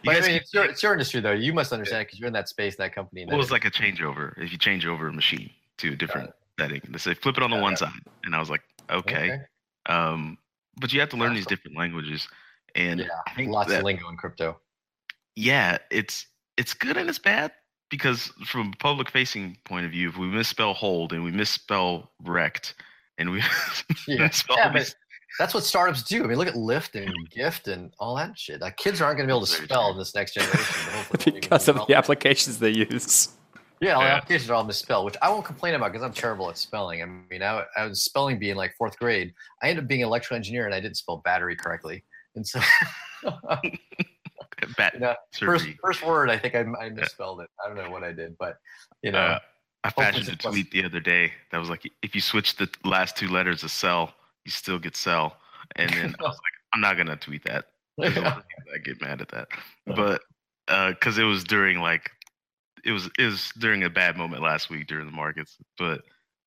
You 0.04 0.12
But 0.12 0.16
I 0.16 0.26
mean, 0.26 0.36
it's 0.36 0.52
your, 0.54 0.64
it's 0.64 0.82
your 0.82 0.92
industry 0.92 1.20
though. 1.20 1.32
You 1.32 1.52
must 1.52 1.72
understand 1.72 2.06
because 2.06 2.18
you're 2.18 2.26
in 2.28 2.32
that 2.34 2.48
space, 2.48 2.76
that 2.76 2.94
company. 2.94 3.22
and 3.22 3.30
well, 3.30 3.36
it 3.36 3.38
that 3.38 3.42
was 3.44 3.50
like 3.50 3.64
a 3.64 3.70
changeover. 3.70 4.36
If 4.42 4.52
you 4.52 4.58
change 4.58 4.86
over 4.86 5.08
a 5.08 5.12
machine 5.12 5.50
to 5.78 5.92
a 5.92 5.96
different 5.96 6.28
it. 6.30 6.34
setting, 6.60 6.80
they 6.88 6.98
say 6.98 7.14
flip 7.14 7.36
it 7.36 7.42
on 7.42 7.50
the 7.50 7.56
Got 7.56 7.62
one 7.62 7.76
side, 7.76 7.92
and 8.24 8.34
I 8.34 8.38
was 8.40 8.50
like, 8.50 8.62
okay. 8.90 9.32
Okay. 9.32 9.38
Um, 9.86 10.38
but 10.80 10.92
you 10.92 11.00
have 11.00 11.08
to 11.10 11.16
learn 11.16 11.34
these 11.34 11.46
different 11.46 11.76
languages, 11.76 12.28
and 12.74 13.00
Yeah, 13.00 13.06
I 13.26 13.34
think 13.34 13.50
lots 13.50 13.68
that, 13.70 13.78
of 13.80 13.84
lingo 13.84 14.08
in 14.08 14.16
crypto. 14.16 14.58
yeah, 15.36 15.78
it's 15.90 16.26
it's 16.56 16.74
good 16.74 16.96
and 16.96 17.08
it's 17.08 17.18
bad 17.18 17.52
because 17.90 18.26
from 18.46 18.72
a 18.72 18.76
public 18.78 19.10
facing 19.10 19.56
point 19.64 19.84
of 19.86 19.92
view, 19.92 20.08
if 20.08 20.16
we 20.16 20.26
misspell 20.26 20.72
hold 20.74 21.12
and 21.12 21.22
we 21.24 21.30
misspell 21.30 22.12
wrecked 22.22 22.74
and 23.18 23.30
we 23.30 23.38
Yeah, 24.06 24.18
misspell 24.24 24.56
yeah 24.58 24.66
all 24.66 24.72
but 24.72 24.78
these- 24.80 24.94
that's 25.38 25.54
what 25.54 25.64
startups 25.64 26.02
do. 26.02 26.22
I 26.24 26.26
mean, 26.26 26.38
look 26.38 26.48
at 26.48 26.54
Lyft 26.54 26.94
and 27.02 27.28
Gift 27.30 27.68
and 27.68 27.92
all 27.98 28.14
that 28.16 28.38
shit. 28.38 28.60
Like 28.60 28.76
kids 28.76 29.00
aren't 29.00 29.16
going 29.16 29.28
to 29.28 29.32
be 29.32 29.36
able 29.36 29.46
to 29.46 29.52
spell 29.52 29.90
in 29.92 29.98
this 29.98 30.14
next 30.14 30.34
generation. 30.34 30.58
but 30.86 30.94
hopefully 30.94 31.18
they'll 31.24 31.34
be 31.34 31.40
because 31.40 31.68
of 31.68 31.86
the 31.86 31.94
applications 31.96 32.58
they 32.58 32.70
use. 32.70 33.28
Yeah, 33.80 33.94
all 33.94 34.00
the 34.02 34.06
Yeah. 34.06 34.14
applications 34.16 34.50
are 34.50 34.54
all 34.54 34.64
misspelled, 34.64 35.06
which 35.06 35.16
I 35.22 35.28
won't 35.30 35.44
complain 35.44 35.74
about 35.74 35.90
because 35.92 36.04
I'm 36.04 36.12
terrible 36.12 36.48
at 36.50 36.56
spelling. 36.58 37.02
I 37.02 37.06
mean, 37.06 37.42
I, 37.42 37.64
I 37.76 37.86
was 37.86 38.02
spelling 38.02 38.38
bee 38.38 38.50
in 38.50 38.56
like 38.56 38.74
fourth 38.76 38.96
grade. 38.98 39.34
I 39.62 39.68
ended 39.70 39.84
up 39.84 39.88
being 39.88 40.02
an 40.02 40.06
electrical 40.08 40.36
engineer 40.36 40.66
and 40.66 40.74
I 40.74 40.80
didn't 40.80 40.96
spell 40.98 41.16
battery 41.24 41.56
correctly. 41.56 42.04
And 42.36 42.46
so, 42.46 42.60
bat 44.76 44.92
you 44.94 45.00
know, 45.00 45.14
first, 45.40 45.66
first 45.82 46.06
word, 46.06 46.30
I 46.30 46.38
think 46.38 46.54
I, 46.54 46.60
I 46.80 46.90
misspelled 46.90 47.40
it. 47.40 47.50
I 47.64 47.68
don't 47.68 47.76
know 47.76 47.90
what 47.90 48.04
I 48.04 48.12
did, 48.12 48.36
but 48.38 48.56
you 49.02 49.10
know, 49.12 49.18
Uh, 49.18 49.38
I 49.84 49.88
hopefully 49.88 50.06
fashioned 50.06 50.28
a 50.28 50.32
it's 50.32 50.34
a 50.34 50.42
plus. 50.42 50.54
tweet 50.54 50.70
the 50.70 50.84
other 50.84 51.00
day 51.00 51.32
that 51.50 51.58
was 51.58 51.68
like, 51.68 51.82
if 52.02 52.14
you 52.14 52.20
switch 52.20 52.56
the 52.56 52.68
last 52.84 53.16
two 53.16 53.28
letters 53.28 53.64
of 53.64 53.70
cell, 53.72 54.14
you 54.44 54.50
still 54.50 54.78
get 54.78 54.96
sell. 54.96 55.36
And 55.76 55.90
then 55.90 56.14
I 56.18 56.22
was 56.22 56.36
like, 56.44 56.52
I'm 56.74 56.80
not 56.80 56.96
gonna 56.96 57.16
tweet 57.16 57.44
that. 57.44 57.66
There's 57.98 58.16
a 58.16 58.20
lot 58.20 58.38
of 58.38 58.48
people 58.48 58.72
that 58.72 58.84
get 58.84 59.00
mad 59.00 59.20
at 59.20 59.28
that, 59.28 59.48
uh-huh. 59.52 59.94
but 59.94 60.22
uh, 60.68 60.90
because 60.90 61.18
it 61.18 61.24
was 61.24 61.44
during 61.44 61.80
like 61.80 62.10
it 62.84 62.92
was 62.92 63.10
it 63.18 63.26
was 63.26 63.52
during 63.58 63.84
a 63.84 63.90
bad 63.90 64.16
moment 64.16 64.42
last 64.42 64.70
week 64.70 64.86
during 64.86 65.06
the 65.06 65.12
markets. 65.12 65.56
But 65.78 66.02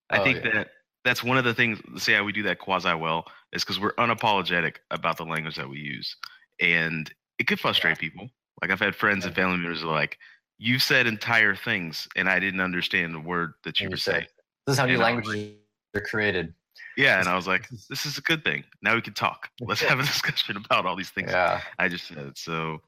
I 0.09 0.19
Oh, 0.19 0.23
think 0.23 0.43
yeah. 0.43 0.51
that 0.53 0.69
that's 1.03 1.23
one 1.23 1.37
of 1.37 1.45
the 1.45 1.53
things. 1.53 1.79
Say 2.01 2.13
how 2.13 2.23
we 2.23 2.31
do 2.31 2.43
that 2.43 2.59
quasi 2.59 2.93
well 2.93 3.25
is 3.53 3.63
because 3.63 3.79
we're 3.79 3.93
unapologetic 3.93 4.77
about 4.91 5.17
the 5.17 5.23
language 5.25 5.55
that 5.55 5.69
we 5.69 5.77
use, 5.79 6.15
and 6.59 7.11
it 7.39 7.47
could 7.47 7.59
frustrate 7.59 7.99
people. 7.99 8.27
Like 8.61 8.71
I've 8.71 8.79
had 8.79 8.95
friends 8.95 9.25
and 9.25 9.31
uh-huh. 9.33 9.43
family 9.43 9.57
members 9.57 9.81
who 9.81 9.89
are 9.89 9.93
like, 9.93 10.17
"You 10.57 10.79
said 10.79 11.05
entire 11.05 11.55
things, 11.55 12.07
and 12.15 12.27
I 12.27 12.39
didn't 12.39 12.61
understand 12.61 13.13
the 13.13 13.19
word 13.19 13.53
that 13.63 13.79
you 13.79 13.89
were 13.89 13.97
saying." 13.97 14.25
this 14.65 14.73
is 14.73 14.79
how 14.79 14.87
new 14.87 14.95
I 14.95 15.03
languages 15.03 15.53
are 15.95 16.01
created. 16.01 16.53
Yeah, 16.97 17.19
and 17.19 17.27
I 17.27 17.36
was 17.36 17.47
like, 17.47 17.67
"This 17.89 18.05
is 18.05 18.17
a 18.17 18.21
good 18.21 18.43
thing. 18.43 18.63
Now 18.81 18.95
we 18.95 19.01
can 19.01 19.13
talk. 19.13 19.49
Let's 19.61 19.81
have 19.81 19.99
a 19.99 20.03
discussion 20.03 20.57
about 20.57 20.86
all 20.86 20.95
these 20.95 21.09
things 21.11 21.31
Yeah. 21.31 21.61
I 21.79 21.88
just 21.88 22.07
said." 22.07 22.38
So, 22.38 22.79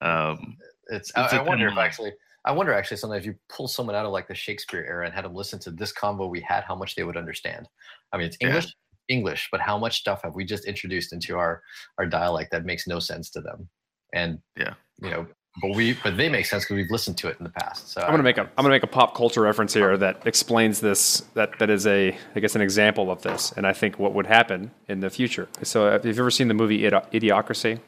um, 0.00 0.56
It's, 0.88 1.10
It's 1.10 1.16
I, 1.16 1.38
I 1.38 1.42
wonder 1.42 1.68
if 1.68 1.76
actually, 1.76 2.12
I 2.44 2.52
wonder 2.52 2.72
actually 2.72 2.98
sometimes 2.98 3.20
if 3.22 3.26
you 3.26 3.38
pull 3.48 3.68
someone 3.68 3.96
out 3.96 4.06
of 4.06 4.12
like 4.12 4.28
the 4.28 4.34
Shakespeare 4.34 4.84
era 4.84 5.04
and 5.04 5.14
had 5.14 5.24
them 5.24 5.34
listen 5.34 5.58
to 5.60 5.70
this 5.70 5.92
combo 5.92 6.26
we 6.28 6.40
had, 6.40 6.62
how 6.64 6.76
much 6.76 6.94
they 6.94 7.02
would 7.04 7.16
understand. 7.16 7.68
I 8.12 8.18
mean, 8.18 8.28
it's 8.28 8.36
Yeah. 8.40 8.48
English, 8.48 8.74
English, 9.08 9.48
but 9.50 9.60
how 9.60 9.78
much 9.78 9.98
stuff 9.98 10.22
have 10.22 10.34
we 10.34 10.44
just 10.44 10.64
introduced 10.66 11.12
into 11.12 11.36
our 11.36 11.62
our 11.98 12.06
dialect 12.06 12.52
that 12.52 12.64
makes 12.64 12.86
no 12.86 13.00
sense 13.00 13.30
to 13.30 13.40
them? 13.40 13.68
And 14.12 14.38
Yeah. 14.56 14.74
you 15.02 15.10
know, 15.10 15.26
but 15.60 15.74
we 15.74 15.94
but 16.02 16.16
they 16.16 16.28
make 16.28 16.46
sense 16.46 16.64
because 16.64 16.76
we've 16.76 16.90
listened 16.90 17.16
to 17.18 17.28
it 17.28 17.36
in 17.38 17.44
the 17.44 17.50
past. 17.50 17.90
So 17.90 18.00
I'm 18.02 18.10
gonna 18.10 18.22
make 18.22 18.38
a 18.38 18.42
I'm 18.42 18.48
gonna 18.56 18.70
make 18.70 18.82
a 18.82 18.88
pop 18.88 19.14
culture 19.14 19.40
reference 19.40 19.72
here 19.74 19.96
that 19.96 20.26
explains 20.26 20.80
this 20.80 21.22
that 21.34 21.58
that 21.58 21.70
is 21.70 21.86
a 21.86 22.16
I 22.34 22.40
guess 22.40 22.54
an 22.54 22.62
example 22.62 23.10
of 23.10 23.22
this, 23.22 23.52
and 23.52 23.66
I 23.66 23.72
think 23.72 23.98
what 23.98 24.14
would 24.14 24.26
happen 24.26 24.70
in 24.88 25.00
the 25.00 25.10
future. 25.10 25.48
So, 25.62 25.90
have 25.90 26.04
you 26.04 26.12
ever 26.12 26.30
seen 26.30 26.48
the 26.48 26.54
movie 26.54 26.80
Idi- 26.80 27.10
Idiocracy? 27.12 27.80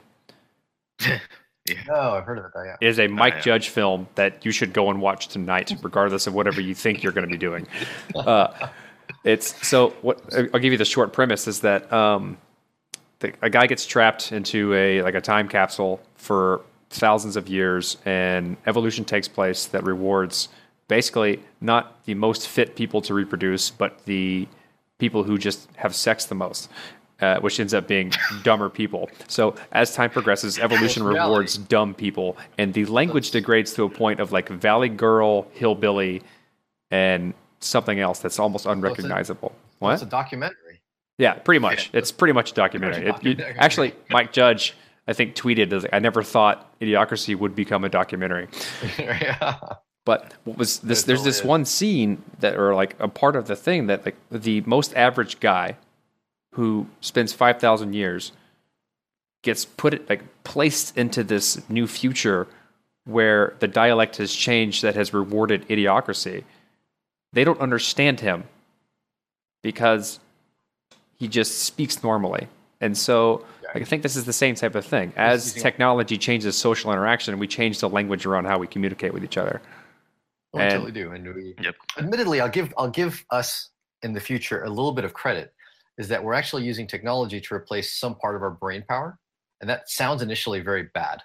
No, 1.86 1.94
I've 1.94 2.24
heard 2.24 2.38
of 2.38 2.46
it 2.46 2.50
though. 2.54 2.62
Yeah. 2.62 2.76
It 2.80 2.88
is 2.88 2.98
a 2.98 3.08
Mike 3.08 3.34
yeah. 3.34 3.40
Judge 3.40 3.68
film 3.68 4.08
that 4.14 4.44
you 4.44 4.52
should 4.52 4.72
go 4.72 4.90
and 4.90 5.00
watch 5.00 5.28
tonight, 5.28 5.74
regardless 5.82 6.26
of 6.26 6.34
whatever 6.34 6.60
you 6.60 6.74
think 6.74 7.02
you're 7.02 7.12
going 7.12 7.26
to 7.26 7.30
be 7.30 7.38
doing. 7.38 7.66
Uh, 8.14 8.68
it's 9.24 9.66
so. 9.66 9.90
What 10.02 10.20
I'll 10.34 10.60
give 10.60 10.72
you 10.72 10.78
the 10.78 10.84
short 10.84 11.12
premise 11.12 11.46
is 11.46 11.60
that 11.60 11.92
um, 11.92 12.38
the, 13.20 13.32
a 13.42 13.50
guy 13.50 13.66
gets 13.66 13.86
trapped 13.86 14.32
into 14.32 14.74
a 14.74 15.02
like 15.02 15.14
a 15.14 15.20
time 15.20 15.48
capsule 15.48 16.00
for 16.16 16.62
thousands 16.90 17.36
of 17.36 17.48
years, 17.48 17.96
and 18.04 18.56
evolution 18.66 19.04
takes 19.04 19.28
place 19.28 19.66
that 19.66 19.84
rewards 19.84 20.48
basically 20.88 21.42
not 21.60 22.02
the 22.06 22.14
most 22.14 22.48
fit 22.48 22.74
people 22.76 23.02
to 23.02 23.12
reproduce, 23.14 23.70
but 23.70 24.04
the 24.06 24.48
people 24.98 25.22
who 25.22 25.36
just 25.38 25.68
have 25.76 25.94
sex 25.94 26.24
the 26.26 26.34
most. 26.34 26.70
Uh, 27.20 27.36
which 27.40 27.58
ends 27.58 27.74
up 27.74 27.88
being 27.88 28.12
dumber 28.44 28.68
people. 28.68 29.10
So 29.26 29.56
as 29.72 29.92
time 29.92 30.08
progresses, 30.08 30.56
evolution 30.60 31.02
rewards 31.02 31.58
dumb 31.58 31.92
people, 31.92 32.36
and 32.58 32.72
the 32.72 32.84
language 32.84 33.32
degrades 33.32 33.74
to 33.74 33.82
a 33.82 33.88
point 33.90 34.20
of 34.20 34.30
like 34.30 34.48
Valley 34.48 34.88
Girl, 34.88 35.48
hillbilly, 35.52 36.22
and 36.92 37.34
something 37.58 37.98
else 37.98 38.20
that's 38.20 38.38
almost 38.38 38.66
unrecognizable. 38.66 39.52
Well, 39.80 39.88
What? 39.88 39.94
It's 39.94 40.02
a 40.04 40.06
documentary. 40.06 40.80
Yeah, 41.18 41.32
pretty 41.34 41.58
much. 41.58 41.90
It's 41.92 42.12
pretty 42.12 42.34
much 42.34 42.52
a 42.52 42.54
documentary. 42.54 43.06
Much 43.10 43.18
It- 43.18 43.24
you- 43.26 43.34
documentary. 43.34 43.60
actually, 43.64 43.94
Mike 44.10 44.32
Judge, 44.32 44.74
I 45.08 45.14
think, 45.14 45.34
tweeted, 45.34 45.88
"I 45.92 45.98
never 45.98 46.22
thought 46.22 46.78
Idiocracy 46.80 47.36
would 47.36 47.56
become 47.56 47.82
a 47.82 47.88
documentary." 47.88 48.48
yeah. 48.98 49.58
But 50.04 50.34
what 50.44 50.56
was 50.58 50.78
this? 50.80 51.02
There's 51.02 51.24
this 51.24 51.40
is. 51.40 51.44
one 51.44 51.64
scene 51.64 52.22
that, 52.40 52.56
or 52.56 52.74
like 52.74 52.94
a 53.00 53.08
part 53.08 53.34
of 53.34 53.46
the 53.46 53.56
thing 53.56 53.86
that, 53.88 54.04
like, 54.04 54.16
the 54.30 54.60
most 54.62 54.94
average 54.94 55.40
guy 55.40 55.76
who 56.52 56.86
spends 57.00 57.32
five 57.32 57.58
thousand 57.58 57.94
years 57.94 58.32
gets 59.42 59.64
put 59.64 60.08
like 60.08 60.22
placed 60.44 60.96
into 60.96 61.24
this 61.24 61.68
new 61.68 61.86
future 61.86 62.46
where 63.04 63.54
the 63.60 63.68
dialect 63.68 64.16
has 64.18 64.34
changed 64.34 64.82
that 64.82 64.94
has 64.94 65.14
rewarded 65.14 65.66
idiocracy. 65.68 66.44
They 67.32 67.44
don't 67.44 67.60
understand 67.60 68.20
him 68.20 68.44
because 69.62 70.20
he 71.16 71.28
just 71.28 71.58
speaks 71.60 72.02
normally. 72.02 72.48
And 72.80 72.96
so 72.96 73.44
I 73.82 73.84
think 73.84 74.02
this 74.02 74.16
is 74.16 74.24
the 74.24 74.32
same 74.32 74.54
type 74.54 74.74
of 74.74 74.84
thing. 74.84 75.12
As 75.16 75.52
technology 75.52 76.16
changes 76.18 76.56
social 76.56 76.92
interaction, 76.92 77.38
we 77.38 77.46
change 77.46 77.80
the 77.80 77.88
language 77.88 78.26
around 78.26 78.44
how 78.46 78.58
we 78.58 78.66
communicate 78.66 79.12
with 79.12 79.24
each 79.24 79.36
other. 79.36 79.60
Oh, 80.54 80.58
we 80.58 80.62
And- 80.64 80.72
totally 80.72 80.92
do. 80.92 81.12
And 81.12 81.34
we, 81.34 81.54
Yep. 81.60 81.74
admittedly, 81.98 82.40
I'll 82.40 82.48
give 82.48 82.72
I'll 82.78 82.90
give 82.90 83.24
us 83.30 83.70
in 84.02 84.12
the 84.12 84.20
future 84.20 84.64
a 84.64 84.68
little 84.68 84.92
bit 84.92 85.04
of 85.04 85.12
credit, 85.12 85.52
is 85.98 86.08
that 86.08 86.22
we're 86.22 86.34
actually 86.34 86.64
using 86.64 86.86
technology 86.86 87.40
to 87.40 87.54
replace 87.54 87.92
some 87.98 88.14
part 88.16 88.36
of 88.36 88.42
our 88.42 88.50
brain 88.52 88.84
power, 88.88 89.18
and 89.60 89.68
that 89.68 89.88
sounds 89.90 90.22
initially 90.22 90.60
very 90.60 90.84
bad, 90.94 91.20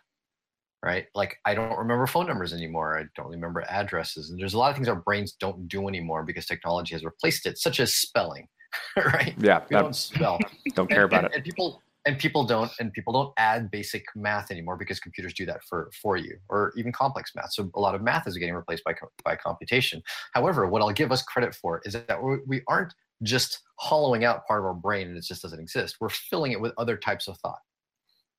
right? 0.84 1.06
Like 1.16 1.38
I 1.46 1.54
don't 1.56 1.78
remember 1.78 2.06
phone 2.08 2.28
numbers 2.28 2.52
anymore. 2.54 2.98
I 3.00 3.06
don't 3.16 3.30
remember 3.32 3.64
addresses, 3.70 4.30
and 4.30 4.40
there's 4.40 4.54
a 4.56 4.58
lot 4.58 4.70
of 4.72 4.76
things 4.76 4.88
our 4.90 4.96
brains 4.96 5.34
don't 5.34 5.68
do 5.68 5.88
anymore 5.88 6.24
because 6.24 6.46
technology 6.46 6.94
has 6.96 7.04
replaced 7.06 7.46
it, 7.46 7.58
such 7.58 7.80
as 7.80 7.94
spelling, 7.96 8.48
right? 8.98 9.36
Yeah, 9.38 9.62
We 9.70 9.76
I 9.78 9.82
don't 9.82 9.96
spell. 9.96 10.40
don't 10.76 10.90
care 10.90 11.04
and, 11.04 11.14
about 11.14 11.24
and, 11.26 11.34
it. 11.34 11.36
And 11.38 11.44
people 11.46 11.82
and 12.06 12.18
people 12.18 12.44
don't 12.44 12.72
and 12.80 12.92
people 12.92 13.14
don't 13.14 13.34
add 13.38 13.72
basic 13.72 14.06
math 14.16 14.52
anymore 14.52 14.76
because 14.76 15.00
computers 15.00 15.34
do 15.34 15.46
that 15.46 15.64
for 15.64 15.90
for 16.02 16.18
you, 16.18 16.38
or 16.50 16.74
even 16.76 16.92
complex 16.92 17.32
math. 17.36 17.54
So 17.54 17.70
a 17.76 17.80
lot 17.80 17.96
of 17.96 18.02
math 18.02 18.28
is 18.28 18.38
getting 18.38 18.56
replaced 18.56 18.84
by 18.84 18.94
by 19.24 19.36
computation. 19.36 20.02
However, 20.34 20.68
what 20.68 20.82
I'll 20.82 20.92
give 20.92 21.12
us 21.12 21.24
credit 21.24 21.56
for 21.56 21.82
is 21.86 21.94
that 21.94 22.20
we 22.46 22.62
aren't 22.68 22.94
just 23.22 23.62
hollowing 23.78 24.26
out 24.26 24.46
part 24.46 24.60
of 24.60 24.66
our 24.66 24.74
brain 24.74 25.08
and 25.08 25.18
it 25.18 25.24
just 25.24 25.42
doesn't 25.42 25.60
exist. 25.60 25.98
We're 26.02 26.10
filling 26.10 26.52
it 26.52 26.60
with 26.60 26.74
other 26.78 26.98
types 26.98 27.28
of 27.28 27.38
thought 27.38 27.60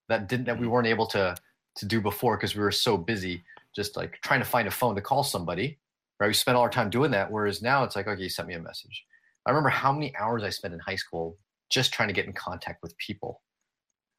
that 0.08 0.28
didn't 0.28 0.46
that 0.46 0.58
we 0.58 0.66
weren't 0.66 0.86
able 0.86 1.06
to 1.06 1.34
to 1.76 1.86
do 1.86 2.00
before 2.00 2.36
because 2.36 2.54
we 2.54 2.62
were 2.62 2.70
so 2.70 2.96
busy 2.96 3.42
just 3.74 3.96
like 3.96 4.18
trying 4.22 4.40
to 4.40 4.46
find 4.46 4.68
a 4.68 4.70
phone 4.70 4.94
to 4.94 5.00
call 5.00 5.22
somebody. 5.22 5.78
Right? 6.20 6.28
We 6.28 6.34
spent 6.34 6.56
all 6.56 6.62
our 6.62 6.70
time 6.70 6.90
doing 6.90 7.10
that. 7.10 7.30
Whereas 7.30 7.60
now 7.60 7.82
it's 7.82 7.96
like, 7.96 8.06
okay, 8.06 8.22
you 8.22 8.28
sent 8.28 8.46
me 8.46 8.54
a 8.54 8.60
message. 8.60 9.04
I 9.46 9.50
remember 9.50 9.70
how 9.70 9.92
many 9.92 10.14
hours 10.16 10.44
I 10.44 10.50
spent 10.50 10.72
in 10.72 10.80
high 10.80 10.96
school 10.96 11.36
just 11.70 11.92
trying 11.92 12.08
to 12.08 12.14
get 12.14 12.26
in 12.26 12.32
contact 12.32 12.82
with 12.82 12.96
people. 12.98 13.42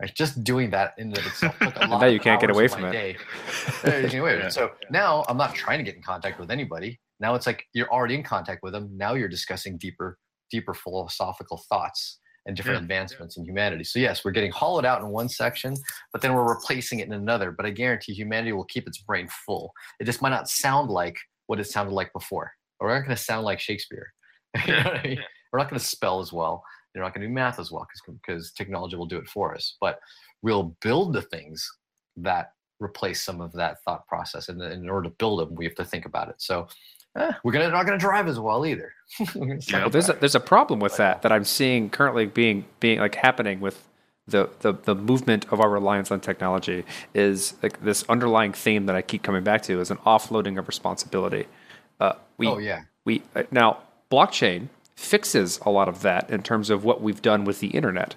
Right? 0.02 0.14
Just 0.14 0.44
doing 0.44 0.70
that 0.72 0.94
in 0.98 1.08
and 1.08 1.18
of 1.18 1.26
itself 1.26 1.58
took 1.60 1.76
a 1.78 1.80
lot 1.88 2.02
now 2.02 2.08
you 2.08 2.20
can't 2.20 2.42
get 2.42 2.50
away 2.50 2.68
from 2.68 2.86
it. 2.86 2.92
day. 2.92 3.18
Yeah, 3.86 3.96
you 3.98 4.02
can 4.02 4.10
get 4.12 4.20
away 4.22 4.32
with 4.36 4.40
it. 4.42 4.44
Yeah. 4.46 4.50
So 4.50 4.72
now 4.92 5.24
I'm 5.30 5.38
not 5.38 5.56
trying 5.56 5.78
to 5.80 5.84
get 5.84 5.96
in 5.96 6.02
contact 6.02 6.40
with 6.40 6.52
anybody. 6.52 7.00
Now 7.20 7.36
it's 7.36 7.48
like 7.48 7.66
you're 7.74 7.90
already 7.92 8.16
in 8.16 8.24
contact 8.24 8.62
with 8.64 8.74
them. 8.74 8.90
Now 8.96 9.14
you're 9.14 9.30
discussing 9.30 9.78
deeper, 9.78 10.18
deeper 10.52 10.74
philosophical 10.74 11.64
thoughts 11.70 12.20
and 12.46 12.56
different 12.58 12.78
Yeah. 12.80 12.84
advancements 12.84 13.38
in 13.38 13.46
humanity. 13.46 13.84
So 13.86 14.00
yes, 14.00 14.26
we're 14.26 14.32
getting 14.32 14.52
hollowed 14.52 14.86
out 14.86 15.02
in 15.02 15.08
one 15.08 15.30
section, 15.30 15.76
but 16.12 16.22
then 16.22 16.34
we're 16.34 16.48
replacing 16.48 17.00
it 17.00 17.08
in 17.08 17.14
another. 17.14 17.52
But 17.52 17.66
I 17.66 17.70
guarantee 17.72 18.14
humanity 18.14 18.52
will 18.52 18.66
keep 18.66 18.88
its 18.88 18.98
brain 19.00 19.28
full. 19.46 19.72
It 20.00 20.04
just 20.06 20.22
might 20.22 20.30
not 20.30 20.50
sound 20.50 20.90
like 20.90 21.18
what 21.48 21.60
it 21.60 21.66
sounded 21.68 21.94
like 21.94 22.12
before. 22.12 22.52
Or 22.80 22.88
we're 22.90 22.96
not 22.96 23.06
going 23.06 23.16
to 23.16 23.24
sound 23.24 23.46
like 23.46 23.60
Shakespeare. 23.62 24.12
you 24.68 24.74
know 24.74 24.84
what 24.84 24.98
I 24.98 25.04
mean? 25.04 25.20
We're 25.54 25.60
not 25.60 25.70
going 25.70 25.80
to 25.80 25.86
spell 25.86 26.20
as 26.20 26.34
well. 26.34 26.64
They're 26.96 27.04
not 27.04 27.14
going 27.14 27.24
to 27.24 27.28
do 27.28 27.34
math 27.34 27.60
as 27.60 27.72
well 27.72 27.86
because 28.08 28.54
technology 28.54 28.96
will 28.96 29.06
do 29.06 29.18
it 29.18 29.28
for 29.28 29.54
us. 29.54 29.76
But 29.82 30.00
we'll 30.42 30.76
build 30.82 31.12
the 31.12 31.24
things 31.24 31.70
that 32.16 32.54
replace 32.80 33.22
some 33.22 33.42
of 33.42 33.52
that 33.52 33.84
thought 33.84 34.08
process. 34.08 34.48
And 34.48 34.62
in 34.62 34.90
order 34.90 35.10
to 35.10 35.16
build 35.18 35.42
them, 35.42 35.56
we 35.56 35.66
have 35.66 35.76
to 35.76 35.84
think 35.84 36.06
about 36.06 36.30
it. 36.30 36.36
So 36.38 36.70
eh, 37.18 37.34
we're 37.44 37.52
gonna 37.52 37.70
not 37.70 37.86
going 37.86 38.00
to 38.00 38.02
drive 38.02 38.30
as 38.30 38.40
well 38.40 38.66
either. 38.66 38.94
We're 39.36 39.48
gonna 39.48 39.62
suck 39.62 39.74
Yeah. 39.74 39.80
Well, 39.82 39.90
there's 39.90 40.08
a, 40.08 40.14
there's 40.14 40.36
a 40.36 40.40
problem 40.40 40.80
with 40.80 40.96
that 40.96 41.22
that 41.22 41.34
I'm 41.34 41.44
seeing 41.44 41.90
currently 41.90 42.28
being 42.28 42.64
being 42.80 43.00
like 43.00 43.16
happening 43.16 43.60
with 43.60 43.86
the, 44.28 44.50
the 44.62 44.72
the 44.72 44.96
movement 44.96 45.46
of 45.52 45.60
our 45.60 45.70
reliance 45.70 46.12
on 46.12 46.22
technology 46.22 46.86
is 47.14 47.56
like 47.62 47.84
this 47.84 48.06
underlying 48.08 48.54
theme 48.54 48.86
that 48.86 48.96
I 48.96 49.02
keep 49.02 49.22
coming 49.22 49.44
back 49.44 49.64
to 49.64 49.82
is 49.82 49.92
an 49.92 49.98
offloading 49.98 50.58
of 50.58 50.70
responsibility. 50.70 51.46
Uh, 52.00 52.14
we 52.38 52.48
oh 52.48 52.58
yeah. 52.58 52.84
we 53.04 53.22
uh, 53.36 53.44
now 53.52 53.80
blockchain 54.10 54.70
fixes 54.96 55.60
a 55.64 55.70
lot 55.70 55.88
of 55.88 56.02
that 56.02 56.30
in 56.30 56.42
terms 56.42 56.70
of 56.70 56.84
what 56.84 57.02
we've 57.02 57.22
done 57.22 57.46
with 57.46 57.60
the 57.60 57.68
internet. 57.68 58.16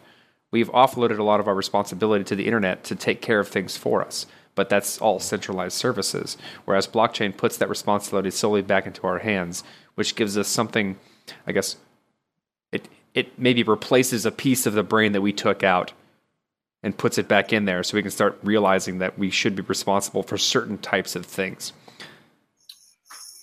We've 0.51 0.71
offloaded 0.71 1.19
a 1.19 1.25
lot 1.25 1.41
of 1.41 1.49
our 1.49 1.55
responsibility 1.55 2.25
to 2.25 2.37
the 2.37 2.47
internet 2.47 2.85
to 2.85 2.95
take 2.95 3.21
care 3.21 3.41
of 3.41 3.49
things 3.49 3.77
for 3.77 4.03
us, 4.03 4.27
but 4.55 4.69
that's 4.69 4.99
all 4.99 5.21
centralized 5.21 5.77
services. 5.77 6.39
Whereas 6.65 6.87
blockchain 6.87 7.37
puts 7.37 7.57
that 7.59 7.69
responsibility 7.69 8.31
solely 8.31 8.63
back 8.63 8.87
into 8.87 9.07
our 9.07 9.19
hands, 9.19 9.65
which 9.95 10.15
gives 10.15 10.39
us 10.39 10.49
something, 10.49 10.99
I 11.47 11.53
guess, 11.53 11.77
it 12.73 12.89
it 13.15 13.39
maybe 13.39 13.63
replaces 13.63 14.25
a 14.25 14.31
piece 14.31 14.67
of 14.67 14.75
the 14.75 14.83
brain 14.83 15.13
that 15.13 15.21
we 15.21 15.33
took 15.33 15.63
out 15.63 15.93
and 16.83 16.97
puts 16.97 17.19
it 17.19 17.27
back 17.27 17.53
in 17.53 17.65
there 17.65 17.83
so 17.83 17.97
we 17.97 18.03
can 18.03 18.11
start 18.11 18.39
realizing 18.43 18.99
that 18.99 19.19
we 19.19 19.31
should 19.31 19.57
be 19.57 19.63
responsible 19.63 20.23
for 20.23 20.39
certain 20.39 20.79
types 20.79 21.17
of 21.17 21.27
things. 21.27 21.73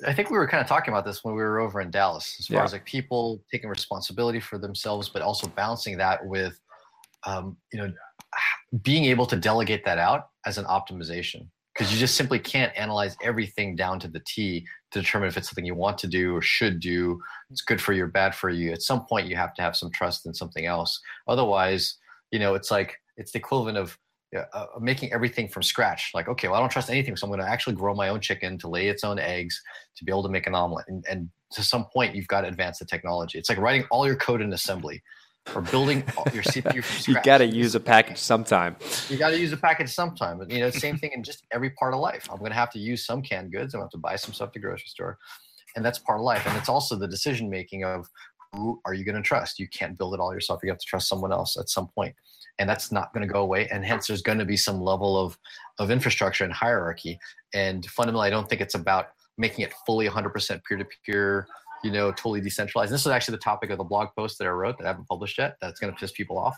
I 0.05 0.13
think 0.13 0.29
we 0.29 0.37
were 0.37 0.47
kind 0.47 0.61
of 0.61 0.67
talking 0.67 0.93
about 0.93 1.05
this 1.05 1.23
when 1.23 1.35
we 1.35 1.41
were 1.41 1.59
over 1.59 1.81
in 1.81 1.91
Dallas, 1.91 2.35
as 2.39 2.47
far 2.47 2.57
Yeah. 2.57 2.63
as 2.63 2.73
like 2.73 2.85
people 2.85 3.43
taking 3.51 3.69
responsibility 3.69 4.39
for 4.39 4.57
themselves, 4.57 5.09
but 5.09 5.21
also 5.21 5.47
balancing 5.47 5.97
that 5.97 6.25
with, 6.25 6.59
um, 7.25 7.57
you 7.73 7.79
know, 7.79 7.93
being 8.81 9.05
able 9.05 9.25
to 9.25 9.35
delegate 9.35 9.85
that 9.85 9.97
out 9.97 10.29
as 10.45 10.57
an 10.57 10.65
optimization. 10.65 11.47
Because 11.73 11.91
you 11.91 11.99
just 11.99 12.15
simply 12.15 12.39
can't 12.39 12.75
analyze 12.77 13.17
everything 13.21 13.75
down 13.75 13.99
to 13.99 14.07
the 14.07 14.21
T 14.25 14.65
to 14.91 15.01
determine 15.01 15.27
if 15.27 15.35
it's 15.35 15.49
something 15.49 15.65
you 15.65 15.75
want 15.75 15.97
to 15.99 16.07
do 16.07 16.33
or 16.35 16.41
should 16.41 16.79
do. 16.79 17.19
It's 17.49 17.61
good 17.61 17.81
for 17.81 17.91
you 17.91 18.05
or 18.05 18.07
bad 18.07 18.33
for 18.33 18.49
you. 18.49 18.71
At 18.71 18.81
some 18.81 19.05
point, 19.05 19.27
you 19.27 19.35
have 19.35 19.53
to 19.55 19.61
have 19.61 19.75
some 19.75 19.91
trust 19.91 20.25
in 20.25 20.33
something 20.33 20.65
else. 20.65 21.01
Otherwise, 21.27 21.97
you 22.31 22.39
know, 22.39 22.53
it's 22.53 22.71
like 22.71 22.97
it's 23.17 23.33
the 23.33 23.39
equivalent 23.39 23.77
of 23.77 23.97
uh, 24.35 24.65
making 24.79 25.13
everything 25.13 25.47
from 25.47 25.63
scratch. 25.63 26.11
Like, 26.13 26.27
okay, 26.27 26.47
well, 26.47 26.57
I 26.57 26.59
don't 26.59 26.69
trust 26.69 26.89
anything, 26.89 27.15
so 27.15 27.25
I'm 27.25 27.31
going 27.31 27.39
to 27.39 27.49
actually 27.49 27.75
grow 27.75 27.93
my 27.93 28.09
own 28.09 28.21
chicken 28.21 28.57
to 28.59 28.67
lay 28.67 28.87
its 28.87 29.03
own 29.03 29.19
eggs 29.19 29.61
to 29.97 30.05
be 30.05 30.11
able 30.11 30.23
to 30.23 30.29
make 30.29 30.47
an 30.47 30.55
omelet. 30.55 30.85
And, 30.87 31.05
and 31.09 31.29
to 31.53 31.63
some 31.63 31.85
point, 31.85 32.15
you've 32.15 32.27
got 32.27 32.41
to 32.41 32.47
advance 32.47 32.79
the 32.79 32.85
technology. 32.85 33.37
It's 33.37 33.49
like 33.49 33.57
writing 33.57 33.85
all 33.91 34.05
your 34.05 34.15
code 34.15 34.41
in 34.41 34.53
assembly 34.53 35.01
or 35.53 35.61
building 35.61 35.97
your 36.33 36.43
CPU 36.43 36.83
from 36.83 37.01
scratch. 37.01 37.07
You 37.07 37.15
got 37.23 37.37
to 37.39 37.45
use 37.45 37.75
a 37.75 37.79
package 37.79 38.17
sometime. 38.17 38.75
You 39.09 39.17
got 39.17 39.29
to 39.29 39.39
use 39.39 39.51
a 39.51 39.57
package 39.57 39.89
sometime. 39.89 40.41
You 40.49 40.59
know, 40.59 40.69
same 40.71 40.97
thing 40.97 41.11
in 41.13 41.23
just 41.23 41.45
every 41.51 41.69
part 41.71 41.93
of 41.93 41.99
life. 41.99 42.27
I'm 42.31 42.39
going 42.39 42.51
to 42.51 42.57
have 42.57 42.71
to 42.71 42.79
use 42.79 43.05
some 43.05 43.21
canned 43.21 43.51
goods. 43.51 43.73
I'm 43.73 43.79
going 43.79 43.89
to 43.89 43.95
have 43.95 44.01
to 44.01 44.05
buy 44.05 44.15
some 44.15 44.33
stuff 44.33 44.47
at 44.47 44.53
the 44.53 44.59
grocery 44.59 44.87
store, 44.87 45.17
and 45.75 45.85
that's 45.85 45.99
part 45.99 46.19
of 46.19 46.23
life. 46.23 46.45
And 46.47 46.57
it's 46.57 46.69
also 46.69 46.95
the 46.95 47.07
decision 47.07 47.49
making 47.49 47.83
of 47.83 48.07
who 48.53 48.81
are 48.85 48.93
you 48.93 49.03
going 49.03 49.15
to 49.15 49.21
trust. 49.21 49.59
You 49.59 49.67
can't 49.67 49.97
build 49.97 50.13
it 50.13 50.19
all 50.19 50.33
yourself. 50.33 50.61
You 50.63 50.69
have 50.69 50.79
to 50.79 50.85
trust 50.85 51.07
someone 51.07 51.31
else 51.31 51.57
at 51.57 51.69
some 51.69 51.87
point, 51.87 52.15
and 52.59 52.69
that's 52.69 52.91
not 52.91 53.13
going 53.13 53.27
to 53.27 53.31
go 53.31 53.41
away. 53.41 53.67
And 53.71 53.85
hence, 53.85 54.07
there's 54.07 54.21
going 54.21 54.39
to 54.39 54.45
be 54.45 54.57
some 54.57 54.81
level 54.81 55.17
of 55.17 55.37
of 55.79 55.91
infrastructure 55.91 56.43
and 56.43 56.53
hierarchy. 56.53 57.19
And 57.53 57.85
fundamentally, 57.85 58.27
I 58.27 58.31
don't 58.31 58.49
think 58.49 58.61
it's 58.61 58.75
about 58.75 59.07
making 59.37 59.65
it 59.65 59.73
fully 59.85 60.07
100% 60.07 60.61
peer 60.63 60.77
to 60.77 60.85
peer. 61.05 61.47
You 61.83 61.91
know, 61.91 62.11
totally 62.11 62.41
decentralized. 62.41 62.91
This 62.91 63.01
is 63.01 63.11
actually 63.11 63.33
the 63.33 63.43
topic 63.43 63.69
of 63.69 63.77
the 63.77 63.83
blog 63.83 64.07
post 64.17 64.39
that 64.39 64.47
I 64.47 64.51
wrote 64.51 64.77
that 64.79 64.85
I 64.85 64.87
haven't 64.87 65.07
published 65.07 65.37
yet. 65.37 65.57
That's 65.61 65.79
going 65.79 65.93
to 65.93 65.99
piss 65.99 66.11
people 66.11 66.37
off, 66.37 66.57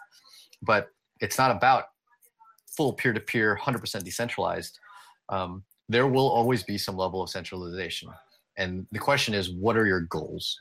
but 0.62 0.90
it's 1.20 1.38
not 1.38 1.52
about 1.52 1.86
full 2.78 2.94
peer-to-peer 2.94 3.60
100% 3.62 4.04
decentralized 4.04 4.80
um, 5.30 5.64
there 5.90 6.08
will 6.08 6.28
always 6.28 6.64
be 6.64 6.78
some 6.78 6.96
level 6.96 7.22
of 7.22 7.30
centralization 7.30 8.10
and 8.58 8.86
the 8.92 9.00
question 9.00 9.34
is 9.34 9.52
what 9.52 9.78
are 9.78 9.86
your 9.86 10.02
goals 10.02 10.58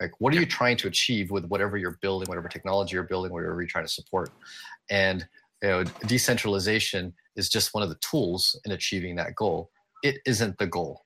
like 0.00 0.12
what 0.18 0.32
are 0.34 0.38
you 0.38 0.46
trying 0.46 0.76
to 0.76 0.86
achieve 0.86 1.30
with 1.30 1.44
whatever 1.46 1.76
you're 1.76 1.98
building 2.02 2.26
whatever 2.28 2.48
technology 2.48 2.94
you're 2.94 3.02
building 3.02 3.32
whatever 3.32 3.60
you're 3.60 3.68
trying 3.68 3.84
to 3.84 3.92
support 3.92 4.30
and 4.90 5.26
you 5.62 5.68
know 5.68 5.84
decentralization 6.06 7.12
is 7.36 7.48
just 7.48 7.74
one 7.74 7.82
of 7.82 7.88
the 7.88 7.98
tools 8.00 8.58
in 8.64 8.72
achieving 8.72 9.16
that 9.16 9.34
goal. 9.34 9.70
It 10.02 10.16
isn't 10.26 10.58
the 10.58 10.66
goal. 10.66 11.04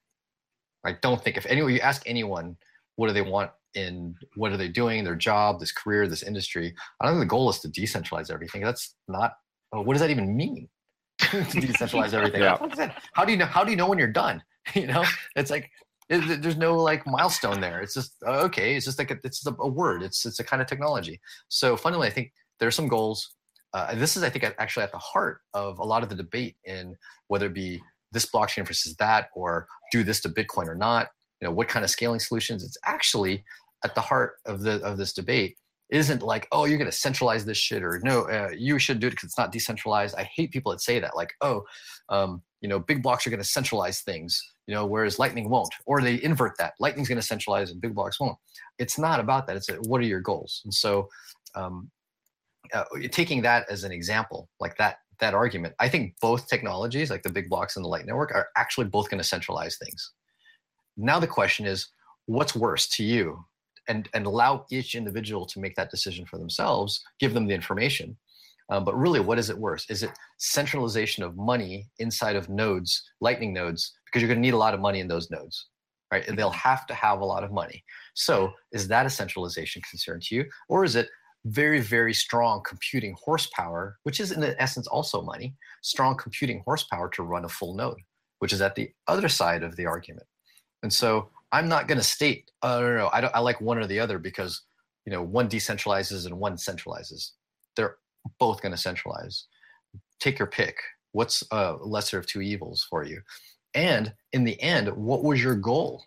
Like 0.84 1.00
don't 1.00 1.22
think 1.22 1.36
if 1.36 1.46
anyone 1.46 1.72
you 1.72 1.80
ask 1.80 2.02
anyone 2.06 2.56
what 2.96 3.08
do 3.08 3.12
they 3.12 3.22
want 3.22 3.50
in 3.74 4.14
what 4.36 4.52
are 4.52 4.56
they 4.56 4.68
doing 4.68 5.04
their 5.04 5.14
job 5.14 5.60
this 5.60 5.70
career 5.70 6.08
this 6.08 6.24
industry 6.24 6.74
i 7.00 7.04
don't 7.04 7.14
think 7.14 7.22
the 7.22 7.26
goal 7.26 7.48
is 7.48 7.60
to 7.60 7.68
decentralize 7.68 8.30
everything. 8.30 8.62
That's 8.62 8.96
not 9.08 9.34
oh, 9.72 9.82
what 9.82 9.94
does 9.94 10.00
that 10.00 10.10
even 10.10 10.36
mean? 10.36 10.68
To 11.20 11.36
decentralize 11.36 12.12
everything. 12.12 12.40
Yeah. 12.40 12.58
What 12.58 12.72
is 12.72 12.78
that? 12.78 13.02
how 13.12 13.24
do 13.24 13.32
you 13.32 13.38
know 13.38 13.46
how 13.46 13.62
do 13.62 13.70
you 13.70 13.76
know 13.76 13.88
when 13.88 13.98
you're 13.98 14.08
done? 14.08 14.42
You 14.74 14.86
know 14.86 15.04
it's 15.36 15.50
like 15.50 15.70
it, 16.08 16.42
there's 16.42 16.56
no 16.56 16.76
like 16.76 17.06
milestone 17.06 17.60
there. 17.60 17.80
It's 17.80 17.94
just 17.94 18.14
okay 18.26 18.74
it's 18.76 18.86
just 18.86 18.98
like 18.98 19.10
a, 19.10 19.18
it's 19.24 19.46
a, 19.46 19.54
a 19.60 19.68
word. 19.68 20.02
It's 20.02 20.26
it's 20.26 20.40
a 20.40 20.44
kind 20.44 20.60
of 20.60 20.68
technology. 20.68 21.20
So 21.48 21.76
fundamentally 21.76 22.08
i 22.08 22.14
think 22.14 22.32
there 22.58 22.68
are 22.68 22.72
some 22.72 22.88
goals 22.88 23.36
uh, 23.74 23.88
and 23.90 24.00
this 24.00 24.16
is 24.16 24.22
i 24.22 24.28
think 24.28 24.44
actually 24.58 24.82
at 24.82 24.92
the 24.92 24.98
heart 24.98 25.40
of 25.54 25.78
a 25.78 25.84
lot 25.84 26.02
of 26.02 26.08
the 26.08 26.14
debate 26.14 26.56
in 26.64 26.96
whether 27.28 27.46
it 27.46 27.54
be 27.54 27.80
this 28.12 28.26
blockchain 28.26 28.66
versus 28.66 28.96
that 28.96 29.28
or 29.34 29.66
do 29.92 30.02
this 30.02 30.20
to 30.20 30.28
bitcoin 30.28 30.66
or 30.66 30.74
not 30.74 31.08
you 31.40 31.48
know 31.48 31.52
what 31.52 31.68
kind 31.68 31.84
of 31.84 31.90
scaling 31.90 32.20
solutions. 32.20 32.62
It's 32.62 32.78
actually 32.84 33.44
at 33.84 33.94
the 33.94 34.00
heart 34.00 34.34
of 34.46 34.60
the 34.62 34.80
of 34.82 34.98
this 34.98 35.12
debate 35.12 35.56
isn't 35.90 36.22
like 36.22 36.46
oh 36.52 36.66
you're 36.66 36.78
going 36.78 36.90
to 36.90 36.96
centralize 36.96 37.44
this 37.44 37.58
shit 37.58 37.82
or 37.82 38.00
no 38.04 38.22
uh, 38.22 38.50
you 38.56 38.78
should 38.78 39.00
do 39.00 39.08
it 39.08 39.10
because 39.10 39.24
it's 39.24 39.38
not 39.38 39.52
decentralized. 39.52 40.14
I 40.16 40.24
hate 40.24 40.52
people 40.52 40.72
that 40.72 40.80
say 40.80 41.00
that 41.00 41.16
like 41.16 41.32
oh 41.40 41.64
um, 42.10 42.42
you 42.60 42.68
know 42.68 42.78
big 42.78 43.02
blocks 43.02 43.26
are 43.26 43.30
going 43.30 43.42
to 43.42 43.48
centralize 43.48 44.02
things 44.02 44.40
you 44.66 44.74
know 44.74 44.86
whereas 44.86 45.18
lightning 45.18 45.48
won't 45.48 45.72
or 45.86 46.00
they 46.00 46.22
invert 46.22 46.56
that 46.58 46.74
lightning's 46.78 47.08
going 47.08 47.20
to 47.20 47.26
centralize 47.26 47.70
and 47.70 47.80
big 47.80 47.94
blocks 47.94 48.20
won't. 48.20 48.36
It's 48.78 48.98
not 48.98 49.20
about 49.20 49.46
that. 49.46 49.56
It's 49.56 49.68
a, 49.68 49.76
what 49.76 50.00
are 50.00 50.04
your 50.04 50.20
goals? 50.20 50.60
And 50.64 50.72
so 50.72 51.08
um, 51.54 51.90
uh, 52.72 52.84
taking 53.10 53.42
that 53.42 53.68
as 53.70 53.84
an 53.84 53.92
example 53.92 54.48
like 54.60 54.76
that 54.76 54.98
that 55.18 55.34
argument 55.34 55.74
i 55.80 55.88
think 55.88 56.14
both 56.20 56.48
technologies 56.48 57.10
like 57.10 57.22
the 57.22 57.32
big 57.32 57.48
blocks 57.48 57.76
and 57.76 57.84
the 57.84 57.88
light 57.88 58.06
network 58.06 58.32
are 58.32 58.48
actually 58.56 58.86
both 58.86 59.10
going 59.10 59.18
to 59.18 59.24
centralize 59.24 59.76
things. 59.76 60.12
Now 60.96 61.18
the 61.18 61.26
question 61.26 61.66
is 61.66 61.88
what's 62.26 62.54
worse 62.54 62.88
to 62.90 63.04
you? 63.04 63.44
And 63.88 64.08
and 64.14 64.26
allow 64.26 64.66
each 64.70 64.94
individual 64.94 65.46
to 65.46 65.58
make 65.58 65.74
that 65.76 65.90
decision 65.90 66.26
for 66.26 66.38
themselves 66.38 67.02
give 67.18 67.34
them 67.34 67.46
the 67.46 67.54
information. 67.54 68.16
Um, 68.70 68.84
but 68.84 68.96
really 68.96 69.20
what 69.20 69.38
is 69.38 69.50
it 69.50 69.58
worse? 69.58 69.84
Is 69.90 70.02
it 70.02 70.12
centralization 70.38 71.24
of 71.24 71.36
money 71.36 71.88
inside 71.98 72.36
of 72.36 72.48
nodes 72.48 73.02
lightning 73.20 73.52
nodes? 73.52 73.92
Because 74.04 74.22
you're 74.22 74.28
going 74.28 74.42
to 74.42 74.46
need 74.46 74.54
a 74.54 74.64
lot 74.64 74.74
of 74.74 74.80
money 74.80 75.00
in 75.00 75.08
those 75.08 75.30
nodes 75.30 75.66
right? 76.12 76.26
And 76.26 76.36
they'll 76.36 76.50
have 76.50 76.88
to 76.88 76.94
have 76.94 77.20
a 77.20 77.24
lot 77.24 77.44
of 77.44 77.52
money. 77.52 77.84
So 78.14 78.52
is 78.72 78.88
that 78.88 79.06
a 79.06 79.10
centralization 79.10 79.80
concern 79.88 80.18
to 80.22 80.34
you? 80.34 80.44
Or 80.68 80.84
is 80.84 80.96
it 80.96 81.08
very 81.46 81.80
very 81.80 82.12
strong 82.12 82.62
computing 82.66 83.14
horsepower 83.22 83.96
which 84.02 84.20
is 84.20 84.30
in 84.30 84.40
the 84.40 84.60
essence 84.60 84.86
also 84.86 85.22
money 85.22 85.54
strong 85.82 86.16
computing 86.16 86.62
horsepower 86.66 87.08
to 87.08 87.22
run 87.22 87.44
a 87.44 87.48
full 87.48 87.74
node 87.74 88.00
which 88.40 88.52
is 88.52 88.60
at 88.60 88.74
the 88.74 88.90
other 89.08 89.28
side 89.28 89.62
of 89.62 89.74
the 89.76 89.86
argument 89.86 90.26
and 90.82 90.92
so 90.92 91.30
I'm 91.52 91.68
not 91.68 91.88
going 91.88 91.98
to 91.98 92.04
state, 92.04 92.50
oh, 92.62 92.80
no, 92.80 92.96
no, 92.96 93.10
I, 93.12 93.20
don't, 93.20 93.34
I 93.34 93.40
like 93.40 93.60
one 93.60 93.78
or 93.78 93.86
the 93.86 94.00
other 94.00 94.18
because, 94.18 94.62
you 95.04 95.12
know, 95.12 95.22
one 95.22 95.48
decentralizes 95.48 96.26
and 96.26 96.38
one 96.38 96.56
centralizes. 96.56 97.30
They're 97.76 97.96
both 98.38 98.62
going 98.62 98.72
to 98.72 98.78
centralize. 98.78 99.46
Take 100.20 100.38
your 100.38 100.48
pick. 100.48 100.76
What's 101.12 101.42
a 101.50 101.72
lesser 101.80 102.18
of 102.18 102.26
two 102.26 102.40
evils 102.40 102.86
for 102.88 103.04
you? 103.04 103.20
And 103.74 104.12
in 104.32 104.44
the 104.44 104.60
end, 104.62 104.88
what 104.96 105.24
was 105.24 105.42
your 105.42 105.56
goal? 105.56 106.04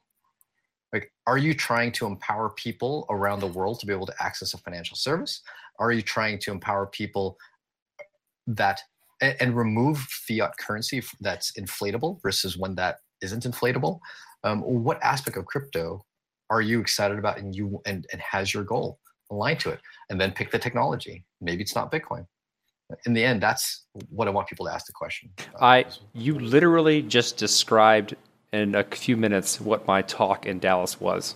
Like, 0.93 1.11
are 1.27 1.37
you 1.37 1.53
trying 1.53 1.91
to 1.93 2.05
empower 2.05 2.51
people 2.51 3.05
around 3.09 3.39
the 3.39 3.47
world 3.47 3.79
to 3.79 3.85
be 3.85 3.93
able 3.93 4.05
to 4.05 4.23
access 4.23 4.53
a 4.53 4.57
financial 4.59 4.95
service? 4.95 5.41
Are 5.79 5.91
you 5.91 6.01
trying 6.01 6.39
to 6.39 6.51
empower 6.51 6.85
people 6.87 7.37
that 8.47 8.79
and, 9.21 9.35
and 9.39 9.57
remove 9.57 9.97
fiat 9.97 10.55
currency 10.57 11.03
that's 11.19 11.51
inflatable 11.53 12.21
versus 12.21 12.57
one 12.57 12.75
that 12.75 12.97
isn't 13.21 13.43
inflatable? 13.43 13.99
um, 14.43 14.61
what 14.61 15.01
aspect 15.01 15.37
of 15.37 15.45
crypto 15.45 16.05
are 16.49 16.61
you 16.61 16.79
excited 16.79 17.17
about 17.17 17.37
and 17.37 17.55
you 17.55 17.81
and, 17.85 18.05
and 18.11 18.21
has 18.21 18.53
your 18.53 18.63
goal 18.63 18.99
aligned 19.31 19.59
to 19.59 19.69
it 19.69 19.79
and 20.09 20.19
then 20.19 20.31
pick 20.31 20.51
the 20.51 20.59
technology 20.59 21.23
maybe 21.41 21.61
it's 21.61 21.75
not 21.75 21.91
bitcoin 21.91 22.25
in 23.05 23.13
the 23.13 23.23
end 23.23 23.41
that's 23.41 23.85
what 24.09 24.27
i 24.27 24.31
want 24.31 24.47
people 24.47 24.65
to 24.65 24.73
ask 24.73 24.85
the 24.85 24.93
question 24.93 25.29
i 25.61 25.85
you 26.13 26.37
literally 26.37 27.01
just 27.01 27.37
described 27.37 28.15
in 28.53 28.75
a 28.75 28.83
few 28.83 29.17
minutes 29.17 29.59
what 29.59 29.85
my 29.87 30.01
talk 30.01 30.45
in 30.45 30.59
dallas 30.59 30.99
was 31.01 31.35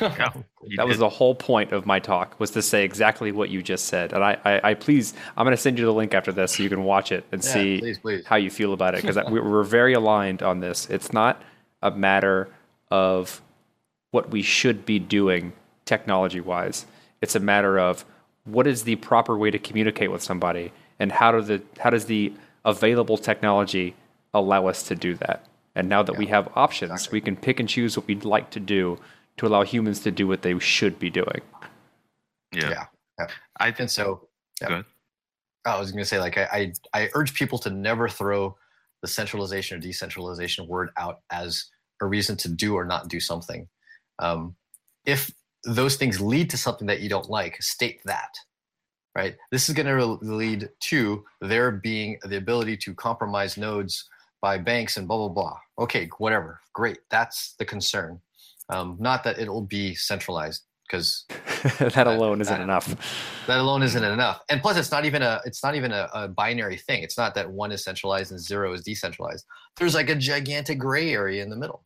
that 0.00 0.44
did. 0.76 0.84
was 0.84 0.98
the 0.98 1.08
whole 1.08 1.34
point 1.34 1.72
of 1.72 1.86
my 1.86 1.98
talk 1.98 2.38
was 2.38 2.50
to 2.50 2.62
say 2.62 2.84
exactly 2.84 3.32
what 3.32 3.48
you 3.48 3.62
just 3.62 3.86
said 3.86 4.12
and 4.12 4.22
i 4.22 4.36
i, 4.44 4.70
I 4.70 4.74
please 4.74 5.14
i'm 5.36 5.44
going 5.44 5.56
to 5.56 5.60
send 5.60 5.78
you 5.78 5.84
the 5.84 5.92
link 5.92 6.14
after 6.14 6.30
this 6.30 6.56
so 6.56 6.62
you 6.62 6.68
can 6.68 6.84
watch 6.84 7.10
it 7.10 7.24
and 7.32 7.42
yeah, 7.42 7.52
see 7.52 7.80
please, 7.80 7.98
please. 7.98 8.26
how 8.26 8.36
you 8.36 8.50
feel 8.50 8.72
about 8.72 8.94
it 8.94 9.02
because 9.02 9.16
we're 9.30 9.64
very 9.64 9.94
aligned 9.94 10.42
on 10.42 10.60
this 10.60 10.88
it's 10.90 11.12
not 11.12 11.42
a 11.82 11.90
matter 11.90 12.48
of 12.90 13.40
what 14.14 14.30
we 14.30 14.42
should 14.42 14.86
be 14.86 14.98
doing 15.00 15.52
technology 15.84 16.40
wise. 16.40 16.86
It's 17.20 17.34
a 17.34 17.40
matter 17.40 17.78
of 17.78 18.04
what 18.44 18.66
is 18.66 18.84
the 18.84 18.96
proper 18.96 19.36
way 19.36 19.50
to 19.50 19.58
communicate 19.58 20.12
with 20.12 20.22
somebody 20.22 20.72
and 20.98 21.10
how 21.10 21.32
do 21.32 21.40
the 21.42 21.62
how 21.80 21.90
does 21.90 22.06
the 22.06 22.32
available 22.64 23.18
technology 23.18 23.96
allow 24.32 24.68
us 24.68 24.84
to 24.84 24.94
do 24.94 25.14
that? 25.14 25.44
And 25.74 25.88
now 25.88 26.02
that 26.02 26.12
yeah, 26.12 26.18
we 26.18 26.26
have 26.26 26.48
options, 26.54 26.92
exactly. 26.92 27.16
we 27.16 27.20
can 27.20 27.36
pick 27.36 27.60
and 27.60 27.68
choose 27.68 27.96
what 27.96 28.06
we'd 28.06 28.24
like 28.24 28.50
to 28.50 28.60
do 28.60 28.98
to 29.36 29.46
allow 29.46 29.62
humans 29.62 30.00
to 30.00 30.10
do 30.10 30.28
what 30.28 30.42
they 30.42 30.58
should 30.58 30.98
be 30.98 31.10
doing. 31.10 31.40
Yeah. 32.52 32.70
Yeah. 32.70 32.84
yeah. 33.18 33.26
I 33.58 33.72
think 33.72 33.90
so. 33.90 34.28
Yeah. 34.60 34.82
I 35.66 35.80
was 35.80 35.90
going 35.90 36.02
to 36.02 36.08
say, 36.08 36.20
like, 36.20 36.38
I, 36.38 36.72
I, 36.92 37.02
I 37.02 37.10
urge 37.14 37.34
people 37.34 37.58
to 37.60 37.70
never 37.70 38.08
throw 38.08 38.56
the 39.02 39.08
centralization 39.08 39.78
or 39.78 39.80
decentralization 39.80 40.66
word 40.68 40.90
out 40.96 41.20
as 41.30 41.66
a 42.00 42.06
reason 42.06 42.36
to 42.38 42.48
do 42.48 42.74
or 42.74 42.84
not 42.84 43.08
do 43.08 43.18
something. 43.18 43.68
Um, 44.18 44.54
if 45.04 45.30
those 45.64 45.96
things 45.96 46.20
lead 46.20 46.50
to 46.50 46.58
something 46.58 46.86
that 46.86 47.00
you 47.00 47.08
don't 47.08 47.28
like, 47.28 47.60
state 47.62 48.00
that. 48.04 48.34
Right. 49.16 49.36
This 49.50 49.68
is 49.68 49.74
going 49.74 49.86
to 49.86 50.04
lead 50.22 50.68
to 50.80 51.24
there 51.40 51.70
being 51.70 52.18
the 52.24 52.36
ability 52.36 52.76
to 52.78 52.94
compromise 52.94 53.56
nodes 53.56 54.08
by 54.44 54.58
banks 54.58 54.98
and 54.98 55.08
blah 55.08 55.16
blah 55.16 55.30
blah. 55.30 55.58
Okay, 55.78 56.10
whatever. 56.18 56.60
Great. 56.74 56.98
That's 57.10 57.54
the 57.58 57.64
concern. 57.64 58.20
Um, 58.68 58.98
not 59.00 59.24
that 59.24 59.38
it'll 59.38 59.62
be 59.62 59.94
centralized 59.94 60.64
because 60.86 61.24
that 61.78 62.06
alone 62.06 62.42
isn't 62.42 62.54
that, 62.54 62.62
enough. 62.62 62.86
That 63.46 63.58
alone 63.58 63.82
isn't 63.82 64.04
enough. 64.04 64.42
And 64.50 64.60
plus, 64.60 64.76
it's 64.76 64.90
not 64.90 65.06
even 65.06 65.22
a 65.22 65.40
it's 65.46 65.64
not 65.64 65.76
even 65.76 65.92
a, 65.92 66.10
a, 66.12 66.28
binary 66.28 66.76
thing. 66.76 67.02
It's 67.02 67.16
not 67.16 67.34
that 67.36 67.50
one 67.50 67.72
is 67.72 67.82
centralized 67.82 68.32
and 68.32 68.40
zero 68.40 68.74
is 68.74 68.82
decentralized. 68.82 69.46
There's 69.78 69.94
like 69.94 70.10
a 70.10 70.14
gigantic 70.14 70.78
gray 70.78 71.14
area 71.14 71.42
in 71.42 71.48
the 71.48 71.56
middle 71.56 71.82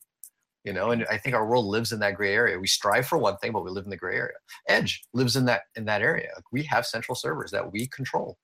you 0.65 0.73
know 0.73 0.91
and 0.91 1.07
i 1.09 1.17
think 1.17 1.37
our 1.37 1.47
world 1.47 1.67
lives 1.67 1.93
in 1.93 2.01
that 2.01 2.17
gray 2.17 2.35
area 2.35 2.59
we 2.59 2.67
strive 2.67 3.07
for 3.07 3.17
one 3.17 3.37
thing 3.37 3.53
but 3.53 3.65
we 3.65 3.71
live 3.71 3.85
in 3.85 3.91
the 3.91 3.97
gray 3.97 4.17
area 4.17 4.39
edge 4.67 5.05
lives 5.15 5.37
in 5.37 5.45
that 5.45 5.63
in 5.77 5.85
that 5.85 6.03
area 6.03 6.33
we 6.51 6.65
have 6.65 6.85
central 6.85 7.15
servers 7.15 7.53
that 7.53 7.71
we 7.71 7.87
control 7.87 8.37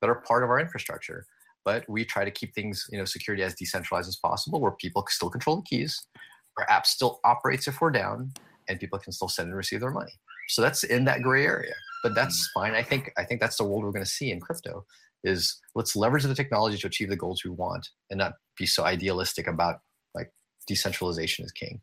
that 0.00 0.08
are 0.08 0.22
part 0.22 0.44
of 0.44 0.50
our 0.50 0.60
infrastructure 0.60 1.26
but 1.64 1.84
we 1.88 2.04
try 2.04 2.24
to 2.24 2.30
keep 2.30 2.54
things 2.54 2.86
you 2.90 2.98
know 2.98 3.04
security 3.04 3.42
as 3.42 3.54
decentralized 3.54 4.08
as 4.08 4.16
possible 4.16 4.60
where 4.60 4.72
people 4.72 5.04
still 5.08 5.30
control 5.30 5.56
the 5.56 5.62
keys 5.62 6.06
our 6.58 6.68
app 6.68 6.86
still 6.86 7.20
operates 7.24 7.68
if 7.68 7.80
we're 7.80 7.90
down 7.90 8.32
and 8.68 8.80
people 8.80 8.98
can 8.98 9.12
still 9.12 9.28
send 9.28 9.48
and 9.48 9.56
receive 9.56 9.80
their 9.80 9.90
money 9.90 10.12
so 10.48 10.62
that's 10.62 10.84
in 10.84 11.04
that 11.04 11.22
gray 11.22 11.44
area 11.44 11.74
but 12.02 12.14
that's 12.14 12.48
mm. 12.48 12.60
fine 12.60 12.74
i 12.74 12.82
think 12.82 13.10
i 13.16 13.24
think 13.24 13.40
that's 13.40 13.56
the 13.56 13.64
world 13.64 13.84
we're 13.84 13.92
going 13.92 14.04
to 14.04 14.10
see 14.10 14.30
in 14.30 14.40
crypto 14.40 14.84
is 15.24 15.58
let's 15.74 15.96
leverage 15.96 16.22
the 16.22 16.34
technology 16.34 16.78
to 16.78 16.86
achieve 16.86 17.08
the 17.08 17.16
goals 17.16 17.42
we 17.44 17.50
want 17.50 17.88
and 18.10 18.18
not 18.18 18.34
be 18.56 18.66
so 18.66 18.84
idealistic 18.84 19.46
about 19.46 19.80
like 20.14 20.32
decentralization 20.66 21.44
is 21.44 21.52
king. 21.52 21.80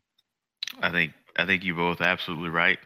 I 0.82 0.92
think 0.92 1.14
I 1.38 1.46
think 1.46 1.64
you're 1.64 1.76
both 1.76 2.02
absolutely 2.02 2.50
right, 2.50 2.80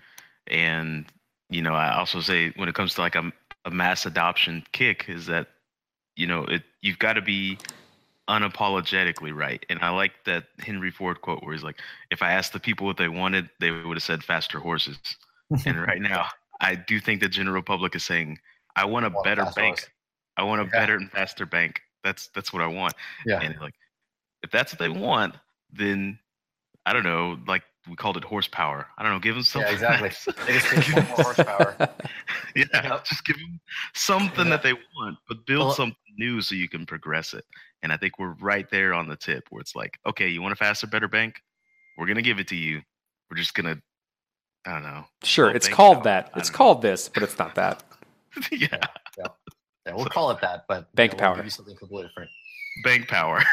and 0.47 1.05
you 1.49 1.61
know 1.61 1.73
I 1.73 1.95
also 1.97 2.19
say 2.21 2.51
when 2.55 2.69
it 2.69 2.75
comes 2.75 2.95
to 2.95 3.01
like 3.01 3.15
a, 3.15 3.31
a 3.65 3.71
mass 3.71 4.05
adoption 4.05 4.63
kick 4.71 5.05
is 5.07 5.25
that 5.27 5.47
you 6.19 6.27
know 6.27 6.43
it 6.43 6.63
you've 6.81 6.99
got 6.99 7.13
to 7.13 7.21
be 7.21 7.57
unapologetically 8.27 9.33
right, 9.33 9.65
and 9.69 9.79
I 9.81 9.89
like 9.89 10.11
that 10.25 10.45
Henry 10.59 10.91
Ford 10.91 11.21
quote 11.21 11.41
where 11.43 11.53
he's 11.53 11.63
like, 11.63 11.79
"If 12.11 12.21
I 12.21 12.33
asked 12.33 12.53
the 12.53 12.59
people 12.59 12.85
what 12.85 12.97
they 12.97 13.07
wanted, 13.07 13.49
they 13.59 13.71
would 13.71 13.95
have 13.97 14.03
said 14.03 14.23
faster 14.23 14.59
horses." 14.59 14.99
and 15.65 15.81
right 15.87 16.01
now, 16.01 16.27
I 16.61 16.75
do 16.75 16.99
think 16.99 17.21
the 17.21 17.29
general 17.29 17.63
public 17.63 17.95
is 17.95 18.03
saying, 18.03 18.37
"I 18.75 18.85
want 18.85 19.05
a 19.05 19.09
want 19.09 19.23
better 19.23 19.45
bank. 19.55 19.79
Horse. 19.79 19.89
I 20.37 20.43
want 20.43 20.61
a 20.61 20.65
yeah. 20.65 20.71
better 20.71 20.95
and 20.95 21.09
faster 21.09 21.45
bank. 21.45 21.81
That's 22.03 22.27
that's 22.35 22.51
what 22.51 22.61
I 22.61 22.67
want." 22.67 22.93
Yeah. 23.25 23.39
And 23.39 23.57
like, 23.61 23.75
if 24.43 24.51
that's 24.51 24.73
what 24.73 24.79
they 24.79 24.89
want, 24.89 25.35
then 25.71 26.19
I 26.85 26.91
don't 26.91 27.03
know, 27.03 27.39
like 27.47 27.63
we 27.89 27.95
called 27.95 28.17
it 28.17 28.23
horsepower. 28.23 28.87
I 28.97 29.03
don't 29.03 29.11
know, 29.11 29.19
give 29.19 29.35
them 29.35 29.43
something. 29.43 29.69
Yeah, 29.79 29.95
exactly. 30.05 30.33
they 30.45 30.53
just 30.59 30.93
more 30.93 31.23
horsepower. 31.23 31.75
yeah, 32.55 32.65
yep. 32.73 33.05
just 33.05 33.25
give 33.25 33.37
them 33.37 33.59
something 33.93 34.45
yeah. 34.45 34.51
that 34.51 34.63
they 34.63 34.73
want, 34.73 35.17
but 35.27 35.45
build 35.45 35.67
well, 35.67 35.73
something 35.73 35.97
new 36.17 36.41
so 36.41 36.55
you 36.55 36.69
can 36.69 36.85
progress 36.85 37.33
it. 37.33 37.45
And 37.81 37.91
I 37.91 37.97
think 37.97 38.19
we're 38.19 38.35
right 38.39 38.69
there 38.69 38.93
on 38.93 39.07
the 39.07 39.15
tip 39.15 39.45
where 39.49 39.61
it's 39.61 39.75
like, 39.75 39.97
okay, 40.05 40.27
you 40.27 40.41
want 40.41 40.53
a 40.53 40.55
faster, 40.55 40.87
better 40.87 41.07
bank? 41.07 41.41
We're 41.97 42.07
gonna 42.07 42.21
give 42.21 42.39
it 42.39 42.47
to 42.49 42.55
you. 42.55 42.81
We're 43.29 43.37
just 43.37 43.53
gonna, 43.53 43.77
I 44.65 44.73
don't 44.73 44.83
know. 44.83 45.05
Sure, 45.23 45.49
it's 45.49 45.67
called 45.67 45.97
power. 45.97 46.03
that. 46.03 46.31
It's 46.35 46.49
called 46.49 46.81
this, 46.81 47.09
but 47.09 47.23
it's 47.23 47.37
not 47.37 47.55
that. 47.55 47.83
yeah. 48.51 48.67
yeah. 49.17 49.27
Yeah, 49.85 49.95
we'll 49.95 50.05
so, 50.05 50.09
call 50.09 50.31
it 50.31 50.41
that, 50.41 50.65
but 50.67 50.93
bank 50.95 51.13
you 51.13 51.17
know, 51.17 51.21
power. 51.21 51.31
We'll 51.31 51.37
give 51.37 51.45
you 51.45 51.51
something 51.51 51.75
completely 51.75 52.09
different. 52.09 52.29
Bank 52.83 53.07
power. 53.07 53.43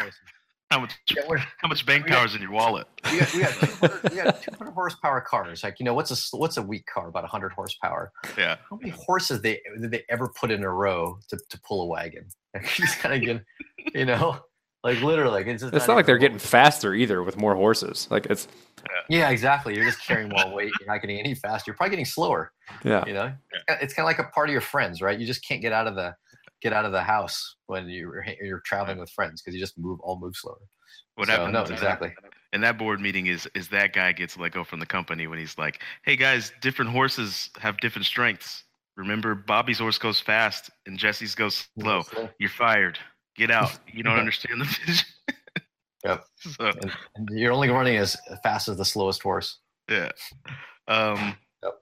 How 0.71 0.81
much? 0.81 0.95
Yeah, 1.15 1.23
how 1.59 1.69
much 1.69 1.87
bank 1.87 2.07
power 2.09 2.27
is 2.27 2.35
in 2.35 2.43
your 2.43 2.51
wallet? 2.51 2.89
We 3.13 3.21
got, 3.21 3.35
we 3.35 3.41
got 3.41 3.53
200, 3.61 4.11
we 4.11 4.17
got 4.17 4.43
200 4.43 4.73
horsepower 4.73 5.21
cars. 5.21 5.63
Like 5.63 5.79
you 5.79 5.85
know, 5.85 5.95
what's 5.95 6.11
a 6.11 6.37
what's 6.37 6.57
a 6.57 6.63
weak 6.63 6.87
car? 6.87 7.09
About 7.09 7.23
100 7.23 7.53
horsepower. 7.53 8.11
Yeah. 8.37 8.57
How 8.69 8.77
many 8.77 8.91
horses 8.91 9.43
they 9.43 9.61
did 9.81 9.93
they 9.93 10.03
ever 10.09 10.29
put 10.29 10.51
in 10.51 10.65
a 10.65 10.71
row 10.71 11.19
to, 11.29 11.39
to 11.51 11.61
pull 11.61 11.83
a 11.83 11.87
wagon? 11.87 12.27
just 12.75 12.99
kind 12.99 13.15
of 13.15 13.21
get, 13.21 13.95
you 13.95 14.07
know, 14.07 14.41
like 14.83 15.01
literally. 15.03 15.31
Like 15.33 15.47
it's, 15.47 15.63
it's 15.63 15.73
not, 15.73 15.89
not 15.89 15.97
like 15.97 16.07
they're 16.07 16.19
getting 16.19 16.39
faster 16.39 16.95
either 16.95 17.23
with 17.23 17.37
more 17.37 17.55
horses. 17.55 18.09
Like 18.11 18.27
it's. 18.27 18.49
Yeah, 19.09 19.31
exactly. 19.31 19.75
You're 19.75 19.85
just 19.85 20.05
carrying 20.05 20.29
more 20.29 20.53
weight. 20.53 20.73
You're 20.81 20.89
not 20.89 21.01
getting 21.01 21.19
any 21.19 21.35
faster. 21.35 21.71
You're 21.71 21.77
probably 21.77 21.91
getting 21.91 22.05
slower. 22.05 22.53
Yeah. 22.85 23.05
You 23.07 23.15
know, 23.15 23.33
yeah. 23.69 23.79
it's 23.81 23.95
kind 23.95 24.05
of 24.05 24.07
like 24.07 24.19
a 24.19 24.31
part 24.31 24.49
of 24.49 24.53
your 24.53 24.61
friends, 24.61 25.01
right? 25.01 25.19
You 25.19 25.27
just 25.27 25.47
can't 25.47 25.61
get 25.61 25.73
out 25.73 25.87
of 25.87 25.95
the 25.95 26.15
get 26.63 26.73
out 26.73 26.85
of 26.85 26.93
the 26.93 27.03
house 27.03 27.57
when 27.67 27.89
you're 27.89 28.25
you're 28.43 28.63
traveling 28.65 28.99
with 28.99 29.11
friends 29.11 29.43
because 29.43 29.55
you 29.55 29.61
just 29.61 29.79
move 29.79 30.01
all 30.01 30.19
move 30.21 30.37
slower. 30.37 30.57
What 31.17 31.29
so, 31.29 31.33
happened? 31.33 31.53
No, 31.55 31.63
exactly. 31.63 32.15
And 32.53 32.63
that 32.63 32.79
board 32.79 33.01
meeting 33.01 33.27
is 33.27 33.49
is 33.55 33.69
that 33.69 33.93
guy 33.93 34.13
gets 34.13 34.37
let 34.37 34.53
go 34.53 34.65
from 34.65 34.81
the 34.81 34.87
company 34.87 35.27
when 35.27 35.39
he's 35.39 35.59
like, 35.59 35.83
"Hey 36.05 36.17
guys, 36.17 36.53
different 36.61 36.91
horses 36.91 37.51
have 37.59 37.79
different 37.79 38.07
strengths. 38.07 38.65
Remember, 38.97 39.35
Bobby's 39.35 39.79
horse 39.79 39.99
goes 39.99 40.21
fast 40.21 40.71
and 40.87 40.99
Jesse's 40.99 41.35
goes 41.35 41.69
slow. 41.79 42.03
You're 42.39 42.51
fired. 42.51 42.99
Get 43.37 43.51
out. 43.51 43.79
You 43.93 44.03
don't 44.03 44.19
understand 44.19 44.61
the 44.61 44.65
vision." 44.65 45.07
yep. 46.05 46.25
So, 46.39 46.67
and, 46.67 46.93
and 47.17 47.29
you're 47.33 47.53
only 47.53 47.69
running 47.71 47.97
as 47.97 48.17
fast 48.43 48.69
as 48.69 48.77
the 48.77 48.85
slowest 48.85 49.23
horse. 49.23 49.59
Yeah. 49.91 50.11
Um, 50.87 51.37
yep. 51.63 51.73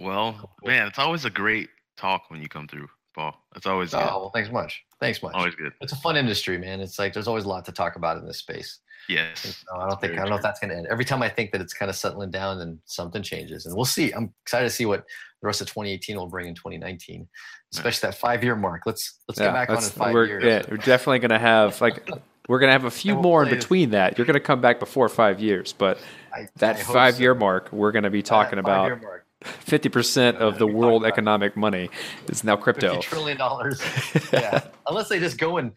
Well, 0.00 0.50
man, 0.64 0.88
it's 0.88 0.98
always 0.98 1.24
a 1.24 1.30
great 1.30 1.68
talk 1.96 2.24
when 2.28 2.42
you 2.42 2.48
come 2.48 2.66
through. 2.66 2.88
Paul. 3.14 3.34
That's 3.52 3.66
always 3.66 3.90
good. 3.90 4.00
Oh, 4.00 4.20
well, 4.20 4.30
thanks 4.30 4.50
much. 4.50 4.84
Thanks 5.00 5.22
much. 5.22 5.34
Always 5.34 5.54
good. 5.54 5.72
It's 5.80 5.92
a 5.92 5.96
fun 5.96 6.16
industry, 6.16 6.58
man. 6.58 6.80
It's 6.80 6.98
like 6.98 7.12
there's 7.12 7.28
always 7.28 7.44
a 7.44 7.48
lot 7.48 7.64
to 7.66 7.72
talk 7.72 7.96
about 7.96 8.16
in 8.18 8.26
this 8.26 8.38
space. 8.38 8.78
Yes. 9.08 9.64
No, 9.70 9.80
I 9.80 9.88
don't 9.88 10.00
think 10.00 10.12
I 10.14 10.16
don't 10.16 10.30
know 10.30 10.36
if 10.36 10.42
that's 10.42 10.60
going 10.60 10.70
to 10.70 10.76
end. 10.76 10.86
Every 10.86 11.04
time 11.04 11.22
I 11.22 11.28
think 11.28 11.50
that 11.52 11.60
it's 11.60 11.74
kind 11.74 11.90
of 11.90 11.96
settling 11.96 12.30
down, 12.30 12.58
then 12.58 12.78
something 12.84 13.22
changes, 13.22 13.66
and 13.66 13.74
we'll 13.74 13.84
see. 13.84 14.12
I'm 14.12 14.32
excited 14.42 14.68
to 14.68 14.74
see 14.74 14.86
what 14.86 15.04
the 15.40 15.46
rest 15.46 15.60
of 15.60 15.66
2018 15.66 16.16
will 16.16 16.28
bring 16.28 16.46
in 16.46 16.54
2019, 16.54 17.28
especially 17.72 18.08
that 18.08 18.14
five 18.16 18.44
year 18.44 18.54
mark. 18.54 18.82
Let's 18.86 19.18
let's 19.28 19.40
get 19.40 19.52
back 19.52 19.70
on 19.70 19.76
in 19.76 19.82
5 19.82 20.14
we're, 20.14 20.26
years. 20.26 20.44
Yeah, 20.44 20.62
we're 20.70 20.76
definitely 20.76 21.18
going 21.18 21.30
to 21.30 21.38
have 21.38 21.80
like 21.80 22.08
we're 22.48 22.60
going 22.60 22.68
to 22.68 22.72
have 22.72 22.84
a 22.84 22.90
few 22.90 23.14
we'll 23.14 23.22
more 23.22 23.42
in 23.42 23.48
play- 23.48 23.58
between 23.58 23.90
that. 23.90 24.18
You're 24.18 24.26
going 24.26 24.34
to 24.34 24.40
come 24.40 24.60
back 24.60 24.78
before 24.78 25.08
five 25.08 25.40
years, 25.40 25.72
but 25.72 25.98
I- 26.32 26.48
that 26.56 26.76
I 26.76 26.82
hope 26.82 26.94
five 26.94 27.20
year 27.20 27.34
mark, 27.34 27.72
we're 27.72 27.92
going 27.92 28.04
to 28.04 28.10
be 28.10 28.22
talking 28.22 28.58
about 28.58 29.02
mark. 29.02 29.26
Fifty 29.44 29.88
percent 29.88 30.38
of 30.38 30.58
the 30.58 30.66
world 30.66 31.04
economic 31.04 31.56
money 31.56 31.90
is 32.28 32.44
now 32.44 32.56
crypto. 32.56 32.94
50 32.94 33.08
trillion 33.08 33.36
dollars. 33.38 33.80
yeah, 34.32 34.66
unless 34.86 35.08
they 35.08 35.18
just 35.18 35.38
go 35.38 35.58
and 35.58 35.72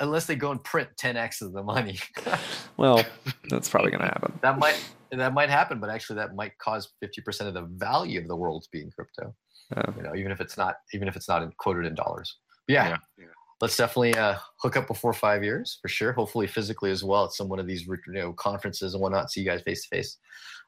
unless 0.00 0.26
they 0.26 0.34
go 0.34 0.50
and 0.50 0.62
print 0.64 0.88
10x 1.00 1.42
of 1.42 1.52
the 1.52 1.62
money, 1.62 1.98
Well, 2.76 3.04
that's 3.48 3.68
probably 3.68 3.90
going 3.90 4.00
to 4.02 4.08
happen. 4.08 4.32
that 4.42 4.58
might 4.58 4.82
that 5.12 5.34
might 5.34 5.50
happen. 5.50 5.78
But 5.80 5.90
actually, 5.90 6.16
that 6.16 6.34
might 6.34 6.56
cause 6.58 6.92
50 7.00 7.20
percent 7.22 7.48
of 7.48 7.54
the 7.54 7.68
value 7.76 8.20
of 8.20 8.28
the 8.28 8.36
world 8.36 8.62
to 8.64 8.68
be 8.72 8.80
in 8.82 8.90
crypto. 8.90 9.34
Yeah. 9.76 9.82
You 9.96 10.02
know, 10.02 10.14
even 10.16 10.32
if 10.32 10.40
it's 10.40 10.56
not 10.56 10.76
even 10.92 11.08
if 11.08 11.16
it's 11.16 11.28
not 11.28 11.42
in, 11.42 11.52
quoted 11.58 11.86
in 11.86 11.94
dollars. 11.94 12.36
Yeah. 12.68 12.96
Yeah. 13.18 13.26
Let's 13.60 13.76
definitely 13.76 14.14
uh, 14.16 14.38
hook 14.56 14.76
up 14.76 14.88
before 14.88 15.12
five 15.12 15.44
years 15.44 15.78
for 15.80 15.88
sure. 15.88 16.12
Hopefully, 16.12 16.48
physically 16.48 16.90
as 16.90 17.04
well 17.04 17.26
at 17.26 17.32
some 17.32 17.48
one 17.48 17.60
of 17.60 17.66
these 17.66 17.86
you 17.86 17.98
know 18.08 18.32
conferences 18.32 18.94
and 18.94 19.00
whatnot. 19.00 19.30
See 19.30 19.40
you 19.40 19.46
guys 19.46 19.62
face 19.62 19.82
to 19.82 19.88
face. 19.88 20.18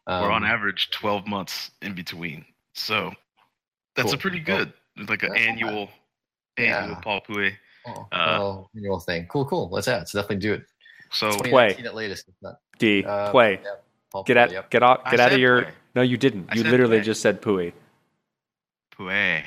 We're 0.07 0.31
on 0.31 0.45
Um, 0.45 0.51
average 0.51 0.91
12 0.91 1.27
months 1.27 1.71
in 1.83 1.95
between. 1.95 2.45
So 2.75 3.13
that's 3.97 4.13
a 4.13 4.19
pretty 4.19 4.43
Well, 4.47 4.65
good, 4.97 5.09
like 5.09 5.23
an 5.23 5.31
that's 5.31 5.41
annual, 5.43 5.89
annual 6.59 6.89
Yeah. 6.91 7.01
Paul 7.03 7.21
Pouet. 7.23 7.55
Oh, 7.87 7.93
Uh, 8.13 8.37
well, 8.39 8.71
annual 8.77 9.01
thing. 9.01 9.27
Cool, 9.27 9.45
cool. 9.47 9.69
Let's 9.71 9.89
add. 9.89 9.99
let's 9.99 10.13
definitely 10.13 10.37
do 10.37 10.53
it. 10.55 10.67
So 11.13 11.29
Play. 11.31 11.69
2019 11.75 11.87
at 11.87 11.95
latest. 11.95 12.27
not. 12.43 12.57
D 12.79 13.05
Uh, 13.05 13.31
play. 13.31 13.61
yeah, 13.63 13.71
Paul 14.11 14.25
Get 14.25 14.37
Pouet, 14.37 14.43
out. 14.49 14.53
yep. 14.53 14.71
Get 14.71 14.83
out. 14.83 15.03
I 15.05 15.11
Get 15.13 15.21
out 15.21 15.33
of 15.33 15.39
your. 15.39 15.63
play. 15.63 15.73
No, 15.95 16.03
you 16.03 16.17
didn't. 16.17 16.49
I 16.51 16.57
you 16.57 16.65
literally 16.65 16.99
play. 16.99 17.05
just 17.05 17.23
said 17.23 17.41
pooey. 17.41 17.73
Pouet. 18.97 19.45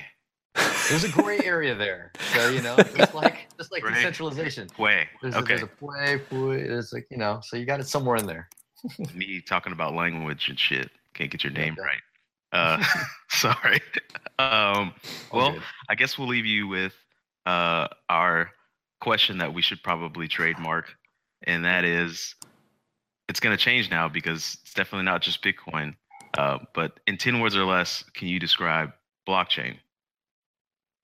There's 0.90 1.04
a 1.04 1.10
gray 1.10 1.40
area 1.44 1.76
there. 1.76 2.12
So 2.34 2.50
you 2.50 2.62
know, 2.62 2.78
just 2.96 3.14
like 3.14 3.48
just 3.58 3.72
like 3.72 3.84
Gray. 3.84 3.94
decentralization. 3.96 4.68
Pouet. 4.70 5.08
There's, 5.22 5.36
a, 5.36 5.40
Okay. 5.40 5.48
there's 5.58 5.64
a 5.64 5.68
play, 5.68 6.18
play. 6.30 6.64
There's 6.64 6.94
like 6.94 7.06
you 7.12 7.18
know, 7.18 7.42
so 7.44 7.58
you 7.58 7.66
got 7.66 7.80
it 7.82 7.88
somewhere 7.88 8.16
in 8.16 8.26
there. 8.26 8.48
Me 9.16 9.42
talking 9.42 9.74
about 9.74 9.94
language 9.94 10.50
and 10.50 10.60
shit. 10.60 10.90
Can't 11.14 11.32
get 11.32 11.44
your 11.44 11.54
name 11.54 11.76
Yeah. 11.78 11.84
right. 11.84 12.02
Uh, 12.52 12.84
sorry. 13.30 13.82
Um, 14.40 14.94
well, 15.34 15.54
good. 15.54 15.62
I 15.90 15.96
guess 15.96 16.18
we'll 16.18 16.28
leave 16.28 16.46
you 16.46 16.68
with 16.68 16.94
uh, 17.46 17.88
our 18.10 18.52
question 19.02 19.38
that 19.40 19.54
we 19.54 19.62
should 19.62 19.82
probably 19.84 20.28
trademark, 20.28 20.94
and 21.44 21.66
that 21.66 21.84
is, 21.86 22.36
it's 23.30 23.40
going 23.40 23.56
to 23.56 23.62
change 23.62 23.90
now 23.92 24.08
because 24.08 24.58
it's 24.64 24.74
definitely 24.74 25.06
not 25.06 25.22
just 25.22 25.44
Bitcoin. 25.44 25.96
Uh, 26.38 26.60
but 26.76 27.00
in 27.08 27.18
ten 27.18 27.40
words 27.40 27.56
or 27.56 27.64
less, 27.66 28.04
can 28.14 28.28
you 28.28 28.40
describe 28.40 28.92
blockchain? 29.28 29.78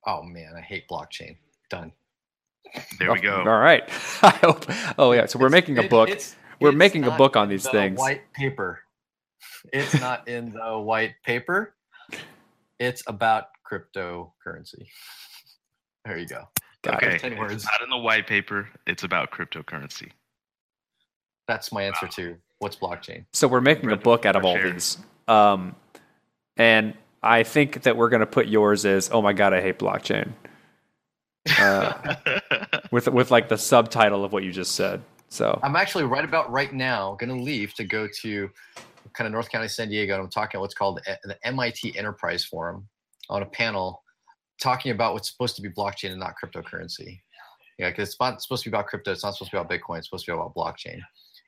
oh 0.06 0.22
man, 0.22 0.54
I 0.56 0.62
hate 0.62 0.88
blockchain. 0.90 1.38
Done. 1.70 1.92
There 3.00 3.12
we 3.14 3.20
go. 3.22 3.38
All 3.38 3.60
right. 3.60 3.84
I 4.22 4.30
hope. 4.32 4.66
Oh 4.98 5.12
yeah. 5.14 5.26
So 5.28 5.40
we're 5.40 5.48
It's- 5.48 5.62
making 5.62 5.78
a 5.80 5.84
it- 5.84 5.90
book. 5.90 6.10
it's- 6.10 6.36
We're 6.64 6.70
it's 6.70 6.78
making 6.78 7.04
a 7.04 7.12
book 7.12 7.36
on 7.36 7.50
these 7.50 7.64
the 7.64 7.72
things. 7.72 8.00
White 8.00 8.32
paper. 8.34 8.80
It's 9.72 10.00
not 10.00 10.28
in 10.28 10.54
the 10.54 10.80
white 10.80 11.16
paper. 11.26 11.76
It's 12.80 13.04
about 13.06 13.48
cryptocurrency. 13.70 14.88
There 16.06 16.18
you 16.18 16.26
go. 16.26 16.48
Got 16.82 17.04
okay, 17.04 17.16
it. 17.16 17.20
Ten 17.20 17.34
it's 17.34 17.40
words. 17.40 17.66
not 17.66 17.82
in 17.82 17.90
the 17.90 17.98
white 17.98 18.28
paper. 18.28 18.70
It's 18.88 19.04
about 19.04 19.32
cryptocurrency. 19.32 20.12
That's 21.48 21.72
my 21.72 21.84
answer 21.84 22.08
to 22.08 22.38
what's 22.60 22.76
blockchain. 22.76 23.26
So 23.34 23.48
we're 23.48 23.62
making 23.62 23.92
a 23.92 23.98
book 23.98 24.26
out 24.26 24.36
of 24.36 24.46
all 24.46 24.56
sure. 24.56 24.72
these. 24.72 24.98
Um, 25.28 25.76
and 26.58 26.94
I 27.22 27.44
think 27.44 27.84
that 27.84 27.98
we're 27.98 28.10
going 28.10 28.22
to 28.22 28.26
put 28.26 28.48
yours 28.48 28.86
as, 28.86 29.10
"Oh 29.12 29.22
my 29.22 29.34
god, 29.34 29.54
I 29.54 29.62
hate 29.62 29.80
blockchain," 29.80 30.32
uh, 31.60 32.16
with 32.92 33.08
with 33.08 33.32
like 33.32 33.50
the 33.50 33.58
subtitle 33.58 34.24
of 34.24 34.32
what 34.32 34.44
you 34.44 34.52
just 34.52 34.76
said. 34.76 35.02
So 35.34 35.60
I'm 35.64 35.76
actually 35.76 36.04
right 36.04 36.24
about 36.24 36.52
right 36.52 36.72
now 36.72 37.16
going 37.20 37.36
to 37.36 37.44
leave 37.44 37.74
to 37.76 37.84
go 37.84 38.08
to 38.22 38.50
kind 39.14 39.26
of 39.26 39.32
North 39.32 39.50
County, 39.50 39.68
San 39.68 39.90
Diego. 39.90 40.14
And 40.14 40.22
I'm 40.22 40.30
talking 40.30 40.58
about 40.58 40.62
what's 40.62 40.76
called 40.76 41.02
the, 41.04 41.18
the 41.24 41.38
MIT 41.44 41.98
Enterprise 41.98 42.46
Forum 42.46 42.88
on 43.32 43.42
a 43.42 43.46
panel 43.48 44.04
talking 44.62 44.92
about 44.92 45.14
what's 45.14 45.32
supposed 45.32 45.56
to 45.56 45.64
be 45.64 45.70
blockchain 45.70 46.12
and 46.12 46.20
not 46.20 46.34
cryptocurrency. 46.42 47.20
Yeah, 47.80 47.90
because 47.90 48.10
it's 48.10 48.20
not 48.20 48.44
supposed 48.44 48.64
to 48.64 48.70
be 48.70 48.76
about 48.76 48.86
crypto. 48.86 49.12
It's 49.12 49.24
not 49.24 49.34
supposed 49.34 49.50
to 49.50 49.58
be 49.58 49.60
about 49.60 49.72
Bitcoin. 49.72 49.98
It's 49.98 50.08
supposed 50.08 50.26
to 50.26 50.34
be 50.34 50.36
about 50.36 50.54
blockchain. 50.54 51.00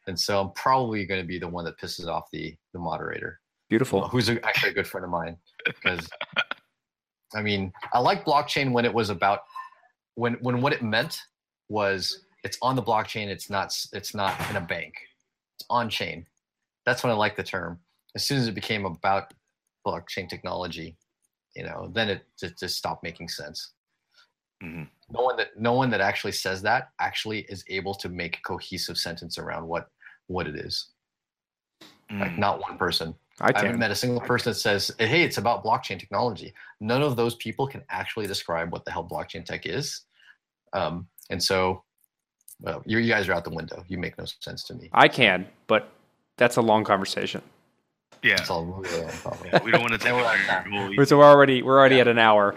And 0.08 0.20
so 0.20 0.42
I'm 0.42 0.52
probably 0.54 1.06
going 1.06 1.22
to 1.22 1.28
be 1.28 1.38
the 1.38 1.48
one 1.48 1.64
that 1.66 1.78
pisses 1.80 2.08
off 2.08 2.26
the 2.34 2.56
the 2.74 2.80
moderator, 2.80 3.40
beautiful. 3.70 4.08
who's 4.08 4.30
actually 4.30 4.72
a 4.72 4.74
good 4.74 4.88
friend 4.88 5.06
of 5.06 5.12
mine. 5.12 5.38
Because 5.64 6.10
I 7.36 7.44
mean, 7.44 7.72
I 7.94 8.00
like 8.00 8.26
blockchain 8.26 8.72
when 8.72 8.84
it 8.84 8.94
was 8.94 9.12
about 9.12 9.42
when 10.16 10.34
when 10.42 10.64
what 10.64 10.74
it 10.74 10.82
meant 10.82 11.20
was 11.70 12.25
it's 12.46 12.60
on 12.62 12.76
the 12.76 12.84
blockchain. 12.84 13.28
It's 13.28 13.50
not 13.50 13.76
it's 13.92 14.14
not 14.14 14.34
in 14.50 14.56
a 14.56 14.62
bank. 14.62 14.94
It's 15.58 15.66
on 15.70 15.90
chain. 15.90 16.26
That's 16.86 17.04
when 17.04 17.12
I 17.12 17.16
like 17.16 17.36
the 17.36 17.44
term. 17.44 17.80
As 18.16 18.24
soon 18.24 18.38
as 18.38 18.48
it 18.48 18.54
became 18.54 18.86
about 18.86 19.34
blockchain 19.86 20.30
technology, 20.30 20.96
you 21.56 21.64
know, 21.64 21.92
then 21.94 22.08
it 22.08 22.26
just, 22.40 22.60
just 22.60 22.78
stopped 22.78 23.04
making 23.04 23.30
sense. 23.30 23.74
Mhm. 24.64 24.88
No 25.10 25.24
one 25.24 25.38
that 25.38 25.58
no 25.60 25.74
one 25.74 25.90
that 25.90 26.02
actually 26.02 26.34
says 26.34 26.62
that 26.62 26.92
actually 27.00 27.40
is 27.50 27.66
able 27.68 27.96
to 27.96 28.10
make 28.10 28.38
a 28.38 28.42
cohesive 28.42 28.98
sentence 28.98 29.38
around 29.40 29.68
what 29.68 29.90
what 30.28 30.48
it 30.48 30.56
is. 30.56 30.92
Like 32.12 32.34
Mm. 32.34 32.38
not 32.38 32.62
one 32.62 32.78
person. 32.78 33.16
I 33.42 33.52
I 33.56 33.60
haven't 33.60 33.80
met 33.80 33.92
a 33.92 33.96
single 33.96 34.22
person 34.22 34.52
that 34.52 34.60
says, 34.60 34.92
"Hey, 35.00 35.24
it's 35.24 35.40
about 35.40 35.64
blockchain 35.64 36.00
technology." 36.00 36.54
None 36.80 37.02
of 37.02 37.16
those 37.16 37.36
people 37.36 37.68
can 37.68 37.84
actually 37.90 38.28
describe 38.28 38.72
what 38.72 38.86
the 38.86 38.92
hell 38.92 39.04
blockchain 39.04 39.44
tech 39.44 39.66
is, 39.66 40.02
um, 40.74 41.10
and 41.32 41.42
so 41.44 41.85
well, 42.62 42.82
you, 42.86 42.98
you 43.00 43.10
guys 43.10 43.28
are 43.28 43.34
out 43.34 43.44
the 43.44 43.50
window. 43.50 43.84
You 43.88 43.98
make 43.98 44.18
no 44.18 44.26
sense 44.40 44.64
to 44.66 44.74
me. 44.76 44.90
I 44.94 45.08
can, 45.08 45.48
but 45.68 45.90
that's 46.38 46.58
a 46.58 46.62
long 46.62 46.84
conversation. 46.84 47.42
yeah. 48.24 48.34
It's 48.40 48.50
all 48.50 48.66
really 48.66 49.02
uncomfortable. 49.02 49.48
Yeah, 49.54 49.64
we 49.64 49.72
don't 49.72 49.82
want 49.82 49.94
to 49.94 50.00
take 50.00 50.08
And 50.10 50.18
we're 50.18 50.24
out 50.26 50.36
of 50.36 50.42
very 50.46 50.64
time. 50.64 50.96
whole- 50.96 51.06
So 51.06 51.18
we're 51.18 51.26
already 51.26 51.62
we're 51.62 51.78
already 51.80 51.96
Yeah. 51.96 52.02
at 52.02 52.08
an 52.08 52.18
hour. 52.20 52.56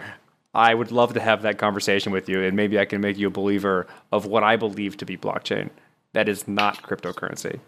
I 0.55 0.73
would 0.73 0.91
love 0.91 1.13
to 1.13 1.19
have 1.19 1.43
that 1.43 1.57
conversation 1.59 2.11
with 2.11 2.27
you, 2.27 2.41
and 2.43 2.55
maybe 2.57 2.79
I 2.79 2.85
can 2.85 3.01
make 3.01 3.17
you 3.19 3.27
a 3.27 3.31
believer 3.31 3.85
of 4.11 4.25
what 4.25 4.43
I 4.43 4.55
believe 4.55 4.97
to 4.97 5.05
be 5.05 5.15
blockchain. 5.15 5.69
That 6.13 6.27
is 6.27 6.47
not 6.47 6.81
cryptocurrency. 6.81 7.59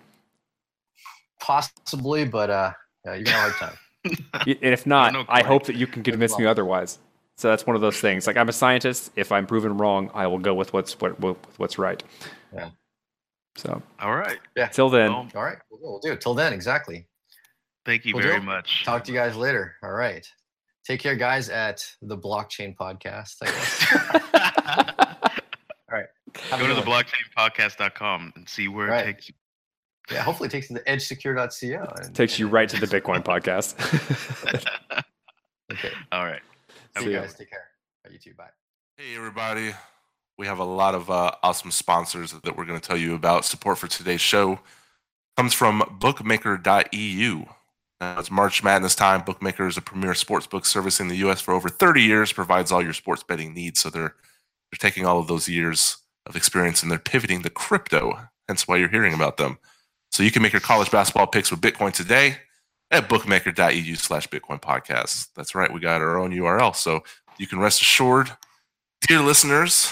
Possibly, 1.39 2.25
but 2.25 2.49
uh, 2.49 2.71
yeah, 3.05 3.13
you're 3.15 3.23
gonna 3.25 3.37
have 3.37 3.49
a 3.49 3.53
hard 3.53 3.71
time. 3.71 3.77
And 4.63 4.73
if 4.73 4.87
not, 4.87 5.13
no 5.13 5.25
I 5.29 5.43
hope 5.43 5.65
that 5.67 5.75
you 5.75 5.85
can 5.85 6.01
convince 6.01 6.35
me 6.39 6.45
otherwise. 6.47 6.97
So 7.41 7.49
that's 7.49 7.65
one 7.65 7.75
of 7.75 7.81
those 7.81 7.99
things. 7.99 8.27
Like 8.27 8.37
I'm 8.37 8.49
a 8.49 8.53
scientist. 8.53 9.11
If 9.15 9.31
I'm 9.31 9.47
proven 9.47 9.75
wrong, 9.77 10.11
I 10.13 10.27
will 10.27 10.37
go 10.37 10.53
with 10.53 10.73
what's 10.73 10.93
what, 11.01 11.19
with 11.19 11.37
what's 11.57 11.79
right. 11.79 12.03
Yeah. 12.53 12.69
So 13.57 13.81
All 13.99 14.15
right. 14.15 14.37
Yeah. 14.55 14.67
Till 14.67 14.89
then, 14.91 15.11
Well, 15.11 15.27
All 15.35 15.43
right, 15.43 15.57
we'll, 15.71 15.79
we'll 15.81 15.99
do 15.99 16.11
it. 16.11 16.21
Till 16.21 16.35
then, 16.35 16.53
exactly. 16.53 17.07
thank 17.83 18.05
you 18.05 18.13
Well, 18.13 18.23
very 18.23 18.39
much. 18.41 18.85
Talk 18.85 19.03
to 19.05 19.11
you 19.11 19.17
guys 19.17 19.35
later. 19.35 19.73
All 19.81 19.91
right. 19.91 20.23
Take 20.85 20.99
care, 20.99 21.15
guys, 21.15 21.49
at 21.49 21.83
the 22.03 22.15
Blockchain 22.17 22.75
Podcast. 22.75 23.37
I 23.41 23.45
guess. 23.47 23.79
Have 26.49 26.59
Go 26.61 26.67
to 26.67 26.73
good 26.75 26.83
the 26.85 26.89
one. 26.89 27.03
blockchainpodcast.com 27.03 28.33
and 28.35 28.47
see 28.47 28.67
where 28.67 28.87
Right. 28.87 29.01
it 29.07 29.13
takes 29.13 29.29
you. 29.29 29.35
Yeah, 30.11 30.21
hopefully 30.21 30.47
it 30.47 30.51
takes 30.51 30.69
you 30.69 30.77
to 30.77 30.83
edgesecure.co. 30.83 31.93
and- 32.05 32.15
takes 32.15 32.37
you 32.39 32.47
right 32.47 32.69
to 32.69 32.79
the 32.79 32.85
Bitcoin 32.87 33.23
podcast. 33.23 33.75
Okay. 35.71 35.89
All 36.11 36.25
right. 36.25 36.41
See 36.97 37.03
See 37.03 37.11
you 37.11 37.19
guys. 37.19 37.33
Take 37.33 37.49
care. 37.49 37.67
Bye, 38.03 38.11
you 38.11 38.19
too. 38.19 38.33
Bye. 38.33 38.49
Hey, 38.97 39.15
everybody. 39.15 39.73
We 40.37 40.47
have 40.47 40.59
a 40.59 40.65
lot 40.65 40.95
of 40.95 41.09
uh, 41.09 41.31
awesome 41.43 41.71
sponsors 41.71 42.31
that 42.31 42.57
we're 42.57 42.65
going 42.65 42.79
to 42.79 42.85
tell 42.85 42.97
you 42.97 43.15
about. 43.15 43.45
Support 43.45 43.77
for 43.77 43.87
today's 43.87 44.21
show 44.21 44.59
comes 45.37 45.53
from 45.53 45.83
bookmaker.eu. 45.99 47.45
Now, 47.99 48.19
it's 48.19 48.31
March 48.31 48.63
Madness 48.63 48.95
time. 48.95 49.21
Bookmaker 49.21 49.67
is 49.67 49.77
a 49.77 49.81
premier 49.81 50.15
sports 50.15 50.47
book 50.47 50.65
service 50.65 50.99
in 50.99 51.07
the 51.07 51.17
U.S. 51.17 51.39
for 51.39 51.53
over 51.53 51.69
30 51.69 52.01
years, 52.01 52.33
provides 52.33 52.71
all 52.71 52.81
your 52.81 52.93
sports 52.93 53.23
betting 53.23 53.53
needs. 53.53 53.79
So 53.79 53.89
they're, 53.89 54.15
they're 54.71 54.79
taking 54.79 55.05
all 55.05 55.19
of 55.19 55.27
those 55.27 55.47
years 55.47 55.97
of 56.25 56.35
experience 56.35 56.81
and 56.81 56.91
they're 56.91 56.99
pivoting 56.99 57.43
to 57.43 57.49
crypto, 57.49 58.19
hence 58.47 58.67
why 58.67 58.77
you're 58.77 58.89
hearing 58.89 59.13
about 59.13 59.37
them. 59.37 59.59
So 60.11 60.23
you 60.23 60.31
can 60.31 60.41
make 60.41 60.53
your 60.53 60.61
college 60.61 60.91
basketball 60.91 61.27
picks 61.27 61.51
with 61.51 61.61
Bitcoin 61.61 61.93
today 61.93 62.37
at 62.91 63.09
bookmaker.eu 63.09 63.95
slash 63.95 64.27
Bitcoin 64.27 64.61
podcast. 64.61 65.29
That's 65.35 65.55
right. 65.55 65.71
We 65.71 65.79
got 65.79 66.01
our 66.01 66.17
own 66.17 66.31
URL. 66.31 66.75
So 66.75 67.01
you 67.37 67.47
can 67.47 67.59
rest 67.59 67.81
assured 67.81 68.31
Dear 69.07 69.21
listeners, 69.21 69.91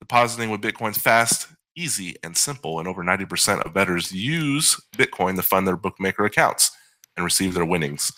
depositing 0.00 0.50
with 0.50 0.60
Bitcoin's 0.60 0.98
fast, 0.98 1.46
easy, 1.76 2.16
and 2.24 2.36
simple, 2.36 2.80
and 2.80 2.88
over 2.88 3.04
90% 3.04 3.64
of 3.64 3.72
bettors 3.72 4.10
use 4.10 4.76
Bitcoin 4.96 5.36
to 5.36 5.42
fund 5.42 5.68
their 5.68 5.76
bookmaker 5.76 6.24
accounts 6.24 6.72
and 7.16 7.24
receive 7.24 7.54
their 7.54 7.64
winnings. 7.64 8.10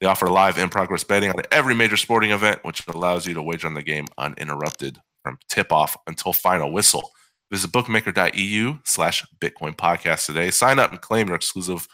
They 0.00 0.08
offer 0.08 0.26
live 0.26 0.58
in 0.58 0.70
progress 0.70 1.04
betting 1.04 1.30
on 1.30 1.40
every 1.52 1.74
major 1.74 1.96
sporting 1.96 2.32
event, 2.32 2.64
which 2.64 2.82
allows 2.88 3.28
you 3.28 3.34
to 3.34 3.42
wager 3.42 3.68
on 3.68 3.74
the 3.74 3.82
game 3.82 4.06
uninterrupted 4.18 4.98
from 5.22 5.38
tip 5.48 5.70
off 5.70 5.96
until 6.08 6.32
final 6.32 6.72
whistle. 6.72 7.12
Visit 7.52 7.70
bookmaker.eu 7.70 8.78
slash 8.84 9.24
Bitcoin 9.40 9.76
podcast 9.76 10.26
today. 10.26 10.50
Sign 10.50 10.80
up 10.80 10.90
and 10.90 11.00
claim 11.00 11.28
your 11.28 11.36
exclusive 11.36 11.86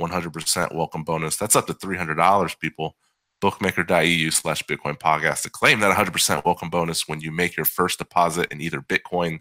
100% 0.00 0.74
welcome 0.74 1.04
bonus. 1.04 1.36
That's 1.36 1.56
up 1.56 1.66
to 1.66 1.74
$300, 1.74 2.58
people. 2.58 2.96
Bookmaker.eu 3.40 4.30
slash 4.30 4.62
Bitcoin 4.62 4.98
podcast 4.98 5.42
to 5.42 5.50
claim 5.50 5.80
that 5.80 5.94
100% 5.94 6.44
welcome 6.44 6.70
bonus 6.70 7.06
when 7.06 7.20
you 7.20 7.30
make 7.30 7.56
your 7.56 7.66
first 7.66 7.98
deposit 7.98 8.50
in 8.50 8.60
either 8.60 8.80
Bitcoin 8.80 9.40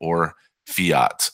or 0.00 0.34
fiat. 0.66 1.30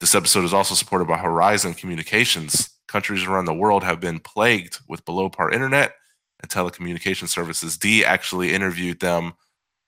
This 0.00 0.14
episode 0.14 0.44
is 0.44 0.52
also 0.52 0.74
supported 0.74 1.08
by 1.08 1.18
Horizon 1.18 1.74
Communications. 1.74 2.70
Countries 2.86 3.24
around 3.24 3.46
the 3.46 3.54
world 3.54 3.82
have 3.82 3.98
been 3.98 4.20
plagued 4.20 4.78
with 4.88 5.04
below 5.04 5.28
par 5.28 5.50
internet 5.50 5.94
and 6.40 6.50
telecommunication 6.50 7.28
services. 7.28 7.76
D 7.76 8.04
actually 8.04 8.52
interviewed 8.54 9.00
them, 9.00 9.32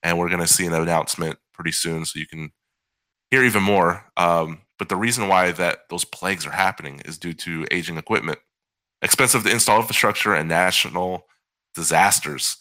and 0.03 0.19
we're 0.19 0.29
going 0.29 0.41
to 0.41 0.53
see 0.53 0.67
an 0.67 0.73
announcement 0.73 1.39
pretty 1.53 1.73
soon 1.73 2.05
so 2.05 2.19
you 2.19 2.27
can 2.27 2.51
hear 3.31 3.45
even 3.45 3.63
more. 3.63 4.05
Um, 4.17 4.63
but 4.79 4.89
the 4.89 4.97
reason 4.97 5.29
why 5.29 5.53
that 5.53 5.89
those 5.91 6.05
plagues 6.05 6.47
are 6.47 6.53
happening 6.53 7.01
is 7.05 7.19
due 7.19 7.35
to 7.35 7.67
aging 7.71 7.97
equipment, 7.97 8.39
expensive 9.03 9.43
to 9.43 9.51
install 9.51 9.81
infrastructure, 9.81 10.35
and 10.35 10.49
national 10.49 11.27
disasters. 11.75 12.59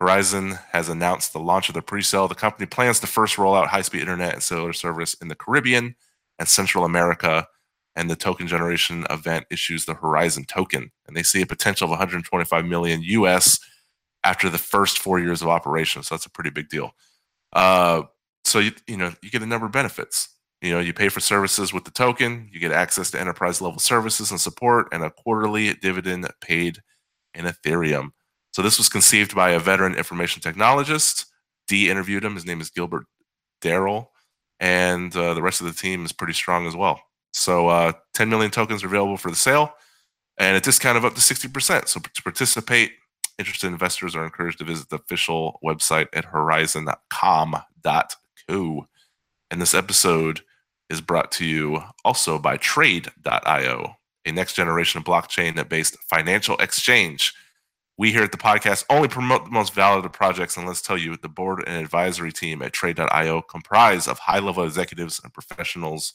Horizon 0.00 0.58
has 0.72 0.88
announced 0.88 1.32
the 1.32 1.38
launch 1.40 1.68
of 1.68 1.74
the 1.74 1.82
pre-sale. 1.82 2.26
The 2.26 2.34
company 2.34 2.66
plans 2.66 3.00
to 3.00 3.06
first 3.06 3.38
roll 3.38 3.54
out 3.54 3.68
high-speed 3.68 4.00
internet 4.00 4.32
and 4.32 4.42
cellular 4.42 4.72
service 4.72 5.14
in 5.14 5.28
the 5.28 5.34
Caribbean 5.34 5.94
and 6.38 6.48
Central 6.48 6.84
America. 6.84 7.46
And 7.96 8.08
the 8.08 8.16
token 8.16 8.46
generation 8.46 9.04
event 9.10 9.46
issues 9.50 9.84
the 9.84 9.94
Horizon 9.94 10.44
token, 10.44 10.90
and 11.06 11.16
they 11.16 11.24
see 11.24 11.42
a 11.42 11.46
potential 11.46 11.86
of 11.86 11.90
125 11.90 12.64
million 12.64 13.02
US 13.02 13.58
after 14.24 14.48
the 14.48 14.58
first 14.58 14.98
four 14.98 15.18
years 15.18 15.42
of 15.42 15.48
operation. 15.48 16.02
So 16.02 16.14
that's 16.14 16.24
a 16.26 16.30
pretty 16.30 16.50
big 16.50 16.68
deal. 16.68 16.94
Uh, 17.52 18.02
so 18.44 18.58
you 18.58 18.72
you 18.86 18.96
know 18.96 19.12
you 19.22 19.30
get 19.30 19.42
a 19.42 19.46
number 19.46 19.66
of 19.66 19.72
benefits. 19.72 20.28
You 20.62 20.72
know 20.72 20.80
you 20.80 20.92
pay 20.92 21.08
for 21.08 21.20
services 21.20 21.72
with 21.72 21.84
the 21.84 21.90
token, 21.90 22.50
you 22.52 22.60
get 22.60 22.72
access 22.72 23.10
to 23.12 23.20
enterprise 23.20 23.62
level 23.62 23.78
services 23.78 24.30
and 24.30 24.40
support, 24.40 24.88
and 24.92 25.02
a 25.02 25.10
quarterly 25.10 25.72
dividend 25.74 26.28
paid 26.40 26.82
in 27.34 27.46
Ethereum. 27.46 28.10
So 28.52 28.62
this 28.62 28.78
was 28.78 28.88
conceived 28.88 29.34
by 29.34 29.50
a 29.50 29.58
veteran 29.58 29.94
information 29.94 30.40
technologist. 30.42 31.26
D 31.68 31.88
interviewed 31.88 32.24
him. 32.24 32.34
His 32.34 32.44
name 32.44 32.60
is 32.60 32.68
Gilbert 32.68 33.06
Darrell, 33.60 34.10
and 34.58 35.14
uh, 35.16 35.34
the 35.34 35.42
rest 35.42 35.60
of 35.60 35.66
the 35.66 35.72
team 35.72 36.04
is 36.04 36.12
pretty 36.12 36.34
strong 36.34 36.66
as 36.66 36.76
well. 36.76 37.00
So 37.32 37.68
uh, 37.68 37.92
10 38.14 38.28
million 38.28 38.50
tokens 38.50 38.82
are 38.82 38.88
available 38.88 39.16
for 39.16 39.30
the 39.30 39.36
sale, 39.36 39.72
and 40.36 40.56
a 40.56 40.60
discount 40.60 40.98
of 40.98 41.04
up 41.04 41.14
to 41.14 41.20
60%. 41.20 41.86
So 41.88 42.00
to 42.00 42.22
participate, 42.22 42.90
interested 43.38 43.68
investors 43.68 44.16
are 44.16 44.24
encouraged 44.24 44.58
to 44.58 44.64
visit 44.64 44.88
the 44.88 44.96
official 44.96 45.60
website 45.64 46.08
at 46.12 46.24
horizon.com.co. 46.26 48.86
And 49.52 49.60
this 49.60 49.74
episode 49.74 50.42
is 50.90 51.00
brought 51.00 51.32
to 51.32 51.46
you 51.46 51.82
also 52.04 52.38
by 52.38 52.56
Trade.io, 52.56 53.96
a 54.26 54.32
next 54.32 54.54
generation 54.54 55.02
blockchain 55.02 55.68
based 55.68 55.96
financial 56.08 56.56
exchange. 56.56 57.32
We 57.96 58.12
here 58.12 58.22
at 58.22 58.32
the 58.32 58.38
podcast 58.38 58.84
only 58.90 59.08
promote 59.08 59.44
the 59.44 59.50
most 59.50 59.74
valid 59.74 60.10
projects, 60.12 60.56
and 60.56 60.66
let's 60.66 60.82
tell 60.82 60.98
you, 60.98 61.16
the 61.16 61.28
board 61.28 61.62
and 61.66 61.76
advisory 61.76 62.32
team 62.32 62.62
at 62.62 62.72
Trade.io 62.72 63.42
comprise 63.42 64.08
of 64.08 64.18
high 64.18 64.38
level 64.38 64.64
executives 64.64 65.20
and 65.22 65.32
professionals 65.32 66.14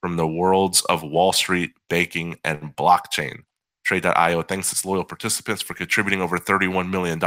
from 0.00 0.16
the 0.16 0.26
worlds 0.26 0.82
of 0.82 1.02
Wall 1.02 1.32
Street, 1.32 1.70
banking, 1.88 2.36
and 2.44 2.76
blockchain. 2.76 3.44
Trade.io 3.84 4.42
thanks 4.42 4.72
its 4.72 4.84
loyal 4.84 5.04
participants 5.04 5.62
for 5.62 5.74
contributing 5.74 6.20
over 6.20 6.36
$31 6.38 6.90
million 6.90 7.20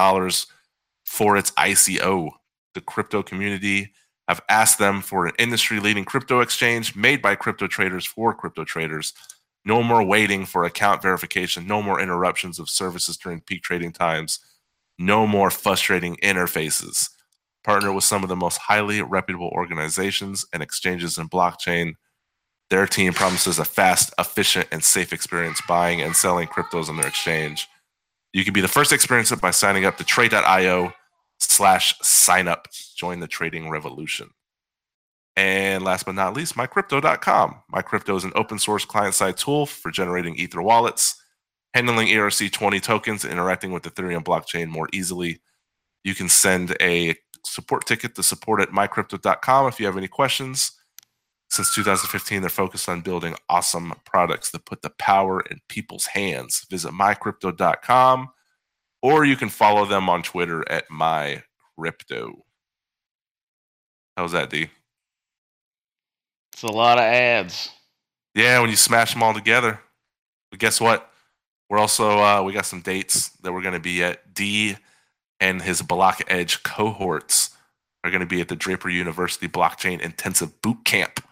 for 1.06 1.38
its 1.38 1.52
ICO. 1.52 2.30
The 2.74 2.82
crypto 2.82 3.24
community 3.24 3.94
have 4.28 4.42
asked 4.50 4.80
them 4.80 5.02
for 5.02 5.26
an 5.26 5.34
industry 5.40 5.80
leading 5.80 6.06
crypto 6.06 6.42
exchange 6.42 6.96
made 6.96 7.22
by 7.22 7.36
crypto 7.36 7.68
traders 7.68 8.06
for 8.06 8.34
crypto 8.34 8.64
traders. 8.64 9.14
No 9.64 9.84
more 9.84 10.04
waiting 10.04 10.46
for 10.46 10.64
account 10.64 11.02
verification, 11.02 11.68
no 11.68 11.82
more 11.82 12.00
interruptions 12.00 12.60
of 12.60 12.70
services 12.70 13.18
during 13.18 13.42
peak 13.42 13.64
trading 13.64 13.92
times, 13.92 14.40
no 14.98 15.28
more 15.28 15.50
frustrating 15.50 16.16
interfaces. 16.18 17.10
Partner 17.64 17.92
with 17.92 18.04
some 18.04 18.24
of 18.24 18.30
the 18.30 18.36
most 18.36 18.58
highly 18.58 19.02
reputable 19.02 19.50
organizations 19.50 20.46
and 20.54 20.64
exchanges 20.64 21.18
in 21.18 21.28
blockchain 21.28 21.94
their 22.70 22.86
team 22.86 23.14
promises 23.14 23.60
a 23.60 23.66
fast, 23.66 24.14
efficient, 24.20 24.68
and 24.72 24.84
safe 24.84 25.14
experience 25.14 25.62
buying 25.68 26.02
and 26.02 26.16
selling 26.16 26.48
cryptos 26.48 26.90
on 26.90 26.98
their 26.98 27.08
exchange. 27.08 27.68
You 28.34 28.44
can 28.44 28.54
be 28.54 28.62
the 28.62 28.68
first 28.68 28.92
experience 28.92 29.32
it 29.32 29.40
by 29.40 29.52
signing 29.52 29.86
up 29.86 29.98
to 29.98 30.04
trade.io 30.04 30.92
slash 31.40 31.98
sign 32.02 32.48
up. 32.48 32.68
Join 32.96 33.20
the 33.20 33.28
trading 33.28 33.70
revolution. 33.70 34.30
And 35.36 35.84
last 35.84 36.06
but 36.06 36.16
not 36.16 36.34
least, 36.34 36.56
mycrypto.com. 36.56 37.62
MyCrypto 37.72 38.18
is 38.18 38.24
an 38.24 38.32
open 38.36 38.58
source 38.58 38.86
client 38.86 39.14
side 39.14 39.38
tool 39.38 39.68
for 39.68 39.92
generating 39.92 40.36
Ether 40.36 40.64
wallets, 40.64 41.22
handling 41.76 42.08
ERC20 42.08 42.82
tokens, 42.82 43.24
and 43.24 43.32
interacting 43.32 43.72
with 43.72 43.84
the 43.84 43.92
Ethereum 43.92 44.24
blockchain 44.24 44.68
more 44.68 44.90
easily. 44.94 45.40
You 46.04 46.16
can 46.16 46.28
send 46.28 46.76
a 46.82 47.16
support 47.46 47.86
ticket 47.86 48.16
to 48.16 48.24
support 48.24 48.62
at 48.62 48.70
mycrypto.com 48.70 49.68
if 49.68 49.80
you 49.80 49.86
have 49.86 49.98
any 49.98 50.08
questions. 50.08 50.72
Since 51.50 51.76
2015, 51.76 52.42
they're 52.42 52.50
focused 52.50 52.90
on 52.90 53.02
building 53.02 53.36
awesome 53.48 53.94
products 54.06 54.50
that 54.52 54.66
put 54.66 54.82
the 54.82 54.90
power 54.90 55.42
in 55.42 55.60
people's 55.70 56.08
hands. 56.08 56.66
Visit 56.70 56.92
mycrypto.com 56.94 58.30
or 59.02 59.26
you 59.26 59.36
can 59.36 59.50
follow 59.50 59.86
them 59.86 60.10
on 60.10 60.24
Twitter 60.24 60.70
at 60.70 60.90
mycrypto. 60.90 62.42
How's 64.16 64.32
that, 64.32 64.50
D? 64.50 64.70
It's 66.54 66.64
a 66.64 66.68
lot 66.68 66.98
of 66.98 67.04
ads. 67.04 67.70
Yeah, 68.34 68.60
when 68.60 68.70
you 68.70 68.76
smash 68.76 69.14
them 69.14 69.24
all 69.24 69.34
together. 69.34 69.80
But 70.50 70.60
guess 70.60 70.82
what? 70.82 71.12
We're 71.70 71.78
also 71.80 72.20
uh, 72.20 72.42
we 72.44 72.54
got 72.54 72.66
some 72.66 72.82
dates 72.82 73.30
that 73.42 73.52
we're 73.52 73.62
going 73.62 73.74
to 73.74 73.80
be 73.80 74.04
at. 74.04 74.34
D 74.34 74.78
and 75.40 75.62
his 75.62 75.82
Block 75.82 76.22
Edge 76.28 76.64
cohorts 76.64 77.52
are 78.04 78.12
going 78.12 78.22
to 78.22 78.28
be 78.28 78.42
at 78.42 78.48
the 78.48 78.56
Draper 78.56 78.90
University 78.90 79.48
Blockchain 79.48 80.00
Intensive 80.00 80.62
Boot 80.62 80.86
Camp. 80.86 81.24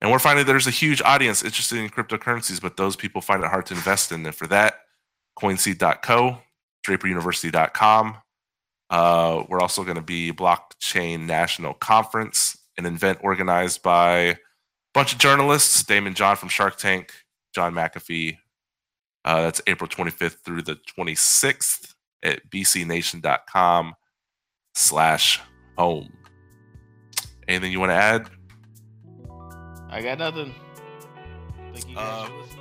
And 0.00 0.10
we're 0.10 0.18
finding 0.18 0.44
there's 0.44 0.66
a 0.66 0.70
huge 0.70 1.00
audience 1.02 1.42
interested 1.42 1.78
in 1.78 1.88
cryptocurrencies, 1.88 2.60
but 2.60 2.76
those 2.76 2.96
people 2.96 3.20
find 3.20 3.42
it 3.42 3.48
hard 3.48 3.66
to 3.66 3.74
invest 3.74 4.12
in. 4.12 4.24
And 4.26 4.34
for 4.34 4.46
that, 4.48 4.80
coinseed.co, 5.38 6.38
draperuniversity.com. 6.86 8.16
Uh, 8.88 9.44
we're 9.48 9.60
also 9.60 9.82
going 9.84 9.96
to 9.96 10.02
be 10.02 10.32
Blockchain 10.32 11.26
National 11.26 11.74
Conference, 11.74 12.56
an 12.78 12.86
event 12.86 13.18
organized 13.22 13.82
by 13.82 14.16
a 14.18 14.36
bunch 14.94 15.12
of 15.12 15.18
journalists, 15.18 15.82
Daymond 15.82 16.14
John 16.14 16.36
from 16.36 16.48
Shark 16.48 16.76
Tank, 16.76 17.12
John 17.54 17.74
McAfee. 17.74 18.38
Uh, 19.24 19.42
that's 19.42 19.60
April 19.66 19.88
25th 19.88 20.36
through 20.44 20.62
the 20.62 20.78
26th 20.96 21.94
at 22.22 22.48
bcnation.com 22.48 23.94
slash 24.76 25.40
home. 25.76 26.12
Anything 27.48 27.72
you 27.72 27.80
want 27.80 27.90
to 27.90 27.94
add? 27.96 28.30
I 29.88 30.00
got 30.02 30.18
nothing. 30.18 30.54
Thank 31.72 31.88
you 31.88 31.94
guys 31.96 32.04
Uh, 32.24 32.26
for 32.26 32.36
listening. 32.38 32.55